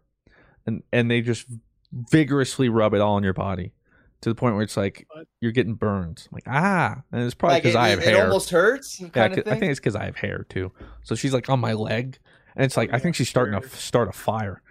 and 0.67 0.83
and 0.93 1.11
they 1.11 1.21
just 1.21 1.47
vigorously 1.93 2.69
rub 2.69 2.95
it 2.95 3.01
all 3.01 3.15
on 3.17 3.23
your 3.23 3.33
body 3.33 3.73
to 4.21 4.29
the 4.29 4.35
point 4.35 4.55
where 4.55 4.63
it's 4.63 4.77
like 4.77 5.07
What? 5.13 5.27
you're 5.41 5.53
getting 5.53 5.75
burned. 5.75 6.27
I'm 6.31 6.35
like 6.37 6.45
ah, 6.47 7.03
and 7.13 7.23
it's 7.23 7.35
probably 7.35 7.55
Like, 7.57 7.63
because 7.65 7.75
it, 7.75 7.79
I 7.79 7.89
have 7.89 7.99
it, 8.01 8.05
hair. 8.05 8.17
It 8.19 8.27
almost 8.27 8.51
hurts. 8.51 9.01
Yeah, 9.01 9.07
of 9.07 9.13
thing. 9.35 9.43
I 9.47 9.59
think 9.59 9.71
it's 9.71 9.81
because 9.81 9.97
I 9.97 10.05
have 10.05 10.17
hair 10.17 10.47
too. 10.49 10.73
So 11.03 11.15
she's 11.15 11.33
like 11.35 11.49
on 11.51 11.59
my 11.61 11.73
leg, 11.73 12.19
and 12.55 12.65
it's 12.65 12.77
like 12.77 12.93
I 12.93 12.99
think 12.99 13.15
she's 13.17 13.29
starting 13.29 13.55
to 13.55 13.61
Sure. 13.67 13.75
f- 13.75 13.81
start 13.81 14.09
a 14.09 14.13
fire. 14.13 14.63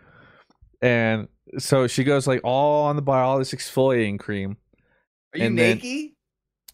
And 0.81 1.27
so 1.57 1.87
she 1.87 2.03
goes 2.03 2.25
like 2.27 2.41
all 2.43 2.85
on 2.85 2.95
the 2.95 3.01
body, 3.01 3.21
all 3.25 3.37
this 3.39 3.53
exfoliating 3.53 4.19
cream. 4.19 4.57
Are 5.33 5.39
you 5.39 5.45
and 5.45 5.57
then- 5.57 5.77
naked? 5.79 6.11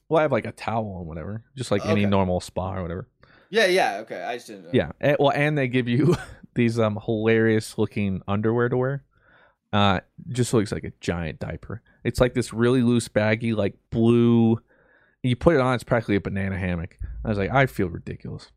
Well, 0.08 0.20
I 0.20 0.22
have 0.22 0.32
like 0.32 0.46
a 0.46 0.52
towel 0.52 0.98
and 1.00 1.08
whatever, 1.08 1.44
just 1.58 1.72
like 1.72 1.84
any 1.84 2.06
normal 2.06 2.40
spa 2.40 2.76
or 2.76 2.84
whatever. 2.84 3.10
Yeah, 3.50 3.66
yeah. 3.66 3.98
Okay, 4.02 4.22
I 4.22 4.36
just 4.36 4.46
didn't 4.46 4.66
know. 4.66 4.70
Yeah. 4.72 4.92
And, 5.02 5.18
well, 5.20 5.32
and 5.32 5.58
they 5.58 5.68
give 5.68 5.88
you 5.88 6.16
these 6.56 6.78
um 6.78 7.00
hilarious 7.04 7.78
looking 7.80 8.22
underwear 8.28 8.70
to 8.70 8.78
wear. 8.78 9.04
Uh, 9.76 10.00
just 10.30 10.54
looks 10.54 10.72
like 10.72 10.86
a 10.86 10.94
giant 11.02 11.38
diaper. 11.38 11.82
It's 12.06 12.22
like 12.22 12.34
this 12.34 12.54
really 12.54 12.82
loose, 12.82 13.10
baggy, 13.10 13.54
like 13.54 13.76
blue. 13.90 14.58
You 15.22 15.36
put 15.36 15.54
it 15.54 15.60
on, 15.60 15.76
it's 15.76 15.84
practically 15.84 16.16
a 16.16 16.22
banana 16.22 16.58
hammock. 16.58 16.98
I 17.26 17.28
was 17.28 17.38
like, 17.38 17.52
I 17.52 17.66
feel 17.66 17.90
ridiculous. 17.90 18.50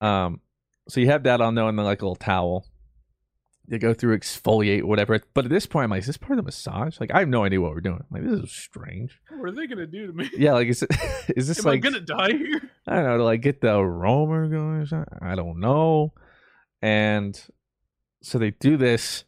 Um, 0.00 0.40
so 0.88 1.00
you 1.00 1.08
have 1.08 1.24
that 1.24 1.42
on 1.42 1.56
though, 1.56 1.68
and 1.68 1.78
then 1.78 1.84
like 1.84 2.00
a 2.00 2.06
little 2.06 2.16
towel. 2.16 2.64
You 3.68 3.78
go 3.78 3.92
through 3.92 4.16
exfoliate, 4.18 4.84
whatever. 4.84 5.20
But 5.34 5.44
at 5.44 5.50
this 5.50 5.66
point, 5.66 5.84
I'm 5.84 5.90
like, 5.90 6.00
is 6.00 6.06
this 6.06 6.16
part 6.16 6.32
of 6.32 6.36
the 6.38 6.42
massage? 6.44 6.98
Like, 7.00 7.12
I 7.12 7.18
have 7.18 7.28
no 7.28 7.44
idea 7.44 7.60
what 7.60 7.72
we're 7.72 7.80
doing. 7.82 8.00
I'm 8.00 8.06
like, 8.22 8.22
this 8.22 8.48
is 8.48 8.56
strange. 8.56 9.20
What 9.28 9.50
are 9.50 9.54
they 9.54 9.66
gonna 9.66 9.86
do 9.86 10.06
to 10.06 10.12
me? 10.14 10.30
Yeah, 10.38 10.54
like, 10.54 10.68
is 10.68 10.82
it, 10.82 10.90
is 11.36 11.48
this 11.48 11.58
Am 11.58 11.66
like 11.66 11.84
I 11.84 11.90
gonna 11.90 12.00
die 12.00 12.32
here? 12.32 12.62
I 12.86 12.94
don't 12.94 13.04
know 13.04 13.18
to 13.18 13.24
like 13.24 13.42
get 13.42 13.60
the 13.60 13.76
aroma 13.76 14.48
going 14.48 14.76
or 14.76 14.86
something. 14.86 15.18
I 15.20 15.34
don't 15.34 15.60
know. 15.60 16.14
And 16.80 17.38
so 18.22 18.38
they 18.38 18.52
do 18.52 18.78
this, 18.78 19.24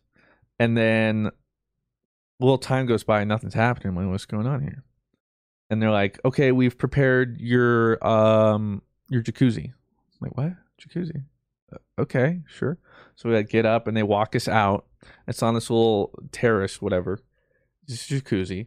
and 0.59 0.77
then 0.77 1.27
a 1.27 2.45
little 2.45 2.59
time 2.59 2.87
goes 2.87 3.05
by 3.05 3.21
and 3.21 3.29
nothing's 3.29 3.55
happening. 3.55 3.89
I'm 3.89 3.97
like, 3.97 4.11
what's 4.11 4.27
going 4.27 4.47
on 4.47 4.63
here? 4.63 4.85
And 5.71 5.83
they're 5.83 5.91
like, 5.91 6.19
okay, 6.25 6.53
we've 6.53 6.79
prepared 6.79 7.41
your 7.41 8.05
um 8.07 8.83
your 9.11 9.23
jacuzzi. 9.23 9.67
I'm 9.67 9.73
like, 10.21 10.37
what 10.37 10.53
jacuzzi? 10.81 11.25
"Uh, 11.73 11.79
Okay, 12.01 12.41
sure. 12.47 12.79
So 13.17 13.29
we 13.29 13.35
like 13.35 13.49
get 13.49 13.67
up 13.67 13.87
and 13.89 13.97
they 13.97 14.03
walk 14.03 14.37
us 14.37 14.49
out. 14.49 14.87
It's 15.27 15.43
on 15.43 15.55
this 15.55 15.69
little 15.71 16.13
terrace, 16.33 16.81
whatever. 16.81 17.19
This 17.87 18.07
jacuzzi, 18.09 18.67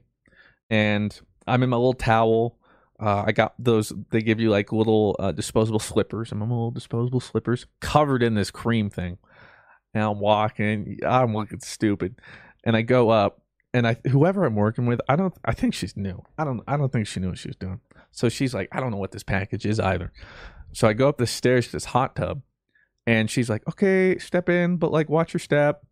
and 0.70 1.20
I'm 1.48 1.62
in 1.64 1.70
my 1.70 1.78
little 1.78 1.94
towel. 1.94 2.58
Uh, 3.00 3.24
I 3.28 3.32
got 3.32 3.54
those. 3.60 3.94
They 4.12 4.22
give 4.22 4.40
you 4.40 4.50
like 4.50 4.72
little 4.72 5.16
uh, 5.20 5.32
disposable 5.32 5.80
slippers. 5.80 6.32
I'm 6.32 6.42
in 6.42 6.50
my 6.50 6.56
little 6.56 6.72
disposable 6.72 7.20
slippers 7.20 7.66
covered 7.80 8.24
in 8.24 8.34
this 8.36 8.52
cream 8.52 8.90
thing. 8.90 9.18
And 9.94 10.04
I'm 10.04 10.20
walking. 10.20 11.00
I'm 11.06 11.34
looking 11.36 11.60
stupid. 11.60 12.16
And 12.64 12.76
I 12.76 12.82
go 12.82 13.10
up, 13.10 13.42
and 13.74 13.88
I 13.88 13.98
whoever 14.10 14.46
I'm 14.46 14.56
working 14.56 14.86
with, 14.86 15.02
I 15.10 15.16
don't. 15.16 15.34
I 15.44 15.54
think 15.54 15.74
she's 15.74 15.98
new. 15.98 16.24
I 16.38 16.44
don't. 16.44 16.62
I 16.68 16.78
don't 16.78 16.92
think 16.92 17.08
she 17.08 17.20
knew 17.20 17.30
what 17.30 17.38
she 17.38 17.50
was 17.50 17.58
doing. 17.58 17.80
So 18.12 18.30
she's 18.30 18.54
like, 18.54 18.70
I 18.72 18.80
don't 18.80 18.92
know 18.92 18.98
what 18.98 19.12
this 19.12 19.24
package 19.24 19.66
is 19.66 19.80
either. 19.80 20.12
So 20.74 20.88
I 20.88 20.94
go 20.94 21.10
up 21.10 21.18
the 21.18 21.28
stairs 21.28 21.68
to 21.68 21.72
this 21.74 21.86
hot 21.86 22.16
tub, 22.16 22.42
and 23.06 23.30
she's 23.30 23.50
like, 23.50 23.68
Okay, 23.68 24.18
step 24.18 24.50
in, 24.50 24.78
but 24.78 24.92
like 24.92 25.10
watch 25.10 25.34
your 25.34 25.40
step. 25.40 25.86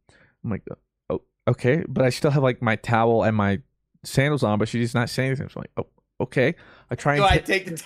I'm 0.44 0.50
like, 0.50 0.64
Oh, 1.10 1.22
okay, 1.48 1.84
but 1.88 2.06
I 2.06 2.10
still 2.10 2.32
have 2.32 2.44
like 2.44 2.62
my 2.62 2.76
towel 2.76 3.24
and 3.24 3.36
my 3.36 3.60
sandals 4.04 4.44
on, 4.44 4.60
but 4.60 4.70
she's 4.70 4.94
not 4.94 5.10
saying 5.10 5.30
anything. 5.30 5.50
So 5.50 5.60
I'm 5.60 5.62
like, 5.64 5.72
Oh, 5.86 6.24
okay. 6.24 6.56
I 6.90 6.96
try 6.96 7.16
and 7.16 7.24
I 7.24 7.38
take 7.40 7.66
the? 7.66 7.84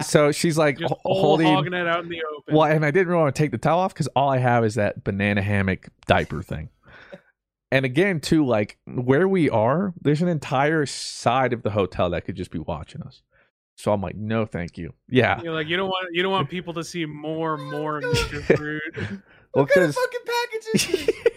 So 0.00 0.32
she's 0.32 0.56
like 0.58 0.78
Just 0.78 0.94
holding 1.04 1.46
hogging 1.46 1.74
it 1.74 1.86
out 1.86 2.02
in 2.04 2.08
the 2.08 2.22
open. 2.38 2.54
well, 2.54 2.70
and 2.70 2.84
I 2.84 2.90
didn't 2.90 3.08
really 3.08 3.22
want 3.22 3.34
to 3.34 3.42
take 3.42 3.50
the 3.50 3.58
towel 3.58 3.80
off 3.80 3.92
because 3.92 4.08
all 4.16 4.28
I 4.30 4.38
have 4.38 4.64
is 4.64 4.74
that 4.76 5.04
banana 5.04 5.42
hammock 5.42 5.88
diaper 6.06 6.42
thing. 6.42 6.70
and 7.70 7.84
again, 7.84 8.20
too, 8.20 8.44
like 8.46 8.78
where 8.86 9.28
we 9.28 9.50
are, 9.50 9.92
there's 10.00 10.22
an 10.22 10.28
entire 10.28 10.86
side 10.86 11.52
of 11.52 11.62
the 11.62 11.70
hotel 11.70 12.10
that 12.10 12.24
could 12.24 12.36
just 12.36 12.50
be 12.50 12.58
watching 12.58 13.02
us. 13.02 13.22
So 13.76 13.92
I'm 13.92 14.00
like, 14.02 14.16
no, 14.16 14.44
thank 14.46 14.76
you. 14.78 14.92
Yeah. 15.08 15.40
You're 15.42 15.54
like 15.54 15.66
you 15.66 15.76
don't 15.76 15.88
want 15.88 16.08
you 16.12 16.22
don't 16.22 16.32
want 16.32 16.48
people 16.50 16.74
to 16.74 16.84
see 16.84 17.04
more 17.06 17.54
and 17.54 17.70
more 17.70 18.00
Mr. 18.02 18.56
Fruit. 18.56 18.82
Well, 18.96 19.08
What 19.64 19.68
kind 19.70 19.86
of 19.88 19.94
'cause- 19.94 20.04
fucking 20.04 20.20
package 20.26 20.66
is 20.74 21.06
this? 21.06 21.31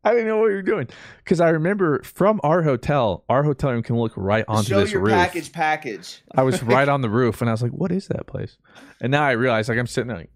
I 0.04 0.12
didn't 0.12 0.28
know 0.28 0.38
what 0.38 0.46
you 0.48 0.54
were 0.56 0.62
doing 0.62 0.88
because 1.24 1.40
I 1.40 1.50
remember 1.50 2.02
from 2.02 2.40
our 2.42 2.62
hotel, 2.62 3.24
our 3.28 3.42
hotel 3.42 3.72
room 3.72 3.82
can 3.82 3.96
look 3.98 4.12
right 4.16 4.44
onto 4.48 4.70
Show 4.70 4.80
this 4.80 4.92
your 4.92 5.02
roof. 5.02 5.12
package 5.12 5.52
package. 5.52 6.22
I 6.34 6.42
was 6.42 6.62
right 6.64 6.88
on 6.88 7.02
the 7.02 7.10
roof, 7.10 7.40
and 7.40 7.50
I 7.50 7.52
was 7.52 7.62
like, 7.62 7.72
"What 7.72 7.92
is 7.92 8.08
that 8.08 8.26
place?" 8.26 8.56
And 9.00 9.10
now 9.10 9.22
I 9.24 9.32
realize, 9.32 9.68
like, 9.68 9.78
I'm 9.78 9.86
sitting 9.86 10.08
there, 10.08 10.16
like, 10.18 10.30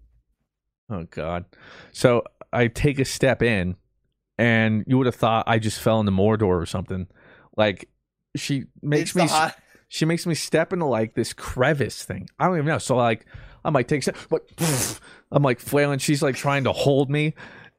"Oh 0.89 1.05
God!" 1.09 1.45
So 1.91 2.23
I 2.53 2.67
take 2.67 2.99
a 2.99 3.05
step 3.05 3.41
in, 3.41 3.75
and 4.37 4.83
you 4.87 4.97
would 4.97 5.07
have 5.07 5.15
thought 5.15 5.45
I 5.47 5.59
just 5.59 5.79
fell 5.79 5.99
into 5.99 6.11
Mordor 6.11 6.43
or 6.61 6.65
something. 6.65 7.07
Like, 7.57 7.89
she 8.35 8.65
makes 8.81 9.09
It's 9.11 9.15
me, 9.15 9.27
hot- 9.27 9.55
she 9.87 10.05
makes 10.05 10.25
me 10.27 10.35
step 10.35 10.73
into 10.73 10.85
like 10.85 11.15
this 11.15 11.33
crevice 11.33 12.03
thing. 12.03 12.27
I 12.39 12.45
don't 12.47 12.55
even 12.57 12.67
know. 12.67 12.77
So 12.77 12.95
like, 12.95 13.25
I'm 13.63 13.73
like, 13.73 13.87
take 13.87 13.99
a 13.99 14.01
step, 14.03 14.17
like, 14.29 14.43
I'm 15.31 15.41
like 15.41 15.59
flailing. 15.59 15.99
She's 15.99 16.21
like 16.21 16.35
trying 16.35 16.65
to 16.65 16.71
hold 16.71 17.09
me, 17.09 17.33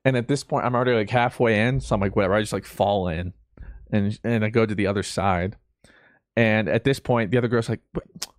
and 0.07 0.17
at 0.17 0.29
this 0.29 0.45
point, 0.45 0.65
I'm 0.65 0.75
already 0.75 0.95
like 0.95 1.11
halfway 1.11 1.61
in. 1.67 1.81
So 1.81 1.95
I'm 1.95 2.01
like, 2.01 2.15
whatever. 2.15 2.35
I 2.35 2.41
just 2.41 2.53
like 2.53 2.65
fall 2.65 3.09
in, 3.09 3.35
and 3.91 4.19
and 4.25 4.45
I 4.45 4.49
go 4.51 4.65
to 4.65 4.75
the 4.75 4.87
other 4.87 5.03
side. 5.03 5.57
And 6.39 6.69
at 6.69 6.85
this 6.85 7.01
point, 7.01 7.31
the 7.33 7.39
other 7.39 7.49
girl's 7.49 7.69
like, 7.69 7.81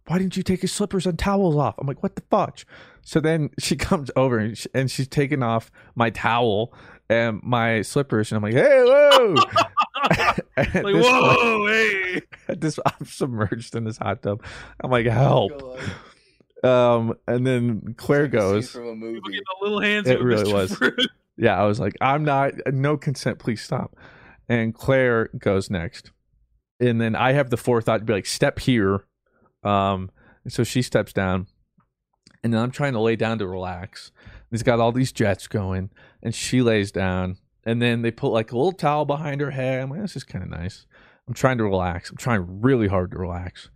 "Why 0.07 0.18
didn't 0.18 0.38
you 0.38 0.43
take 0.43 0.61
your 0.61 0.70
slippers 0.70 1.05
and 1.05 1.20
towels 1.20 1.55
off?" 1.57 1.76
I'm 1.78 1.88
like, 1.88 2.01
"What 2.01 2.15
the 2.15 2.22
fuck?" 2.30 2.59
So 3.01 3.20
then 3.20 3.49
she 3.59 3.76
comes 3.76 4.09
over 4.15 4.38
and, 4.38 4.57
she, 4.57 4.70
and 4.74 4.89
she's 4.89 5.07
taking 5.09 5.43
off 5.43 5.70
my 5.95 6.09
towel 6.09 6.74
and 7.09 7.41
my 7.43 7.82
slippers, 7.82 8.32
and 8.32 8.38
I'm 8.38 8.43
like, 8.43 8.53
"Hey, 8.53 8.84
whoa!" 8.86 9.36
At 10.57 10.86
Like 10.86 10.95
whoa, 10.95 11.57
point- 11.59 11.70
hey. 11.72 12.22
at 12.47 12.61
this, 12.61 12.80
I'm 12.86 13.05
submerged 13.05 13.76
in 13.76 13.84
this 13.84 13.97
hot 13.97 14.22
tub. 14.22 14.41
I'm 14.80 14.89
like, 14.91 15.05
"Help!" 15.07 15.51
Um, 16.63 17.13
and 17.28 17.45
then 17.45 17.93
Claire 17.97 18.28
goes, 18.28 18.70
from 18.72 18.88
a 18.88 18.95
movie. 18.95 19.20
Get 19.32 19.43
the 19.43 19.55
little 19.61 19.82
hands. 19.82 20.07
It 20.07 20.22
really 20.22 20.51
Mr. 20.51 20.53
was. 20.80 21.07
Yeah, 21.38 21.61
I 21.61 21.65
was 21.65 21.79
like, 21.79 21.93
I'm 22.01 22.23
not, 22.23 22.53
no 22.67 22.97
consent, 22.97 23.39
please 23.39 23.61
stop. 23.61 23.95
And 24.49 24.73
Claire 24.73 25.29
goes 25.38 25.69
next. 25.69 26.11
And 26.79 26.99
then 27.01 27.15
I 27.15 27.33
have 27.33 27.49
the 27.49 27.57
forethought 27.57 27.99
to 27.99 28.05
be 28.05 28.13
like, 28.13 28.25
step 28.25 28.59
here. 28.59 29.05
Um, 29.63 30.11
and 30.43 30.53
so 30.53 30.63
she 30.63 30.81
steps 30.81 31.13
down. 31.13 31.47
And 32.43 32.53
then 32.53 32.61
I'm 32.61 32.71
trying 32.71 32.93
to 32.93 32.99
lay 32.99 33.15
down 33.15 33.39
to 33.39 33.47
relax. 33.47 34.11
He's 34.51 34.63
got 34.63 34.79
all 34.79 34.91
these 34.91 35.11
jets 35.11 35.47
going. 35.47 35.89
And 36.23 36.33
she 36.33 36.61
lays 36.61 36.91
down. 36.91 37.38
And 37.65 37.81
then 37.81 38.01
they 38.01 38.11
put 38.11 38.29
like 38.29 38.51
a 38.51 38.57
little 38.57 38.71
towel 38.71 39.05
behind 39.05 39.41
her 39.41 39.51
head. 39.51 39.81
I'm 39.81 39.89
like, 39.89 40.01
this 40.01 40.15
is 40.15 40.23
kind 40.23 40.43
of 40.43 40.49
nice. 40.49 40.85
I'm 41.27 41.33
trying 41.33 41.57
to 41.57 41.65
relax. 41.65 42.09
I'm 42.09 42.17
trying 42.17 42.61
really 42.61 42.88
hard 42.88 43.11
to 43.11 43.17
relax. 43.17 43.69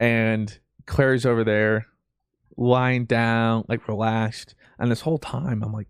And 0.00 0.58
Claire's 0.86 1.26
over 1.26 1.44
there 1.44 1.86
lying 2.56 3.04
down, 3.04 3.64
like 3.68 3.86
relaxed. 3.86 4.54
And 4.78 4.90
this 4.90 5.02
whole 5.02 5.18
time, 5.18 5.62
I'm 5.62 5.72
like, 5.72 5.88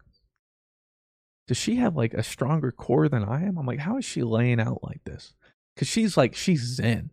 does 1.49 1.57
she 1.57 1.76
have 1.76 1.96
like 1.96 2.14
a 2.14 2.22
stronger 2.22 2.70
core 2.70 3.09
than 3.09 3.24
I 3.24 3.42
am? 3.44 3.59
I'm 3.59 3.66
like, 3.66 3.80
how 3.80 3.96
is 3.99 4.05
she 4.05 4.22
laying 4.22 4.61
out 4.61 4.84
like 4.84 5.03
this? 5.05 5.34
Because 5.74 5.88
she's 5.88 6.16
like, 6.16 6.36
she's 6.36 6.61
zen. 6.76 7.11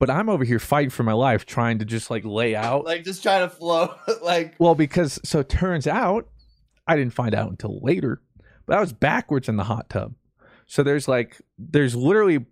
But 0.00 0.08
I'm 0.10 0.28
over 0.30 0.44
here 0.44 0.58
fighting 0.58 0.90
for 0.90 1.02
my 1.02 1.12
life, 1.12 1.44
trying 1.44 1.78
to 1.80 1.84
just 1.84 2.10
like 2.10 2.24
lay 2.24 2.56
out. 2.56 2.84
Like 2.86 3.04
just 3.04 3.22
trying 3.22 3.48
to 3.48 3.54
flow. 3.54 3.94
like 4.22 4.54
Well, 4.58 4.74
because 4.74 5.20
so 5.22 5.40
it 5.40 5.48
turns 5.48 5.86
out, 5.86 6.26
I 6.86 6.96
didn't 6.96 7.12
find 7.12 7.34
out 7.34 7.50
until 7.50 7.78
later, 7.82 8.22
but 8.66 8.76
I 8.76 8.80
was 8.80 8.92
backwards 8.92 9.48
in 9.48 9.56
the 9.56 9.64
hot 9.64 9.90
tub. 9.90 10.14
So 10.66 10.82
there's 10.82 11.06
like, 11.06 11.36
there's 11.58 11.94
literally 11.94 12.46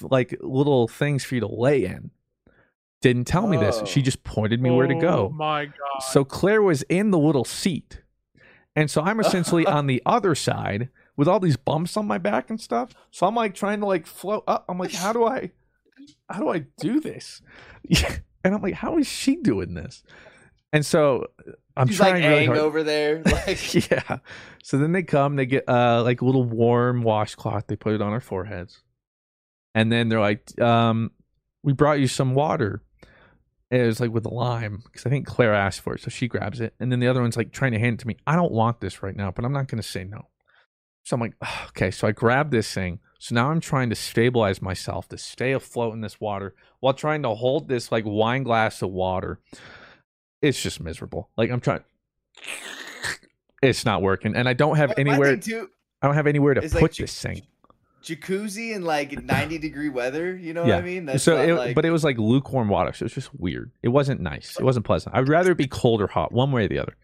like 0.00 0.34
little 0.40 0.88
things 0.88 1.24
for 1.24 1.34
you 1.34 1.40
to 1.42 1.48
lay 1.54 1.84
in. 1.84 2.10
Didn't 3.02 3.26
tell 3.26 3.46
me 3.46 3.56
this. 3.58 3.80
Oh. 3.80 3.84
She 3.84 4.00
just 4.00 4.24
pointed 4.24 4.60
me 4.62 4.70
where 4.70 4.86
to 4.86 4.94
Oh 4.94 5.00
go. 5.00 5.28
my 5.28 5.66
god. 5.66 6.02
So 6.08 6.24
Claire 6.24 6.62
was 6.62 6.82
in 6.84 7.10
the 7.10 7.18
little 7.18 7.44
seat. 7.44 8.00
And 8.78 8.88
so 8.88 9.02
I'm 9.02 9.18
essentially 9.18 9.66
on 9.78 9.88
the 9.88 10.00
other 10.06 10.36
side 10.36 10.88
with 11.16 11.26
all 11.26 11.40
these 11.40 11.56
bumps 11.56 11.96
on 11.96 12.06
my 12.06 12.18
back 12.18 12.48
and 12.48 12.60
stuff. 12.60 12.94
So 13.10 13.26
I'm 13.26 13.34
like 13.34 13.52
trying 13.52 13.80
to 13.80 13.86
like 13.86 14.06
float 14.06 14.44
up. 14.46 14.66
I'm 14.68 14.78
like, 14.78 14.92
how 14.92 15.12
do 15.12 15.26
I 15.26 15.50
how 16.30 16.38
do 16.38 16.48
I 16.48 16.64
do 16.78 17.00
this? 17.00 17.42
And 18.44 18.54
I'm 18.54 18.62
like, 18.62 18.74
how 18.74 18.98
is 18.98 19.08
she 19.08 19.34
doing 19.34 19.74
this? 19.74 20.04
And 20.72 20.86
so 20.86 21.26
I'm 21.76 21.88
she's 21.88 21.96
trying 21.96 22.22
like 22.22 22.30
really 22.30 22.46
hard. 22.46 22.58
over 22.58 22.84
there. 22.84 23.20
Like 23.26 23.90
yeah. 23.90 24.18
So 24.62 24.78
then 24.78 24.92
they 24.92 25.02
come, 25.02 25.34
they 25.34 25.44
get 25.44 25.68
uh 25.68 26.04
like 26.04 26.20
a 26.20 26.24
little 26.24 26.44
warm 26.44 27.02
washcloth, 27.02 27.66
they 27.66 27.74
put 27.74 27.94
it 27.94 28.00
on 28.00 28.12
our 28.12 28.20
foreheads. 28.20 28.84
And 29.74 29.90
then 29.90 30.08
they're 30.08 30.20
like, 30.20 30.58
um, 30.62 31.10
we 31.64 31.72
brought 31.72 31.98
you 31.98 32.06
some 32.06 32.36
water. 32.36 32.84
And 33.70 33.82
it 33.82 33.86
was 33.86 34.00
like 34.00 34.10
with 34.10 34.22
the 34.22 34.30
lime 34.30 34.80
because 34.84 35.04
I 35.04 35.10
think 35.10 35.26
Claire 35.26 35.54
asked 35.54 35.82
for 35.82 35.94
it, 35.94 36.00
so 36.00 36.08
she 36.08 36.26
grabs 36.26 36.60
it, 36.60 36.74
and 36.80 36.90
then 36.90 37.00
the 37.00 37.08
other 37.08 37.20
one's 37.20 37.36
like 37.36 37.52
trying 37.52 37.72
to 37.72 37.78
hand 37.78 37.94
it 37.94 38.00
to 38.00 38.06
me. 38.06 38.16
I 38.26 38.34
don't 38.34 38.52
want 38.52 38.80
this 38.80 39.02
right 39.02 39.14
now, 39.14 39.30
but 39.30 39.44
I'm 39.44 39.52
not 39.52 39.68
going 39.68 39.82
to 39.82 39.86
say 39.88 40.04
no. 40.04 40.28
So 41.04 41.14
I'm 41.14 41.20
like, 41.20 41.34
"Ugh, 41.40 41.68
okay. 41.68 41.90
So 41.90 42.06
I 42.08 42.12
grab 42.12 42.50
this 42.50 42.72
thing. 42.72 43.00
So 43.18 43.34
now 43.34 43.50
I'm 43.50 43.60
trying 43.60 43.90
to 43.90 43.94
stabilize 43.94 44.62
myself 44.62 45.08
to 45.08 45.18
stay 45.18 45.52
afloat 45.52 45.94
in 45.94 46.00
this 46.00 46.20
water 46.20 46.54
while 46.80 46.94
trying 46.94 47.22
to 47.22 47.30
hold 47.30 47.68
this 47.68 47.90
like 47.90 48.04
wine 48.06 48.42
glass 48.42 48.80
of 48.82 48.90
water. 48.90 49.40
It's 50.40 50.62
just 50.62 50.80
miserable. 50.80 51.30
Like 51.36 51.50
I'm 51.50 51.60
trying. 51.60 51.84
It's 53.60 53.84
not 53.84 54.02
working, 54.02 54.36
and 54.36 54.48
I 54.48 54.52
don't 54.52 54.76
have 54.76 54.94
anywhere. 54.96 55.36
too, 55.36 55.68
I 56.00 56.06
don't 56.06 56.14
have 56.14 56.26
anywhere 56.28 56.54
to 56.54 56.62
put 56.62 56.82
like, 56.82 56.94
this 56.94 57.20
thing. 57.20 57.42
Jacuzzi 58.08 58.74
in 58.74 58.82
like 58.82 59.22
90 59.24 59.58
degree 59.58 59.88
weather. 59.88 60.36
You 60.36 60.54
know 60.54 60.62
what 60.62 60.72
I 60.72 60.80
mean? 60.80 61.06
That's 61.06 61.22
so 61.22 61.36
it, 61.36 61.54
like, 61.54 61.74
but 61.74 61.84
it 61.84 61.90
was 61.90 62.04
like 62.04 62.18
lukewarm 62.18 62.68
water, 62.68 62.92
so 62.92 63.04
it 63.04 63.06
was 63.06 63.14
just 63.14 63.34
weird. 63.34 63.70
It 63.82 63.88
wasn't 63.88 64.20
nice. 64.20 64.56
It 64.58 64.64
wasn't 64.64 64.86
pleasant. 64.86 65.14
I'd 65.14 65.28
rather 65.28 65.52
it 65.52 65.58
be 65.58 65.66
cold 65.66 66.00
or 66.00 66.06
hot, 66.06 66.32
one 66.32 66.52
way 66.52 66.64
or 66.64 66.68
the 66.68 66.78
other. 66.78 66.96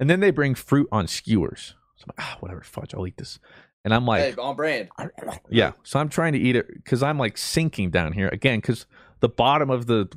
And 0.00 0.10
then 0.10 0.20
they 0.20 0.30
bring 0.30 0.54
fruit 0.54 0.88
on 0.90 1.06
skewers. 1.06 1.74
So 1.96 2.04
I'm 2.04 2.14
like, 2.16 2.26
ah, 2.26 2.36
whatever, 2.40 2.62
fudge, 2.62 2.94
I'll 2.94 3.06
eat 3.06 3.16
this. 3.16 3.38
And 3.84 3.94
I'm 3.94 4.06
like, 4.06 4.22
hey, 4.22 4.34
on 4.40 4.56
brand. 4.56 4.88
yeah. 5.50 5.72
So 5.82 6.00
I'm 6.00 6.08
trying 6.08 6.32
to 6.32 6.38
eat 6.38 6.56
it 6.56 6.66
because 6.68 7.02
I'm 7.02 7.18
like 7.18 7.36
sinking 7.36 7.90
down 7.90 8.12
here 8.12 8.28
again 8.28 8.58
because 8.58 8.86
the 9.20 9.28
bottom 9.28 9.70
of 9.70 9.86
the 9.86 10.08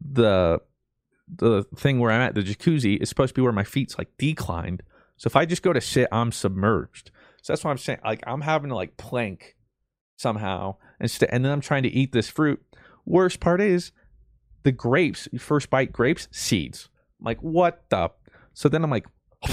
the 0.00 0.60
the 1.36 1.64
thing 1.76 1.98
where 2.00 2.10
I'm 2.10 2.20
at, 2.20 2.34
the 2.34 2.42
jacuzzi, 2.42 3.00
is 3.00 3.08
supposed 3.08 3.30
to 3.30 3.34
be 3.34 3.42
where 3.42 3.52
my 3.52 3.64
feet's 3.64 3.98
like 3.98 4.08
declined. 4.16 4.82
So 5.16 5.26
if 5.26 5.36
I 5.36 5.44
just 5.44 5.62
go 5.62 5.72
to 5.72 5.80
sit, 5.80 6.08
I'm 6.10 6.32
submerged. 6.32 7.10
So 7.42 7.52
that's 7.52 7.64
what 7.64 7.70
I'm 7.70 7.78
saying. 7.78 8.00
Like 8.04 8.22
I'm 8.26 8.40
having 8.42 8.68
to 8.70 8.74
like 8.74 8.96
plank 8.96 9.56
somehow 10.16 10.76
and 11.00 11.10
st- 11.10 11.30
and 11.32 11.44
then 11.44 11.52
I'm 11.52 11.60
trying 11.60 11.82
to 11.84 11.88
eat 11.88 12.12
this 12.12 12.28
fruit. 12.28 12.62
Worst 13.06 13.40
part 13.40 13.60
is 13.60 13.92
the 14.62 14.72
grapes. 14.72 15.28
You 15.32 15.38
first 15.38 15.70
bite 15.70 15.92
grapes, 15.92 16.28
seeds. 16.30 16.88
I'm 17.20 17.24
like 17.24 17.38
what 17.42 17.84
the? 17.90 18.10
So 18.54 18.68
then 18.68 18.84
I'm 18.84 18.90
like. 18.90 19.06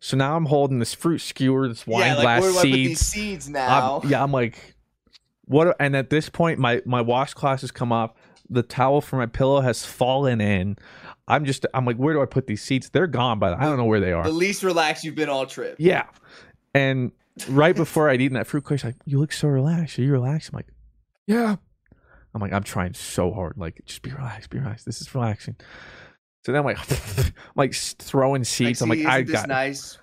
So 0.00 0.18
now 0.18 0.36
I'm 0.36 0.44
holding 0.44 0.80
this 0.80 0.92
fruit 0.92 1.22
skewer, 1.22 1.66
this 1.66 1.86
wine 1.86 2.00
yeah, 2.02 2.14
like, 2.16 2.22
glass 2.24 2.42
where 2.42 2.52
do 2.52 2.58
seeds. 2.60 2.88
these 2.90 3.00
seeds 3.00 3.48
now? 3.48 4.00
I'm- 4.02 4.10
yeah, 4.10 4.22
I'm 4.22 4.32
like, 4.32 4.74
what? 5.46 5.74
And 5.80 5.96
at 5.96 6.10
this 6.10 6.28
point, 6.28 6.58
my 6.58 6.82
my 6.84 7.00
washcloth 7.00 7.62
has 7.62 7.70
come 7.70 7.90
off. 7.90 8.12
The 8.50 8.62
towel 8.62 9.00
for 9.00 9.16
my 9.16 9.24
pillow 9.24 9.62
has 9.62 9.86
fallen 9.86 10.42
in. 10.42 10.76
I'm 11.26 11.46
just, 11.46 11.64
I'm 11.72 11.86
like, 11.86 11.96
where 11.96 12.12
do 12.12 12.20
I 12.20 12.26
put 12.26 12.46
these 12.46 12.60
seats? 12.62 12.90
They're 12.90 13.06
gone, 13.06 13.38
but 13.38 13.54
I 13.54 13.62
don't 13.62 13.78
know 13.78 13.86
where 13.86 13.98
they 14.00 14.12
are. 14.12 14.24
the 14.24 14.30
least 14.30 14.62
relaxed 14.62 15.04
you've 15.04 15.14
been 15.14 15.30
all 15.30 15.46
trip. 15.46 15.76
Yeah, 15.78 16.04
and 16.74 17.12
right 17.48 17.74
before 17.74 18.08
I'd 18.10 18.20
eaten 18.20 18.34
that 18.34 18.46
fruit, 18.46 18.64
Claire's 18.64 18.84
like, 18.84 18.96
"You 19.04 19.18
look 19.18 19.32
so 19.32 19.48
relaxed. 19.48 19.98
Are 19.98 20.02
you 20.02 20.12
relaxed?" 20.12 20.50
I'm 20.52 20.56
like, 20.56 20.68
"Yeah." 21.26 21.56
I'm 22.34 22.40
like, 22.40 22.52
I'm 22.52 22.64
trying 22.64 22.94
so 22.94 23.32
hard. 23.32 23.54
Like, 23.56 23.80
just 23.86 24.02
be 24.02 24.10
relaxed, 24.10 24.50
be 24.50 24.58
relaxed. 24.58 24.84
This 24.84 25.00
is 25.00 25.14
relaxing. 25.14 25.54
So 26.44 26.52
then 26.52 26.58
I'm 26.58 26.64
like, 26.64 26.78
I'm 27.18 27.32
like 27.54 27.74
throwing 27.74 28.44
seeds. 28.44 28.82
I'm 28.82 28.88
Like, 28.88 29.04
like, 29.04 29.06
see, 29.06 29.10
I 29.12 29.22
got, 29.22 29.48
nice. 29.48 29.98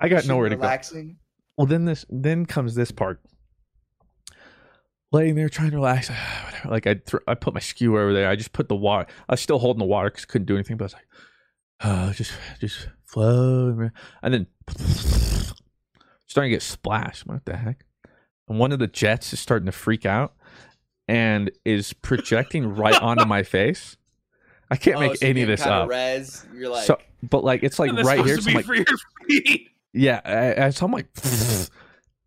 I 0.00 0.08
got 0.08 0.26
nowhere 0.26 0.48
to 0.48 0.56
go. 0.56 0.62
relaxing? 0.62 1.18
Well, 1.56 1.66
then 1.66 1.84
this 1.84 2.04
then 2.08 2.46
comes 2.46 2.74
this 2.74 2.90
part. 2.90 3.20
Laying 5.12 5.36
there 5.36 5.48
trying 5.48 5.70
to 5.70 5.76
relax, 5.76 6.08
whatever. 6.44 6.70
Like 6.70 6.86
I, 6.86 6.94
thr 7.06 7.18
I 7.28 7.34
put 7.34 7.54
my 7.54 7.60
skewer 7.60 8.00
over 8.00 8.12
there. 8.12 8.28
I 8.28 8.34
just 8.34 8.52
put 8.52 8.68
the 8.68 8.74
water. 8.74 9.06
I 9.28 9.34
was 9.34 9.40
still 9.40 9.58
holding 9.58 9.78
the 9.78 9.84
water 9.84 10.10
because 10.10 10.24
couldn't 10.24 10.46
do 10.46 10.54
anything. 10.54 10.76
But 10.76 10.84
I 10.84 10.86
was 10.86 10.94
like, 10.94 11.06
uh, 11.80 12.12
just, 12.14 12.32
just 12.60 12.88
flow, 13.04 13.90
and 14.22 14.34
then 14.34 14.46
starting 16.26 16.50
to 16.50 16.56
get 16.56 16.62
splashed. 16.62 17.26
What 17.26 17.44
the 17.44 17.56
heck? 17.56 17.84
And 18.48 18.58
one 18.58 18.72
of 18.72 18.78
the 18.78 18.86
jets 18.86 19.32
is 19.32 19.40
starting 19.40 19.66
to 19.66 19.72
freak 19.72 20.04
out 20.06 20.34
and 21.08 21.50
is 21.64 21.92
projecting 21.92 22.74
right 22.74 23.00
onto 23.00 23.24
my 23.24 23.42
face. 23.44 23.96
I 24.70 24.76
can't 24.76 24.96
Oh, 24.96 25.00
make 25.00 25.16
so 25.16 25.26
any 25.26 25.42
of 25.42 25.48
this 25.48 25.62
up. 25.62 25.88
Res. 25.88 26.46
You're 26.54 26.70
like, 26.70 26.84
so, 26.86 26.98
but 27.22 27.44
like 27.44 27.62
it's 27.62 27.78
like 27.78 27.92
right 27.92 28.24
here. 28.24 28.38
So 28.40 28.48
I'm 28.50 28.54
like, 28.56 28.64
for 28.64 28.74
your 28.74 28.84
feet. 29.28 29.68
yeah, 29.92 30.20
I, 30.24 30.66
I, 30.66 30.70
so 30.70 30.86
I'm 30.86 30.92
like, 30.92 31.06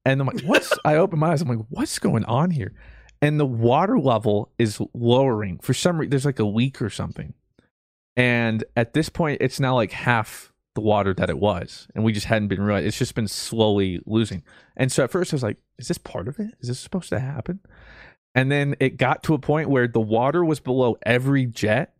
and 0.06 0.22
I'm 0.22 0.28
like, 0.28 0.42
what's? 0.42 0.72
I 0.86 0.96
open 0.96 1.20
my 1.20 1.32
eyes. 1.32 1.42
I'm 1.42 1.48
like, 1.48 1.66
what's 1.70 2.00
going 2.00 2.26
on 2.26 2.52
here? 2.52 2.74
And 3.22 3.40
the 3.40 3.46
water 3.48 3.98
level 4.00 4.52
is 4.60 4.80
lowering 4.94 5.58
for 5.60 5.74
some 5.74 5.98
reason. 5.98 6.12
There's 6.12 6.26
like 6.26 6.40
a 6.40 6.46
leak 6.46 6.82
or 6.82 6.90
something. 6.92 7.34
And 8.16 8.64
at 8.76 8.94
this 8.94 9.10
point, 9.10 9.40
it's 9.42 9.60
now 9.60 9.76
like 9.76 9.92
half 9.92 10.54
the 10.78 10.82
water 10.82 11.12
that 11.12 11.28
it 11.28 11.40
was, 11.40 11.88
and 11.96 12.04
we 12.04 12.14
just 12.14 12.28
hadn't 12.28 12.50
been 12.50 12.62
realized. 12.62 12.86
It's 12.86 13.00
just 13.00 13.16
been 13.16 13.28
slowly 13.28 14.00
losing. 14.06 14.44
And 14.76 14.92
so 14.92 15.04
at 15.04 15.10
first, 15.10 15.34
I 15.34 15.36
was 15.36 15.42
like, 15.42 15.58
is 15.80 15.88
this 15.88 15.98
part 15.98 16.28
of 16.28 16.40
it? 16.40 16.54
Is 16.62 16.68
this 16.68 16.80
supposed 16.80 17.10
to 17.10 17.20
happen? 17.20 17.62
And 18.36 18.52
then 18.52 18.76
it 18.80 18.98
got 18.98 19.24
to 19.24 19.34
a 19.34 19.40
point 19.40 19.72
where 19.72 19.88
the 19.88 20.00
water 20.00 20.46
was 20.46 20.60
below 20.60 20.96
every 21.02 21.48
jet, 21.48 21.96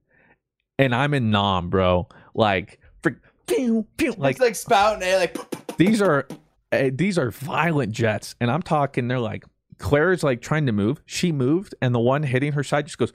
and 0.78 0.94
I'm 0.94 1.16
in 1.16 1.32
Nam, 1.32 1.72
bro. 1.72 2.08
Like, 2.36 2.80
frick, 3.02 3.16
pew, 3.48 3.88
pew, 3.98 4.12
Like, 4.12 4.20
like 4.20 4.32
it's 4.34 4.42
like 4.42 4.56
spouting 4.56 5.02
air, 5.02 5.18
like 5.18 5.78
these 5.78 6.00
are 6.00 6.28
uh, 6.72 6.92
these 6.94 7.18
are 7.18 7.32
violent 7.32 7.94
jets, 7.94 8.36
and 8.40 8.52
I'm 8.52 8.62
talking. 8.62 9.08
They're 9.08 9.20
like 9.20 9.44
Claire 9.80 10.12
is 10.12 10.22
like 10.22 10.42
trying 10.42 10.68
to 10.68 10.72
move. 10.72 11.02
She 11.08 11.32
moved, 11.32 11.74
and 11.82 11.96
the 11.96 12.00
one 12.00 12.22
hitting 12.22 12.52
her 12.52 12.64
side 12.64 12.86
just 12.86 13.00
goes, 13.00 13.12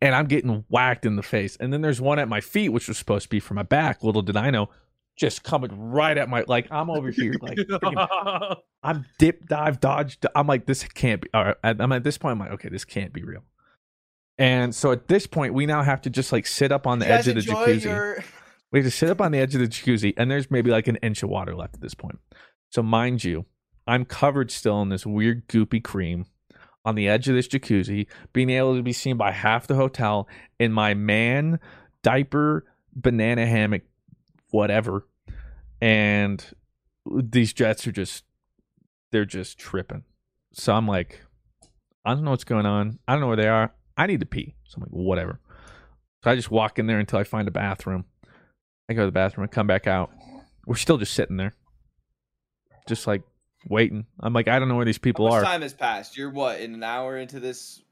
and 0.00 0.14
I'm 0.14 0.26
getting 0.26 0.64
whacked 0.68 1.06
in 1.06 1.16
the 1.16 1.22
face. 1.22 1.56
And 1.56 1.72
then 1.72 1.80
there's 1.80 2.00
one 2.00 2.18
at 2.18 2.28
my 2.28 2.40
feet, 2.40 2.70
which 2.70 2.88
was 2.88 2.98
supposed 2.98 3.24
to 3.24 3.28
be 3.28 3.40
for 3.40 3.54
my 3.54 3.62
back. 3.62 4.02
Little 4.02 4.22
did 4.22 4.36
I 4.36 4.50
know, 4.50 4.68
just 5.16 5.42
coming 5.42 5.70
right 5.90 6.16
at 6.16 6.28
my 6.28 6.44
like 6.46 6.66
I'm 6.70 6.90
over 6.90 7.10
here 7.10 7.34
like 7.40 7.56
freaking- 7.58 8.56
I'm 8.82 9.06
dip 9.18 9.46
dive 9.48 9.80
dodge. 9.80 10.18
I'm 10.34 10.46
like 10.46 10.66
this 10.66 10.84
can't 10.84 11.20
be. 11.20 11.28
All 11.32 11.44
right, 11.44 11.56
I'm 11.62 11.92
at 11.92 12.04
this 12.04 12.18
point. 12.18 12.32
I'm 12.32 12.38
like 12.38 12.52
okay, 12.52 12.68
this 12.68 12.84
can't 12.84 13.12
be 13.12 13.22
real. 13.24 13.42
And 14.38 14.74
so 14.74 14.92
at 14.92 15.08
this 15.08 15.26
point, 15.26 15.54
we 15.54 15.64
now 15.64 15.82
have 15.82 16.02
to 16.02 16.10
just 16.10 16.30
like 16.32 16.46
sit 16.46 16.70
up 16.70 16.86
on 16.86 16.98
the 16.98 17.08
edge 17.08 17.26
of 17.26 17.34
the 17.34 17.40
enjoy 17.40 17.66
jacuzzi. 17.78 17.84
your 17.84 18.24
We 18.70 18.80
have 18.80 18.86
to 18.86 18.90
sit 18.90 19.08
up 19.08 19.20
on 19.20 19.32
the 19.32 19.38
edge 19.38 19.54
of 19.54 19.60
the 19.60 19.68
jacuzzi, 19.68 20.12
and 20.16 20.30
there's 20.30 20.50
maybe 20.50 20.70
like 20.70 20.88
an 20.88 20.96
inch 20.96 21.22
of 21.22 21.30
water 21.30 21.54
left 21.54 21.74
at 21.74 21.80
this 21.80 21.94
point. 21.94 22.18
So, 22.70 22.82
mind 22.82 23.24
you, 23.24 23.46
I'm 23.86 24.04
covered 24.04 24.50
still 24.50 24.82
in 24.82 24.90
this 24.90 25.06
weird 25.06 25.48
goopy 25.48 25.82
cream 25.82 26.26
on 26.86 26.94
the 26.94 27.08
edge 27.08 27.28
of 27.28 27.34
this 27.34 27.48
jacuzzi, 27.48 28.06
being 28.32 28.48
able 28.48 28.76
to 28.76 28.82
be 28.82 28.92
seen 28.92 29.16
by 29.16 29.32
half 29.32 29.66
the 29.66 29.74
hotel 29.74 30.28
in 30.60 30.72
my 30.72 30.94
man 30.94 31.58
diaper, 32.02 32.64
banana 32.94 33.44
hammock, 33.44 33.82
whatever. 34.50 35.04
And 35.82 36.42
these 37.04 37.52
jets 37.52 37.86
are 37.88 37.92
just, 37.92 38.24
they're 39.10 39.24
just 39.24 39.58
tripping. 39.58 40.04
So, 40.52 40.72
I'm 40.72 40.86
like, 40.86 41.20
I 42.04 42.14
don't 42.14 42.22
know 42.22 42.30
what's 42.30 42.44
going 42.44 42.66
on. 42.66 43.00
I 43.06 43.12
don't 43.12 43.20
know 43.20 43.26
where 43.26 43.36
they 43.36 43.48
are. 43.48 43.74
I 43.96 44.06
need 44.06 44.20
to 44.20 44.26
pee. 44.26 44.54
So, 44.64 44.76
I'm 44.76 44.82
like, 44.82 44.90
whatever. 44.90 45.40
So, 46.22 46.30
I 46.30 46.36
just 46.36 46.52
walk 46.52 46.78
in 46.78 46.86
there 46.86 47.00
until 47.00 47.18
I 47.18 47.24
find 47.24 47.48
a 47.48 47.50
bathroom. 47.50 48.04
I 48.88 48.94
go 48.94 49.02
to 49.02 49.06
the 49.06 49.12
bathroom 49.12 49.42
and 49.42 49.52
come 49.52 49.66
back 49.66 49.88
out. 49.88 50.12
We're 50.66 50.76
still 50.76 50.98
just 50.98 51.14
sitting 51.14 51.36
there, 51.36 51.54
just 52.86 53.08
like 53.08 53.22
waiting. 53.68 54.06
I'm 54.20 54.32
like, 54.32 54.48
I 54.48 54.58
don't 54.58 54.68
know 54.68 54.76
where 54.76 54.84
these 54.84 54.98
people 54.98 55.26
are. 55.26 55.42
time 55.42 55.62
has 55.62 55.74
passed? 55.74 56.16
You're 56.16 56.30
what 56.30 56.60
in 56.60 56.74
an 56.74 56.82
hour 56.82 57.16
into 57.16 57.40
this 57.40 57.82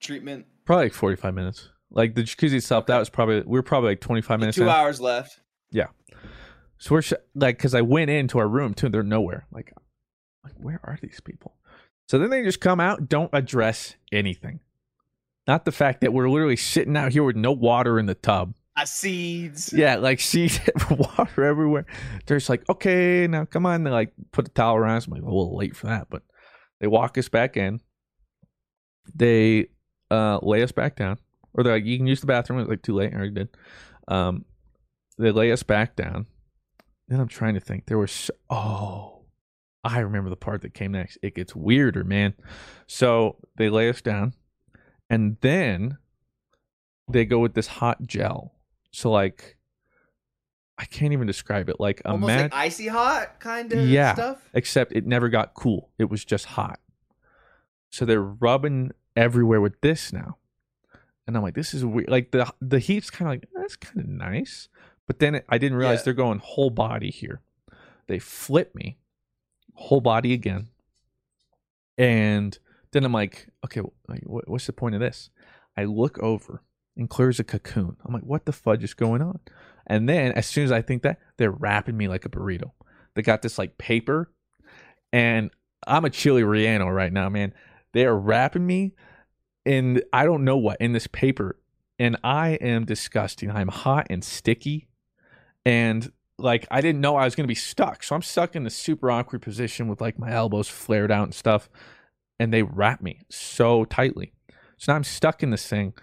treatment? 0.00 0.46
Probably 0.64 0.86
like 0.86 0.94
45 0.94 1.34
minutes. 1.34 1.68
Like 1.90 2.14
the 2.14 2.22
jacuzzi 2.22 2.54
itself, 2.54 2.86
that 2.86 2.98
was 2.98 3.08
probably 3.08 3.42
we 3.46 3.58
are 3.58 3.62
probably 3.62 3.90
like 3.90 4.00
25 4.00 4.40
minutes. 4.40 4.56
Two 4.56 4.68
hours 4.68 5.00
left. 5.00 5.40
Yeah. 5.70 5.86
So 6.78 6.94
we're 6.94 7.02
sh- 7.02 7.14
like, 7.34 7.56
because 7.58 7.74
I 7.74 7.80
went 7.80 8.10
into 8.10 8.38
our 8.38 8.48
room 8.48 8.74
too, 8.74 8.88
they're 8.88 9.02
nowhere. 9.02 9.46
Like, 9.50 9.72
like 10.44 10.54
where 10.56 10.80
are 10.84 10.98
these 11.00 11.20
people? 11.20 11.56
So 12.08 12.18
then 12.18 12.30
they 12.30 12.42
just 12.42 12.60
come 12.60 12.80
out, 12.80 13.08
don't 13.08 13.30
address 13.32 13.96
anything. 14.12 14.60
Not 15.46 15.64
the 15.64 15.72
fact 15.72 16.02
that 16.02 16.12
we're 16.12 16.28
literally 16.28 16.56
sitting 16.56 16.96
out 16.96 17.12
here 17.12 17.24
with 17.24 17.36
no 17.36 17.52
water 17.52 17.98
in 17.98 18.06
the 18.06 18.14
tub. 18.14 18.54
Uh, 18.78 18.84
seeds. 18.84 19.72
Yeah, 19.72 19.96
like 19.96 20.20
seeds, 20.20 20.60
water 20.90 21.44
everywhere. 21.44 21.84
They're 22.26 22.36
just 22.38 22.48
like, 22.48 22.68
okay, 22.68 23.26
now 23.26 23.44
come 23.44 23.66
on. 23.66 23.82
They 23.82 23.90
like 23.90 24.12
put 24.32 24.46
a 24.46 24.50
towel 24.50 24.76
around. 24.76 25.04
I'm 25.06 25.12
like, 25.14 25.22
a 25.22 25.24
little 25.24 25.56
late 25.56 25.74
for 25.74 25.86
that, 25.88 26.08
but 26.10 26.22
they 26.80 26.86
walk 26.86 27.18
us 27.18 27.28
back 27.28 27.56
in. 27.56 27.80
They 29.14 29.68
uh 30.10 30.38
lay 30.42 30.62
us 30.62 30.72
back 30.72 30.96
down, 30.96 31.18
or 31.54 31.64
they're 31.64 31.72
like, 31.74 31.84
you 31.84 31.96
can 31.96 32.06
use 32.06 32.20
the 32.20 32.26
bathroom. 32.26 32.60
It's 32.60 32.68
like 32.68 32.82
too 32.82 32.94
late. 32.94 33.12
I 33.12 33.16
already 33.16 33.32
did. 33.34 33.48
Um, 34.06 34.44
they 35.18 35.32
lay 35.32 35.50
us 35.50 35.62
back 35.62 35.96
down. 35.96 36.26
Then 37.08 37.20
I'm 37.20 37.28
trying 37.28 37.54
to 37.54 37.60
think. 37.60 37.86
There 37.86 37.98
was 37.98 38.12
so- 38.12 38.34
oh, 38.50 39.24
I 39.82 40.00
remember 40.00 40.30
the 40.30 40.36
part 40.36 40.62
that 40.62 40.74
came 40.74 40.92
next. 40.92 41.18
It 41.22 41.34
gets 41.34 41.56
weirder, 41.56 42.04
man. 42.04 42.34
So 42.86 43.36
they 43.56 43.70
lay 43.70 43.88
us 43.88 44.02
down, 44.02 44.34
and 45.10 45.36
then 45.40 45.98
they 47.10 47.24
go 47.24 47.38
with 47.40 47.54
this 47.54 47.66
hot 47.66 48.06
gel. 48.06 48.54
So 48.90 49.10
like, 49.10 49.56
I 50.78 50.84
can't 50.84 51.12
even 51.12 51.26
describe 51.26 51.68
it. 51.68 51.80
Like 51.80 52.02
Almost 52.04 52.30
imagine, 52.30 52.42
like 52.50 52.54
icy 52.54 52.86
hot 52.88 53.40
kind 53.40 53.72
of 53.72 53.88
yeah, 53.88 54.14
stuff. 54.14 54.38
except 54.54 54.92
it 54.92 55.06
never 55.06 55.28
got 55.28 55.54
cool. 55.54 55.90
It 55.98 56.08
was 56.10 56.24
just 56.24 56.44
hot. 56.46 56.78
So 57.90 58.04
they're 58.04 58.22
rubbing 58.22 58.92
everywhere 59.16 59.60
with 59.60 59.80
this 59.80 60.12
now, 60.12 60.36
and 61.26 61.36
I'm 61.36 61.42
like, 61.42 61.54
this 61.54 61.74
is 61.74 61.84
weird. 61.84 62.08
Like 62.10 62.30
the 62.30 62.52
the 62.60 62.78
heat's 62.78 63.10
kind 63.10 63.28
of 63.28 63.32
like 63.32 63.48
that's 63.54 63.76
kind 63.76 63.98
of 64.00 64.06
nice, 64.08 64.68
but 65.06 65.18
then 65.18 65.36
it, 65.36 65.44
I 65.48 65.58
didn't 65.58 65.78
realize 65.78 66.00
Yeah. 66.00 66.04
they're 66.04 66.14
going 66.14 66.38
whole 66.38 66.70
body 66.70 67.10
here. 67.10 67.40
They 68.06 68.18
flip 68.18 68.74
me, 68.74 68.98
whole 69.74 70.00
body 70.00 70.32
again, 70.32 70.68
and 71.96 72.56
then 72.92 73.04
I'm 73.04 73.12
like, 73.12 73.48
okay, 73.64 73.80
like, 74.06 74.22
what's 74.24 74.66
the 74.66 74.72
point 74.72 74.94
of 74.94 75.00
this? 75.00 75.30
I 75.76 75.84
look 75.84 76.18
over 76.20 76.62
and 76.98 77.08
Claire's 77.08 77.40
a 77.40 77.44
cocoon. 77.44 77.96
I'm 78.04 78.12
like, 78.12 78.24
what 78.24 78.44
the 78.44 78.52
fudge 78.52 78.82
is 78.84 78.92
going 78.92 79.22
on? 79.22 79.38
And 79.86 80.08
then 80.08 80.32
as 80.32 80.46
soon 80.46 80.64
as 80.64 80.72
I 80.72 80.82
think 80.82 81.02
that, 81.02 81.18
they're 81.38 81.50
wrapping 81.50 81.96
me 81.96 82.08
like 82.08 82.26
a 82.26 82.28
burrito. 82.28 82.72
They 83.14 83.22
got 83.22 83.40
this 83.40 83.56
like 83.56 83.78
paper, 83.78 84.30
and 85.12 85.50
I'm 85.86 86.04
a 86.04 86.10
chili 86.10 86.42
Riano 86.42 86.88
right 86.88 87.12
now, 87.12 87.28
man. 87.28 87.54
They 87.94 88.04
are 88.04 88.16
wrapping 88.16 88.66
me 88.66 88.94
in 89.64 90.02
I 90.12 90.24
don't 90.24 90.44
know 90.44 90.56
what 90.56 90.80
in 90.80 90.92
this 90.92 91.06
paper, 91.06 91.58
and 91.98 92.16
I 92.22 92.50
am 92.60 92.84
disgusting. 92.84 93.50
I'm 93.50 93.68
hot 93.68 94.06
and 94.10 94.22
sticky, 94.22 94.88
and 95.64 96.12
like 96.38 96.66
I 96.70 96.80
didn't 96.80 97.00
know 97.00 97.16
I 97.16 97.24
was 97.24 97.34
gonna 97.34 97.48
be 97.48 97.54
stuck. 97.54 98.02
So 98.02 98.14
I'm 98.14 98.22
stuck 98.22 98.54
in 98.54 98.64
this 98.64 98.76
super 98.76 99.10
awkward 99.10 99.42
position 99.42 99.88
with 99.88 100.00
like 100.00 100.18
my 100.18 100.30
elbows 100.30 100.68
flared 100.68 101.10
out 101.10 101.24
and 101.24 101.34
stuff, 101.34 101.70
and 102.38 102.52
they 102.52 102.62
wrap 102.62 103.00
me 103.00 103.20
so 103.30 103.84
tightly. 103.86 104.32
So 104.76 104.92
now 104.92 104.96
I'm 104.96 105.04
stuck 105.04 105.42
in 105.42 105.50
this 105.50 105.66
thing. 105.66 105.94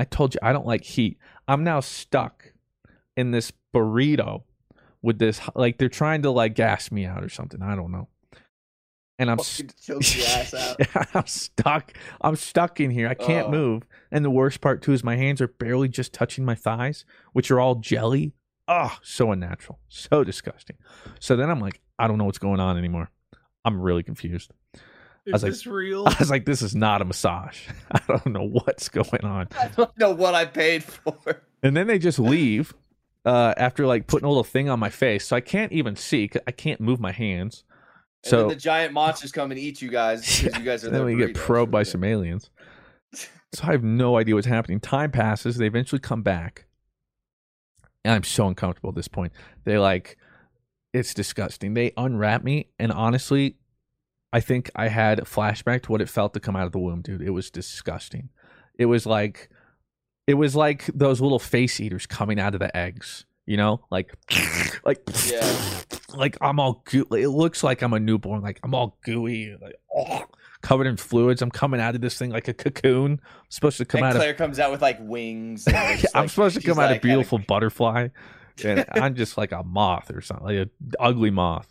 I 0.00 0.04
told 0.04 0.34
you 0.34 0.40
I 0.42 0.52
don't 0.52 0.66
like 0.66 0.84
heat. 0.84 1.18
I'm 1.46 1.62
now 1.64 1.80
stuck 1.80 2.52
in 3.16 3.30
this 3.30 3.52
burrito 3.74 4.42
with 5.02 5.18
this 5.18 5.40
like 5.54 5.78
they're 5.78 5.88
trying 5.88 6.22
to 6.22 6.30
like 6.30 6.54
gas 6.54 6.90
me 6.90 7.04
out 7.06 7.22
or 7.22 7.28
something. 7.28 7.62
I 7.62 7.74
don't 7.76 7.92
know. 7.92 8.08
And 9.18 9.30
I'm 9.30 9.36
Fucking 9.36 9.70
choke 9.82 10.02
ass 10.28 10.54
out. 10.54 10.80
I'm 11.14 11.26
stuck. 11.26 11.92
I'm 12.22 12.36
stuck 12.36 12.80
in 12.80 12.90
here. 12.90 13.06
I 13.06 13.12
can't 13.14 13.48
Oh. 13.48 13.50
move. 13.50 13.82
And 14.10 14.24
the 14.24 14.30
worst 14.30 14.62
part 14.62 14.80
too 14.80 14.92
is 14.94 15.04
my 15.04 15.16
hands 15.16 15.42
are 15.42 15.48
barely 15.48 15.88
just 15.88 16.14
touching 16.14 16.44
my 16.44 16.54
thighs, 16.54 17.04
which 17.34 17.50
are 17.50 17.60
all 17.60 17.74
jelly. 17.74 18.32
Oh, 18.66 18.96
so 19.02 19.30
unnatural. 19.32 19.78
So 19.88 20.24
disgusting. 20.24 20.76
So 21.18 21.36
then 21.36 21.50
I'm 21.50 21.60
like, 21.60 21.80
I 21.98 22.06
don't 22.08 22.16
know 22.16 22.24
what's 22.24 22.38
going 22.38 22.60
on 22.60 22.78
anymore. 22.78 23.10
I'm 23.64 23.78
really 23.80 24.02
confused. 24.02 24.52
Is 25.30 25.32
was 25.34 25.42
like- 25.44 25.52
this 25.52 25.66
real? 25.66 26.06
I 26.06 26.16
was 26.18 26.30
like, 26.30 26.44
this 26.44 26.62
is 26.62 26.74
not 26.74 27.02
a 27.02 27.04
massage. 27.04 27.68
I 27.90 28.00
don't 28.06 28.26
know 28.26 28.46
what's 28.46 28.88
going 28.88 29.24
on. 29.24 29.48
I 29.58 29.68
don't 29.68 29.96
know 29.98 30.10
what 30.10 30.34
I 30.34 30.44
paid 30.44 30.84
for. 30.84 31.42
And 31.62 31.76
then 31.76 31.86
they 31.86 31.98
just 31.98 32.18
leave 32.18 32.74
uh, 33.24 33.54
after 33.56 33.86
like 33.86 34.06
putting 34.06 34.24
a 34.26 34.28
little 34.28 34.44
thing 34.44 34.68
on 34.68 34.78
my 34.78 34.88
face. 34.90 35.26
So 35.26 35.36
I 35.36 35.40
can't 35.40 35.72
even 35.72 35.96
see. 35.96 36.30
I 36.46 36.52
can't 36.52 36.80
move 36.80 37.00
my 37.00 37.12
hands. 37.12 37.64
And 38.24 38.30
So 38.30 38.36
then 38.40 38.48
the 38.48 38.56
giant 38.56 38.92
monsters 38.92 39.32
come 39.32 39.50
and 39.50 39.58
eat 39.58 39.80
you 39.82 39.88
guys 39.90 40.20
because 40.40 40.58
you 40.58 40.64
guys 40.64 40.84
are 40.84 40.90
then 40.90 41.04
we 41.04 41.16
get 41.16 41.34
probed 41.34 41.70
by 41.70 41.82
some 41.82 42.04
aliens. 42.04 42.50
So 43.52 43.64
I 43.66 43.72
have 43.72 43.82
no 43.82 44.16
idea 44.16 44.36
what's 44.36 44.46
happening. 44.46 44.78
Time 44.78 45.10
passes. 45.10 45.56
They 45.56 45.66
eventually 45.66 45.98
come 45.98 46.22
back. 46.22 46.66
And 48.04 48.14
I'm 48.14 48.22
so 48.22 48.46
uncomfortable 48.46 48.90
at 48.90 48.94
this 48.94 49.08
point. 49.08 49.32
They 49.64 49.76
like, 49.76 50.16
it's 50.92 51.12
disgusting. 51.14 51.74
They 51.74 51.92
unwrap 51.96 52.44
me. 52.44 52.68
And 52.78 52.92
honestly, 52.92 53.56
I 54.32 54.40
think 54.40 54.70
I 54.76 54.88
had 54.88 55.18
a 55.18 55.22
flashback 55.22 55.82
to 55.82 55.92
what 55.92 56.00
it 56.00 56.08
felt 56.08 56.34
to 56.34 56.40
come 56.40 56.54
out 56.56 56.66
of 56.66 56.72
the 56.72 56.78
womb, 56.78 57.02
dude. 57.02 57.22
It 57.22 57.30
was 57.30 57.50
disgusting. 57.50 58.28
It 58.78 58.86
was 58.86 59.04
like, 59.06 59.50
it 60.26 60.34
was 60.34 60.54
like 60.54 60.86
those 60.94 61.20
little 61.20 61.38
face 61.40 61.80
eaters 61.80 62.06
coming 62.06 62.38
out 62.38 62.54
of 62.54 62.60
the 62.60 62.74
eggs, 62.76 63.24
you 63.46 63.56
know? 63.56 63.80
Like, 63.90 64.14
like, 64.84 65.00
Yeah. 65.28 65.80
like 66.14 66.36
I'm 66.40 66.60
all 66.60 66.82
goo- 66.88 67.08
it 67.16 67.28
looks 67.28 67.64
like 67.64 67.82
I'm 67.82 67.92
a 67.92 67.98
newborn 68.00 68.40
like 68.42 68.60
I'm 68.62 68.74
all 68.74 68.98
gooey 69.04 69.56
like 69.60 69.74
oh, 69.94 70.24
covered 70.62 70.86
in 70.86 70.96
fluids 70.96 71.40
I'm 71.42 71.50
coming 71.50 71.80
out 71.80 71.94
of 71.94 72.00
this 72.00 72.16
thing 72.18 72.30
like 72.30 72.48
a 72.48 72.54
cocoon 72.54 73.12
I'm 73.22 73.50
supposed 73.50 73.78
to 73.78 73.84
come 73.84 74.02
out. 74.02 74.08
and 74.10 74.16
out 74.16 74.20
Claire 74.20 74.34
comes 74.34 74.58
out 74.58 74.70
with 74.72 74.82
like 74.82 74.98
wings. 75.00 75.66
Of 75.66 75.74
I'm 75.76 76.00
like- 76.14 76.30
supposed 76.30 76.56
to 76.56 76.62
come 76.62 76.78
out 76.78 76.90
a 76.90 76.94
like, 76.94 77.02
beautiful 77.02 77.38
butterfly 77.38 78.08
and 78.64 78.84
I'm 78.92 79.14
just 79.14 79.36
like 79.38 79.52
a 79.52 79.62
moth 79.62 80.10
or 80.14 80.20
something 80.20 80.46
like 80.46 80.56
an 80.56 80.70
ugly 80.98 81.30
moth 81.30 81.68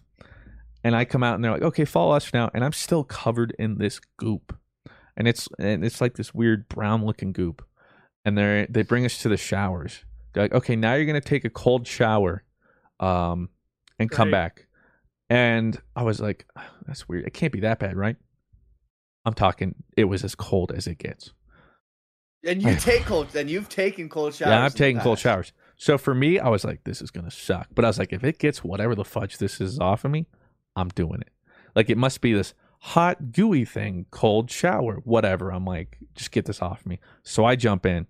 and 0.84 0.96
I 0.96 1.06
come 1.06 1.24
out 1.24 1.36
and 1.36 1.44
they're 1.44 1.52
like 1.52 1.62
okay 1.62 1.86
follow 1.86 2.16
us 2.16 2.34
now. 2.34 2.50
And 2.54 2.64
I'm 2.64 2.74
still 2.74 3.04
covered 3.04 3.56
in 3.60 3.78
this 3.78 4.00
goop. 4.18 4.56
And 5.18 5.28
it's 5.28 5.50
and 5.60 5.84
it's 5.84 6.02
like 6.02 6.16
this 6.16 6.34
weird 6.34 6.68
brown 6.70 7.06
looking 7.06 7.34
goop. 7.34 7.66
And 8.26 8.38
they 8.38 8.68
they 8.70 8.84
bring 8.84 9.06
us 9.06 9.18
to 9.20 9.30
the 9.30 9.38
showers. 9.38 10.06
They're 10.34 10.44
like 10.44 10.54
okay 10.54 10.76
now 10.76 10.94
you're 10.94 11.06
gonna 11.06 11.22
take 11.22 11.46
a 11.46 11.50
cold 11.50 11.88
shower 11.88 12.44
um 13.00 13.50
and 13.98 14.10
come 14.10 14.28
Great. 14.30 14.40
back. 14.40 14.68
And 15.30 15.80
I 15.96 16.04
was 16.04 16.20
like 16.20 16.46
that's 16.86 17.08
weird. 17.10 17.26
It 17.26 17.34
can't 17.34 17.54
be 17.54 17.62
that 17.62 17.80
bad 17.80 17.96
right? 17.98 18.16
I'm 19.26 19.34
talking 19.34 19.76
it 19.98 20.06
was 20.06 20.24
as 20.24 20.36
cold 20.36 20.72
as 20.72 20.88
it 20.88 20.98
gets. 20.98 21.34
And 22.46 22.62
you 22.64 22.76
take 22.80 23.06
cold. 23.06 23.36
And 23.36 23.50
you've 23.50 23.68
taken 23.70 24.08
cold 24.08 24.34
showers. 24.34 24.52
yeah 24.52 24.64
I've 24.64 24.72
the 24.74 24.78
taken 24.78 25.02
cold 25.02 25.20
showers. 25.20 25.52
So 25.76 25.98
for 25.98 26.16
me 26.16 26.40
I 26.40 26.48
was 26.48 26.64
like 26.64 26.86
this 26.86 27.02
is 27.02 27.12
gonna 27.12 27.32
suck. 27.32 27.68
But 27.76 27.84
I 27.84 27.90
was 27.90 28.00
like 28.00 28.14
if 28.14 28.24
it 28.24 28.40
gets 28.40 28.64
whatever 28.64 28.96
the 28.96 29.04
fudge 29.06 29.38
this 29.38 29.60
is 29.60 29.78
off 29.80 30.06
of 30.06 30.12
me 30.12 30.26
I'm 30.80 30.90
doing 30.90 31.22
it 31.22 31.30
like 31.76 31.90
it 31.90 31.98
must 31.98 32.22
be 32.22 32.34
this 32.34 32.54
hot 32.82 33.32
gooey 33.32 33.66
thing 33.66 34.06
cold 34.10 34.50
shower 34.50 34.96
whatever 35.04 35.52
I'm 35.52 35.66
like 35.66 35.98
just 36.16 36.32
get 36.32 36.46
this 36.46 36.62
off 36.62 36.86
me 36.86 37.00
so 37.24 37.46
I 37.46 37.56
jump 37.56 37.86
in 37.86 38.08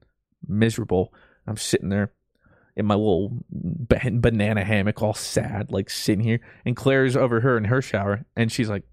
miserable 0.47 1.13
I'm 1.47 1.57
sitting 1.57 1.89
there 1.89 2.13
in 2.79 2.85
my 2.85 2.95
little 2.95 3.43
banana 3.49 4.63
hammock, 4.63 5.03
all 5.03 5.13
sad, 5.13 5.69
like 5.69 5.89
sitting 5.89 6.23
here. 6.23 6.39
And 6.65 6.77
Claire's 6.77 7.17
over 7.17 7.41
her 7.41 7.57
in 7.57 7.65
her 7.65 7.81
shower, 7.81 8.25
and 8.37 8.49
she's 8.49 8.69
like, 8.69 8.83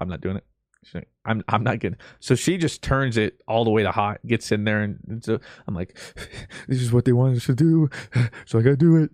"I'm 0.00 0.08
not 0.08 0.22
doing 0.22 0.36
it." 0.36 0.46
She's 0.82 0.94
like, 0.94 1.08
"I'm 1.26 1.44
I'm 1.48 1.62
not 1.62 1.78
getting." 1.78 1.98
So 2.20 2.34
she 2.36 2.56
just 2.56 2.80
turns 2.80 3.18
it 3.18 3.42
all 3.46 3.64
the 3.64 3.70
way 3.70 3.82
to 3.82 3.92
hot, 3.92 4.20
gets 4.26 4.50
in 4.50 4.64
there, 4.64 4.80
and, 4.82 4.98
and 5.06 5.22
so 5.22 5.40
I'm 5.68 5.74
like, 5.74 5.94
"This 6.68 6.80
is 6.80 6.90
what 6.90 7.04
they 7.04 7.12
want 7.12 7.36
us 7.36 7.44
to 7.44 7.54
do, 7.54 7.90
so 8.46 8.58
I 8.58 8.62
gotta 8.62 8.76
do 8.76 8.96
it." 8.96 9.10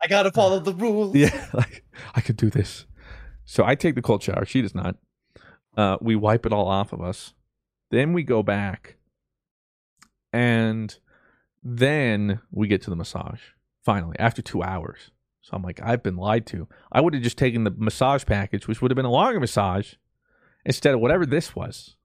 I 0.00 0.06
gotta 0.06 0.30
follow 0.30 0.60
the 0.60 0.74
rules. 0.74 1.16
Yeah, 1.16 1.48
like 1.52 1.84
I 2.14 2.20
could 2.20 2.36
do 2.36 2.50
this. 2.50 2.86
So 3.46 3.64
I 3.64 3.74
take 3.74 3.94
the 3.94 4.02
cold 4.02 4.22
shower. 4.22 4.44
She 4.44 4.60
does 4.60 4.74
not. 4.74 4.96
Uh, 5.76 5.96
we 6.00 6.16
wipe 6.16 6.44
it 6.44 6.52
all 6.52 6.68
off 6.68 6.92
of 6.92 7.00
us. 7.00 7.32
Then 7.90 8.12
we 8.12 8.24
go 8.24 8.42
back, 8.42 8.96
and 10.32 10.96
then 11.62 12.40
we 12.50 12.68
get 12.68 12.82
to 12.82 12.90
the 12.90 12.96
massage. 12.96 13.40
Finally, 13.84 14.16
after 14.18 14.42
two 14.42 14.62
hours. 14.62 15.10
So 15.40 15.50
I'm 15.54 15.62
like, 15.62 15.80
I've 15.80 16.02
been 16.02 16.16
lied 16.16 16.44
to. 16.46 16.66
I 16.90 17.00
would 17.00 17.14
have 17.14 17.22
just 17.22 17.38
taken 17.38 17.62
the 17.62 17.70
massage 17.70 18.24
package, 18.24 18.66
which 18.66 18.82
would 18.82 18.90
have 18.90 18.96
been 18.96 19.04
a 19.04 19.10
longer 19.10 19.38
massage, 19.38 19.94
instead 20.64 20.92
of 20.92 21.00
whatever 21.00 21.24
this 21.24 21.54
was. 21.54 21.95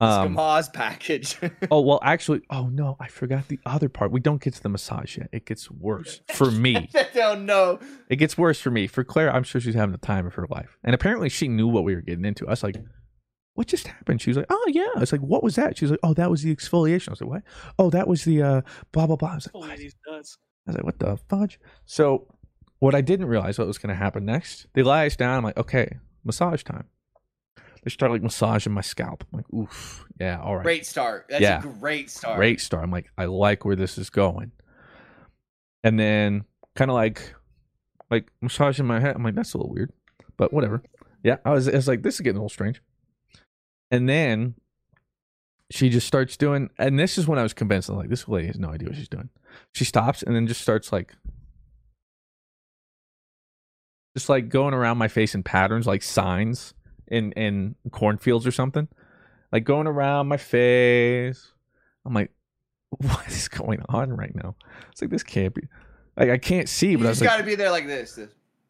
Um, 0.00 0.34
Skamaz 0.34 0.72
package. 0.72 1.36
oh 1.70 1.80
well, 1.80 2.00
actually, 2.02 2.40
oh 2.50 2.68
no, 2.68 2.96
I 2.98 3.08
forgot 3.08 3.48
the 3.48 3.58
other 3.66 3.88
part. 3.88 4.10
We 4.12 4.20
don't 4.20 4.42
get 4.42 4.54
to 4.54 4.62
the 4.62 4.68
massage 4.68 5.18
yet. 5.18 5.28
It 5.32 5.44
gets 5.46 5.70
worse 5.70 6.20
for 6.32 6.50
me. 6.50 6.88
I 6.94 7.06
don't. 7.14 7.80
It 8.08 8.16
gets 8.16 8.38
worse 8.38 8.60
for 8.60 8.70
me. 8.70 8.86
For 8.86 9.04
Claire, 9.04 9.32
I'm 9.34 9.42
sure 9.42 9.60
she's 9.60 9.74
having 9.74 9.92
the 9.92 9.98
time 9.98 10.26
of 10.26 10.34
her 10.34 10.46
life. 10.50 10.78
And 10.82 10.94
apparently 10.94 11.28
she 11.28 11.48
knew 11.48 11.68
what 11.68 11.84
we 11.84 11.94
were 11.94 12.00
getting 12.00 12.24
into. 12.24 12.46
I 12.46 12.50
was 12.50 12.62
like, 12.62 12.76
what 13.54 13.66
just 13.66 13.88
happened? 13.88 14.22
She 14.22 14.30
was 14.30 14.36
like, 14.38 14.46
oh, 14.48 14.64
yeah. 14.68 14.88
I 14.96 15.00
was 15.00 15.12
like, 15.12 15.20
what 15.20 15.42
was 15.42 15.56
that? 15.56 15.76
She 15.76 15.84
was 15.84 15.90
like, 15.90 16.00
oh, 16.02 16.14
that 16.14 16.30
was 16.30 16.42
the 16.42 16.54
exfoliation. 16.54 17.08
I 17.08 17.12
was 17.12 17.20
like, 17.20 17.30
what? 17.30 17.42
Oh, 17.78 17.90
that 17.90 18.08
was 18.08 18.24
the 18.24 18.42
uh, 18.42 18.60
blah, 18.92 19.06
blah, 19.06 19.16
blah. 19.16 19.32
I 19.32 19.34
was 19.34 19.46
like, 19.46 19.54
Oh, 19.54 19.68
what? 19.68 19.76
these 19.78 19.94
nuts. 20.08 20.38
I 20.66 20.70
was 20.70 20.76
like, 20.76 20.84
what 20.84 20.98
the 20.98 21.18
fudge? 21.28 21.60
So 21.84 22.26
what 22.78 22.94
I 22.94 23.02
didn't 23.02 23.26
realize 23.26 23.58
what 23.58 23.66
was 23.66 23.76
going 23.78 23.94
to 23.94 24.02
happen 24.02 24.24
next, 24.24 24.66
they 24.72 24.82
lie 24.82 25.06
us 25.06 25.16
down. 25.16 25.36
I'm 25.38 25.44
like, 25.44 25.58
okay, 25.58 25.98
massage 26.24 26.62
time. 26.62 26.84
They 27.82 27.90
start 27.90 28.12
like 28.12 28.22
massaging 28.22 28.72
my 28.72 28.82
scalp. 28.82 29.24
I'm 29.32 29.38
like, 29.38 29.52
oof, 29.54 30.04
yeah, 30.20 30.40
all 30.40 30.56
right. 30.56 30.62
Great 30.64 30.84
start. 30.86 31.26
That's 31.30 31.40
Yeah. 31.40 31.60
a 31.60 31.62
great 31.62 32.10
start. 32.10 32.36
Great 32.36 32.60
start. 32.60 32.84
I'm 32.84 32.90
like, 32.90 33.10
I 33.16 33.24
like 33.24 33.64
where 33.64 33.76
this 33.76 33.96
is 33.96 34.10
going. 34.10 34.52
And 35.82 35.98
then 35.98 36.44
kind 36.76 36.90
of 36.90 36.94
like 36.94 37.34
like 38.10 38.30
massaging 38.42 38.86
my 38.86 39.00
head. 39.00 39.16
I'm 39.16 39.22
like, 39.22 39.34
that's 39.34 39.54
a 39.54 39.58
little 39.58 39.72
weird. 39.72 39.92
But 40.36 40.52
whatever. 40.52 40.82
Yeah. 41.22 41.36
I 41.44 41.50
was 41.50 41.68
I 41.68 41.72
was 41.72 41.88
like, 41.88 42.02
this 42.02 42.16
is 42.16 42.20
getting 42.20 42.36
a 42.36 42.40
little 42.40 42.48
strange. 42.50 42.82
And 43.90 44.08
then 44.08 44.54
she 45.70 45.88
just 45.88 46.06
starts 46.06 46.36
doing 46.36 46.68
and 46.78 46.98
this 46.98 47.16
is 47.16 47.26
when 47.26 47.38
I 47.38 47.42
was 47.42 47.54
convinced 47.54 47.88
I'm 47.88 47.96
like, 47.96 48.10
this 48.10 48.28
lady 48.28 48.48
has 48.48 48.58
no 48.58 48.68
idea 48.70 48.88
what 48.88 48.96
she's 48.96 49.08
doing. 49.08 49.30
She 49.74 49.84
stops 49.84 50.22
and 50.22 50.34
then 50.36 50.46
just 50.46 50.60
starts 50.60 50.92
like 50.92 51.14
just 54.16 54.28
like 54.28 54.48
going 54.48 54.74
around 54.74 54.98
my 54.98 55.08
face 55.08 55.34
in 55.34 55.42
patterns 55.42 55.86
like 55.86 56.02
signs 56.02 56.74
in 57.10 57.32
in 57.32 57.74
cornfields 57.90 58.46
or 58.46 58.52
something 58.52 58.88
like 59.52 59.64
going 59.64 59.86
around 59.86 60.28
my 60.28 60.36
face. 60.36 61.52
I'm 62.04 62.14
like, 62.14 62.30
what 62.88 63.26
is 63.28 63.48
going 63.48 63.82
on 63.88 64.12
right 64.12 64.34
now? 64.34 64.54
It's 64.90 65.02
like 65.02 65.10
this 65.10 65.22
can't 65.22 65.54
be. 65.54 65.62
Like 66.16 66.30
I 66.30 66.38
can't 66.38 66.68
see, 66.68 66.90
You 66.90 66.98
but 66.98 67.06
I 67.06 67.10
was 67.10 67.18
just 67.18 67.28
like, 67.28 67.38
gotta 67.38 67.48
be 67.48 67.54
there 67.54 67.70
like 67.70 67.86
this. 67.86 68.18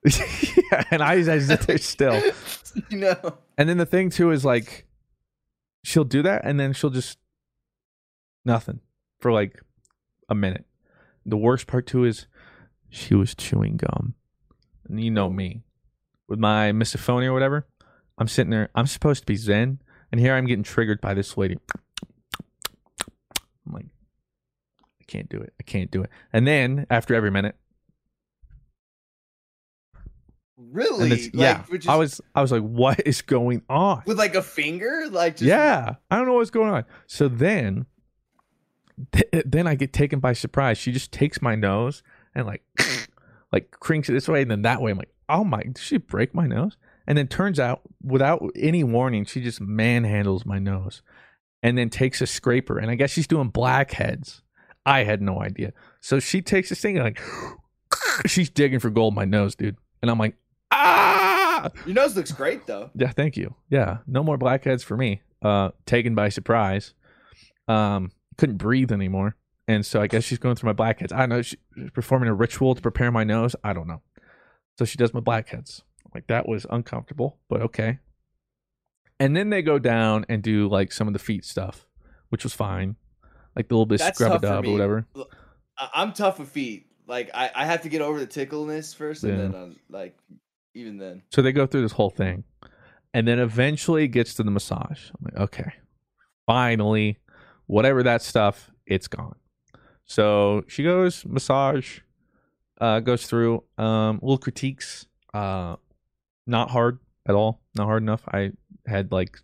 yeah, 0.73 0.85
and 0.91 1.03
I, 1.03 1.15
I 1.15 1.39
sit 1.41 1.61
there 1.63 1.79
still. 1.79 2.21
you 2.91 2.99
know. 2.99 3.39
And 3.59 3.69
then 3.69 3.77
the 3.77 3.87
thing 3.87 4.11
too 4.11 4.31
is 4.31 4.45
like, 4.45 4.87
she'll 5.83 6.05
do 6.05 6.23
that, 6.23 6.43
and 6.45 6.61
then 6.61 6.73
she'll 6.73 6.91
just 6.91 7.19
nothing 8.45 8.81
for 9.19 9.33
like 9.33 9.61
a 10.29 10.35
minute. 10.35 10.65
The 11.27 11.37
worst 11.37 11.67
part 11.67 11.87
too 11.87 12.05
is 12.05 12.27
she 12.89 13.15
was 13.15 13.35
chewing 13.35 13.77
gum, 13.77 14.15
and 14.89 15.03
you 15.03 15.11
know 15.11 15.29
me 15.29 15.63
with 16.29 16.39
my 16.39 16.73
misophonia 16.73 17.27
or 17.27 17.33
whatever. 17.33 17.67
I'm 18.21 18.29
sitting 18.29 18.51
there. 18.51 18.69
I'm 18.75 18.87
supposed 18.87 19.23
to 19.23 19.27
be 19.27 19.35
zen, 19.37 19.81
and 20.13 20.21
here 20.21 20.35
I'm 20.37 20.45
getting 20.47 20.63
triggered 20.63 21.01
by 21.01 21.15
this 21.15 21.37
lady. 21.37 21.59
I'm 23.67 23.73
like, 23.73 23.87
I 25.01 25.05
can't 25.09 25.29
do 25.29 25.39
it. 25.41 25.53
I 25.59 25.63
can't 25.65 25.91
do 25.91 26.03
it. 26.03 26.11
And 26.33 26.47
then 26.47 26.87
after 26.91 27.15
every 27.15 27.31
minute, 27.31 27.57
Really? 30.57 31.09
Like, 31.09 31.31
yeah, 31.35 31.65
is- 31.73 31.89
I 31.89 31.97
was 31.97 32.21
I 32.35 32.43
was 32.43 32.53
like, 32.53 32.63
what 32.63 33.05
is 33.07 33.23
going 33.23 33.63
on? 33.71 34.03
with 34.07 34.19
like 34.19 34.35
a 34.35 34.43
finger, 34.43 35.07
like 35.11 35.37
just, 35.37 35.49
yeah, 35.49 35.95
I 36.11 36.17
don't 36.17 36.27
know 36.27 36.35
what's 36.35 36.51
going 36.51 36.71
on. 36.71 36.85
So 37.07 37.29
then, 37.29 37.87
th- 39.13 39.27
then 39.47 39.67
I 39.67 39.75
get 39.75 39.93
taken 39.95 40.21
by 40.21 40.35
surprise. 40.35 40.77
She 40.77 40.93
just 40.93 41.13
takes 41.13 41.41
my 41.41 41.55
nose 41.55 42.03
and 42.35 42.47
like, 42.47 42.63
like 43.53 43.71
crinks 43.81 44.11
it 44.11 44.13
this 44.13 44.29
way 44.29 44.43
and 44.43 44.51
then 44.51 44.63
that 44.63 44.83
way. 44.83 44.91
I'm 44.91 44.99
like, 44.99 45.13
oh 45.31 45.45
my, 45.45 45.63
did 45.63 45.79
she 45.79 45.97
break 45.97 46.35
my 46.35 46.47
nose? 46.47 46.77
And 47.07 47.19
then 47.19 47.29
turns 47.29 47.59
out, 47.59 47.81
without 48.03 48.43
any 48.55 48.85
warning, 48.85 49.25
she 49.25 49.41
just 49.41 49.61
manhandles 49.61 50.47
my 50.47 50.59
nose, 50.59 51.03
and 51.63 51.77
then 51.77 51.91
takes 51.91 52.21
a 52.21 52.27
scraper. 52.27 52.79
And 52.79 52.91
I 52.91 52.95
guess 52.95 53.11
she's 53.11 53.27
doing 53.27 53.49
blackheads. 53.49 54.43
I 54.87 55.05
had 55.05 55.21
no 55.21 55.41
idea. 55.41 55.73
So 56.01 56.19
she 56.21 56.41
takes 56.43 56.69
this 56.69 56.81
thing 56.81 56.97
and 56.97 57.05
like, 57.05 57.21
she's 58.27 58.51
digging 58.51 58.79
for 58.79 58.91
gold 58.91 59.13
in 59.13 59.17
my 59.17 59.25
nose, 59.25 59.55
dude. 59.55 59.77
And 60.03 60.11
I'm 60.11 60.19
like, 60.19 60.37
ah. 60.71 61.71
Your 61.85 61.95
nose 61.95 62.17
looks 62.17 62.33
great 62.33 62.67
though. 62.67 62.91
Yeah, 62.95 63.11
thank 63.11 63.37
you. 63.37 63.55
Yeah, 63.69 63.99
no 64.07 64.23
more 64.23 64.39
blackheads 64.39 64.83
for 64.83 64.97
me. 64.97 65.23
Uh, 65.43 65.71
taken 65.87 66.15
by 66.15 66.29
surprise. 66.29 66.95
Um, 67.69 68.13
couldn't 68.37 68.57
breathe 68.57 68.91
anymore, 68.93 69.37
and 69.69 69.85
so 69.85 70.01
I 70.01 70.07
guess 70.07 70.25
she's 70.25 70.39
going 70.39 70.57
through 70.57 70.69
my 70.69 70.75
blackheads. 70.75 71.13
I 71.13 71.21
don't 71.21 71.29
know. 71.29 71.43
She's 71.43 71.59
performing 71.93 72.29
a 72.29 72.35
ritual 72.35 72.75
to 72.75 72.81
prepare 72.81 73.11
my 73.11 73.25
nose. 73.25 73.55
I 73.63 73.73
don't 73.73 73.87
know. 73.87 74.03
So 74.79 74.85
she 74.85 74.97
does 74.97 75.13
my 75.15 75.21
blackheads. 75.21 75.83
Like 76.15 76.27
that 76.27 76.49
was 76.49 76.67
uncomfortable, 76.71 77.39
but 77.49 77.63
okay. 77.63 77.99
And 79.19 79.37
then 79.37 79.51
they 79.51 79.63
go 79.63 79.79
down 79.79 80.25
and 80.29 80.43
do 80.43 80.69
like 80.69 80.93
some 80.93 81.07
of 81.07 81.13
the 81.13 81.19
feet 81.19 81.45
stuff, 81.45 81.87
which 82.31 82.43
was 82.43 82.55
fine. 82.55 82.97
Like 83.55 83.69
the 83.69 83.75
little 83.75 83.87
bit 83.87 83.99
That's 83.99 84.19
scrub 84.19 84.33
a 84.33 84.39
dub 84.39 84.67
or 84.67 84.73
whatever. 84.73 85.07
I'm 85.95 86.13
tough 86.13 86.39
with 86.39 86.49
feet. 86.49 86.87
Like 87.07 87.31
I, 87.35 87.51
I 87.55 87.65
have 87.67 87.83
to 87.83 87.89
get 87.89 88.01
over 88.03 88.19
the 88.19 88.27
tickleness 88.27 88.95
first, 88.95 89.25
and 89.25 89.33
Yeah. 89.33 89.39
then 89.39 89.55
I'm 89.55 89.77
like, 89.89 90.17
even 90.75 90.99
then. 90.99 91.23
So 91.33 91.43
they 91.43 91.53
go 91.53 91.67
through 91.67 91.83
this 91.83 91.93
whole 91.93 92.11
thing, 92.11 92.45
and 93.13 93.27
then 93.27 93.39
eventually 93.39 94.05
it 94.05 94.09
gets 94.09 94.35
to 94.35 94.43
the 94.43 94.51
massage. 94.51 95.11
I'm 95.11 95.25
like, 95.25 95.37
okay, 95.37 95.73
finally, 96.47 97.19
whatever 97.67 98.03
that 98.05 98.23
stuff, 98.23 98.71
it's 98.87 99.09
gone. 99.09 99.37
So 100.05 100.65
she 100.69 100.83
goes 100.83 101.25
massage, 101.27 102.01
uh, 102.81 103.01
goes 103.01 103.27
through 103.27 103.65
um, 103.79 104.21
little 104.23 104.39
critiques. 104.39 105.07
Uh, 105.35 105.77
not 106.47 106.71
hard 106.71 106.99
at 107.27 107.35
all. 107.35 107.61
Not 107.77 107.87
hard 107.87 108.03
enough. 108.03 108.23
I 108.29 108.53
had 108.87 109.13
like 109.13 109.39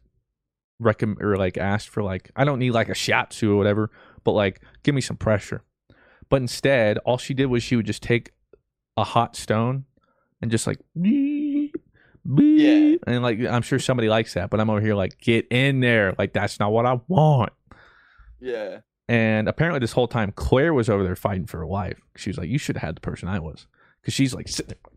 recommend 0.78 1.22
or 1.22 1.36
like 1.36 1.56
asked 1.56 1.88
for 1.88 2.02
like 2.02 2.30
I 2.36 2.44
don't 2.44 2.58
need 2.58 2.72
like 2.72 2.88
a 2.88 2.94
shiatsu 2.94 3.50
or 3.50 3.56
whatever, 3.56 3.90
but 4.24 4.32
like 4.32 4.60
give 4.82 4.94
me 4.94 5.00
some 5.00 5.16
pressure. 5.16 5.62
But 6.28 6.42
instead, 6.42 6.98
all 6.98 7.18
she 7.18 7.34
did 7.34 7.46
was 7.46 7.62
she 7.62 7.76
would 7.76 7.86
just 7.86 8.02
take 8.02 8.32
a 8.96 9.04
hot 9.04 9.36
stone 9.36 9.84
and 10.42 10.50
just 10.50 10.66
like 10.66 10.80
yeah. 10.94 11.68
and 13.06 13.22
like 13.22 13.40
I'm 13.40 13.62
sure 13.62 13.78
somebody 13.78 14.08
likes 14.08 14.34
that, 14.34 14.50
but 14.50 14.60
I'm 14.60 14.70
over 14.70 14.80
here 14.80 14.94
like 14.94 15.20
get 15.20 15.46
in 15.50 15.80
there. 15.80 16.14
Like 16.18 16.32
that's 16.32 16.58
not 16.58 16.72
what 16.72 16.86
I 16.86 17.00
want. 17.08 17.52
Yeah. 18.40 18.80
And 19.08 19.48
apparently 19.48 19.78
this 19.78 19.92
whole 19.92 20.08
time 20.08 20.32
Claire 20.32 20.74
was 20.74 20.88
over 20.88 21.04
there 21.04 21.14
fighting 21.14 21.46
for 21.46 21.58
her 21.58 21.66
life. 21.66 22.00
She 22.16 22.30
was 22.30 22.38
like, 22.38 22.48
You 22.48 22.58
should 22.58 22.76
have 22.76 22.82
had 22.88 22.96
the 22.96 23.00
person 23.00 23.28
I 23.28 23.38
was. 23.38 23.66
Cause 24.04 24.14
she's 24.14 24.34
like 24.34 24.48
sitting 24.48 24.68
there 24.68 24.95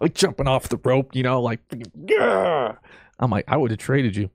like 0.00 0.14
jumping 0.14 0.48
off 0.48 0.68
the 0.68 0.78
rope, 0.82 1.14
you 1.14 1.22
know, 1.22 1.40
like 1.40 1.60
yeah. 1.94 2.76
I'm 3.18 3.30
like, 3.30 3.44
I 3.48 3.56
would 3.56 3.70
have 3.70 3.78
traded 3.78 4.16
you. 4.16 4.30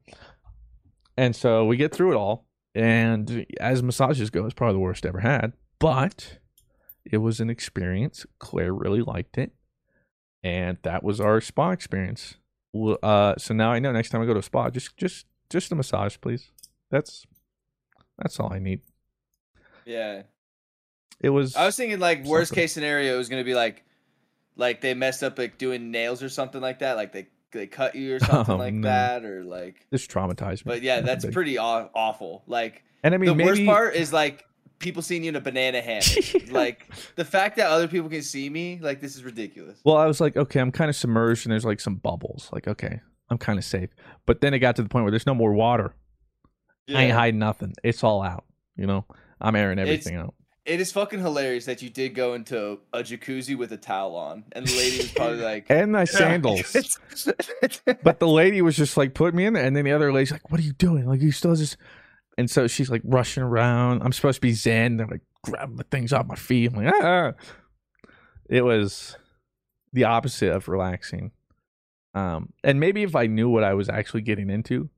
And 1.18 1.36
so 1.36 1.65
we 1.65 1.78
get 1.78 1.94
through 1.94 2.14
it 2.14 2.15
all. 2.15 2.48
And 2.73 3.45
as 3.60 3.84
massages 3.84 4.30
go, 4.30 4.45
it's 4.45 4.53
probably 4.53 4.76
the 4.76 4.80
worst 4.80 5.06
I 5.06 5.10
ever 5.10 5.19
had. 5.19 5.53
But 5.78 6.40
it 7.06 7.18
was 7.18 7.40
an 7.40 7.49
experience. 7.49 8.26
Claire 8.40 8.73
really 8.73 9.02
liked 9.02 9.38
it. 9.38 9.52
And 10.44 10.78
that 10.84 11.03
was 11.03 11.19
our 11.19 11.41
spa 11.41 11.72
experience. 11.72 12.36
Uh, 12.73 13.36
so 13.38 13.53
now 13.53 13.72
I 13.72 13.80
know 13.80 13.91
next 13.91 14.10
time 14.10 14.22
I 14.22 14.26
go 14.26 14.34
to 14.34 14.40
a 14.40 14.44
spa, 14.44 14.69
just 14.69 14.98
just 14.98 15.26
just 15.49 15.72
a 15.72 15.76
massage, 15.76 16.18
please. 16.22 16.49
That's 16.90 17.26
that's 18.18 18.40
all 18.40 18.52
I 18.52 18.60
need. 18.60 18.82
Yeah. 19.86 20.23
It 21.19 21.30
was 21.30 21.56
I 21.56 21.65
was 21.65 21.76
thinking 21.76 21.99
like 21.99 22.23
worst 22.23 22.49
something. 22.49 22.64
case 22.64 22.72
scenario 22.72 23.19
is 23.19 23.30
gonna 23.30 23.44
be 23.44 23.53
like, 23.53 23.84
like 24.56 24.82
they 24.82 24.94
messed 24.94 25.23
up 25.23 25.38
like 25.38 25.57
doing 25.57 25.91
nails 25.91 26.22
or 26.23 26.30
something 26.30 26.61
like 26.61 26.80
that. 26.80 26.95
Like 26.95 27.11
they 27.14 27.28
they 27.52 27.68
cut 27.68 27.95
you 27.95 28.14
or 28.15 28.19
oh, 28.22 28.26
something 28.26 28.56
Oh, 28.56 28.57
like 28.57 28.73
no. 28.73 28.88
that, 28.88 29.26
or 29.26 29.44
like. 29.44 29.86
This 29.90 30.07
traumatized 30.07 30.65
me. 30.65 30.73
But 30.73 30.82
yeah, 30.82 31.02
that's 31.02 31.26
big. 31.26 31.34
pretty 31.34 31.57
aw- 31.57 31.90
awful. 31.94 32.44
Like, 32.48 32.84
And 33.03 33.14
I 33.14 33.18
mean, 33.18 33.36
the 33.38 33.44
worst 33.44 33.65
part 33.65 33.95
is 33.95 34.14
like 34.14 34.45
people 34.80 35.02
seeing 35.02 35.23
you 35.23 35.30
in 35.30 35.36
a 35.36 35.41
banana 35.41 35.82
hammock. 35.82 36.06
Like 36.52 36.88
the 37.15 37.23
fact 37.26 37.57
that 37.57 37.68
other 37.68 37.88
people 37.88 38.10
can 38.10 38.22
see 38.23 38.49
me, 38.49 38.80
like 38.82 38.99
this 39.02 39.15
is 39.15 39.23
ridiculous. 39.23 39.80
Well, 39.86 39.98
I 39.98 40.06
was 40.06 40.19
like, 40.22 40.36
okay, 40.38 40.60
I'm 40.60 40.72
kind 40.72 40.90
of 40.90 40.95
submerged, 40.95 41.45
and 41.45 41.52
there's 41.52 41.65
like 41.65 41.80
some 41.80 41.95
bubbles. 41.95 42.49
Like, 42.52 42.68
okay, 42.68 42.99
I'm 43.30 43.38
kind 43.38 43.57
of 43.60 43.64
safe. 43.65 43.90
But 44.26 44.41
then 44.41 44.53
it 44.53 44.60
got 44.60 44.76
to 44.78 44.84
the 44.84 44.90
point 44.90 45.03
where 45.06 45.11
there's 45.11 45.26
no 45.28 45.36
more 45.36 45.53
water. 45.53 45.94
I 46.94 47.03
ain't 47.03 47.14
hiding 47.14 47.40
nothing. 47.40 47.73
It's 47.84 48.03
all 48.03 48.22
out. 48.22 48.44
You 48.76 48.86
know, 48.88 49.06
I'm 49.40 49.56
airing 49.56 49.80
It's- 49.80 49.88
everything 50.06 50.18
out. 50.18 50.34
It 50.63 50.79
is 50.79 50.91
fucking 50.91 51.19
hilarious 51.19 51.65
that 51.65 51.81
you 51.81 51.89
did 51.89 52.13
go 52.13 52.35
into 52.35 52.79
a 52.93 52.99
jacuzzi 52.99 53.57
with 53.57 53.71
a 53.71 53.77
towel 53.77 54.15
on, 54.15 54.43
and 54.51 54.67
the 54.67 54.77
lady 54.77 54.97
was 54.97 55.11
probably 55.11 55.38
like, 55.41 55.65
and 55.69 55.91
my 55.91 56.05
sandals. 56.05 56.75
but 58.03 58.19
the 58.19 58.27
lady 58.27 58.61
was 58.61 58.77
just 58.77 58.95
like 58.95 59.15
put 59.15 59.33
me 59.33 59.45
in 59.45 59.53
there, 59.53 59.65
and 59.65 59.75
then 59.75 59.85
the 59.85 59.91
other 59.91 60.13
lady's 60.13 60.31
like, 60.31 60.51
"What 60.51 60.59
are 60.59 60.63
you 60.63 60.73
doing? 60.73 61.07
Like 61.07 61.21
you 61.21 61.31
still 61.31 61.55
just." 61.55 61.77
And 62.38 62.49
so 62.49 62.67
she's 62.67 62.89
like 62.89 63.01
rushing 63.03 63.43
around. 63.43 64.03
I'm 64.03 64.13
supposed 64.13 64.38
to 64.38 64.41
be 64.41 64.53
zen. 64.53 64.97
They're 64.97 65.07
like 65.07 65.21
grabbing 65.43 65.75
the 65.75 65.83
things 65.83 66.13
off 66.13 66.27
my 66.27 66.35
feet. 66.35 66.71
I'm 66.71 66.83
like, 66.83 66.93
ah. 67.01 67.33
It 68.49 68.63
was 68.63 69.17
the 69.93 70.05
opposite 70.05 70.51
of 70.51 70.67
relaxing. 70.67 71.31
Um, 72.13 72.53
and 72.63 72.79
maybe 72.79 73.03
if 73.03 73.15
I 73.15 73.27
knew 73.27 73.49
what 73.49 73.63
I 73.63 73.73
was 73.73 73.89
actually 73.89 74.21
getting 74.21 74.49
into, 74.49 74.89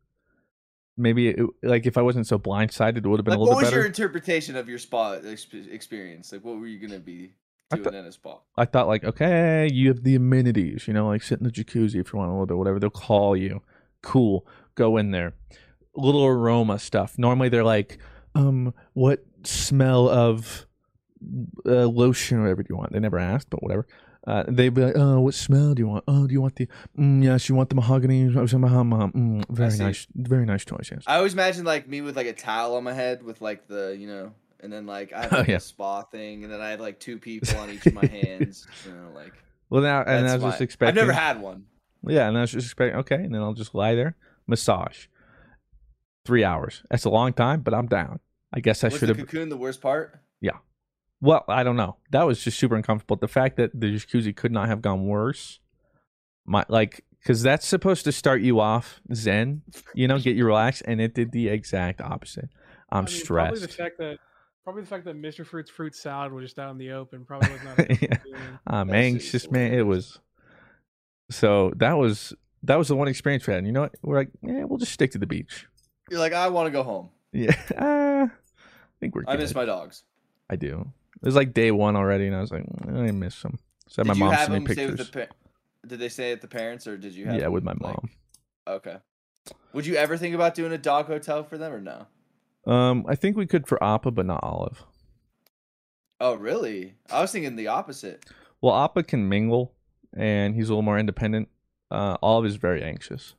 maybe 0.97 1.29
it, 1.29 1.45
like 1.61 1.85
if 1.85 1.97
I 1.97 2.01
wasn't 2.01 2.27
so 2.27 2.37
blindsided, 2.37 2.97
it 2.97 3.07
would 3.07 3.19
have 3.19 3.25
been 3.25 3.31
like, 3.33 3.37
a 3.37 3.41
little 3.41 3.55
better. 3.55 3.55
what 3.55 3.61
bit 3.61 3.65
was 3.65 3.69
better. 3.69 3.77
your 3.77 3.85
interpretation 3.85 4.55
of 4.55 4.69
your 4.69 4.77
spa 4.77 5.13
experience? 5.13 6.31
Like, 6.31 6.43
what 6.43 6.59
were 6.59 6.67
you 6.67 6.79
gonna 6.85 6.99
be 6.99 7.33
doing 7.71 7.83
thought- 7.83 7.93
in 7.93 8.05
a 8.05 8.11
spa? 8.11 8.37
I 8.57 8.65
thought 8.65 8.87
like, 8.87 9.03
okay, 9.03 9.69
you 9.71 9.87
have 9.89 10.03
the 10.03 10.15
amenities, 10.15 10.87
you 10.87 10.93
know, 10.93 11.07
like 11.07 11.23
sit 11.23 11.39
in 11.39 11.45
the 11.45 11.51
jacuzzi 11.51 11.95
if 11.99 12.13
you 12.13 12.19
want 12.19 12.29
a 12.29 12.33
little 12.33 12.45
bit, 12.45 12.57
whatever. 12.57 12.79
They'll 12.79 12.89
call 12.89 13.35
you. 13.35 13.61
Cool. 14.01 14.45
Go 14.75 14.97
in 14.97 15.11
there. 15.11 15.33
Little 15.95 16.25
aroma 16.25 16.79
stuff. 16.79 17.17
Normally 17.17 17.49
they're 17.49 17.63
like, 17.63 17.99
um, 18.35 18.73
what 18.93 19.23
smell 19.43 20.09
of 20.09 20.65
uh, 21.65 21.85
lotion 21.87 22.39
or 22.39 22.41
whatever 22.43 22.63
do 22.63 22.67
you 22.69 22.75
want? 22.77 22.91
They 22.93 22.99
never 22.99 23.19
asked, 23.19 23.49
but 23.49 23.61
whatever. 23.63 23.87
Uh, 24.25 24.43
they'd 24.47 24.73
be 24.73 24.81
like, 24.85 24.95
oh, 24.95 25.19
what 25.19 25.33
smell 25.33 25.73
do 25.73 25.81
you 25.81 25.87
want? 25.87 26.03
Oh, 26.07 26.25
do 26.27 26.33
you 26.33 26.39
want 26.41 26.55
the, 26.55 26.67
mm, 26.97 27.21
yes, 27.23 27.49
you 27.49 27.55
want 27.55 27.67
the 27.69 27.75
mahogany? 27.75 28.25
Mm, 28.29 29.45
very 29.49 29.71
see. 29.71 29.83
nice. 29.83 30.07
Very 30.15 30.45
nice 30.45 30.63
choice, 30.63 30.89
yes. 30.91 31.03
I 31.07 31.17
always 31.17 31.33
imagine 31.33 31.65
like 31.65 31.87
me 31.89 31.99
with 32.01 32.15
like 32.15 32.27
a 32.27 32.33
towel 32.33 32.75
on 32.77 32.83
my 32.85 32.93
head 32.93 33.21
with 33.23 33.41
like 33.41 33.67
the 33.67 33.95
you 33.99 34.07
know, 34.07 34.33
and 34.61 34.71
then 34.71 34.85
like 34.85 35.11
I 35.11 35.23
have 35.23 35.33
Oh, 35.33 35.43
yeah. 35.47 35.57
a 35.57 35.59
spa 35.59 36.03
thing, 36.03 36.43
and 36.43 36.53
then 36.53 36.61
I 36.61 36.69
have 36.69 36.79
like 36.79 36.99
two 36.99 37.17
people 37.19 37.57
on 37.57 37.69
each 37.69 37.85
of 37.85 37.93
my 37.93 38.05
hands. 38.21 38.65
You 38.85 38.93
know, 38.93 39.11
like 39.13 39.33
Well, 39.69 39.81
now, 39.81 40.03
and 40.03 40.27
I 40.27 40.35
was 40.35 40.43
just 40.43 40.61
expecting. 40.61 40.89
I've 40.99 41.07
never 41.07 41.11
had 41.17 41.41
one. 41.41 41.65
Yeah, 42.07 42.27
and 42.27 42.37
I 42.37 42.41
was 42.41 42.51
just 42.51 42.67
expecting, 42.67 42.99
okay, 42.99 43.15
and 43.15 43.33
then 43.33 43.41
I'll 43.41 43.53
just 43.53 43.75
lie 43.75 43.95
there, 43.95 44.15
massage. 44.47 45.07
Three 46.25 46.43
hours. 46.45 46.83
That's 46.89 47.03
a 47.05 47.09
long 47.09 47.33
time, 47.33 47.61
but 47.61 47.73
I'm 47.73 47.87
down. 47.87 48.19
I 48.53 48.59
guess 48.61 48.83
I 48.83 48.89
should 48.89 49.01
the 49.01 49.07
have. 49.07 49.17
cocoon 49.17 49.49
the 49.49 49.57
worst 49.57 49.81
part? 49.81 50.19
Yeah. 50.39 50.57
Well, 51.23 51.45
I 51.47 51.63
don't 51.63 51.77
know. 51.77 51.95
That 52.11 52.23
was 52.23 52.43
just 52.43 52.59
super 52.59 52.75
uncomfortable. 52.75 53.15
The 53.15 53.29
fact 53.29 53.55
that 53.55 53.71
the 53.73 53.95
jacuzzi 53.95 54.35
could 54.35 54.51
not 54.51 54.67
have 54.67 54.81
gone 54.81 55.05
worse, 55.05 55.59
my 56.45 56.65
like, 56.67 57.05
because 57.17 57.41
that's 57.41 57.65
supposed 57.65 58.03
to 58.03 58.11
start 58.11 58.41
you 58.41 58.59
off 58.59 58.99
zen, 59.13 59.61
you 59.95 60.05
know, 60.05 60.19
get 60.19 60.35
you 60.35 60.45
relaxed, 60.45 60.83
and 60.85 60.99
it 60.99 61.13
did 61.13 61.31
the 61.31 61.47
exact 61.47 62.01
opposite. 62.01 62.49
I'm 62.89 63.05
I 63.05 63.07
mean, 63.07 63.07
stressed. 63.07 63.51
Probably 63.53 63.59
the 63.61 63.67
fact 63.69 63.97
that 63.99 64.17
probably 64.65 64.81
the 64.81 64.87
fact 64.89 65.05
that 65.05 65.15
Mr. 65.15 65.47
Fruit's 65.47 65.71
fruit 65.71 65.95
salad 65.95 66.33
was 66.33 66.43
just 66.43 66.59
out 66.59 66.71
in 66.71 66.77
the 66.77 66.91
open 66.91 67.23
probably 67.23 67.53
was 67.53 67.63
not. 67.63 68.01
Yeah. 68.01 68.17
I'm 68.67 68.89
That 68.89 68.95
shit 68.95 69.05
is 69.05 69.13
anxious, 69.13 69.49
man. 69.51 69.73
It 69.73 69.83
was. 69.83 70.19
So 71.31 71.71
that 71.77 71.93
was 71.93 72.33
that 72.63 72.77
was 72.77 72.89
the 72.89 72.97
one 72.97 73.07
experience 73.07 73.47
we 73.47 73.53
had. 73.53 73.59
And 73.59 73.67
you 73.67 73.71
know 73.71 73.83
what? 73.83 73.95
We're 74.01 74.17
like, 74.17 74.31
yeah, 74.41 74.65
we'll 74.65 74.77
just 74.77 74.91
stick 74.91 75.11
to 75.11 75.19
the 75.19 75.27
beach. 75.27 75.67
You're 76.09 76.19
like, 76.19 76.33
I 76.33 76.49
want 76.49 76.67
to 76.67 76.71
go 76.71 76.83
home. 76.83 77.11
Yeah, 77.31 77.55
uh, 77.77 78.27
I 78.27 78.29
think 78.99 79.15
we're. 79.15 79.23
I 79.25 79.37
miss 79.37 79.55
my 79.55 79.63
dogs. 79.63 80.03
I 80.49 80.57
do. 80.57 80.91
It 81.21 81.25
was 81.25 81.35
like 81.35 81.53
day 81.53 81.71
one 81.71 81.95
already, 81.95 82.27
and 82.27 82.35
I 82.35 82.41
was 82.41 82.51
like, 82.51 82.63
"Mm, 82.65 83.07
I 83.07 83.11
miss 83.11 83.41
them. 83.41 83.59
So 83.87 84.03
my 84.03 84.13
mom 84.13 84.35
sent 84.35 84.49
me 84.51 84.55
them 84.59 84.67
stay 84.73 84.85
with 84.87 84.97
pictures. 84.97 85.11
the 85.11 85.27
pa- 85.27 85.33
Did 85.87 85.99
they 85.99 86.09
stay 86.09 86.31
at 86.31 86.41
the 86.41 86.47
parents, 86.47 86.87
or 86.87 86.97
did 86.97 87.13
you 87.13 87.25
have? 87.25 87.35
Yeah, 87.35 87.41
them, 87.41 87.53
with 87.53 87.63
my 87.63 87.71
like- 87.73 87.81
mom. 87.81 88.09
Okay. 88.67 88.97
Would 89.73 89.85
you 89.85 89.95
ever 89.95 90.17
think 90.17 90.33
about 90.35 90.55
doing 90.55 90.71
a 90.71 90.77
dog 90.77 91.07
hotel 91.07 91.43
for 91.43 91.57
them, 91.57 91.73
or 91.73 91.81
no? 91.81 92.07
Um, 92.71 93.05
I 93.07 93.15
think 93.15 93.35
we 93.35 93.45
could 93.45 93.67
for 93.67 93.81
Appa, 93.83 94.11
but 94.11 94.25
not 94.25 94.39
Olive. 94.43 94.83
Oh, 96.21 96.35
really? 96.35 96.95
I 97.11 97.21
was 97.21 97.31
thinking 97.31 97.55
the 97.57 97.67
opposite. 97.67 98.23
Well, 98.61 98.73
Appa 98.75 99.03
can 99.03 99.27
mingle, 99.27 99.73
and 100.15 100.55
he's 100.55 100.69
a 100.69 100.71
little 100.71 100.81
more 100.83 100.97
independent. 100.97 101.49
Uh, 101.91 102.15
Olive 102.21 102.45
is 102.45 102.55
very 102.55 102.81
anxious, 102.81 103.35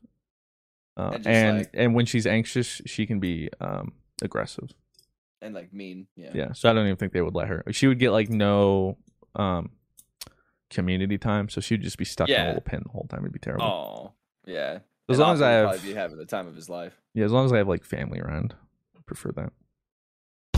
uh, 0.99 1.13
And 1.15 1.27
and 1.27 1.59
just 1.61 1.71
and, 1.75 1.95
when 1.95 2.05
she's 2.07 2.27
anxious, 2.27 2.83
she 2.87 3.07
can 3.07 3.19
be 3.21 3.49
um 3.61 3.93
aggressive. 4.23 4.75
And 5.45 5.55
like 5.55 5.73
mean, 5.73 6.07
yeah. 6.17 6.31
Yeah, 6.35 6.53
so 6.53 6.71
I 6.71 6.73
don't 6.73 6.87
even 6.87 6.97
think 6.97 7.13
they 7.13 7.21
would 7.21 7.35
let 7.35 7.49
her. 7.49 7.63
She 7.71 7.87
would 7.87 7.99
get 7.99 8.11
like 8.13 8.31
no 8.31 8.97
um 9.35 9.71
community 10.71 11.19
time, 11.19 11.49
so 11.49 11.61
she'd 11.61 11.83
just 11.83 11.99
be 11.99 12.05
stuck 12.05 12.29
in 12.29 12.41
a 12.41 12.47
little 12.47 12.61
pen 12.63 12.83
the 12.85 12.91
whole 12.91 13.07
time. 13.09 13.21
It'd 13.21 13.33
be 13.33 13.39
terrible. 13.39 13.65
Oh, 13.67 14.13
yeah. 14.47 14.79
As 15.09 15.17
And 15.17 15.19
long 15.19 15.35
as 15.35 15.43
I 15.43 15.51
would 15.51 15.57
have- 15.57 15.75
probably 15.77 15.89
be 15.91 15.95
having 15.95 16.17
the 16.19 16.25
time 16.25 16.47
of 16.49 16.55
his 16.57 16.69
life. 16.69 16.99
Yeah, 17.13 17.27
as 17.27 17.33
long 17.33 17.45
as 17.45 17.53
I 17.53 17.59
have 17.59 17.69
like 17.69 17.85
family 17.85 18.21
around, 18.21 18.55
I 18.97 19.01
prefer 19.07 19.31
that. 19.33 19.53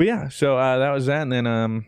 But 0.00 0.06
yeah, 0.06 0.28
so 0.30 0.56
uh, 0.56 0.78
that 0.78 0.92
was 0.92 1.04
that, 1.04 1.20
and 1.20 1.30
then 1.30 1.46
um, 1.46 1.84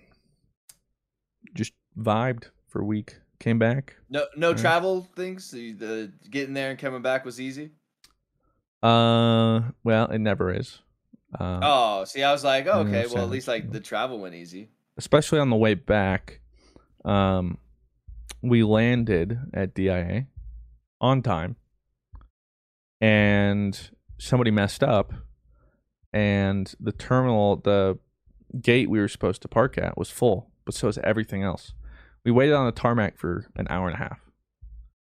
just 1.55 1.73
vibed 1.99 2.51
for 2.69 2.83
a 2.83 2.85
week. 2.85 3.17
Came 3.41 3.59
back. 3.59 3.97
No, 4.11 4.27
no 4.37 4.51
Yeah. 4.51 4.57
travel 4.57 5.09
things. 5.17 5.51
The 5.51 6.13
getting 6.29 6.53
there 6.53 6.69
and 6.69 6.79
coming 6.79 7.01
back 7.01 7.25
was 7.25 7.41
easy. 7.41 7.71
Uh, 8.83 9.63
well, 9.83 10.11
it 10.11 10.19
never 10.19 10.55
is. 10.55 10.81
Uh, 11.41 11.61
Oh, 11.63 12.05
see, 12.05 12.23
I 12.23 12.33
was 12.33 12.45
like, 12.45 12.67
oh, 12.67 12.81
okay, 12.81 13.07
well, 13.07 13.25
at 13.25 13.31
least 13.31 13.49
like 13.49 13.73
the 13.73 13.81
travel 13.81 14.19
went 14.19 14.35
easy. 14.35 14.69
especially 14.99 15.39
on 15.39 15.49
the 15.49 15.57
way 15.57 15.73
back. 15.73 16.41
Um, 17.07 17.57
we 18.43 18.63
landed 18.63 19.39
at 19.55 19.73
DIA 19.73 20.27
on 21.01 21.23
time, 21.23 21.57
and 23.01 23.89
somebody 24.19 24.51
messed 24.51 24.83
up, 24.83 25.15
and 26.13 26.73
the 26.81 26.93
terminal, 26.93 27.57
the 27.57 27.99
gate 28.61 28.91
we 28.91 28.99
were 29.01 29.09
supposed 29.09 29.43
to 29.43 29.49
park 29.49 29.79
at 29.79 29.97
was 29.97 30.11
full, 30.11 30.51
but 30.65 30.75
so 30.75 30.87
was 30.87 30.99
everything 30.99 31.43
else. 31.43 31.73
We 32.25 32.31
waited 32.31 32.55
on 32.55 32.67
the 32.67 32.73
tarmac 32.73 33.19
for 33.19 33.47
an 33.57 33.67
hour 33.71 33.87
and 33.89 33.95
a 33.95 33.99
half, 33.99 34.21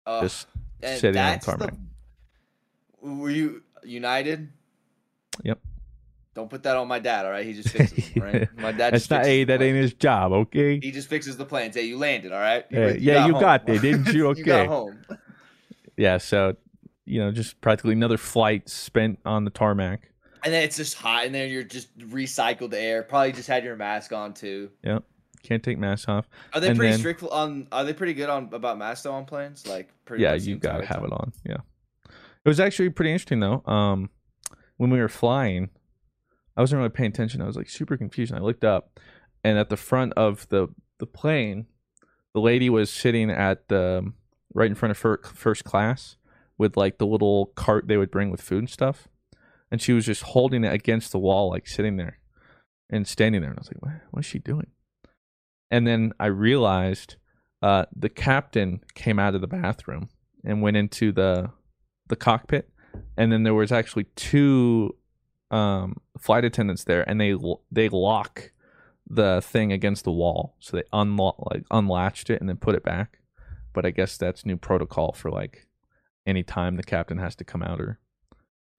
Ugh, 0.06 0.24
just 0.24 0.48
sitting 0.82 1.08
on 1.10 1.12
the 1.12 1.12
that's 1.12 1.46
the- 1.46 1.52
tarmac. 1.58 1.74
Were 3.02 3.30
you 3.32 3.64
United? 3.84 4.50
Yep. 5.44 5.60
Don't 6.34 6.50
put 6.50 6.64
that 6.64 6.78
on 6.78 6.88
my 6.88 7.00
dad, 7.00 7.26
all 7.26 7.32
right? 7.32 7.46
He 7.46 7.54
just 7.54 7.70
fixes 7.70 8.14
them, 8.14 8.24
right? 8.24 8.48
My 8.58 8.72
dad 8.72 8.94
That's 8.94 9.04
just 9.04 9.12
not. 9.12 9.18
fixes 9.18 9.28
Hey, 9.32 9.44
that 9.46 9.62
ain't 9.62 9.76
his 9.76 9.94
job. 9.94 10.32
Okay. 10.32 10.80
He 10.80 10.92
just 10.92 11.10
fixes 11.10 11.36
the 11.36 11.44
planes. 11.44 11.76
Hey, 11.76 11.84
you 11.84 11.98
landed, 11.98 12.32
all 12.32 12.40
right? 12.40 12.64
Hey, 12.70 13.00
yeah, 13.00 13.26
you 13.26 13.34
home. 13.34 13.42
got 13.42 13.66
there, 13.66 13.80
didn't 13.80 14.14
you? 14.14 14.28
Okay. 14.28 14.40
you 14.40 14.46
got 14.46 14.68
home. 14.68 15.02
Yeah. 15.98 16.20
So, 16.20 16.56
you 17.06 17.20
know, 17.20 17.32
just 17.32 17.60
practically 17.60 17.94
another 17.94 18.18
flight 18.18 18.70
spent 18.70 19.20
on 19.26 19.44
the 19.44 19.52
tarmac. 19.52 20.11
And 20.44 20.54
then 20.54 20.64
it's 20.64 20.78
just 20.78 20.96
hot 20.96 21.26
in 21.26 21.32
there. 21.34 21.46
You're 21.48 21.64
just 21.64 21.96
recycled 22.00 22.74
air. 22.74 23.04
Probably 23.04 23.32
just 23.32 23.48
had 23.48 23.64
your 23.64 23.76
mask 23.76 24.12
on 24.12 24.34
too. 24.34 24.70
Yep. 24.84 25.04
Can't 25.44 25.64
take 25.64 25.78
masks 25.78 26.08
off. 26.08 26.28
Are 26.54 26.60
they 26.60 26.70
And 26.70 26.78
pretty 26.78 26.92
then- 26.92 27.00
strict 27.00 27.24
on? 27.24 27.68
Are 27.72 27.84
they 27.84 27.94
pretty 27.94 28.14
good 28.14 28.30
on 28.30 28.50
about 28.54 28.78
masks 28.78 29.04
though 29.04 29.14
on 29.14 29.26
planes? 29.26 29.66
Like, 29.68 29.90
pretty 30.06 30.24
yeah, 30.24 30.34
you 30.34 30.58
gotta 30.58 30.86
have 30.86 30.98
time? 30.98 31.06
it 31.06 31.12
on. 31.14 31.34
Yeah, 31.46 31.58
it 32.08 32.48
was 32.50 32.60
actually 32.60 32.90
pretty 32.90 33.12
interesting 33.12 33.40
though. 33.40 33.64
Um, 33.66 34.10
when 34.78 34.90
we 34.92 35.00
were 35.00 35.08
flying, 35.10 35.70
I 36.56 36.62
wasn't 36.62 36.78
really 36.80 36.90
paying 36.90 37.10
attention. 37.10 37.42
I 37.42 37.48
was 37.48 37.56
like 37.56 37.70
super 37.70 37.98
confused. 37.98 38.32
And 38.32 38.40
I 38.40 38.44
looked 38.44 38.64
up, 38.64 39.00
and 39.44 39.58
at 39.58 39.70
the 39.70 39.78
front 39.78 40.14
of 40.14 40.48
the 40.50 40.68
the 41.00 41.08
plane, 41.08 41.66
the 42.36 42.40
lady 42.42 42.70
was 42.70 42.92
sitting 42.92 43.32
at 43.32 43.68
the 43.68 44.12
right 44.54 44.70
in 44.70 44.76
front 44.76 44.92
of 44.92 44.98
first 44.98 45.64
class 45.64 46.18
with 46.60 46.78
like 46.78 47.00
the 47.00 47.08
little 47.08 47.48
cart 47.56 47.88
they 47.88 47.98
would 47.98 48.12
bring 48.12 48.30
with 48.30 48.42
food 48.42 48.60
and 48.60 48.70
stuff, 48.70 49.08
and 49.72 49.82
she 49.82 49.94
was 49.94 50.06
just 50.06 50.24
holding 50.24 50.64
it 50.64 50.74
against 50.74 51.12
the 51.12 51.20
wall, 51.20 51.50
like 51.50 51.68
sitting 51.68 51.96
there 51.98 52.20
and 52.90 53.08
standing 53.08 53.42
there. 53.42 53.52
And 53.52 53.60
I 53.60 53.62
was 53.62 53.70
like, 53.70 53.82
what, 53.82 54.02
what 54.12 54.20
is 54.20 54.26
she 54.26 54.40
doing? 54.40 54.68
And 55.72 55.88
then 55.88 56.12
I 56.20 56.26
realized 56.26 57.16
uh, 57.62 57.86
the 57.96 58.10
captain 58.10 58.82
came 58.94 59.18
out 59.18 59.36
of 59.36 59.42
the 59.42 59.48
bathroom 59.48 60.10
and 60.44 60.62
went 60.62 60.78
into 60.78 61.12
the 61.12 61.52
the 62.08 62.16
cockpit, 62.18 62.70
and 63.16 63.32
then 63.32 63.44
there 63.44 63.54
was 63.54 63.72
actually 63.72 64.04
two 64.16 64.96
um, 65.50 65.96
flight 66.20 66.44
attendants 66.44 66.84
there, 66.84 67.08
and 67.10 67.22
they 67.22 67.36
they 67.72 67.88
lock 67.88 68.52
the 69.08 69.42
thing 69.42 69.72
against 69.72 70.04
the 70.04 70.12
wall, 70.12 70.56
so 70.60 70.76
they 70.76 70.84
unlock 70.92 71.36
like 71.52 71.64
unlatched 71.72 72.30
it 72.30 72.42
and 72.42 72.50
then 72.50 72.58
put 72.58 72.76
it 72.76 72.84
back. 72.84 73.20
But 73.74 73.86
I 73.86 73.92
guess 73.92 74.18
that's 74.18 74.46
new 74.46 74.58
protocol 74.58 75.14
for 75.14 75.32
like 75.32 75.68
any 76.26 76.44
time 76.44 76.76
the 76.76 76.84
captain 76.84 77.20
has 77.20 77.36
to 77.36 77.46
come 77.46 77.64
out 77.64 77.80
or 77.80 78.00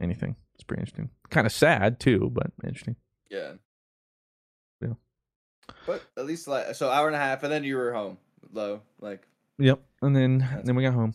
anything. 0.00 0.36
It's 0.54 0.64
pretty 0.64 0.82
interesting. 0.82 1.10
Kind 1.30 1.46
of 1.46 1.52
sad 1.52 2.00
too, 2.00 2.30
but 2.32 2.52
interesting. 2.64 2.96
Yeah. 3.30 3.52
Yeah. 4.80 4.94
But 5.86 6.02
at 6.16 6.26
least 6.26 6.48
like 6.48 6.74
so 6.74 6.90
hour 6.90 7.06
and 7.06 7.16
a 7.16 7.18
half, 7.18 7.42
and 7.42 7.52
then 7.52 7.64
you 7.64 7.76
were 7.76 7.92
home. 7.92 8.18
Low, 8.52 8.82
like 9.00 9.26
Yep. 9.58 9.80
And 10.02 10.16
then 10.16 10.62
then 10.64 10.74
we 10.74 10.82
got 10.82 10.94
home. 10.94 11.14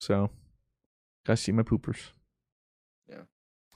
So 0.00 0.30
got 1.26 1.34
to 1.34 1.36
see 1.36 1.52
my 1.52 1.62
poopers. 1.62 2.10
Yeah. 3.08 3.22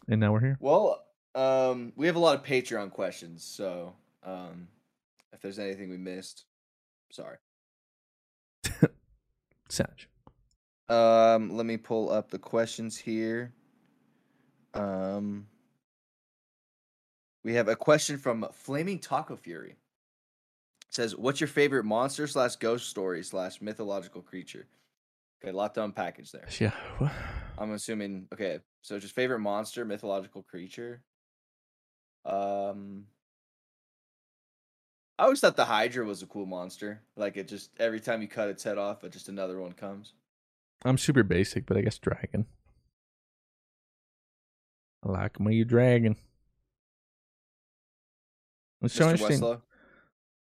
And 0.09 0.21
now 0.21 0.33
we're 0.33 0.41
here. 0.41 0.57
well, 0.61 1.05
um, 1.35 1.93
we 1.97 2.07
have 2.07 2.17
a 2.17 2.21
lot 2.21 2.35
of 2.35 2.45
Patreon 2.45 2.91
questions, 2.91 3.45
so 3.45 3.95
um, 4.25 4.69
if 5.33 5.41
there's 5.41 5.59
anything 5.59 5.91
we 5.91 5.97
missed, 5.97 6.47
sorry. 7.13 7.37
Savage. 9.69 10.09
Um, 10.89 11.55
let 11.55 11.67
me 11.67 11.77
pull 11.77 12.11
up 12.11 12.31
the 12.31 12.39
questions 12.39 12.97
here. 12.97 13.53
Um, 14.79 15.47
we 17.45 17.55
have 17.55 17.69
a 17.69 17.77
question 17.77 18.19
from 18.19 18.47
Flaming 18.53 18.99
Taco 18.99 19.37
Fury. 19.37 19.71
It 19.71 20.95
says, 20.95 21.17
"What's 21.17 21.41
your 21.41 21.49
favorite 21.49 21.85
monster 21.85 22.27
slash 22.27 22.57
ghost 22.57 22.89
story 22.89 23.23
slash 23.23 23.61
mythological 23.61 24.23
creature?" 24.23 24.67
Okay, 25.43 25.51
a 25.51 25.57
lot 25.57 25.75
to 25.75 25.81
unpackage 25.81 26.31
there. 26.33 26.49
Yeah. 26.59 26.73
I'm 27.59 27.73
assuming. 27.73 28.29
Okay, 28.33 28.61
so 28.83 28.99
just 28.99 29.15
favorite 29.15 29.41
monster, 29.41 29.85
mythological 29.85 30.43
creature. 30.43 31.03
Um, 32.25 33.07
I 35.19 35.25
always 35.25 35.41
thought 35.41 35.57
the 35.57 35.65
Hydra 35.65 36.05
was 36.05 36.23
a 36.23 36.27
cool 36.27 36.47
monster. 36.47 37.03
Like 37.17 37.37
it 37.37 37.49
just 37.49 37.71
every 37.81 38.01
time 38.01 38.23
you 38.23 38.29
cut 38.29 38.49
its 38.49 38.63
head 38.63 38.79
off, 38.79 39.03
it 39.05 39.13
just 39.13 39.29
another 39.29 39.61
one 39.61 39.73
comes. 39.73 40.13
I'm 40.85 40.99
super 40.99 41.25
basic, 41.25 41.67
but 41.67 41.77
I 41.77 41.81
guess 41.81 41.99
dragon. 41.99 42.47
I 45.05 45.11
like 45.11 45.39
me 45.41 45.63
dragon. 45.65 46.17
It's 48.83 48.95
so 48.95 49.07
Mr. 49.07 49.11
interesting. 49.13 49.41
Westlow. 49.41 49.61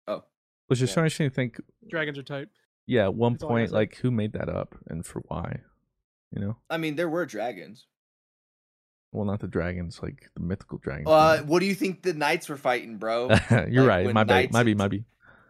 Oh, 0.09 0.25
Was 0.69 0.79
just 0.79 0.95
so 0.95 1.01
interesting 1.01 1.29
to 1.29 1.35
think. 1.35 1.61
Dragons 1.89 2.19
are 2.19 2.23
tight. 2.23 2.49
Yeah, 2.87 3.05
at 3.05 3.15
one 3.15 3.35
That's 3.35 3.45
point, 3.45 3.71
like 3.73 3.97
who 3.97 4.11
made 4.11 4.33
that 4.33 4.49
up 4.49 4.75
and 4.89 5.05
for 5.07 5.21
why? 5.29 5.61
You 6.35 6.41
know, 6.41 6.57
I 6.71 6.79
mean, 6.79 6.97
there 6.97 7.09
were 7.11 7.27
dragons. 7.27 7.87
well, 9.13 9.27
not 9.27 9.41
the 9.41 9.47
dragons, 9.49 10.01
like 10.03 10.31
the 10.35 10.43
mythical 10.43 10.79
dragons. 10.79 11.09
Uh, 11.09 11.43
what 11.47 11.61
do 11.61 11.67
you 11.67 11.75
think 11.75 12.03
the 12.03 12.15
knights 12.15 12.49
were 12.49 12.57
fighting, 12.57 12.97
bro? 12.97 13.29
You're 13.69 13.85
like, 13.85 14.07
right. 14.07 14.15
My 14.15 14.25
bad. 14.25 14.35
knights 14.35 14.53
Might 14.55 14.63
be. 14.65 14.71
and- 14.73 14.79
Might 14.79 14.89
be. 14.91 15.05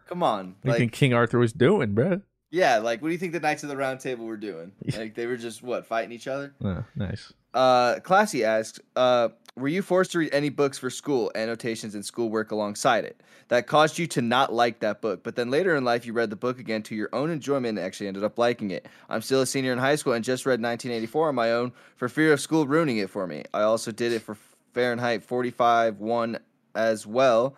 Come 0.07 0.21
on, 0.21 0.55
What 0.61 0.63
do 0.63 0.69
you 0.71 0.77
think 0.77 0.91
King 0.91 1.13
Arthur 1.13 1.39
was 1.39 1.53
doing, 1.53 1.93
bro? 1.95 2.21
Yeah, 2.53 2.77
like 2.77 3.01
what 3.01 3.07
do 3.07 3.13
you 3.13 3.17
think 3.17 3.33
the 3.33 3.39
knights 3.39 3.63
of 3.63 3.69
the 3.69 3.75
round 3.75 3.99
table 3.99 4.25
were 4.25 4.37
doing? 4.37 4.71
Like 4.95 5.15
they 5.15 5.25
were 5.25 5.37
just 5.37 5.63
what 5.63 5.87
fighting 5.87 6.11
each 6.11 6.27
other. 6.27 6.53
Nice. 6.95 7.33
Uh, 7.51 7.99
Classy 7.99 8.45
asks, 8.45 8.79
uh, 8.95 9.29
were 9.55 9.67
you 9.67 9.81
forced 9.81 10.11
to 10.11 10.19
read 10.19 10.33
any 10.33 10.49
books 10.49 10.77
for 10.77 10.91
school, 10.91 11.31
annotations, 11.33 11.95
and 11.95 12.05
schoolwork 12.05 12.51
alongside 12.51 13.05
it 13.05 13.19
that 13.47 13.65
caused 13.65 13.97
you 13.97 14.05
to 14.07 14.21
not 14.21 14.53
like 14.53 14.79
that 14.81 15.01
book? 15.01 15.23
But 15.23 15.35
then 15.35 15.49
later 15.49 15.75
in 15.75 15.83
life, 15.83 16.05
you 16.05 16.13
read 16.13 16.29
the 16.29 16.35
book 16.35 16.59
again 16.59 16.83
to 16.83 16.95
your 16.95 17.09
own 17.11 17.31
enjoyment 17.31 17.79
and 17.79 17.85
actually 17.85 18.07
ended 18.07 18.23
up 18.23 18.37
liking 18.37 18.69
it. 18.69 18.87
I'm 19.09 19.23
still 19.23 19.41
a 19.41 19.47
senior 19.47 19.73
in 19.73 19.79
high 19.79 19.95
school 19.95 20.13
and 20.13 20.23
just 20.23 20.45
read 20.45 20.61
1984 20.61 21.29
on 21.29 21.35
my 21.35 21.53
own 21.53 21.71
for 21.95 22.07
fear 22.07 22.33
of 22.33 22.39
school 22.39 22.67
ruining 22.67 22.97
it 22.97 23.09
for 23.09 23.25
me. 23.25 23.45
I 23.51 23.63
also 23.63 23.91
did 23.91 24.11
it 24.11 24.21
for 24.21 24.37
Fahrenheit 24.73 25.23
45 25.23 25.99
1 25.99 26.39
as 26.75 27.07
well. 27.07 27.55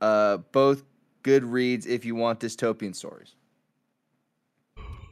Uh, 0.00 0.38
both 0.52 0.84
good 1.22 1.42
reads 1.42 1.86
if 1.86 2.04
you 2.04 2.14
want 2.14 2.40
dystopian 2.40 2.94
stories. 2.94 3.34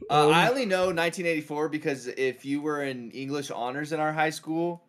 Uh, 0.09 0.29
I 0.29 0.49
only 0.49 0.65
know 0.65 0.85
1984 0.85 1.69
because 1.69 2.07
if 2.07 2.43
you 2.45 2.61
were 2.61 2.83
in 2.83 3.11
English 3.11 3.51
honors 3.51 3.91
in 3.93 3.99
our 3.99 4.11
high 4.13 4.31
school, 4.31 4.83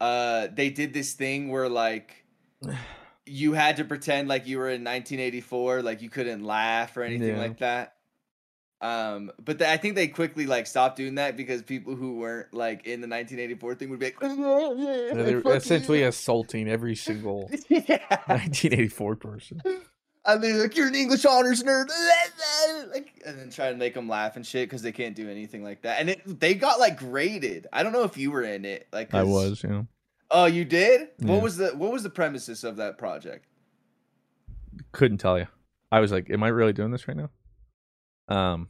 uh, 0.00 0.48
they 0.52 0.70
did 0.70 0.94
this 0.94 1.12
thing 1.12 1.50
where 1.50 1.68
like 1.68 2.24
you 3.26 3.52
had 3.52 3.76
to 3.76 3.84
pretend 3.84 4.28
like 4.28 4.46
you 4.46 4.58
were 4.58 4.68
in 4.68 4.82
1984, 4.82 5.82
like 5.82 6.00
you 6.02 6.08
couldn't 6.10 6.42
laugh 6.44 6.96
or 6.96 7.02
anything 7.02 7.28
Yeah. 7.34 7.38
like 7.38 7.58
that. 7.58 7.94
Um, 8.82 9.30
but 9.44 9.58
th- 9.58 9.68
I 9.68 9.76
think 9.76 9.94
they 9.94 10.08
quickly 10.08 10.46
like 10.46 10.66
stopped 10.66 10.96
doing 10.96 11.16
that 11.16 11.36
because 11.36 11.60
people 11.62 11.94
who 11.96 12.16
weren't 12.16 12.54
like 12.54 12.86
in 12.86 13.02
the 13.02 13.08
1984 13.08 13.74
thing 13.74 13.90
would 13.90 13.98
be 13.98 14.06
like, 14.06 14.16
Yeah, 14.22 15.22
they're 15.22 15.40
essentially 15.54 16.00
you." 16.00 16.06
assaulting 16.08 16.66
every 16.66 16.96
single 16.96 17.50
yeah. 17.68 17.98
1984 18.26 19.16
person. 19.16 19.60
And 20.24 20.42
they're 20.42 20.60
like, 20.60 20.76
"You're 20.76 20.88
an 20.88 20.94
English 20.94 21.24
honors 21.24 21.62
nerd," 21.62 21.88
like, 22.92 23.22
and 23.24 23.38
then 23.38 23.50
try 23.50 23.70
to 23.70 23.76
make 23.76 23.94
them 23.94 24.08
laugh 24.08 24.36
and 24.36 24.46
shit 24.46 24.68
because 24.68 24.82
they 24.82 24.92
can't 24.92 25.16
do 25.16 25.30
anything 25.30 25.64
like 25.64 25.82
that. 25.82 25.98
And 25.98 26.10
it, 26.10 26.40
they 26.40 26.54
got 26.54 26.78
like 26.78 26.98
graded. 26.98 27.66
I 27.72 27.82
don't 27.82 27.92
know 27.92 28.04
if 28.04 28.18
you 28.18 28.30
were 28.30 28.42
in 28.42 28.66
it. 28.66 28.86
Like, 28.92 29.14
I 29.14 29.22
was, 29.22 29.62
you 29.62 29.70
know, 29.70 29.86
Oh, 30.30 30.46
you 30.46 30.64
did? 30.64 31.08
Yeah. 31.18 31.32
What 31.32 31.42
was 31.42 31.56
the 31.56 31.68
What 31.70 31.90
was 31.90 32.02
the 32.02 32.10
premises 32.10 32.64
of 32.64 32.76
that 32.76 32.98
project? 32.98 33.46
couldn't 34.92 35.18
tell 35.18 35.38
you. 35.38 35.46
I 35.92 36.00
was 36.00 36.12
like, 36.12 36.30
"Am 36.30 36.42
I 36.42 36.48
really 36.48 36.72
doing 36.72 36.90
this 36.90 37.08
right 37.08 37.16
now?" 37.16 37.30
Um, 38.28 38.68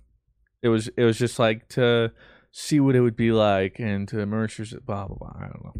it 0.63 0.69
was 0.69 0.89
it 0.97 1.05
was 1.05 1.19
just 1.19 1.39
like 1.39 1.69
to 1.71 2.13
see 2.53 2.81
what 2.81 2.97
it 2.97 3.01
would 3.01 3.17
be 3.17 3.33
like 3.33 3.79
and 3.79 4.09
to 4.09 4.21
immerse 4.21 4.59
yourself. 4.59 4.85
Blah 4.87 5.09
blah 5.09 5.17
blah. 5.17 5.33
I 5.37 5.43
don't 5.49 5.65
know. 5.65 5.75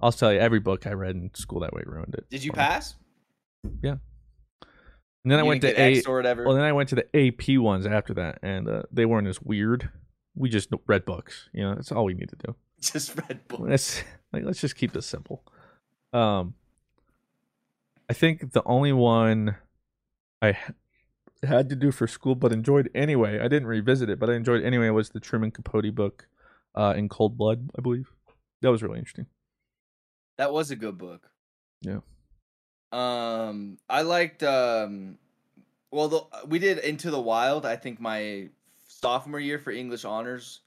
I'll 0.00 0.12
tell 0.12 0.32
you, 0.32 0.38
every 0.38 0.60
book 0.60 0.86
I 0.86 0.92
read 0.92 1.16
in 1.16 1.30
school 1.34 1.60
that 1.60 1.72
way 1.74 1.82
ruined 1.84 2.14
it. 2.14 2.28
Did 2.30 2.44
you 2.44 2.52
pass? 2.52 2.94
me. 3.64 3.70
pass? 3.70 3.98
And 5.26 5.32
then 5.32 5.40
I 5.40 5.42
went 5.42 5.60
to 5.62 5.80
A. 5.80 5.96
X 5.96 6.06
or 6.06 6.14
whatever. 6.14 6.44
Well, 6.44 6.54
then 6.54 6.62
I 6.62 6.70
went 6.72 6.88
to 6.90 6.94
the 6.94 7.06
AP 7.12 7.58
ones 7.58 7.84
after 7.84 8.14
that, 8.14 8.38
and 8.44 8.68
uh, 8.68 8.82
they 8.92 9.04
weren't 9.04 9.26
as 9.26 9.42
weird. 9.42 9.90
We 10.36 10.48
just 10.48 10.68
read 10.86 11.04
books. 11.04 11.48
You 11.52 11.64
know, 11.64 11.74
that's 11.74 11.90
all 11.90 12.04
we 12.04 12.14
need 12.14 12.28
to 12.28 12.36
do. 12.46 12.54
Just 12.80 13.16
read 13.16 13.40
books. 13.48 13.62
Let's 13.62 14.04
like 14.32 14.44
let's 14.44 14.60
just 14.60 14.76
keep 14.76 14.92
this 14.92 15.06
simple. 15.06 15.42
Um, 16.12 16.54
I 18.08 18.12
think 18.12 18.52
the 18.52 18.62
only 18.66 18.92
one 18.92 19.56
I 20.40 20.56
had 21.42 21.70
to 21.70 21.74
do 21.74 21.90
for 21.90 22.06
school, 22.06 22.36
but 22.36 22.52
enjoyed 22.52 22.88
anyway. 22.94 23.40
I 23.40 23.48
didn't 23.48 23.66
revisit 23.66 24.08
it, 24.08 24.20
but 24.20 24.30
I 24.30 24.34
enjoyed 24.34 24.62
it 24.62 24.66
anyway. 24.66 24.90
Was 24.90 25.08
the 25.08 25.18
Truman 25.18 25.50
Capote 25.50 25.92
book, 25.92 26.28
uh, 26.76 26.94
in 26.96 27.08
Cold 27.08 27.36
Blood, 27.36 27.70
I 27.76 27.80
believe. 27.80 28.12
That 28.62 28.70
was 28.70 28.80
really 28.80 29.00
interesting. 29.00 29.26
That 30.38 30.52
was 30.52 30.70
a 30.70 30.76
good 30.76 30.98
book. 30.98 31.30
Yeah. 31.80 32.00
Um, 32.92 33.78
I 33.88 34.02
liked. 34.02 34.42
Um, 34.42 35.18
well, 35.90 36.08
the, 36.08 36.20
we 36.46 36.58
did 36.58 36.78
Into 36.78 37.10
the 37.10 37.20
Wild. 37.20 37.64
I 37.66 37.76
think 37.76 38.00
my 38.00 38.48
sophomore 38.88 39.40
year 39.40 39.58
for 39.58 39.70
English 39.70 40.04
honors, 40.04 40.60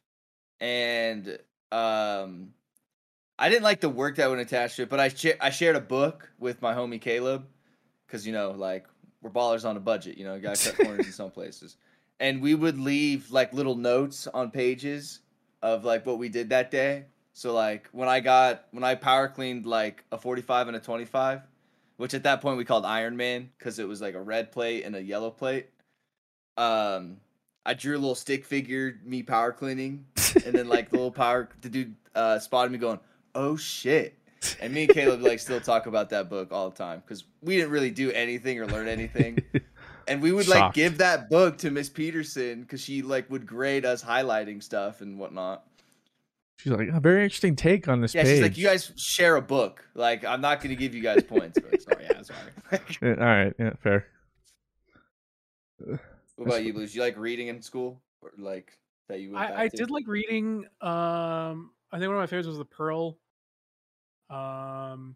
and 0.59 1.37
um, 1.71 2.53
I 3.37 3.49
didn't 3.49 3.63
like 3.63 3.79
the 3.79 3.89
work 3.89 4.17
that 4.17 4.29
went 4.29 4.41
attached 4.41 4.77
to 4.77 4.83
it, 4.83 4.89
but 4.89 4.99
I 4.99 5.09
sh- 5.09 5.37
I 5.39 5.49
shared 5.49 5.75
a 5.75 5.81
book 5.81 6.29
with 6.39 6.61
my 6.61 6.73
homie 6.73 7.01
Caleb, 7.01 7.45
because 8.05 8.25
you 8.25 8.33
know 8.33 8.51
like 8.51 8.85
we're 9.21 9.29
ballers 9.29 9.67
on 9.67 9.77
a 9.77 9.79
budget. 9.79 10.17
You 10.17 10.25
know, 10.25 10.35
you 10.35 10.41
gotta 10.41 10.71
cut 10.71 10.77
corners 10.85 11.05
in 11.05 11.11
some 11.13 11.31
places, 11.31 11.77
and 12.19 12.41
we 12.41 12.55
would 12.55 12.77
leave 12.77 13.31
like 13.31 13.53
little 13.53 13.75
notes 13.75 14.27
on 14.27 14.51
pages 14.51 15.19
of 15.61 15.85
like 15.85 16.05
what 16.05 16.17
we 16.17 16.29
did 16.29 16.49
that 16.49 16.71
day. 16.71 17.05
So 17.33 17.53
like 17.53 17.87
when 17.91 18.09
I 18.09 18.19
got 18.19 18.65
when 18.71 18.83
I 18.83 18.95
power 18.95 19.27
cleaned 19.27 19.65
like 19.65 20.03
a 20.11 20.17
45 20.17 20.67
and 20.67 20.77
a 20.77 20.79
25, 20.79 21.41
which 21.99 22.13
at 22.13 22.23
that 22.23 22.39
point 22.39 22.57
we 22.57 22.63
called 22.63 22.85
Iron 22.85 23.17
Man 23.17 23.49
because 23.57 23.77
it 23.77 23.85
was 23.85 23.99
like 23.99 24.15
a 24.15 24.21
red 24.21 24.53
plate 24.53 24.85
and 24.85 24.95
a 24.95 25.03
yellow 25.03 25.29
plate. 25.29 25.67
Um, 26.55 27.17
I 27.65 27.73
drew 27.73 27.97
a 27.97 27.99
little 27.99 28.15
stick 28.15 28.45
figure 28.45 28.97
me 29.03 29.21
power 29.21 29.51
cleaning, 29.51 30.05
and 30.45 30.55
then 30.55 30.69
like 30.69 30.89
the 30.89 30.95
little 30.95 31.11
power 31.11 31.49
the 31.59 31.67
dude 31.67 31.93
uh, 32.15 32.39
spotted 32.39 32.71
me 32.71 32.77
going, 32.77 33.01
"Oh 33.35 33.57
shit." 33.57 34.15
And 34.61 34.73
me 34.73 34.83
and 34.83 34.93
Caleb 34.93 35.21
like 35.21 35.39
still 35.39 35.59
talk 35.59 35.87
about 35.87 36.09
that 36.11 36.29
book 36.29 36.53
all 36.53 36.69
the 36.69 36.75
time 36.77 37.03
because 37.05 37.25
we 37.41 37.57
didn't 37.57 37.71
really 37.71 37.91
do 37.91 38.13
anything 38.13 38.57
or 38.61 38.67
learn 38.67 38.87
anything. 38.87 39.43
and 40.07 40.21
we 40.21 40.31
would 40.31 40.47
like 40.47 40.73
give 40.73 40.99
that 40.99 41.29
book 41.29 41.57
to 41.57 41.69
Miss 41.69 41.89
Peterson 41.89 42.61
because 42.61 42.79
she 42.79 43.01
like 43.01 43.29
would 43.29 43.45
grade 43.45 43.83
us 43.83 44.01
highlighting 44.01 44.63
stuff 44.63 45.01
and 45.01 45.19
whatnot. 45.19 45.65
She's 46.59 46.73
like, 46.73 46.89
a 46.89 46.99
very 46.99 47.23
interesting 47.23 47.55
take 47.55 47.87
on 47.87 48.01
this 48.01 48.13
Yeah, 48.13 48.23
page. 48.23 48.33
she's 48.33 48.41
like, 48.41 48.57
you 48.57 48.65
guys 48.67 48.91
share 48.97 49.37
a 49.37 49.41
book. 49.41 49.85
Like, 49.95 50.25
I'm 50.25 50.41
not 50.41 50.59
going 50.59 50.71
to 50.71 50.75
give 50.75 50.93
you 50.93 51.01
guys 51.01 51.23
points. 51.23 51.57
But 51.57 51.81
sorry, 51.81 52.03
yeah, 52.03 52.21
sorry. 52.21 52.39
Yeah, 53.01 53.09
all 53.11 53.25
right, 53.25 53.53
yeah, 53.57 53.71
fair. 53.81 54.05
what 55.79 55.99
about 56.45 56.63
you, 56.65 56.73
Blues? 56.73 56.93
You 56.93 57.01
like 57.01 57.17
reading 57.17 57.47
in 57.47 57.61
school, 57.61 58.01
or 58.21 58.31
like 58.37 58.73
that 59.07 59.21
you? 59.21 59.35
I, 59.37 59.63
I 59.63 59.67
to? 59.69 59.77
did 59.77 59.89
like 59.89 60.05
reading. 60.07 60.65
Um, 60.81 61.71
I 61.91 61.97
think 61.97 62.07
one 62.09 62.15
of 62.15 62.19
my 62.19 62.27
favorites 62.27 62.47
was 62.47 62.57
The 62.57 62.65
Pearl. 62.65 63.17
Um, 64.29 65.15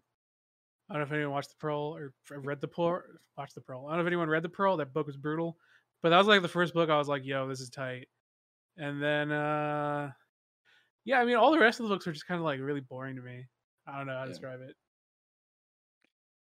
I 0.88 0.94
don't 0.94 0.98
know 1.00 1.02
if 1.02 1.12
anyone 1.12 1.32
watched 1.32 1.50
The 1.50 1.56
Pearl 1.60 1.94
or 1.96 2.14
read 2.30 2.60
The 2.62 2.68
Pearl. 2.68 3.02
Watched 3.36 3.54
The 3.54 3.60
Pearl. 3.60 3.86
I 3.86 3.90
don't 3.90 3.98
know 3.98 4.02
if 4.02 4.06
anyone 4.06 4.28
read 4.28 4.42
The 4.42 4.48
Pearl. 4.48 4.78
That 4.78 4.94
book 4.94 5.06
was 5.06 5.16
brutal, 5.18 5.58
but 6.02 6.08
that 6.08 6.18
was 6.18 6.26
like 6.26 6.40
the 6.42 6.48
first 6.48 6.72
book 6.72 6.88
I 6.88 6.96
was 6.96 7.08
like, 7.08 7.24
"Yo, 7.26 7.46
this 7.48 7.60
is 7.60 7.68
tight." 7.68 8.08
And 8.76 9.00
then, 9.02 9.30
uh, 9.30 10.10
yeah, 11.04 11.20
I 11.20 11.24
mean, 11.24 11.36
all 11.36 11.50
the 11.52 11.58
rest 11.58 11.80
of 11.80 11.84
the 11.84 11.94
books 11.94 12.06
were 12.06 12.12
just 12.12 12.26
kind 12.26 12.38
of 12.38 12.44
like 12.44 12.60
really 12.60 12.80
boring 12.80 13.16
to 13.16 13.22
me. 13.22 13.46
I 13.86 13.96
don't 13.98 14.06
know 14.06 14.14
how 14.14 14.22
to 14.22 14.26
Yeah. 14.26 14.32
describe 14.32 14.60
it. 14.62 14.74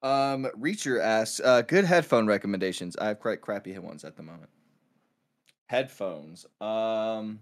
Um, 0.03 0.47
Reacher 0.59 1.01
asks, 1.01 1.41
uh, 1.41 1.63
good 1.63 1.85
headphone 1.85 2.27
recommendations. 2.27 2.97
I 2.97 3.07
have 3.09 3.21
quite 3.21 3.41
crappy 3.41 3.77
ones 3.79 4.05
at 4.05 4.17
the 4.17 4.23
moment. 4.23 4.51
Headphones. 5.69 6.45
Um, 6.61 7.41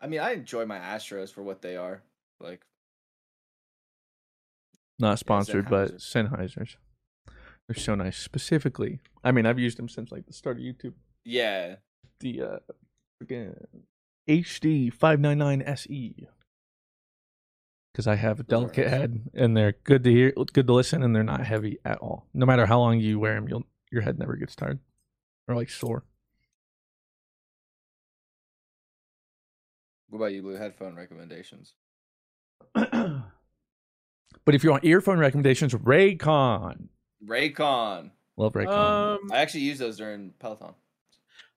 I 0.00 0.06
mean, 0.08 0.20
I 0.20 0.32
enjoy 0.32 0.64
my 0.66 0.78
Astros 0.78 1.30
for 1.32 1.42
what 1.42 1.60
they 1.62 1.76
are. 1.76 2.02
Like, 2.40 2.62
Not 4.98 5.18
sponsored, 5.18 5.68
but 5.68 5.96
Sennheisers. 5.96 6.76
They're 7.68 7.76
so 7.76 7.94
nice. 7.94 8.16
Specifically, 8.18 9.00
I 9.22 9.30
mean, 9.30 9.46
I've 9.46 9.58
used 9.58 9.78
them 9.78 9.88
since 9.88 10.10
like 10.10 10.26
the 10.26 10.32
start 10.32 10.56
of 10.56 10.62
YouTube. 10.62 10.94
yeah, 11.24 11.76
The 12.20 12.42
uh, 12.42 12.58
freaking 13.22 13.54
HD 14.28 14.92
five 14.92 15.20
nine 15.20 15.38
nine 15.38 15.62
SE. 15.62 16.28
Because 17.92 18.06
I 18.06 18.14
have 18.14 18.38
a 18.38 18.44
delicate 18.44 18.86
awesome. 18.86 18.98
head, 19.00 19.20
and 19.34 19.56
they're 19.56 19.74
good 19.84 20.04
to 20.04 20.10
hear, 20.10 20.32
good 20.52 20.66
to 20.68 20.72
listen, 20.72 21.02
and 21.02 21.14
they're 21.14 21.24
not 21.24 21.44
heavy 21.44 21.78
at 21.84 21.98
all. 21.98 22.28
No 22.32 22.46
matter 22.46 22.66
how 22.66 22.78
long 22.78 23.00
you 23.00 23.18
wear 23.18 23.34
them, 23.34 23.48
you'll 23.48 23.64
your 23.90 24.02
head 24.02 24.18
never 24.18 24.36
gets 24.36 24.54
tired 24.54 24.78
or 25.48 25.56
like 25.56 25.70
sore. 25.70 26.04
What 30.08 30.18
about 30.18 30.32
you, 30.32 30.42
Blue? 30.42 30.54
Headphone 30.54 30.96
recommendations. 30.96 31.74
but 32.74 33.24
if 34.46 34.64
you 34.64 34.70
want 34.70 34.84
earphone 34.84 35.18
recommendations, 35.18 35.72
Raycon. 35.74 36.88
Raycon. 37.26 38.10
Love 38.36 38.52
Raycon. 38.54 39.18
Um, 39.22 39.32
I 39.32 39.38
actually 39.38 39.60
use 39.60 39.78
those 39.78 39.96
during 39.98 40.32
Peloton. 40.38 40.74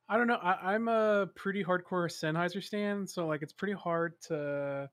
I 0.09 0.17
don't 0.17 0.27
know. 0.27 0.35
I, 0.35 0.73
I'm 0.73 0.87
a 0.87 1.27
pretty 1.35 1.63
hardcore 1.63 2.09
Sennheiser 2.09 2.63
stan, 2.63 3.07
so 3.07 3.25
like 3.25 3.41
it's 3.41 3.53
pretty 3.53 3.73
hard 3.73 4.13
to 4.27 4.89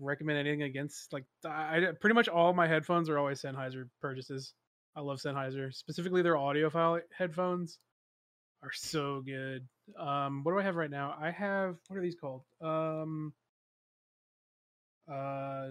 recommend 0.00 0.38
anything 0.38 0.62
against. 0.62 1.12
Like 1.12 1.24
I, 1.44 1.88
pretty 2.00 2.14
much 2.14 2.28
all 2.28 2.52
my 2.52 2.66
headphones 2.66 3.08
are 3.08 3.18
always 3.18 3.42
Sennheiser 3.42 3.88
purchases. 4.00 4.54
I 4.96 5.00
love 5.00 5.20
Sennheiser, 5.20 5.72
specifically 5.72 6.22
their 6.22 6.34
audiophile 6.34 7.00
headphones 7.16 7.78
are 8.62 8.72
so 8.72 9.22
good. 9.24 9.66
Um, 9.98 10.42
what 10.42 10.52
do 10.52 10.58
I 10.58 10.62
have 10.62 10.76
right 10.76 10.90
now? 10.90 11.14
I 11.20 11.30
have 11.30 11.76
what 11.88 11.98
are 11.98 12.02
these 12.02 12.16
called? 12.16 12.42
Um, 12.60 13.32
uh, 15.10 15.68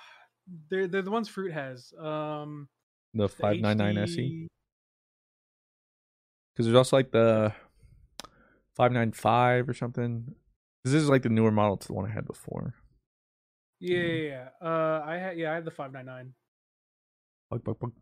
they're 0.70 0.86
they're 0.86 1.02
the 1.02 1.10
ones 1.10 1.28
Fruit 1.28 1.52
has. 1.52 1.92
Um, 1.98 2.68
the 3.14 3.28
five 3.28 3.58
nine 3.58 3.78
nine 3.78 3.98
SE. 3.98 4.48
Because 6.52 6.66
there's 6.66 6.76
also 6.76 6.96
like 6.96 7.12
the 7.12 7.52
595 8.74 9.68
or 9.68 9.74
something. 9.74 10.34
this 10.84 10.94
is 10.94 11.08
like 11.08 11.22
the 11.22 11.28
newer 11.28 11.52
model 11.52 11.76
to 11.76 11.86
the 11.86 11.92
one 11.92 12.04
I 12.04 12.12
had 12.12 12.26
before. 12.26 12.74
Yeah, 13.80 13.98
yeah, 14.00 14.22
yeah. 14.60 14.66
Uh, 14.68 15.02
I 15.06 15.16
had 15.16 15.38
yeah, 15.38 15.52
I 15.52 15.54
had 15.54 15.64
the 15.64 15.70
five 15.70 15.92
nine 15.92 16.06
nine. 16.06 16.32
Bug, 17.50 17.62
bug, 17.64 17.78
bug. 17.78 17.92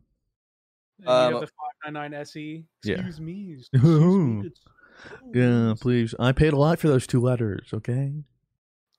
And 0.99 1.05
you 1.07 1.11
have 1.13 1.33
Um, 1.35 1.41
the 1.41 1.47
five 1.47 1.93
nine 1.93 2.11
nine 2.11 2.25
SE. 2.25 2.65
Yeah. 2.83 2.95
Excuse 2.95 3.21
me. 3.21 3.53
excuse 3.73 4.41
me, 4.43 4.51
Yeah, 5.33 5.73
please. 5.79 6.15
I 6.19 6.31
paid 6.31 6.53
a 6.53 6.57
lot 6.57 6.79
for 6.79 6.87
those 6.87 7.05
two 7.05 7.21
letters, 7.21 7.69
okay? 7.73 8.13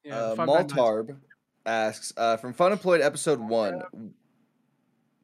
Yeah, 0.04 0.16
uh, 0.16 0.30
the 0.30 0.36
599 0.36 0.68
's 0.68 0.72
Maltarb 0.72 1.20
asks, 1.66 2.12
uh, 2.16 2.36
from 2.36 2.52
Fun 2.52 2.72
Employed 2.72 3.00
episode 3.00 3.40
one. 3.40 3.82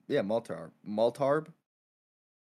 Yeah, 0.08 0.22
Maltarb. 0.22 0.72
Maltarb? 0.86 1.46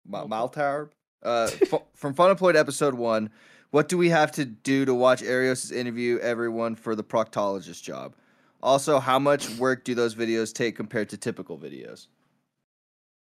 Ma- 0.06 0.26
Maltarb? 0.26 0.90
Uh, 1.22 1.48
fu- 1.70 1.84
from 1.94 2.14
Fun 2.16 2.32
Employed 2.32 2.56
episode 2.56 2.96
one, 2.96 3.30
what 3.70 3.88
do 3.88 3.98
we 3.98 4.10
have 4.10 4.32
to 4.34 4.44
do 4.46 4.84
to 4.86 4.94
watch 4.94 5.22
Arios' 5.22 5.72
interview 5.72 6.18
everyone 6.20 6.76
for 6.76 6.96
the 6.96 7.04
proctologist 7.04 7.84
job? 7.84 8.16
Also, 8.64 9.00
how 9.00 9.20
much 9.20 9.50
work 9.58 9.84
do 9.84 9.94
those 9.94 10.16
videos 10.16 10.54
take 10.54 10.76
compared 10.76 11.10
to 11.10 11.18
typical 11.18 11.58
videos? 11.60 12.08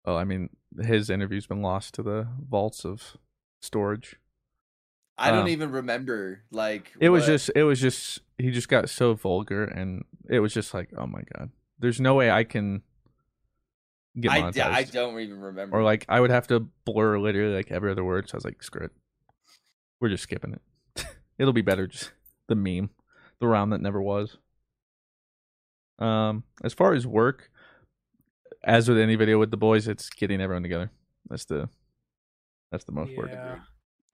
Oh, 0.05 0.15
I 0.15 0.23
mean, 0.23 0.49
his 0.81 1.09
interview's 1.09 1.45
been 1.45 1.61
lost 1.61 1.93
to 1.95 2.03
the 2.03 2.27
vaults 2.49 2.85
of 2.85 3.17
storage. 3.61 4.15
I 5.17 5.31
don't 5.31 5.41
Um, 5.43 5.47
even 5.49 5.71
remember. 5.71 6.43
Like 6.51 6.93
It 6.99 7.09
was 7.09 7.23
what- 7.23 7.27
just, 7.27 7.51
it 7.53 7.63
was 7.63 7.81
just, 7.81 8.21
he 8.37 8.49
just 8.51 8.69
got 8.69 8.89
so 8.89 9.13
vulgar, 9.13 9.65
and 9.65 10.05
it 10.29 10.39
was 10.39 10.53
just 10.53 10.73
like, 10.73 10.89
oh 10.97 11.05
my 11.07 11.21
god, 11.37 11.51
there's 11.79 11.99
no 11.99 12.15
way 12.15 12.31
I 12.31 12.43
can 12.45 12.83
get 14.19 14.31
I, 14.31 14.41
monetized. 14.41 14.55
yeah, 14.55 14.69
I 14.69 14.83
don't 14.83 15.19
even 15.19 15.41
remember. 15.41 15.77
or 15.77 15.83
like 15.83 16.05
I 16.07 16.19
would 16.21 16.31
have 16.31 16.47
to 16.47 16.61
blur 16.85 17.19
literally 17.19 17.55
like 17.55 17.71
every 17.71 17.91
other 17.91 18.03
word. 18.05 18.29
So 18.29 18.35
I 18.35 18.37
was 18.37 18.45
like, 18.45 18.63
screw 18.63 18.85
it, 18.85 18.91
we're 19.99 20.09
just 20.09 20.23
skipping 20.23 20.53
it. 20.53 21.05
It'll 21.37 21.51
be 21.53 21.61
better 21.61 21.87
just 21.87 22.11
the 22.47 22.55
meme, 22.55 22.89
the 23.39 23.47
round 23.47 23.73
that 23.73 23.81
never 23.81 24.01
was. 24.01 24.37
Um, 25.99 26.43
as 26.63 26.73
far 26.73 26.93
as 26.93 27.07
work, 27.07 27.49
as 28.63 28.89
with 28.89 28.97
any 28.97 29.15
video 29.15 29.39
with 29.39 29.51
the 29.51 29.57
boys, 29.57 29.88
it's 29.88 30.09
getting 30.09 30.41
everyone 30.41 30.63
together. 30.63 30.91
That's 31.30 31.45
the 31.45 31.69
that's 32.72 32.84
the 32.84 32.91
most 32.91 33.15
work. 33.15 33.30
Yeah. 33.31 33.59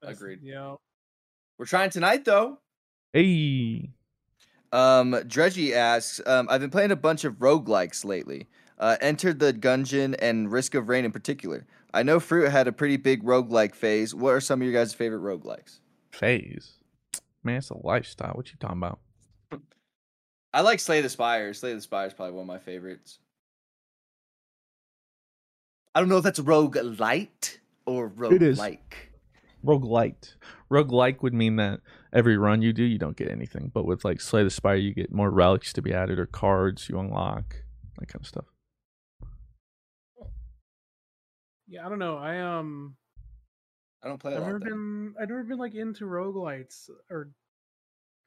That's- 0.02 0.18
Agreed. 0.18 0.40
Yeah. 0.42 0.76
We're 1.58 1.66
trying 1.66 1.90
tonight 1.92 2.26
though. 2.26 2.60
Hey, 3.14 3.92
Um, 4.72 5.12
Dredgy 5.14 5.74
asks, 5.74 6.22
um, 6.26 6.48
I've 6.50 6.62
been 6.62 6.70
playing 6.70 6.92
a 6.92 6.96
bunch 6.96 7.24
of 7.26 7.36
roguelikes 7.36 8.06
lately. 8.06 8.48
Uh, 8.80 8.96
entered 9.02 9.38
the 9.40 9.54
Gungeon 9.54 10.16
and 10.20 10.52
Risk 10.52 10.74
of 10.76 10.88
Rain 10.90 11.06
in 11.06 11.12
particular. 11.12 11.68
I 11.94 12.02
know 12.04 12.20
Fruit 12.20 12.50
had 12.50 12.68
a 12.68 12.72
pretty 12.72 12.98
big 12.98 13.22
roguelike 13.24 13.76
phase. 13.76 14.16
What 14.16 14.32
are 14.32 14.40
some 14.42 14.60
of 14.62 14.66
your 14.66 14.74
guys' 14.74 14.94
favorite 14.94 15.22
roguelikes? 15.22 15.80
phase, 16.12 16.80
man, 17.44 17.58
it's 17.58 17.70
a 17.70 17.78
lifestyle. 17.86 18.34
What 18.34 18.50
you 18.52 18.58
talking 18.60 18.78
about? 18.78 19.00
I 20.54 20.62
like 20.62 20.80
Slay 20.80 21.02
the 21.02 21.10
Spire. 21.10 21.54
Slay 21.54 21.74
the 21.74 21.82
Spire 21.82 22.08
is 22.08 22.14
probably 22.14 22.34
one 22.34 22.44
of 22.44 22.48
my 22.48 22.60
favorites. 22.60 23.20
I 25.94 26.00
don't 26.00 26.10
know 26.10 26.18
if 26.18 26.24
that's 26.24 26.40
rogue 26.40 26.78
light 26.78 27.60
or 27.86 28.08
rogue 28.08 28.42
like. 28.42 29.12
Rogue 29.64 29.84
light. 29.84 30.36
Roguelite. 30.36 30.36
Roguelike 30.72 31.22
would 31.22 31.34
mean 31.34 31.58
that 31.58 31.82
every 32.14 32.38
run 32.38 32.62
you 32.62 32.74
do, 32.74 32.84
you 32.84 32.98
don't 32.98 33.18
get 33.18 33.30
anything. 33.30 33.72
But 33.74 33.86
with 33.86 34.04
like 34.04 34.22
Slay 34.22 34.44
the 34.44 34.50
Spire, 34.50 34.76
you 34.76 34.94
get 34.94 35.12
more 35.12 35.30
relics 35.30 35.74
to 35.74 35.82
be 35.82 35.94
added 35.94 36.18
or 36.18 36.26
cards 36.26 36.90
you 36.90 37.00
unlock, 37.00 37.58
that 38.00 38.08
kind 38.08 38.22
of 38.22 38.28
stuff. 38.28 38.46
Yeah, 41.68 41.86
I 41.86 41.90
don't 41.90 42.00
know. 42.00 42.18
I 42.18 42.40
um 42.40 42.96
I 44.04 44.08
don't 44.08 44.18
play 44.18 44.34
a 44.34 44.38
I've 44.38 44.46
never 44.46 44.60
been 44.60 45.14
I've 45.22 45.30
never 45.30 45.44
been 45.44 45.58
like 45.58 45.76
into 45.76 46.06
roguelites 46.06 46.90
or 47.10 47.32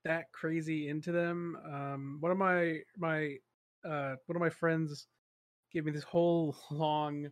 that 0.05 0.32
crazy 0.32 0.89
into 0.89 1.12
them. 1.12 1.56
Um 1.70 2.18
one 2.20 2.32
of 2.32 2.39
my 2.39 2.81
my 2.97 3.36
uh 3.85 4.16
one 4.26 4.36
of 4.36 4.40
my 4.40 4.51
friends 4.51 5.09
gave 5.72 5.85
me 5.85 5.93
this 5.93 6.05
whole 6.05 6.56
long 6.70 7.31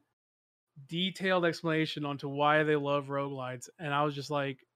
detailed 0.88 1.44
explanation 1.44 2.04
onto 2.04 2.28
why 2.28 2.62
they 2.64 2.76
love 2.76 3.06
roguelites 3.08 3.68
and 3.78 3.94
I 3.94 4.04
was 4.04 4.14
just 4.14 4.30
like 4.30 4.66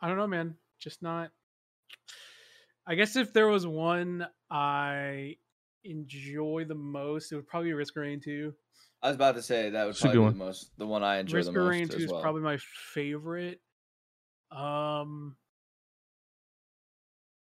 I 0.00 0.08
don't 0.08 0.16
know 0.16 0.26
man, 0.26 0.58
just 0.78 1.02
not 1.02 1.32
I 2.86 2.94
guess 2.94 3.16
if 3.16 3.32
there 3.32 3.48
was 3.48 3.66
one 3.66 4.26
I 4.50 5.36
enjoy 5.84 6.64
the 6.66 6.74
most, 6.74 7.32
it 7.32 7.36
would 7.36 7.46
probably 7.46 7.70
be 7.70 7.74
Risk 7.74 7.96
of 7.96 8.02
Rain 8.02 8.20
2. 8.20 8.54
I 9.02 9.08
was 9.08 9.16
about 9.16 9.34
to 9.36 9.42
say 9.42 9.70
that 9.70 9.84
would 9.86 9.96
It's 9.96 10.04
a 10.04 10.08
good 10.08 10.18
probably 10.18 10.20
be 10.20 10.28
the 10.28 10.34
one. 10.34 10.36
most 10.36 10.72
the 10.78 10.86
one 10.86 11.02
I 11.02 11.18
enjoy 11.18 11.36
Risk 11.36 11.44
the 11.44 11.52
of 11.56 11.62
most 11.62 11.66
Rain 11.66 11.86
2 11.86 11.96
as 11.96 12.06
is 12.06 12.12
well. 12.12 12.22
probably 12.22 12.42
my 12.42 12.58
favorite. 12.58 13.60
Um 14.50 15.36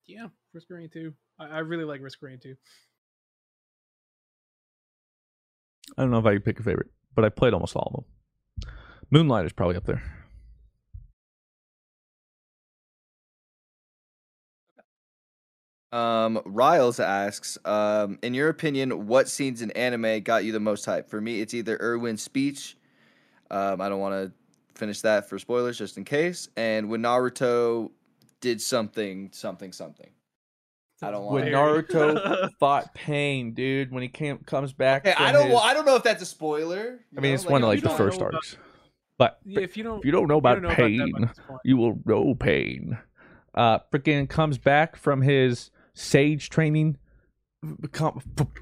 Yeah, 0.05 0.27
Risk 0.53 0.68
Rain 0.69 0.89
2. 0.91 1.13
I, 1.39 1.45
I 1.45 1.57
really 1.59 1.85
like 1.85 2.01
Risk 2.01 2.22
Rain 2.22 2.38
2. 2.38 2.55
I 5.97 6.01
don't 6.01 6.11
know 6.11 6.19
if 6.19 6.26
I 6.26 6.34
could 6.34 6.45
pick 6.45 6.59
a 6.59 6.63
favorite, 6.63 6.89
but 7.15 7.26
I 7.26 7.30
played 7.30 7.53
almost 7.53 7.76
all 7.76 7.91
of 7.93 8.03
them. 8.03 8.73
Moonlight 9.09 9.45
is 9.45 9.53
probably 9.53 9.76
up 9.76 9.85
there. 9.85 10.01
Um, 15.91 16.41
Riles 16.45 16.99
asks, 17.01 17.57
um, 17.65 18.18
in 18.22 18.34
your 18.34 18.47
opinion, 18.47 19.07
what 19.07 19.27
scenes 19.27 19.61
in 19.61 19.72
anime 19.72 20.22
got 20.22 20.45
you 20.45 20.53
the 20.53 20.59
most 20.59 20.85
hype? 20.85 21.09
For 21.09 21.19
me, 21.19 21.41
it's 21.41 21.53
either 21.53 21.77
Erwin's 21.81 22.22
speech. 22.22 22.77
Um, 23.49 23.81
I 23.81 23.89
don't 23.89 23.99
want 23.99 24.13
to 24.13 24.31
finish 24.81 25.01
that 25.01 25.29
for 25.29 25.37
spoilers, 25.37 25.77
just 25.77 25.95
in 25.97 26.03
case. 26.03 26.49
And 26.57 26.89
when 26.89 27.03
Naruto 27.03 27.91
did 28.41 28.59
something, 28.59 29.29
something, 29.31 29.71
something. 29.71 30.09
I 31.03 31.11
don't 31.11 31.25
When 31.31 31.51
want. 31.51 31.87
Naruto 31.87 32.49
fought 32.59 32.93
Pain, 32.95 33.53
dude, 33.53 33.91
when 33.91 34.01
he 34.01 34.09
came 34.09 34.39
comes 34.39 34.73
back. 34.73 35.05
Okay, 35.05 35.15
I 35.17 35.31
don't. 35.31 35.45
his- 35.45 35.53
well, 35.53 35.63
I 35.63 35.73
don't 35.75 35.85
know 35.85 35.95
if 35.95 36.03
that's 36.03 36.21
a 36.23 36.25
spoiler. 36.25 36.99
I 37.15 37.21
mean, 37.21 37.29
know, 37.31 37.35
it's 37.35 37.45
one 37.45 37.61
of 37.63 37.67
like 37.69 37.81
the 37.81 37.89
first 37.91 38.19
know 38.19 38.27
about- 38.27 38.35
arcs. 38.35 38.57
But 39.19 39.39
Yeah, 39.45 39.59
if 39.61 39.77
you 39.77 39.83
don't 39.83 39.99
if 39.99 40.05
you 40.05 40.11
don't 40.11 40.27
know 40.27 40.37
about 40.37 40.61
know 40.63 40.69
about 40.69 40.77
that 40.77 40.83
pain, 40.83 41.11
by 41.11 41.27
this 41.27 41.37
point. 41.47 41.59
you 41.63 41.77
will 41.77 41.99
know 42.05 42.33
pain. 42.33 42.97
Uh, 43.53 43.77
freaking 43.93 44.27
comes 44.27 44.57
back 44.57 44.95
from 44.95 45.21
his 45.21 45.69
sage 45.93 46.49
training, 46.49 46.97
become 47.79 48.19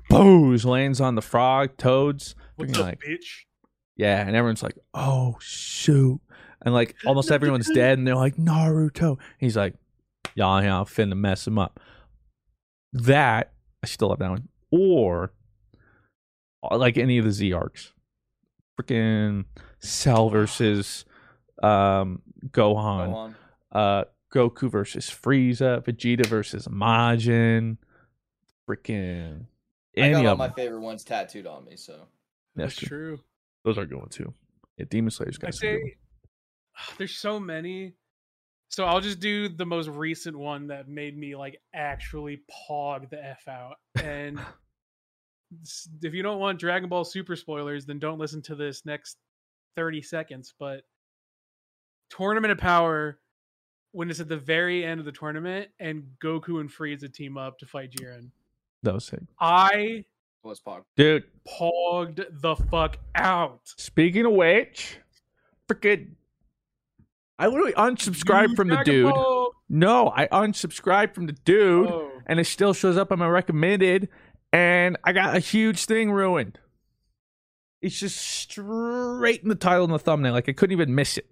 boos 0.09 0.65
lands 0.65 0.99
on 0.99 1.15
the 1.15 1.21
frog 1.21 1.77
toads. 1.77 2.35
What's 2.57 2.73
up, 2.73 2.79
like, 2.85 2.99
bitch? 2.99 3.45
Yeah, 3.99 4.25
and 4.25 4.33
everyone's 4.33 4.63
like, 4.63 4.77
"Oh 4.93 5.35
shoot!" 5.41 6.21
And 6.61 6.73
like 6.73 6.95
almost 7.05 7.31
everyone's 7.31 7.69
dead, 7.69 7.97
and 7.97 8.07
they're 8.07 8.15
like, 8.15 8.37
"Naruto." 8.37 9.19
He's 9.37 9.57
like, 9.57 9.73
"Yeah, 10.35 10.61
yeah, 10.61 10.79
I'm 10.79 10.85
finna 10.85 11.17
mess 11.17 11.45
him 11.45 11.59
up." 11.59 11.81
That 12.93 13.51
I 13.83 13.87
still 13.87 14.09
have 14.09 14.19
that 14.19 14.29
one, 14.29 14.47
or 14.71 15.33
uh, 16.63 16.77
like 16.77 16.97
any 16.97 17.17
of 17.17 17.25
the 17.25 17.31
Z 17.33 17.51
arcs, 17.51 17.91
freaking 18.79 19.43
Cell 19.79 20.29
versus 20.29 21.03
um 21.61 22.21
Gohan, 22.51 23.33
Go 23.73 23.77
uh 23.77 24.03
Goku 24.33 24.71
versus 24.71 25.09
Frieza, 25.09 25.83
Vegeta 25.83 26.25
versus 26.25 26.69
Majin, 26.69 27.75
freaking 28.65 29.41
I 29.97 30.01
any 30.01 30.13
got 30.13 30.25
all 30.25 30.31
of 30.31 30.37
my 30.37 30.51
favorite 30.51 30.79
ones 30.79 31.03
tattooed 31.03 31.47
on 31.47 31.65
me, 31.65 31.75
so 31.75 32.07
That's 32.55 32.75
That's 32.75 32.87
true. 32.87 33.19
Those 33.63 33.77
are 33.77 33.85
going 33.85 34.09
too. 34.09 34.33
Yeah, 34.77 34.85
Demon 34.89 35.11
Slayer's 35.11 35.37
got 35.37 35.53
say 35.53 35.95
there's 36.97 37.15
so 37.15 37.39
many. 37.39 37.93
So 38.69 38.85
I'll 38.85 39.01
just 39.01 39.19
do 39.19 39.49
the 39.49 39.65
most 39.65 39.89
recent 39.89 40.37
one 40.37 40.67
that 40.67 40.87
made 40.87 41.17
me 41.17 41.35
like 41.35 41.59
actually 41.73 42.41
pog 42.69 43.09
the 43.09 43.23
f 43.23 43.47
out. 43.47 43.77
And 44.01 44.39
if 46.03 46.13
you 46.13 46.21
don't 46.21 46.39
want 46.39 46.59
Dragon 46.59 46.87
Ball 46.87 47.03
Super 47.03 47.35
spoilers, 47.35 47.85
then 47.85 47.99
don't 47.99 48.19
listen 48.19 48.41
to 48.43 48.55
this 48.55 48.85
next 48.85 49.17
30 49.75 50.03
seconds. 50.03 50.53
But 50.59 50.83
Tournament 52.11 52.51
of 52.51 52.59
Power, 52.59 53.19
when 53.91 54.09
it's 54.11 54.19
at 54.19 54.29
the 54.29 54.37
very 54.37 54.85
end 54.85 54.99
of 54.99 55.05
the 55.05 55.11
tournament, 55.11 55.69
and 55.79 56.03
Goku 56.23 56.59
and 56.59 56.69
Frieza 56.69 57.11
team 57.11 57.37
up 57.37 57.57
to 57.59 57.65
fight 57.65 57.91
Jiren, 57.91 58.29
That 58.83 58.93
was 58.93 59.05
sick. 59.05 59.21
I 59.39 60.05
what's 60.41 60.59
pog? 60.61 60.83
Dude, 60.95 61.23
pogged 61.47 62.25
the 62.41 62.55
fuck 62.55 62.97
out. 63.15 63.59
speaking 63.77 64.25
of 64.25 64.33
which, 64.33 64.97
freaking 65.69 66.11
I 67.37 67.47
literally 67.47 67.73
unsubscribed 67.73 68.49
You 68.49 68.55
from 68.55 68.67
the 68.69 68.81
dude. 68.83 69.11
Ball- 69.13 69.53
No, 69.69 70.11
I 70.15 70.27
unsubscribed 70.27 71.13
from 71.15 71.25
the 71.27 71.31
dude, 71.33 71.87
Oh. 71.89 72.11
and 72.25 72.39
it 72.39 72.45
still 72.45 72.73
shows 72.73 72.97
up 72.97 73.11
on 73.11 73.19
my 73.19 73.27
recommended, 73.27 74.09
and 74.51 74.97
I 75.03 75.13
got 75.13 75.35
a 75.35 75.39
huge 75.39 75.85
thing 75.85 76.11
ruined. 76.11 76.59
It's 77.81 77.97
just 77.99 78.17
straight 78.17 79.41
in 79.41 79.47
the 79.49 79.55
title 79.55 79.85
and 79.85 79.93
the 79.93 79.99
thumbnail. 79.99 80.33
Like 80.33 80.49
I 80.49 80.53
couldn't 80.53 80.73
even 80.73 80.93
miss 80.95 81.17
it. 81.17 81.29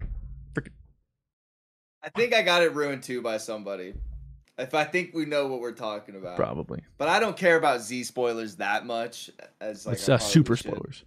Freaking 0.53 0.71
I 2.01 2.09
think 2.09 2.33
I 2.33 2.41
got 2.41 2.61
it 2.61 2.73
ruined 2.73 3.03
too 3.03 3.21
by 3.21 3.37
somebody. 3.37 3.93
If 4.57 4.73
I 4.73 4.83
think 4.85 5.13
we 5.13 5.25
know 5.25 5.47
what 5.47 5.59
we're 5.59 5.71
talking 5.73 6.15
about, 6.15 6.35
probably. 6.35 6.81
But 6.97 7.09
I 7.09 7.19
don't 7.19 7.37
care 7.37 7.57
about 7.57 7.81
Z 7.81 8.03
spoilers 8.05 8.55
that 8.55 8.85
much. 8.85 9.29
As 9.61 9.85
like 9.85 9.93
it's 9.95 10.09
uh, 10.09 10.17
super 10.17 10.55
should. 10.55 10.67
spoilers. 10.71 11.03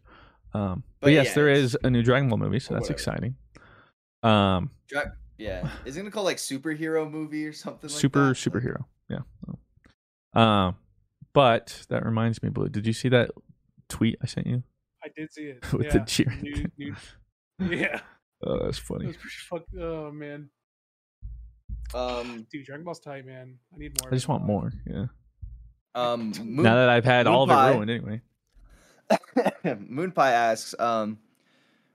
Um, 0.54 0.84
but, 1.00 1.06
But 1.06 1.12
yes, 1.12 1.26
yeah, 1.28 1.34
there 1.34 1.48
it's- 1.48 1.64
is 1.64 1.76
a 1.82 1.90
new 1.90 2.02
Dragon 2.02 2.28
Ball 2.28 2.38
movie, 2.38 2.60
so 2.60 2.74
that's 2.74 2.88
whatever. 2.88 2.92
exciting. 2.94 3.36
Um, 4.22 4.70
Dra- 4.88 5.12
yeah, 5.38 5.68
is 5.84 5.96
it 5.96 6.00
gonna 6.00 6.10
call 6.10 6.24
like 6.24 6.36
superhero 6.36 7.10
movie 7.10 7.46
or 7.46 7.52
something? 7.52 7.88
like 7.90 7.98
super 7.98 8.28
that? 8.28 8.34
superhero. 8.34 8.84
Yeah. 9.08 9.20
Um, 10.34 10.76
but 11.32 11.86
that 11.88 12.04
reminds 12.04 12.42
me, 12.42 12.50
Blue. 12.50 12.68
Did 12.68 12.86
you 12.86 12.92
see 12.92 13.08
that 13.10 13.30
tweet 13.88 14.16
I 14.22 14.26
sent 14.26 14.46
you? 14.46 14.62
I 15.02 15.08
did 15.16 15.32
see 15.32 15.44
it. 15.44 15.72
With 15.72 15.86
yeah. 15.86 15.92
the 15.92 15.98
Jiren 16.00 16.42
New- 16.42 16.70
new- 16.78 16.96
yeah. 17.76 18.00
Oh, 18.44 18.58
that's 18.64 18.78
It 18.78 18.82
funny. 18.84 19.06
was 19.06 19.16
pretty 19.16 19.36
fuck. 19.48 19.62
Oh 19.80 20.10
man, 20.10 20.50
Um, 21.94 22.46
dude, 22.50 22.66
Dragon 22.66 22.84
Ball's 22.84 23.00
tight, 23.00 23.26
man. 23.26 23.58
I 23.74 23.78
need 23.78 24.00
more. 24.00 24.10
I 24.10 24.14
just 24.14 24.28
want 24.28 24.44
more. 24.44 24.72
Yeah. 24.86 25.06
um, 25.94 26.32
Moon, 26.38 26.62
now 26.62 26.74
that 26.76 26.88
I've 26.88 27.04
had 27.04 27.26
all 27.26 27.42
of 27.42 27.50
it 27.50 27.74
ruined 27.74 27.90
anyway. 27.90 28.20
Moonpie 29.64 30.18
asks, 30.18 30.74
um, 30.78 31.18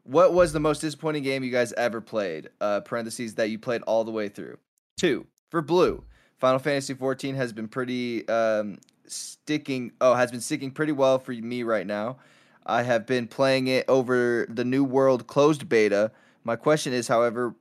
what 0.04 0.34
was 0.34 0.54
the 0.54 0.60
most 0.60 0.82
disappointing 0.82 1.24
game 1.24 1.44
you 1.44 1.52
guys 1.52 1.74
ever 1.74 2.02
played? 2.02 2.50
Uh, 2.60 2.82
parentheses 2.82 3.36
that 3.36 3.50
you 3.50 3.58
played 3.58 3.82
all 3.84 4.04
the 4.04 4.12
way 4.12 4.28
through. 4.28 4.58
Two 4.98 5.26
for 5.50 5.62
Blue. 5.62 6.04
Final 6.38 6.60
Fantasy 6.60 6.94
14 6.94 7.36
has 7.36 7.54
been 7.54 7.68
pretty 7.68 8.28
um, 8.28 8.78
sticking. 9.08 9.92
Oh, 10.02 10.14
has 10.14 10.32
been 10.32 10.42
sticking 10.42 10.72
pretty 10.72 10.92
well 10.92 11.18
for 11.20 11.32
me 11.32 11.64
right 11.64 11.88
now. 11.88 12.18
I 12.66 12.84
have 12.84 13.06
been 13.06 13.28
playing 13.28 13.68
it 13.68 13.86
over 13.88 14.46
the 14.50 14.66
New 14.66 14.84
World 14.84 15.28
closed 15.28 15.70
beta. 15.70 16.12
My 16.44 16.56
question 16.56 16.94
is, 16.94 17.08
however, 17.08 17.56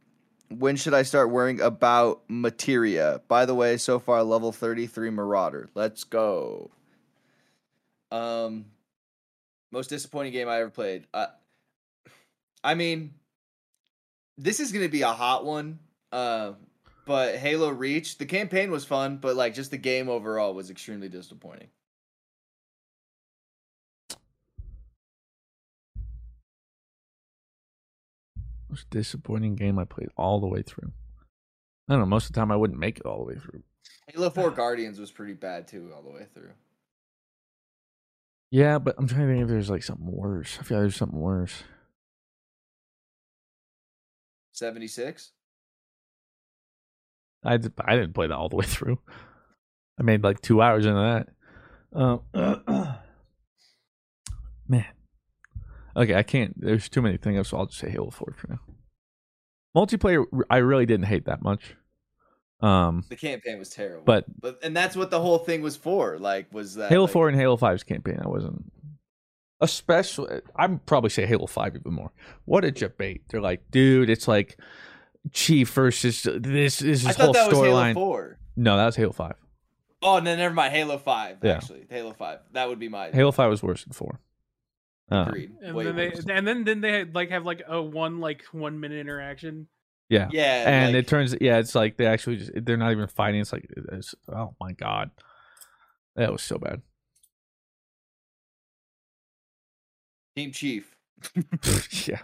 when 0.49 0.77
should 0.77 0.95
I 0.95 1.03
start 1.03 1.31
worrying 1.31 1.61
about 1.61 2.23
materia? 2.29 3.21
By 3.29 3.47
the 3.47 3.55
way, 3.55 3.77
so 3.77 3.99
far 3.99 4.23
level 4.23 4.53
33 4.53 5.11
Marauder. 5.11 5.69
Let's 5.75 6.05
go. 6.05 6.71
Um 8.11 8.66
most 9.73 9.89
disappointing 9.89 10.33
game 10.33 10.49
I 10.49 10.61
ever 10.61 10.71
played. 10.71 11.07
Uh, 11.12 11.27
I 12.62 12.75
mean 12.75 13.15
this 14.37 14.61
is 14.61 14.73
going 14.73 14.85
to 14.85 14.91
be 14.91 15.03
a 15.03 15.12
hot 15.12 15.45
one. 15.45 15.79
Uh 16.12 16.53
but 17.07 17.37
Halo 17.37 17.69
Reach, 17.69 18.16
the 18.19 18.27
campaign 18.27 18.71
was 18.71 18.85
fun, 18.85 19.19
but 19.19 19.37
like 19.37 19.55
just 19.55 19.71
the 19.71 19.77
game 19.77 20.09
overall 20.09 20.55
was 20.55 20.71
extremely 20.71 21.09
disappointing. 21.09 21.69
Most 28.74 28.90
disappointing 28.90 29.55
game 29.55 29.78
I 29.78 29.84
played 29.84 30.09
all 30.16 30.40
the 30.40 30.48
way 30.48 30.60
through. 30.60 30.90
I 31.88 31.92
don't 31.92 32.01
know. 32.01 32.06
Most 32.06 32.26
of 32.26 32.32
the 32.32 32.40
time, 32.40 32.51
I 32.51 32.56
wouldn't 32.56 32.80
make 32.80 32.98
it 32.98 33.06
all 33.06 33.18
the 33.18 33.32
way 33.32 33.38
through. 33.38 33.62
Halo 34.09 34.30
4 34.30 34.51
Guardians 34.56 34.98
was 34.98 35.12
pretty 35.12 35.34
bad 35.34 35.68
too 35.68 35.92
all 35.94 36.02
the 36.02 36.10
way 36.10 36.26
through. 36.34 36.51
Yeah, 38.51 38.80
but 38.80 38.96
I'm 38.98 39.06
trying 39.06 39.28
to 39.28 39.32
think 39.32 39.42
if 39.42 39.48
there's 39.48 39.70
like 39.70 39.84
something 39.84 40.10
worse. 40.10 40.59
I 40.59 40.64
feel 40.64 40.78
like 40.78 40.82
there's 40.82 40.96
something 40.96 41.20
worse. 41.20 41.62
76? 44.55 45.30
I 47.44 47.59
did, 47.59 47.74
I 47.78 47.94
didn't 47.94 48.14
play 48.14 48.26
that 48.26 48.34
all 48.34 48.48
the 48.48 48.56
way 48.56 48.66
through. 48.66 48.98
I 50.01 50.02
made 50.02 50.24
like 50.24 50.40
two 50.40 50.60
hours 50.60 50.84
into 50.84 51.28
that. 51.92 51.96
Um, 51.96 52.22
man, 54.66 54.86
okay, 55.97 56.15
I 56.15 56.23
can't. 56.23 56.55
There's 56.61 56.89
too 56.89 57.03
many 57.03 57.16
things, 57.16 57.49
so 57.49 57.59
I'll 57.59 57.66
just 57.66 57.79
say 57.79 57.91
Halo 57.91 58.11
Four 58.11 58.35
for 58.37 58.49
now. 58.49 58.61
Multiplayer, 59.77 60.25
I 60.51 60.59
really 60.59 60.87
didn't 60.87 61.07
hate 61.07 61.25
that 61.27 61.43
much. 61.43 61.75
Um, 62.61 63.05
The 63.09 63.16
campaign 63.16 63.59
was 63.59 63.71
terrible. 63.71 64.05
But- 64.05 64.25
but 64.41 64.59
and 64.62 64.77
that's 64.77 64.97
what 64.97 65.11
the 65.11 65.21
whole 65.21 65.39
thing 65.39 65.61
was 65.62 65.77
for. 65.77 66.19
Like 66.19 66.47
was 66.53 66.77
that 66.77 66.89
Halo 66.91 67.05
like, 67.05 67.12
Four 67.12 67.29
and 67.29 67.37
Halo 67.37 67.57
5's 67.57 67.83
campaign, 67.83 68.21
I 68.25 68.29
wasn't. 68.29 68.73
Especially, 69.61 70.41
I'd 70.57 70.85
probably 70.87 71.11
say 71.11 71.27
Halo 71.27 71.47
Five 71.47 71.77
even 71.77 71.93
more. 71.95 72.12
What 72.45 72.65
a 72.65 72.71
debate! 72.71 73.23
They're 73.29 73.41
like, 73.41 73.71
dude, 73.71 74.11
it's 74.11 74.29
like 74.29 74.59
Chief 75.33 75.71
versus 75.71 76.23
this. 76.23 76.41
This 76.43 76.83
is 76.83 77.05
this 77.05 77.16
whole 77.16 77.33
thought 77.33 77.35
that 77.35 77.49
was 77.49 77.59
Halo 77.59 77.81
storyline. 77.81 77.95
4. 77.95 78.39
No, 78.57 78.77
that 78.77 78.87
was 78.87 78.97
Halo 78.97 79.12
Five. 79.12 79.37
Oh, 80.03 80.19
no, 80.19 80.37
never 80.37 80.55
mind. 80.55 80.73
Halo 80.75 80.99
5 80.99 81.39
Yeah. 81.43 81.53
actually. 81.53 81.87
Halo 81.89 82.12
5. 82.12 82.39
That 82.53 82.69
would 82.69 82.79
be 82.79 82.89
my 82.91 83.11
Halo 83.11 83.33
Five 83.33 83.49
was 83.49 83.62
worse 83.62 83.85
than 83.85 83.95
four. 83.95 84.21
Um, 85.10 85.28
agreed. 85.28 85.52
And 85.62 85.74
Way 85.76 85.85
then 85.85 85.97
they 85.97 86.09
worse. 86.09 86.24
and 86.28 86.47
then 86.48 86.64
then 86.64 86.81
they 86.81 86.93
had, 86.93 87.14
like 87.14 87.31
have 87.31 87.44
like 87.44 87.62
a 87.68 87.81
one 87.82 88.20
like 88.20 88.43
one 88.52 88.81
minute 88.81 88.98
interaction 88.98 89.68
Yeah. 90.09 90.28
Yeah, 90.32 90.68
And 90.68 90.94
like- 90.94 91.05
it 91.05 91.09
turns 91.09 91.35
yeah, 91.40 91.59
it's 91.59 91.74
like 91.74 91.97
they 91.97 92.06
actually 92.06 92.36
just 92.36 92.52
they're 92.55 92.76
not 92.76 92.93
even 92.93 93.06
fighting. 93.09 93.40
It's 93.40 93.52
like 93.52 93.66
it's, 93.93 94.14
oh 94.35 94.55
my 94.60 94.72
god. 94.72 95.10
That 96.16 96.32
was 96.32 96.43
so 96.43 96.59
bad. 96.59 96.81
Team 100.36 100.52
Chief. 100.52 100.97
yeah. 102.09 102.18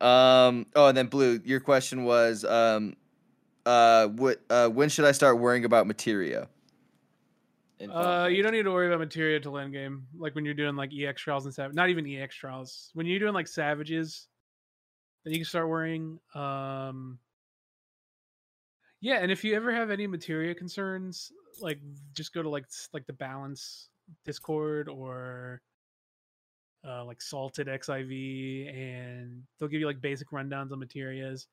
Um. 0.00 0.66
Oh, 0.74 0.86
and 0.88 0.96
then 0.96 1.06
Blue. 1.06 1.40
Your 1.44 1.60
question 1.60 2.04
was, 2.04 2.44
um, 2.44 2.96
uh, 3.64 4.08
what, 4.08 4.40
uh, 4.50 4.68
when 4.68 4.88
should 4.90 5.04
I 5.06 5.12
start 5.12 5.38
worrying 5.38 5.64
about 5.64 5.86
materia? 5.86 6.48
Uh, 7.80 8.28
you 8.30 8.42
don't 8.42 8.52
need 8.52 8.62
to 8.62 8.70
worry 8.70 8.86
about 8.86 9.00
materia 9.00 9.38
till 9.38 9.58
end 9.58 9.72
game. 9.72 10.06
Like 10.16 10.34
when 10.34 10.44
you're 10.44 10.54
doing 10.54 10.76
like 10.76 10.90
EX 10.96 11.20
trials 11.20 11.44
and 11.44 11.54
sav 11.54 11.74
not 11.74 11.90
even 11.90 12.06
EX 12.06 12.34
trials. 12.34 12.90
When 12.94 13.06
you're 13.06 13.18
doing 13.18 13.34
like 13.34 13.48
savages, 13.48 14.28
then 15.24 15.34
you 15.34 15.40
can 15.40 15.46
start 15.46 15.68
worrying. 15.68 16.18
Um, 16.34 17.18
yeah, 19.00 19.18
and 19.20 19.30
if 19.30 19.44
you 19.44 19.54
ever 19.54 19.72
have 19.72 19.90
any 19.90 20.06
materia 20.06 20.54
concerns, 20.54 21.30
like 21.60 21.78
just 22.14 22.32
go 22.32 22.42
to 22.42 22.48
like 22.48 22.64
like 22.94 23.06
the 23.06 23.12
balance 23.12 23.90
Discord 24.24 24.88
or 24.88 25.60
uh, 26.86 27.04
like 27.04 27.20
Salted 27.20 27.66
XIV, 27.66 28.74
and 28.74 29.42
they'll 29.58 29.68
give 29.68 29.80
you 29.80 29.86
like 29.86 30.00
basic 30.00 30.30
rundowns 30.30 30.72
on 30.72 30.78
materias. 30.78 31.46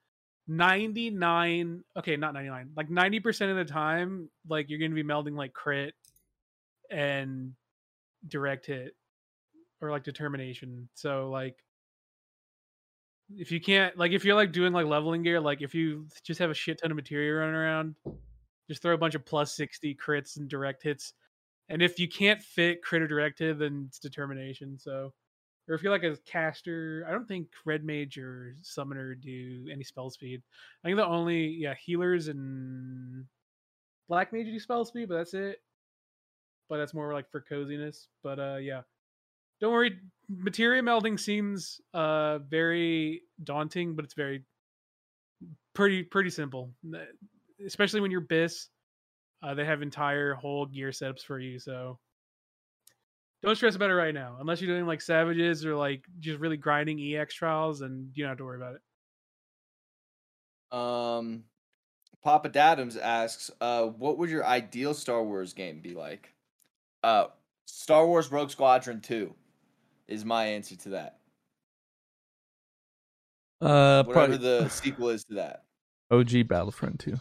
99 0.46 1.86
okay 1.96 2.18
not 2.18 2.34
99 2.34 2.72
like 2.76 2.90
90% 2.90 3.50
of 3.50 3.56
the 3.56 3.64
time 3.64 4.30
like 4.50 4.70
you're 4.70 4.78
going 4.78 4.92
to 4.92 4.96
be 4.96 5.02
melding 5.02 5.38
like 5.38 5.54
crit 5.54 5.94
and 6.94 7.54
direct 8.28 8.66
hit 8.66 8.96
or 9.82 9.92
like 9.92 10.04
determination 10.04 10.88
so 10.94 11.30
like 11.30 11.58
if 13.36 13.52
you 13.52 13.60
can't 13.60 13.98
like 13.98 14.12
if 14.12 14.24
you're 14.24 14.36
like 14.36 14.52
doing 14.52 14.72
like 14.72 14.86
leveling 14.86 15.24
gear 15.24 15.42
like 15.42 15.62
if 15.62 15.74
you 15.74 16.06
just 16.24 16.40
have 16.40 16.50
a 16.50 16.54
shit 16.54 16.80
ton 16.82 16.92
of 16.92 16.96
material 16.96 17.40
running 17.40 17.56
around 17.56 17.96
just 18.70 18.82
throw 18.82 18.94
a 18.94 18.98
bunch 18.98 19.16
of 19.16 19.26
plus 19.26 19.54
60 19.56 19.96
crits 19.96 20.38
and 20.38 20.48
direct 20.48 20.84
hits 20.84 21.14
and 21.70 21.82
if 21.82 22.00
you 22.00 22.08
can't 22.08 22.42
fit 22.42 22.82
crit 22.82 23.02
or 23.02 23.08
direct 23.08 23.40
hit 23.40 23.60
then 23.60 23.86
it's 23.88 24.00
determination 24.00 24.78
so 24.78 25.12
or 25.68 25.76
if 25.76 25.82
you're 25.82 25.92
like 25.92 26.04
a 26.04 26.18
caster, 26.26 27.06
I 27.08 27.12
don't 27.12 27.28
think 27.28 27.48
red 27.66 27.86
mage 27.86 28.18
or 28.18 28.56
summoner 28.62 29.16
do 29.16 29.68
any 29.72 29.84
spell 29.84 30.10
speed. 30.10 30.42
I 30.84 30.88
think 30.88 30.98
the 30.98 31.06
only 31.06 31.48
yeah 31.48 31.74
healers 31.74 32.28
and 32.28 33.26
black 34.10 34.34
mage 34.34 34.48
do 34.48 34.60
spell 34.60 34.84
speed, 34.84 35.10
but 35.10 35.16
that's 35.16 35.34
it. 35.34 35.62
But 36.70 36.78
that's 36.78 36.94
more 36.94 37.14
like 37.14 37.30
for 37.30 37.42
coziness. 37.42 38.10
But 38.24 38.40
uh 38.40 38.58
yeah, 38.58 38.84
don't 39.60 39.74
worry. 39.74 40.00
Materia 40.30 40.82
melding 40.82 41.20
seems 41.20 41.82
uh 41.94 42.40
very 42.40 43.24
daunting, 43.44 43.96
but 43.96 44.06
it's 44.06 44.16
very 44.16 44.46
pretty 45.74 46.04
pretty 46.04 46.30
simple. 46.30 46.74
Especially 47.66 48.02
when 48.02 48.12
you're 48.12 48.22
bis, 48.22 48.70
uh, 49.42 49.54
they 49.54 49.66
have 49.66 49.82
entire 49.82 50.34
whole 50.34 50.66
gear 50.66 50.90
setups 50.90 51.24
for 51.24 51.40
you. 51.40 51.60
So 51.60 52.00
don't 53.42 53.56
stress 53.56 53.76
about 53.76 53.90
it 53.90 53.96
right 53.96 54.14
now, 54.14 54.38
unless 54.40 54.62
you're 54.62 54.74
doing 54.74 54.88
like 54.88 55.02
savages 55.02 55.66
or 55.66 55.76
like 55.76 56.06
just 56.20 56.40
really 56.40 56.58
grinding 56.58 57.00
EX 57.00 57.34
trials, 57.34 57.82
and 57.82 58.12
you 58.16 58.24
don't 58.24 58.30
have 58.30 58.38
to 58.38 58.46
worry 58.46 58.58
about 58.58 58.76
it. 58.76 58.82
Um, 60.72 61.46
Papa 62.24 62.50
Dadams 62.50 63.00
asks, 63.00 63.52
uh, 63.62 63.88
what 63.88 64.18
would 64.18 64.30
your 64.30 64.46
ideal 64.46 64.94
Star 64.94 65.24
Wars 65.24 65.54
game 65.54 65.82
be 65.82 65.94
like? 65.94 66.33
Uh, 67.04 67.26
Star 67.66 68.08
Wars 68.08 68.32
Rogue 68.32 68.50
Squadron 68.50 69.02
2 69.02 69.34
is 70.08 70.24
my 70.26 70.46
answer 70.46 70.76
to 70.78 70.90
that. 70.90 71.18
Uh 73.62 74.04
Whatever 74.04 74.14
probably 74.14 74.38
the 74.38 74.70
sequel 74.70 75.10
is 75.10 75.24
to 75.26 75.36
that. 75.36 75.64
OG 76.12 76.48
Battlefront 76.48 77.00
2. 77.00 77.18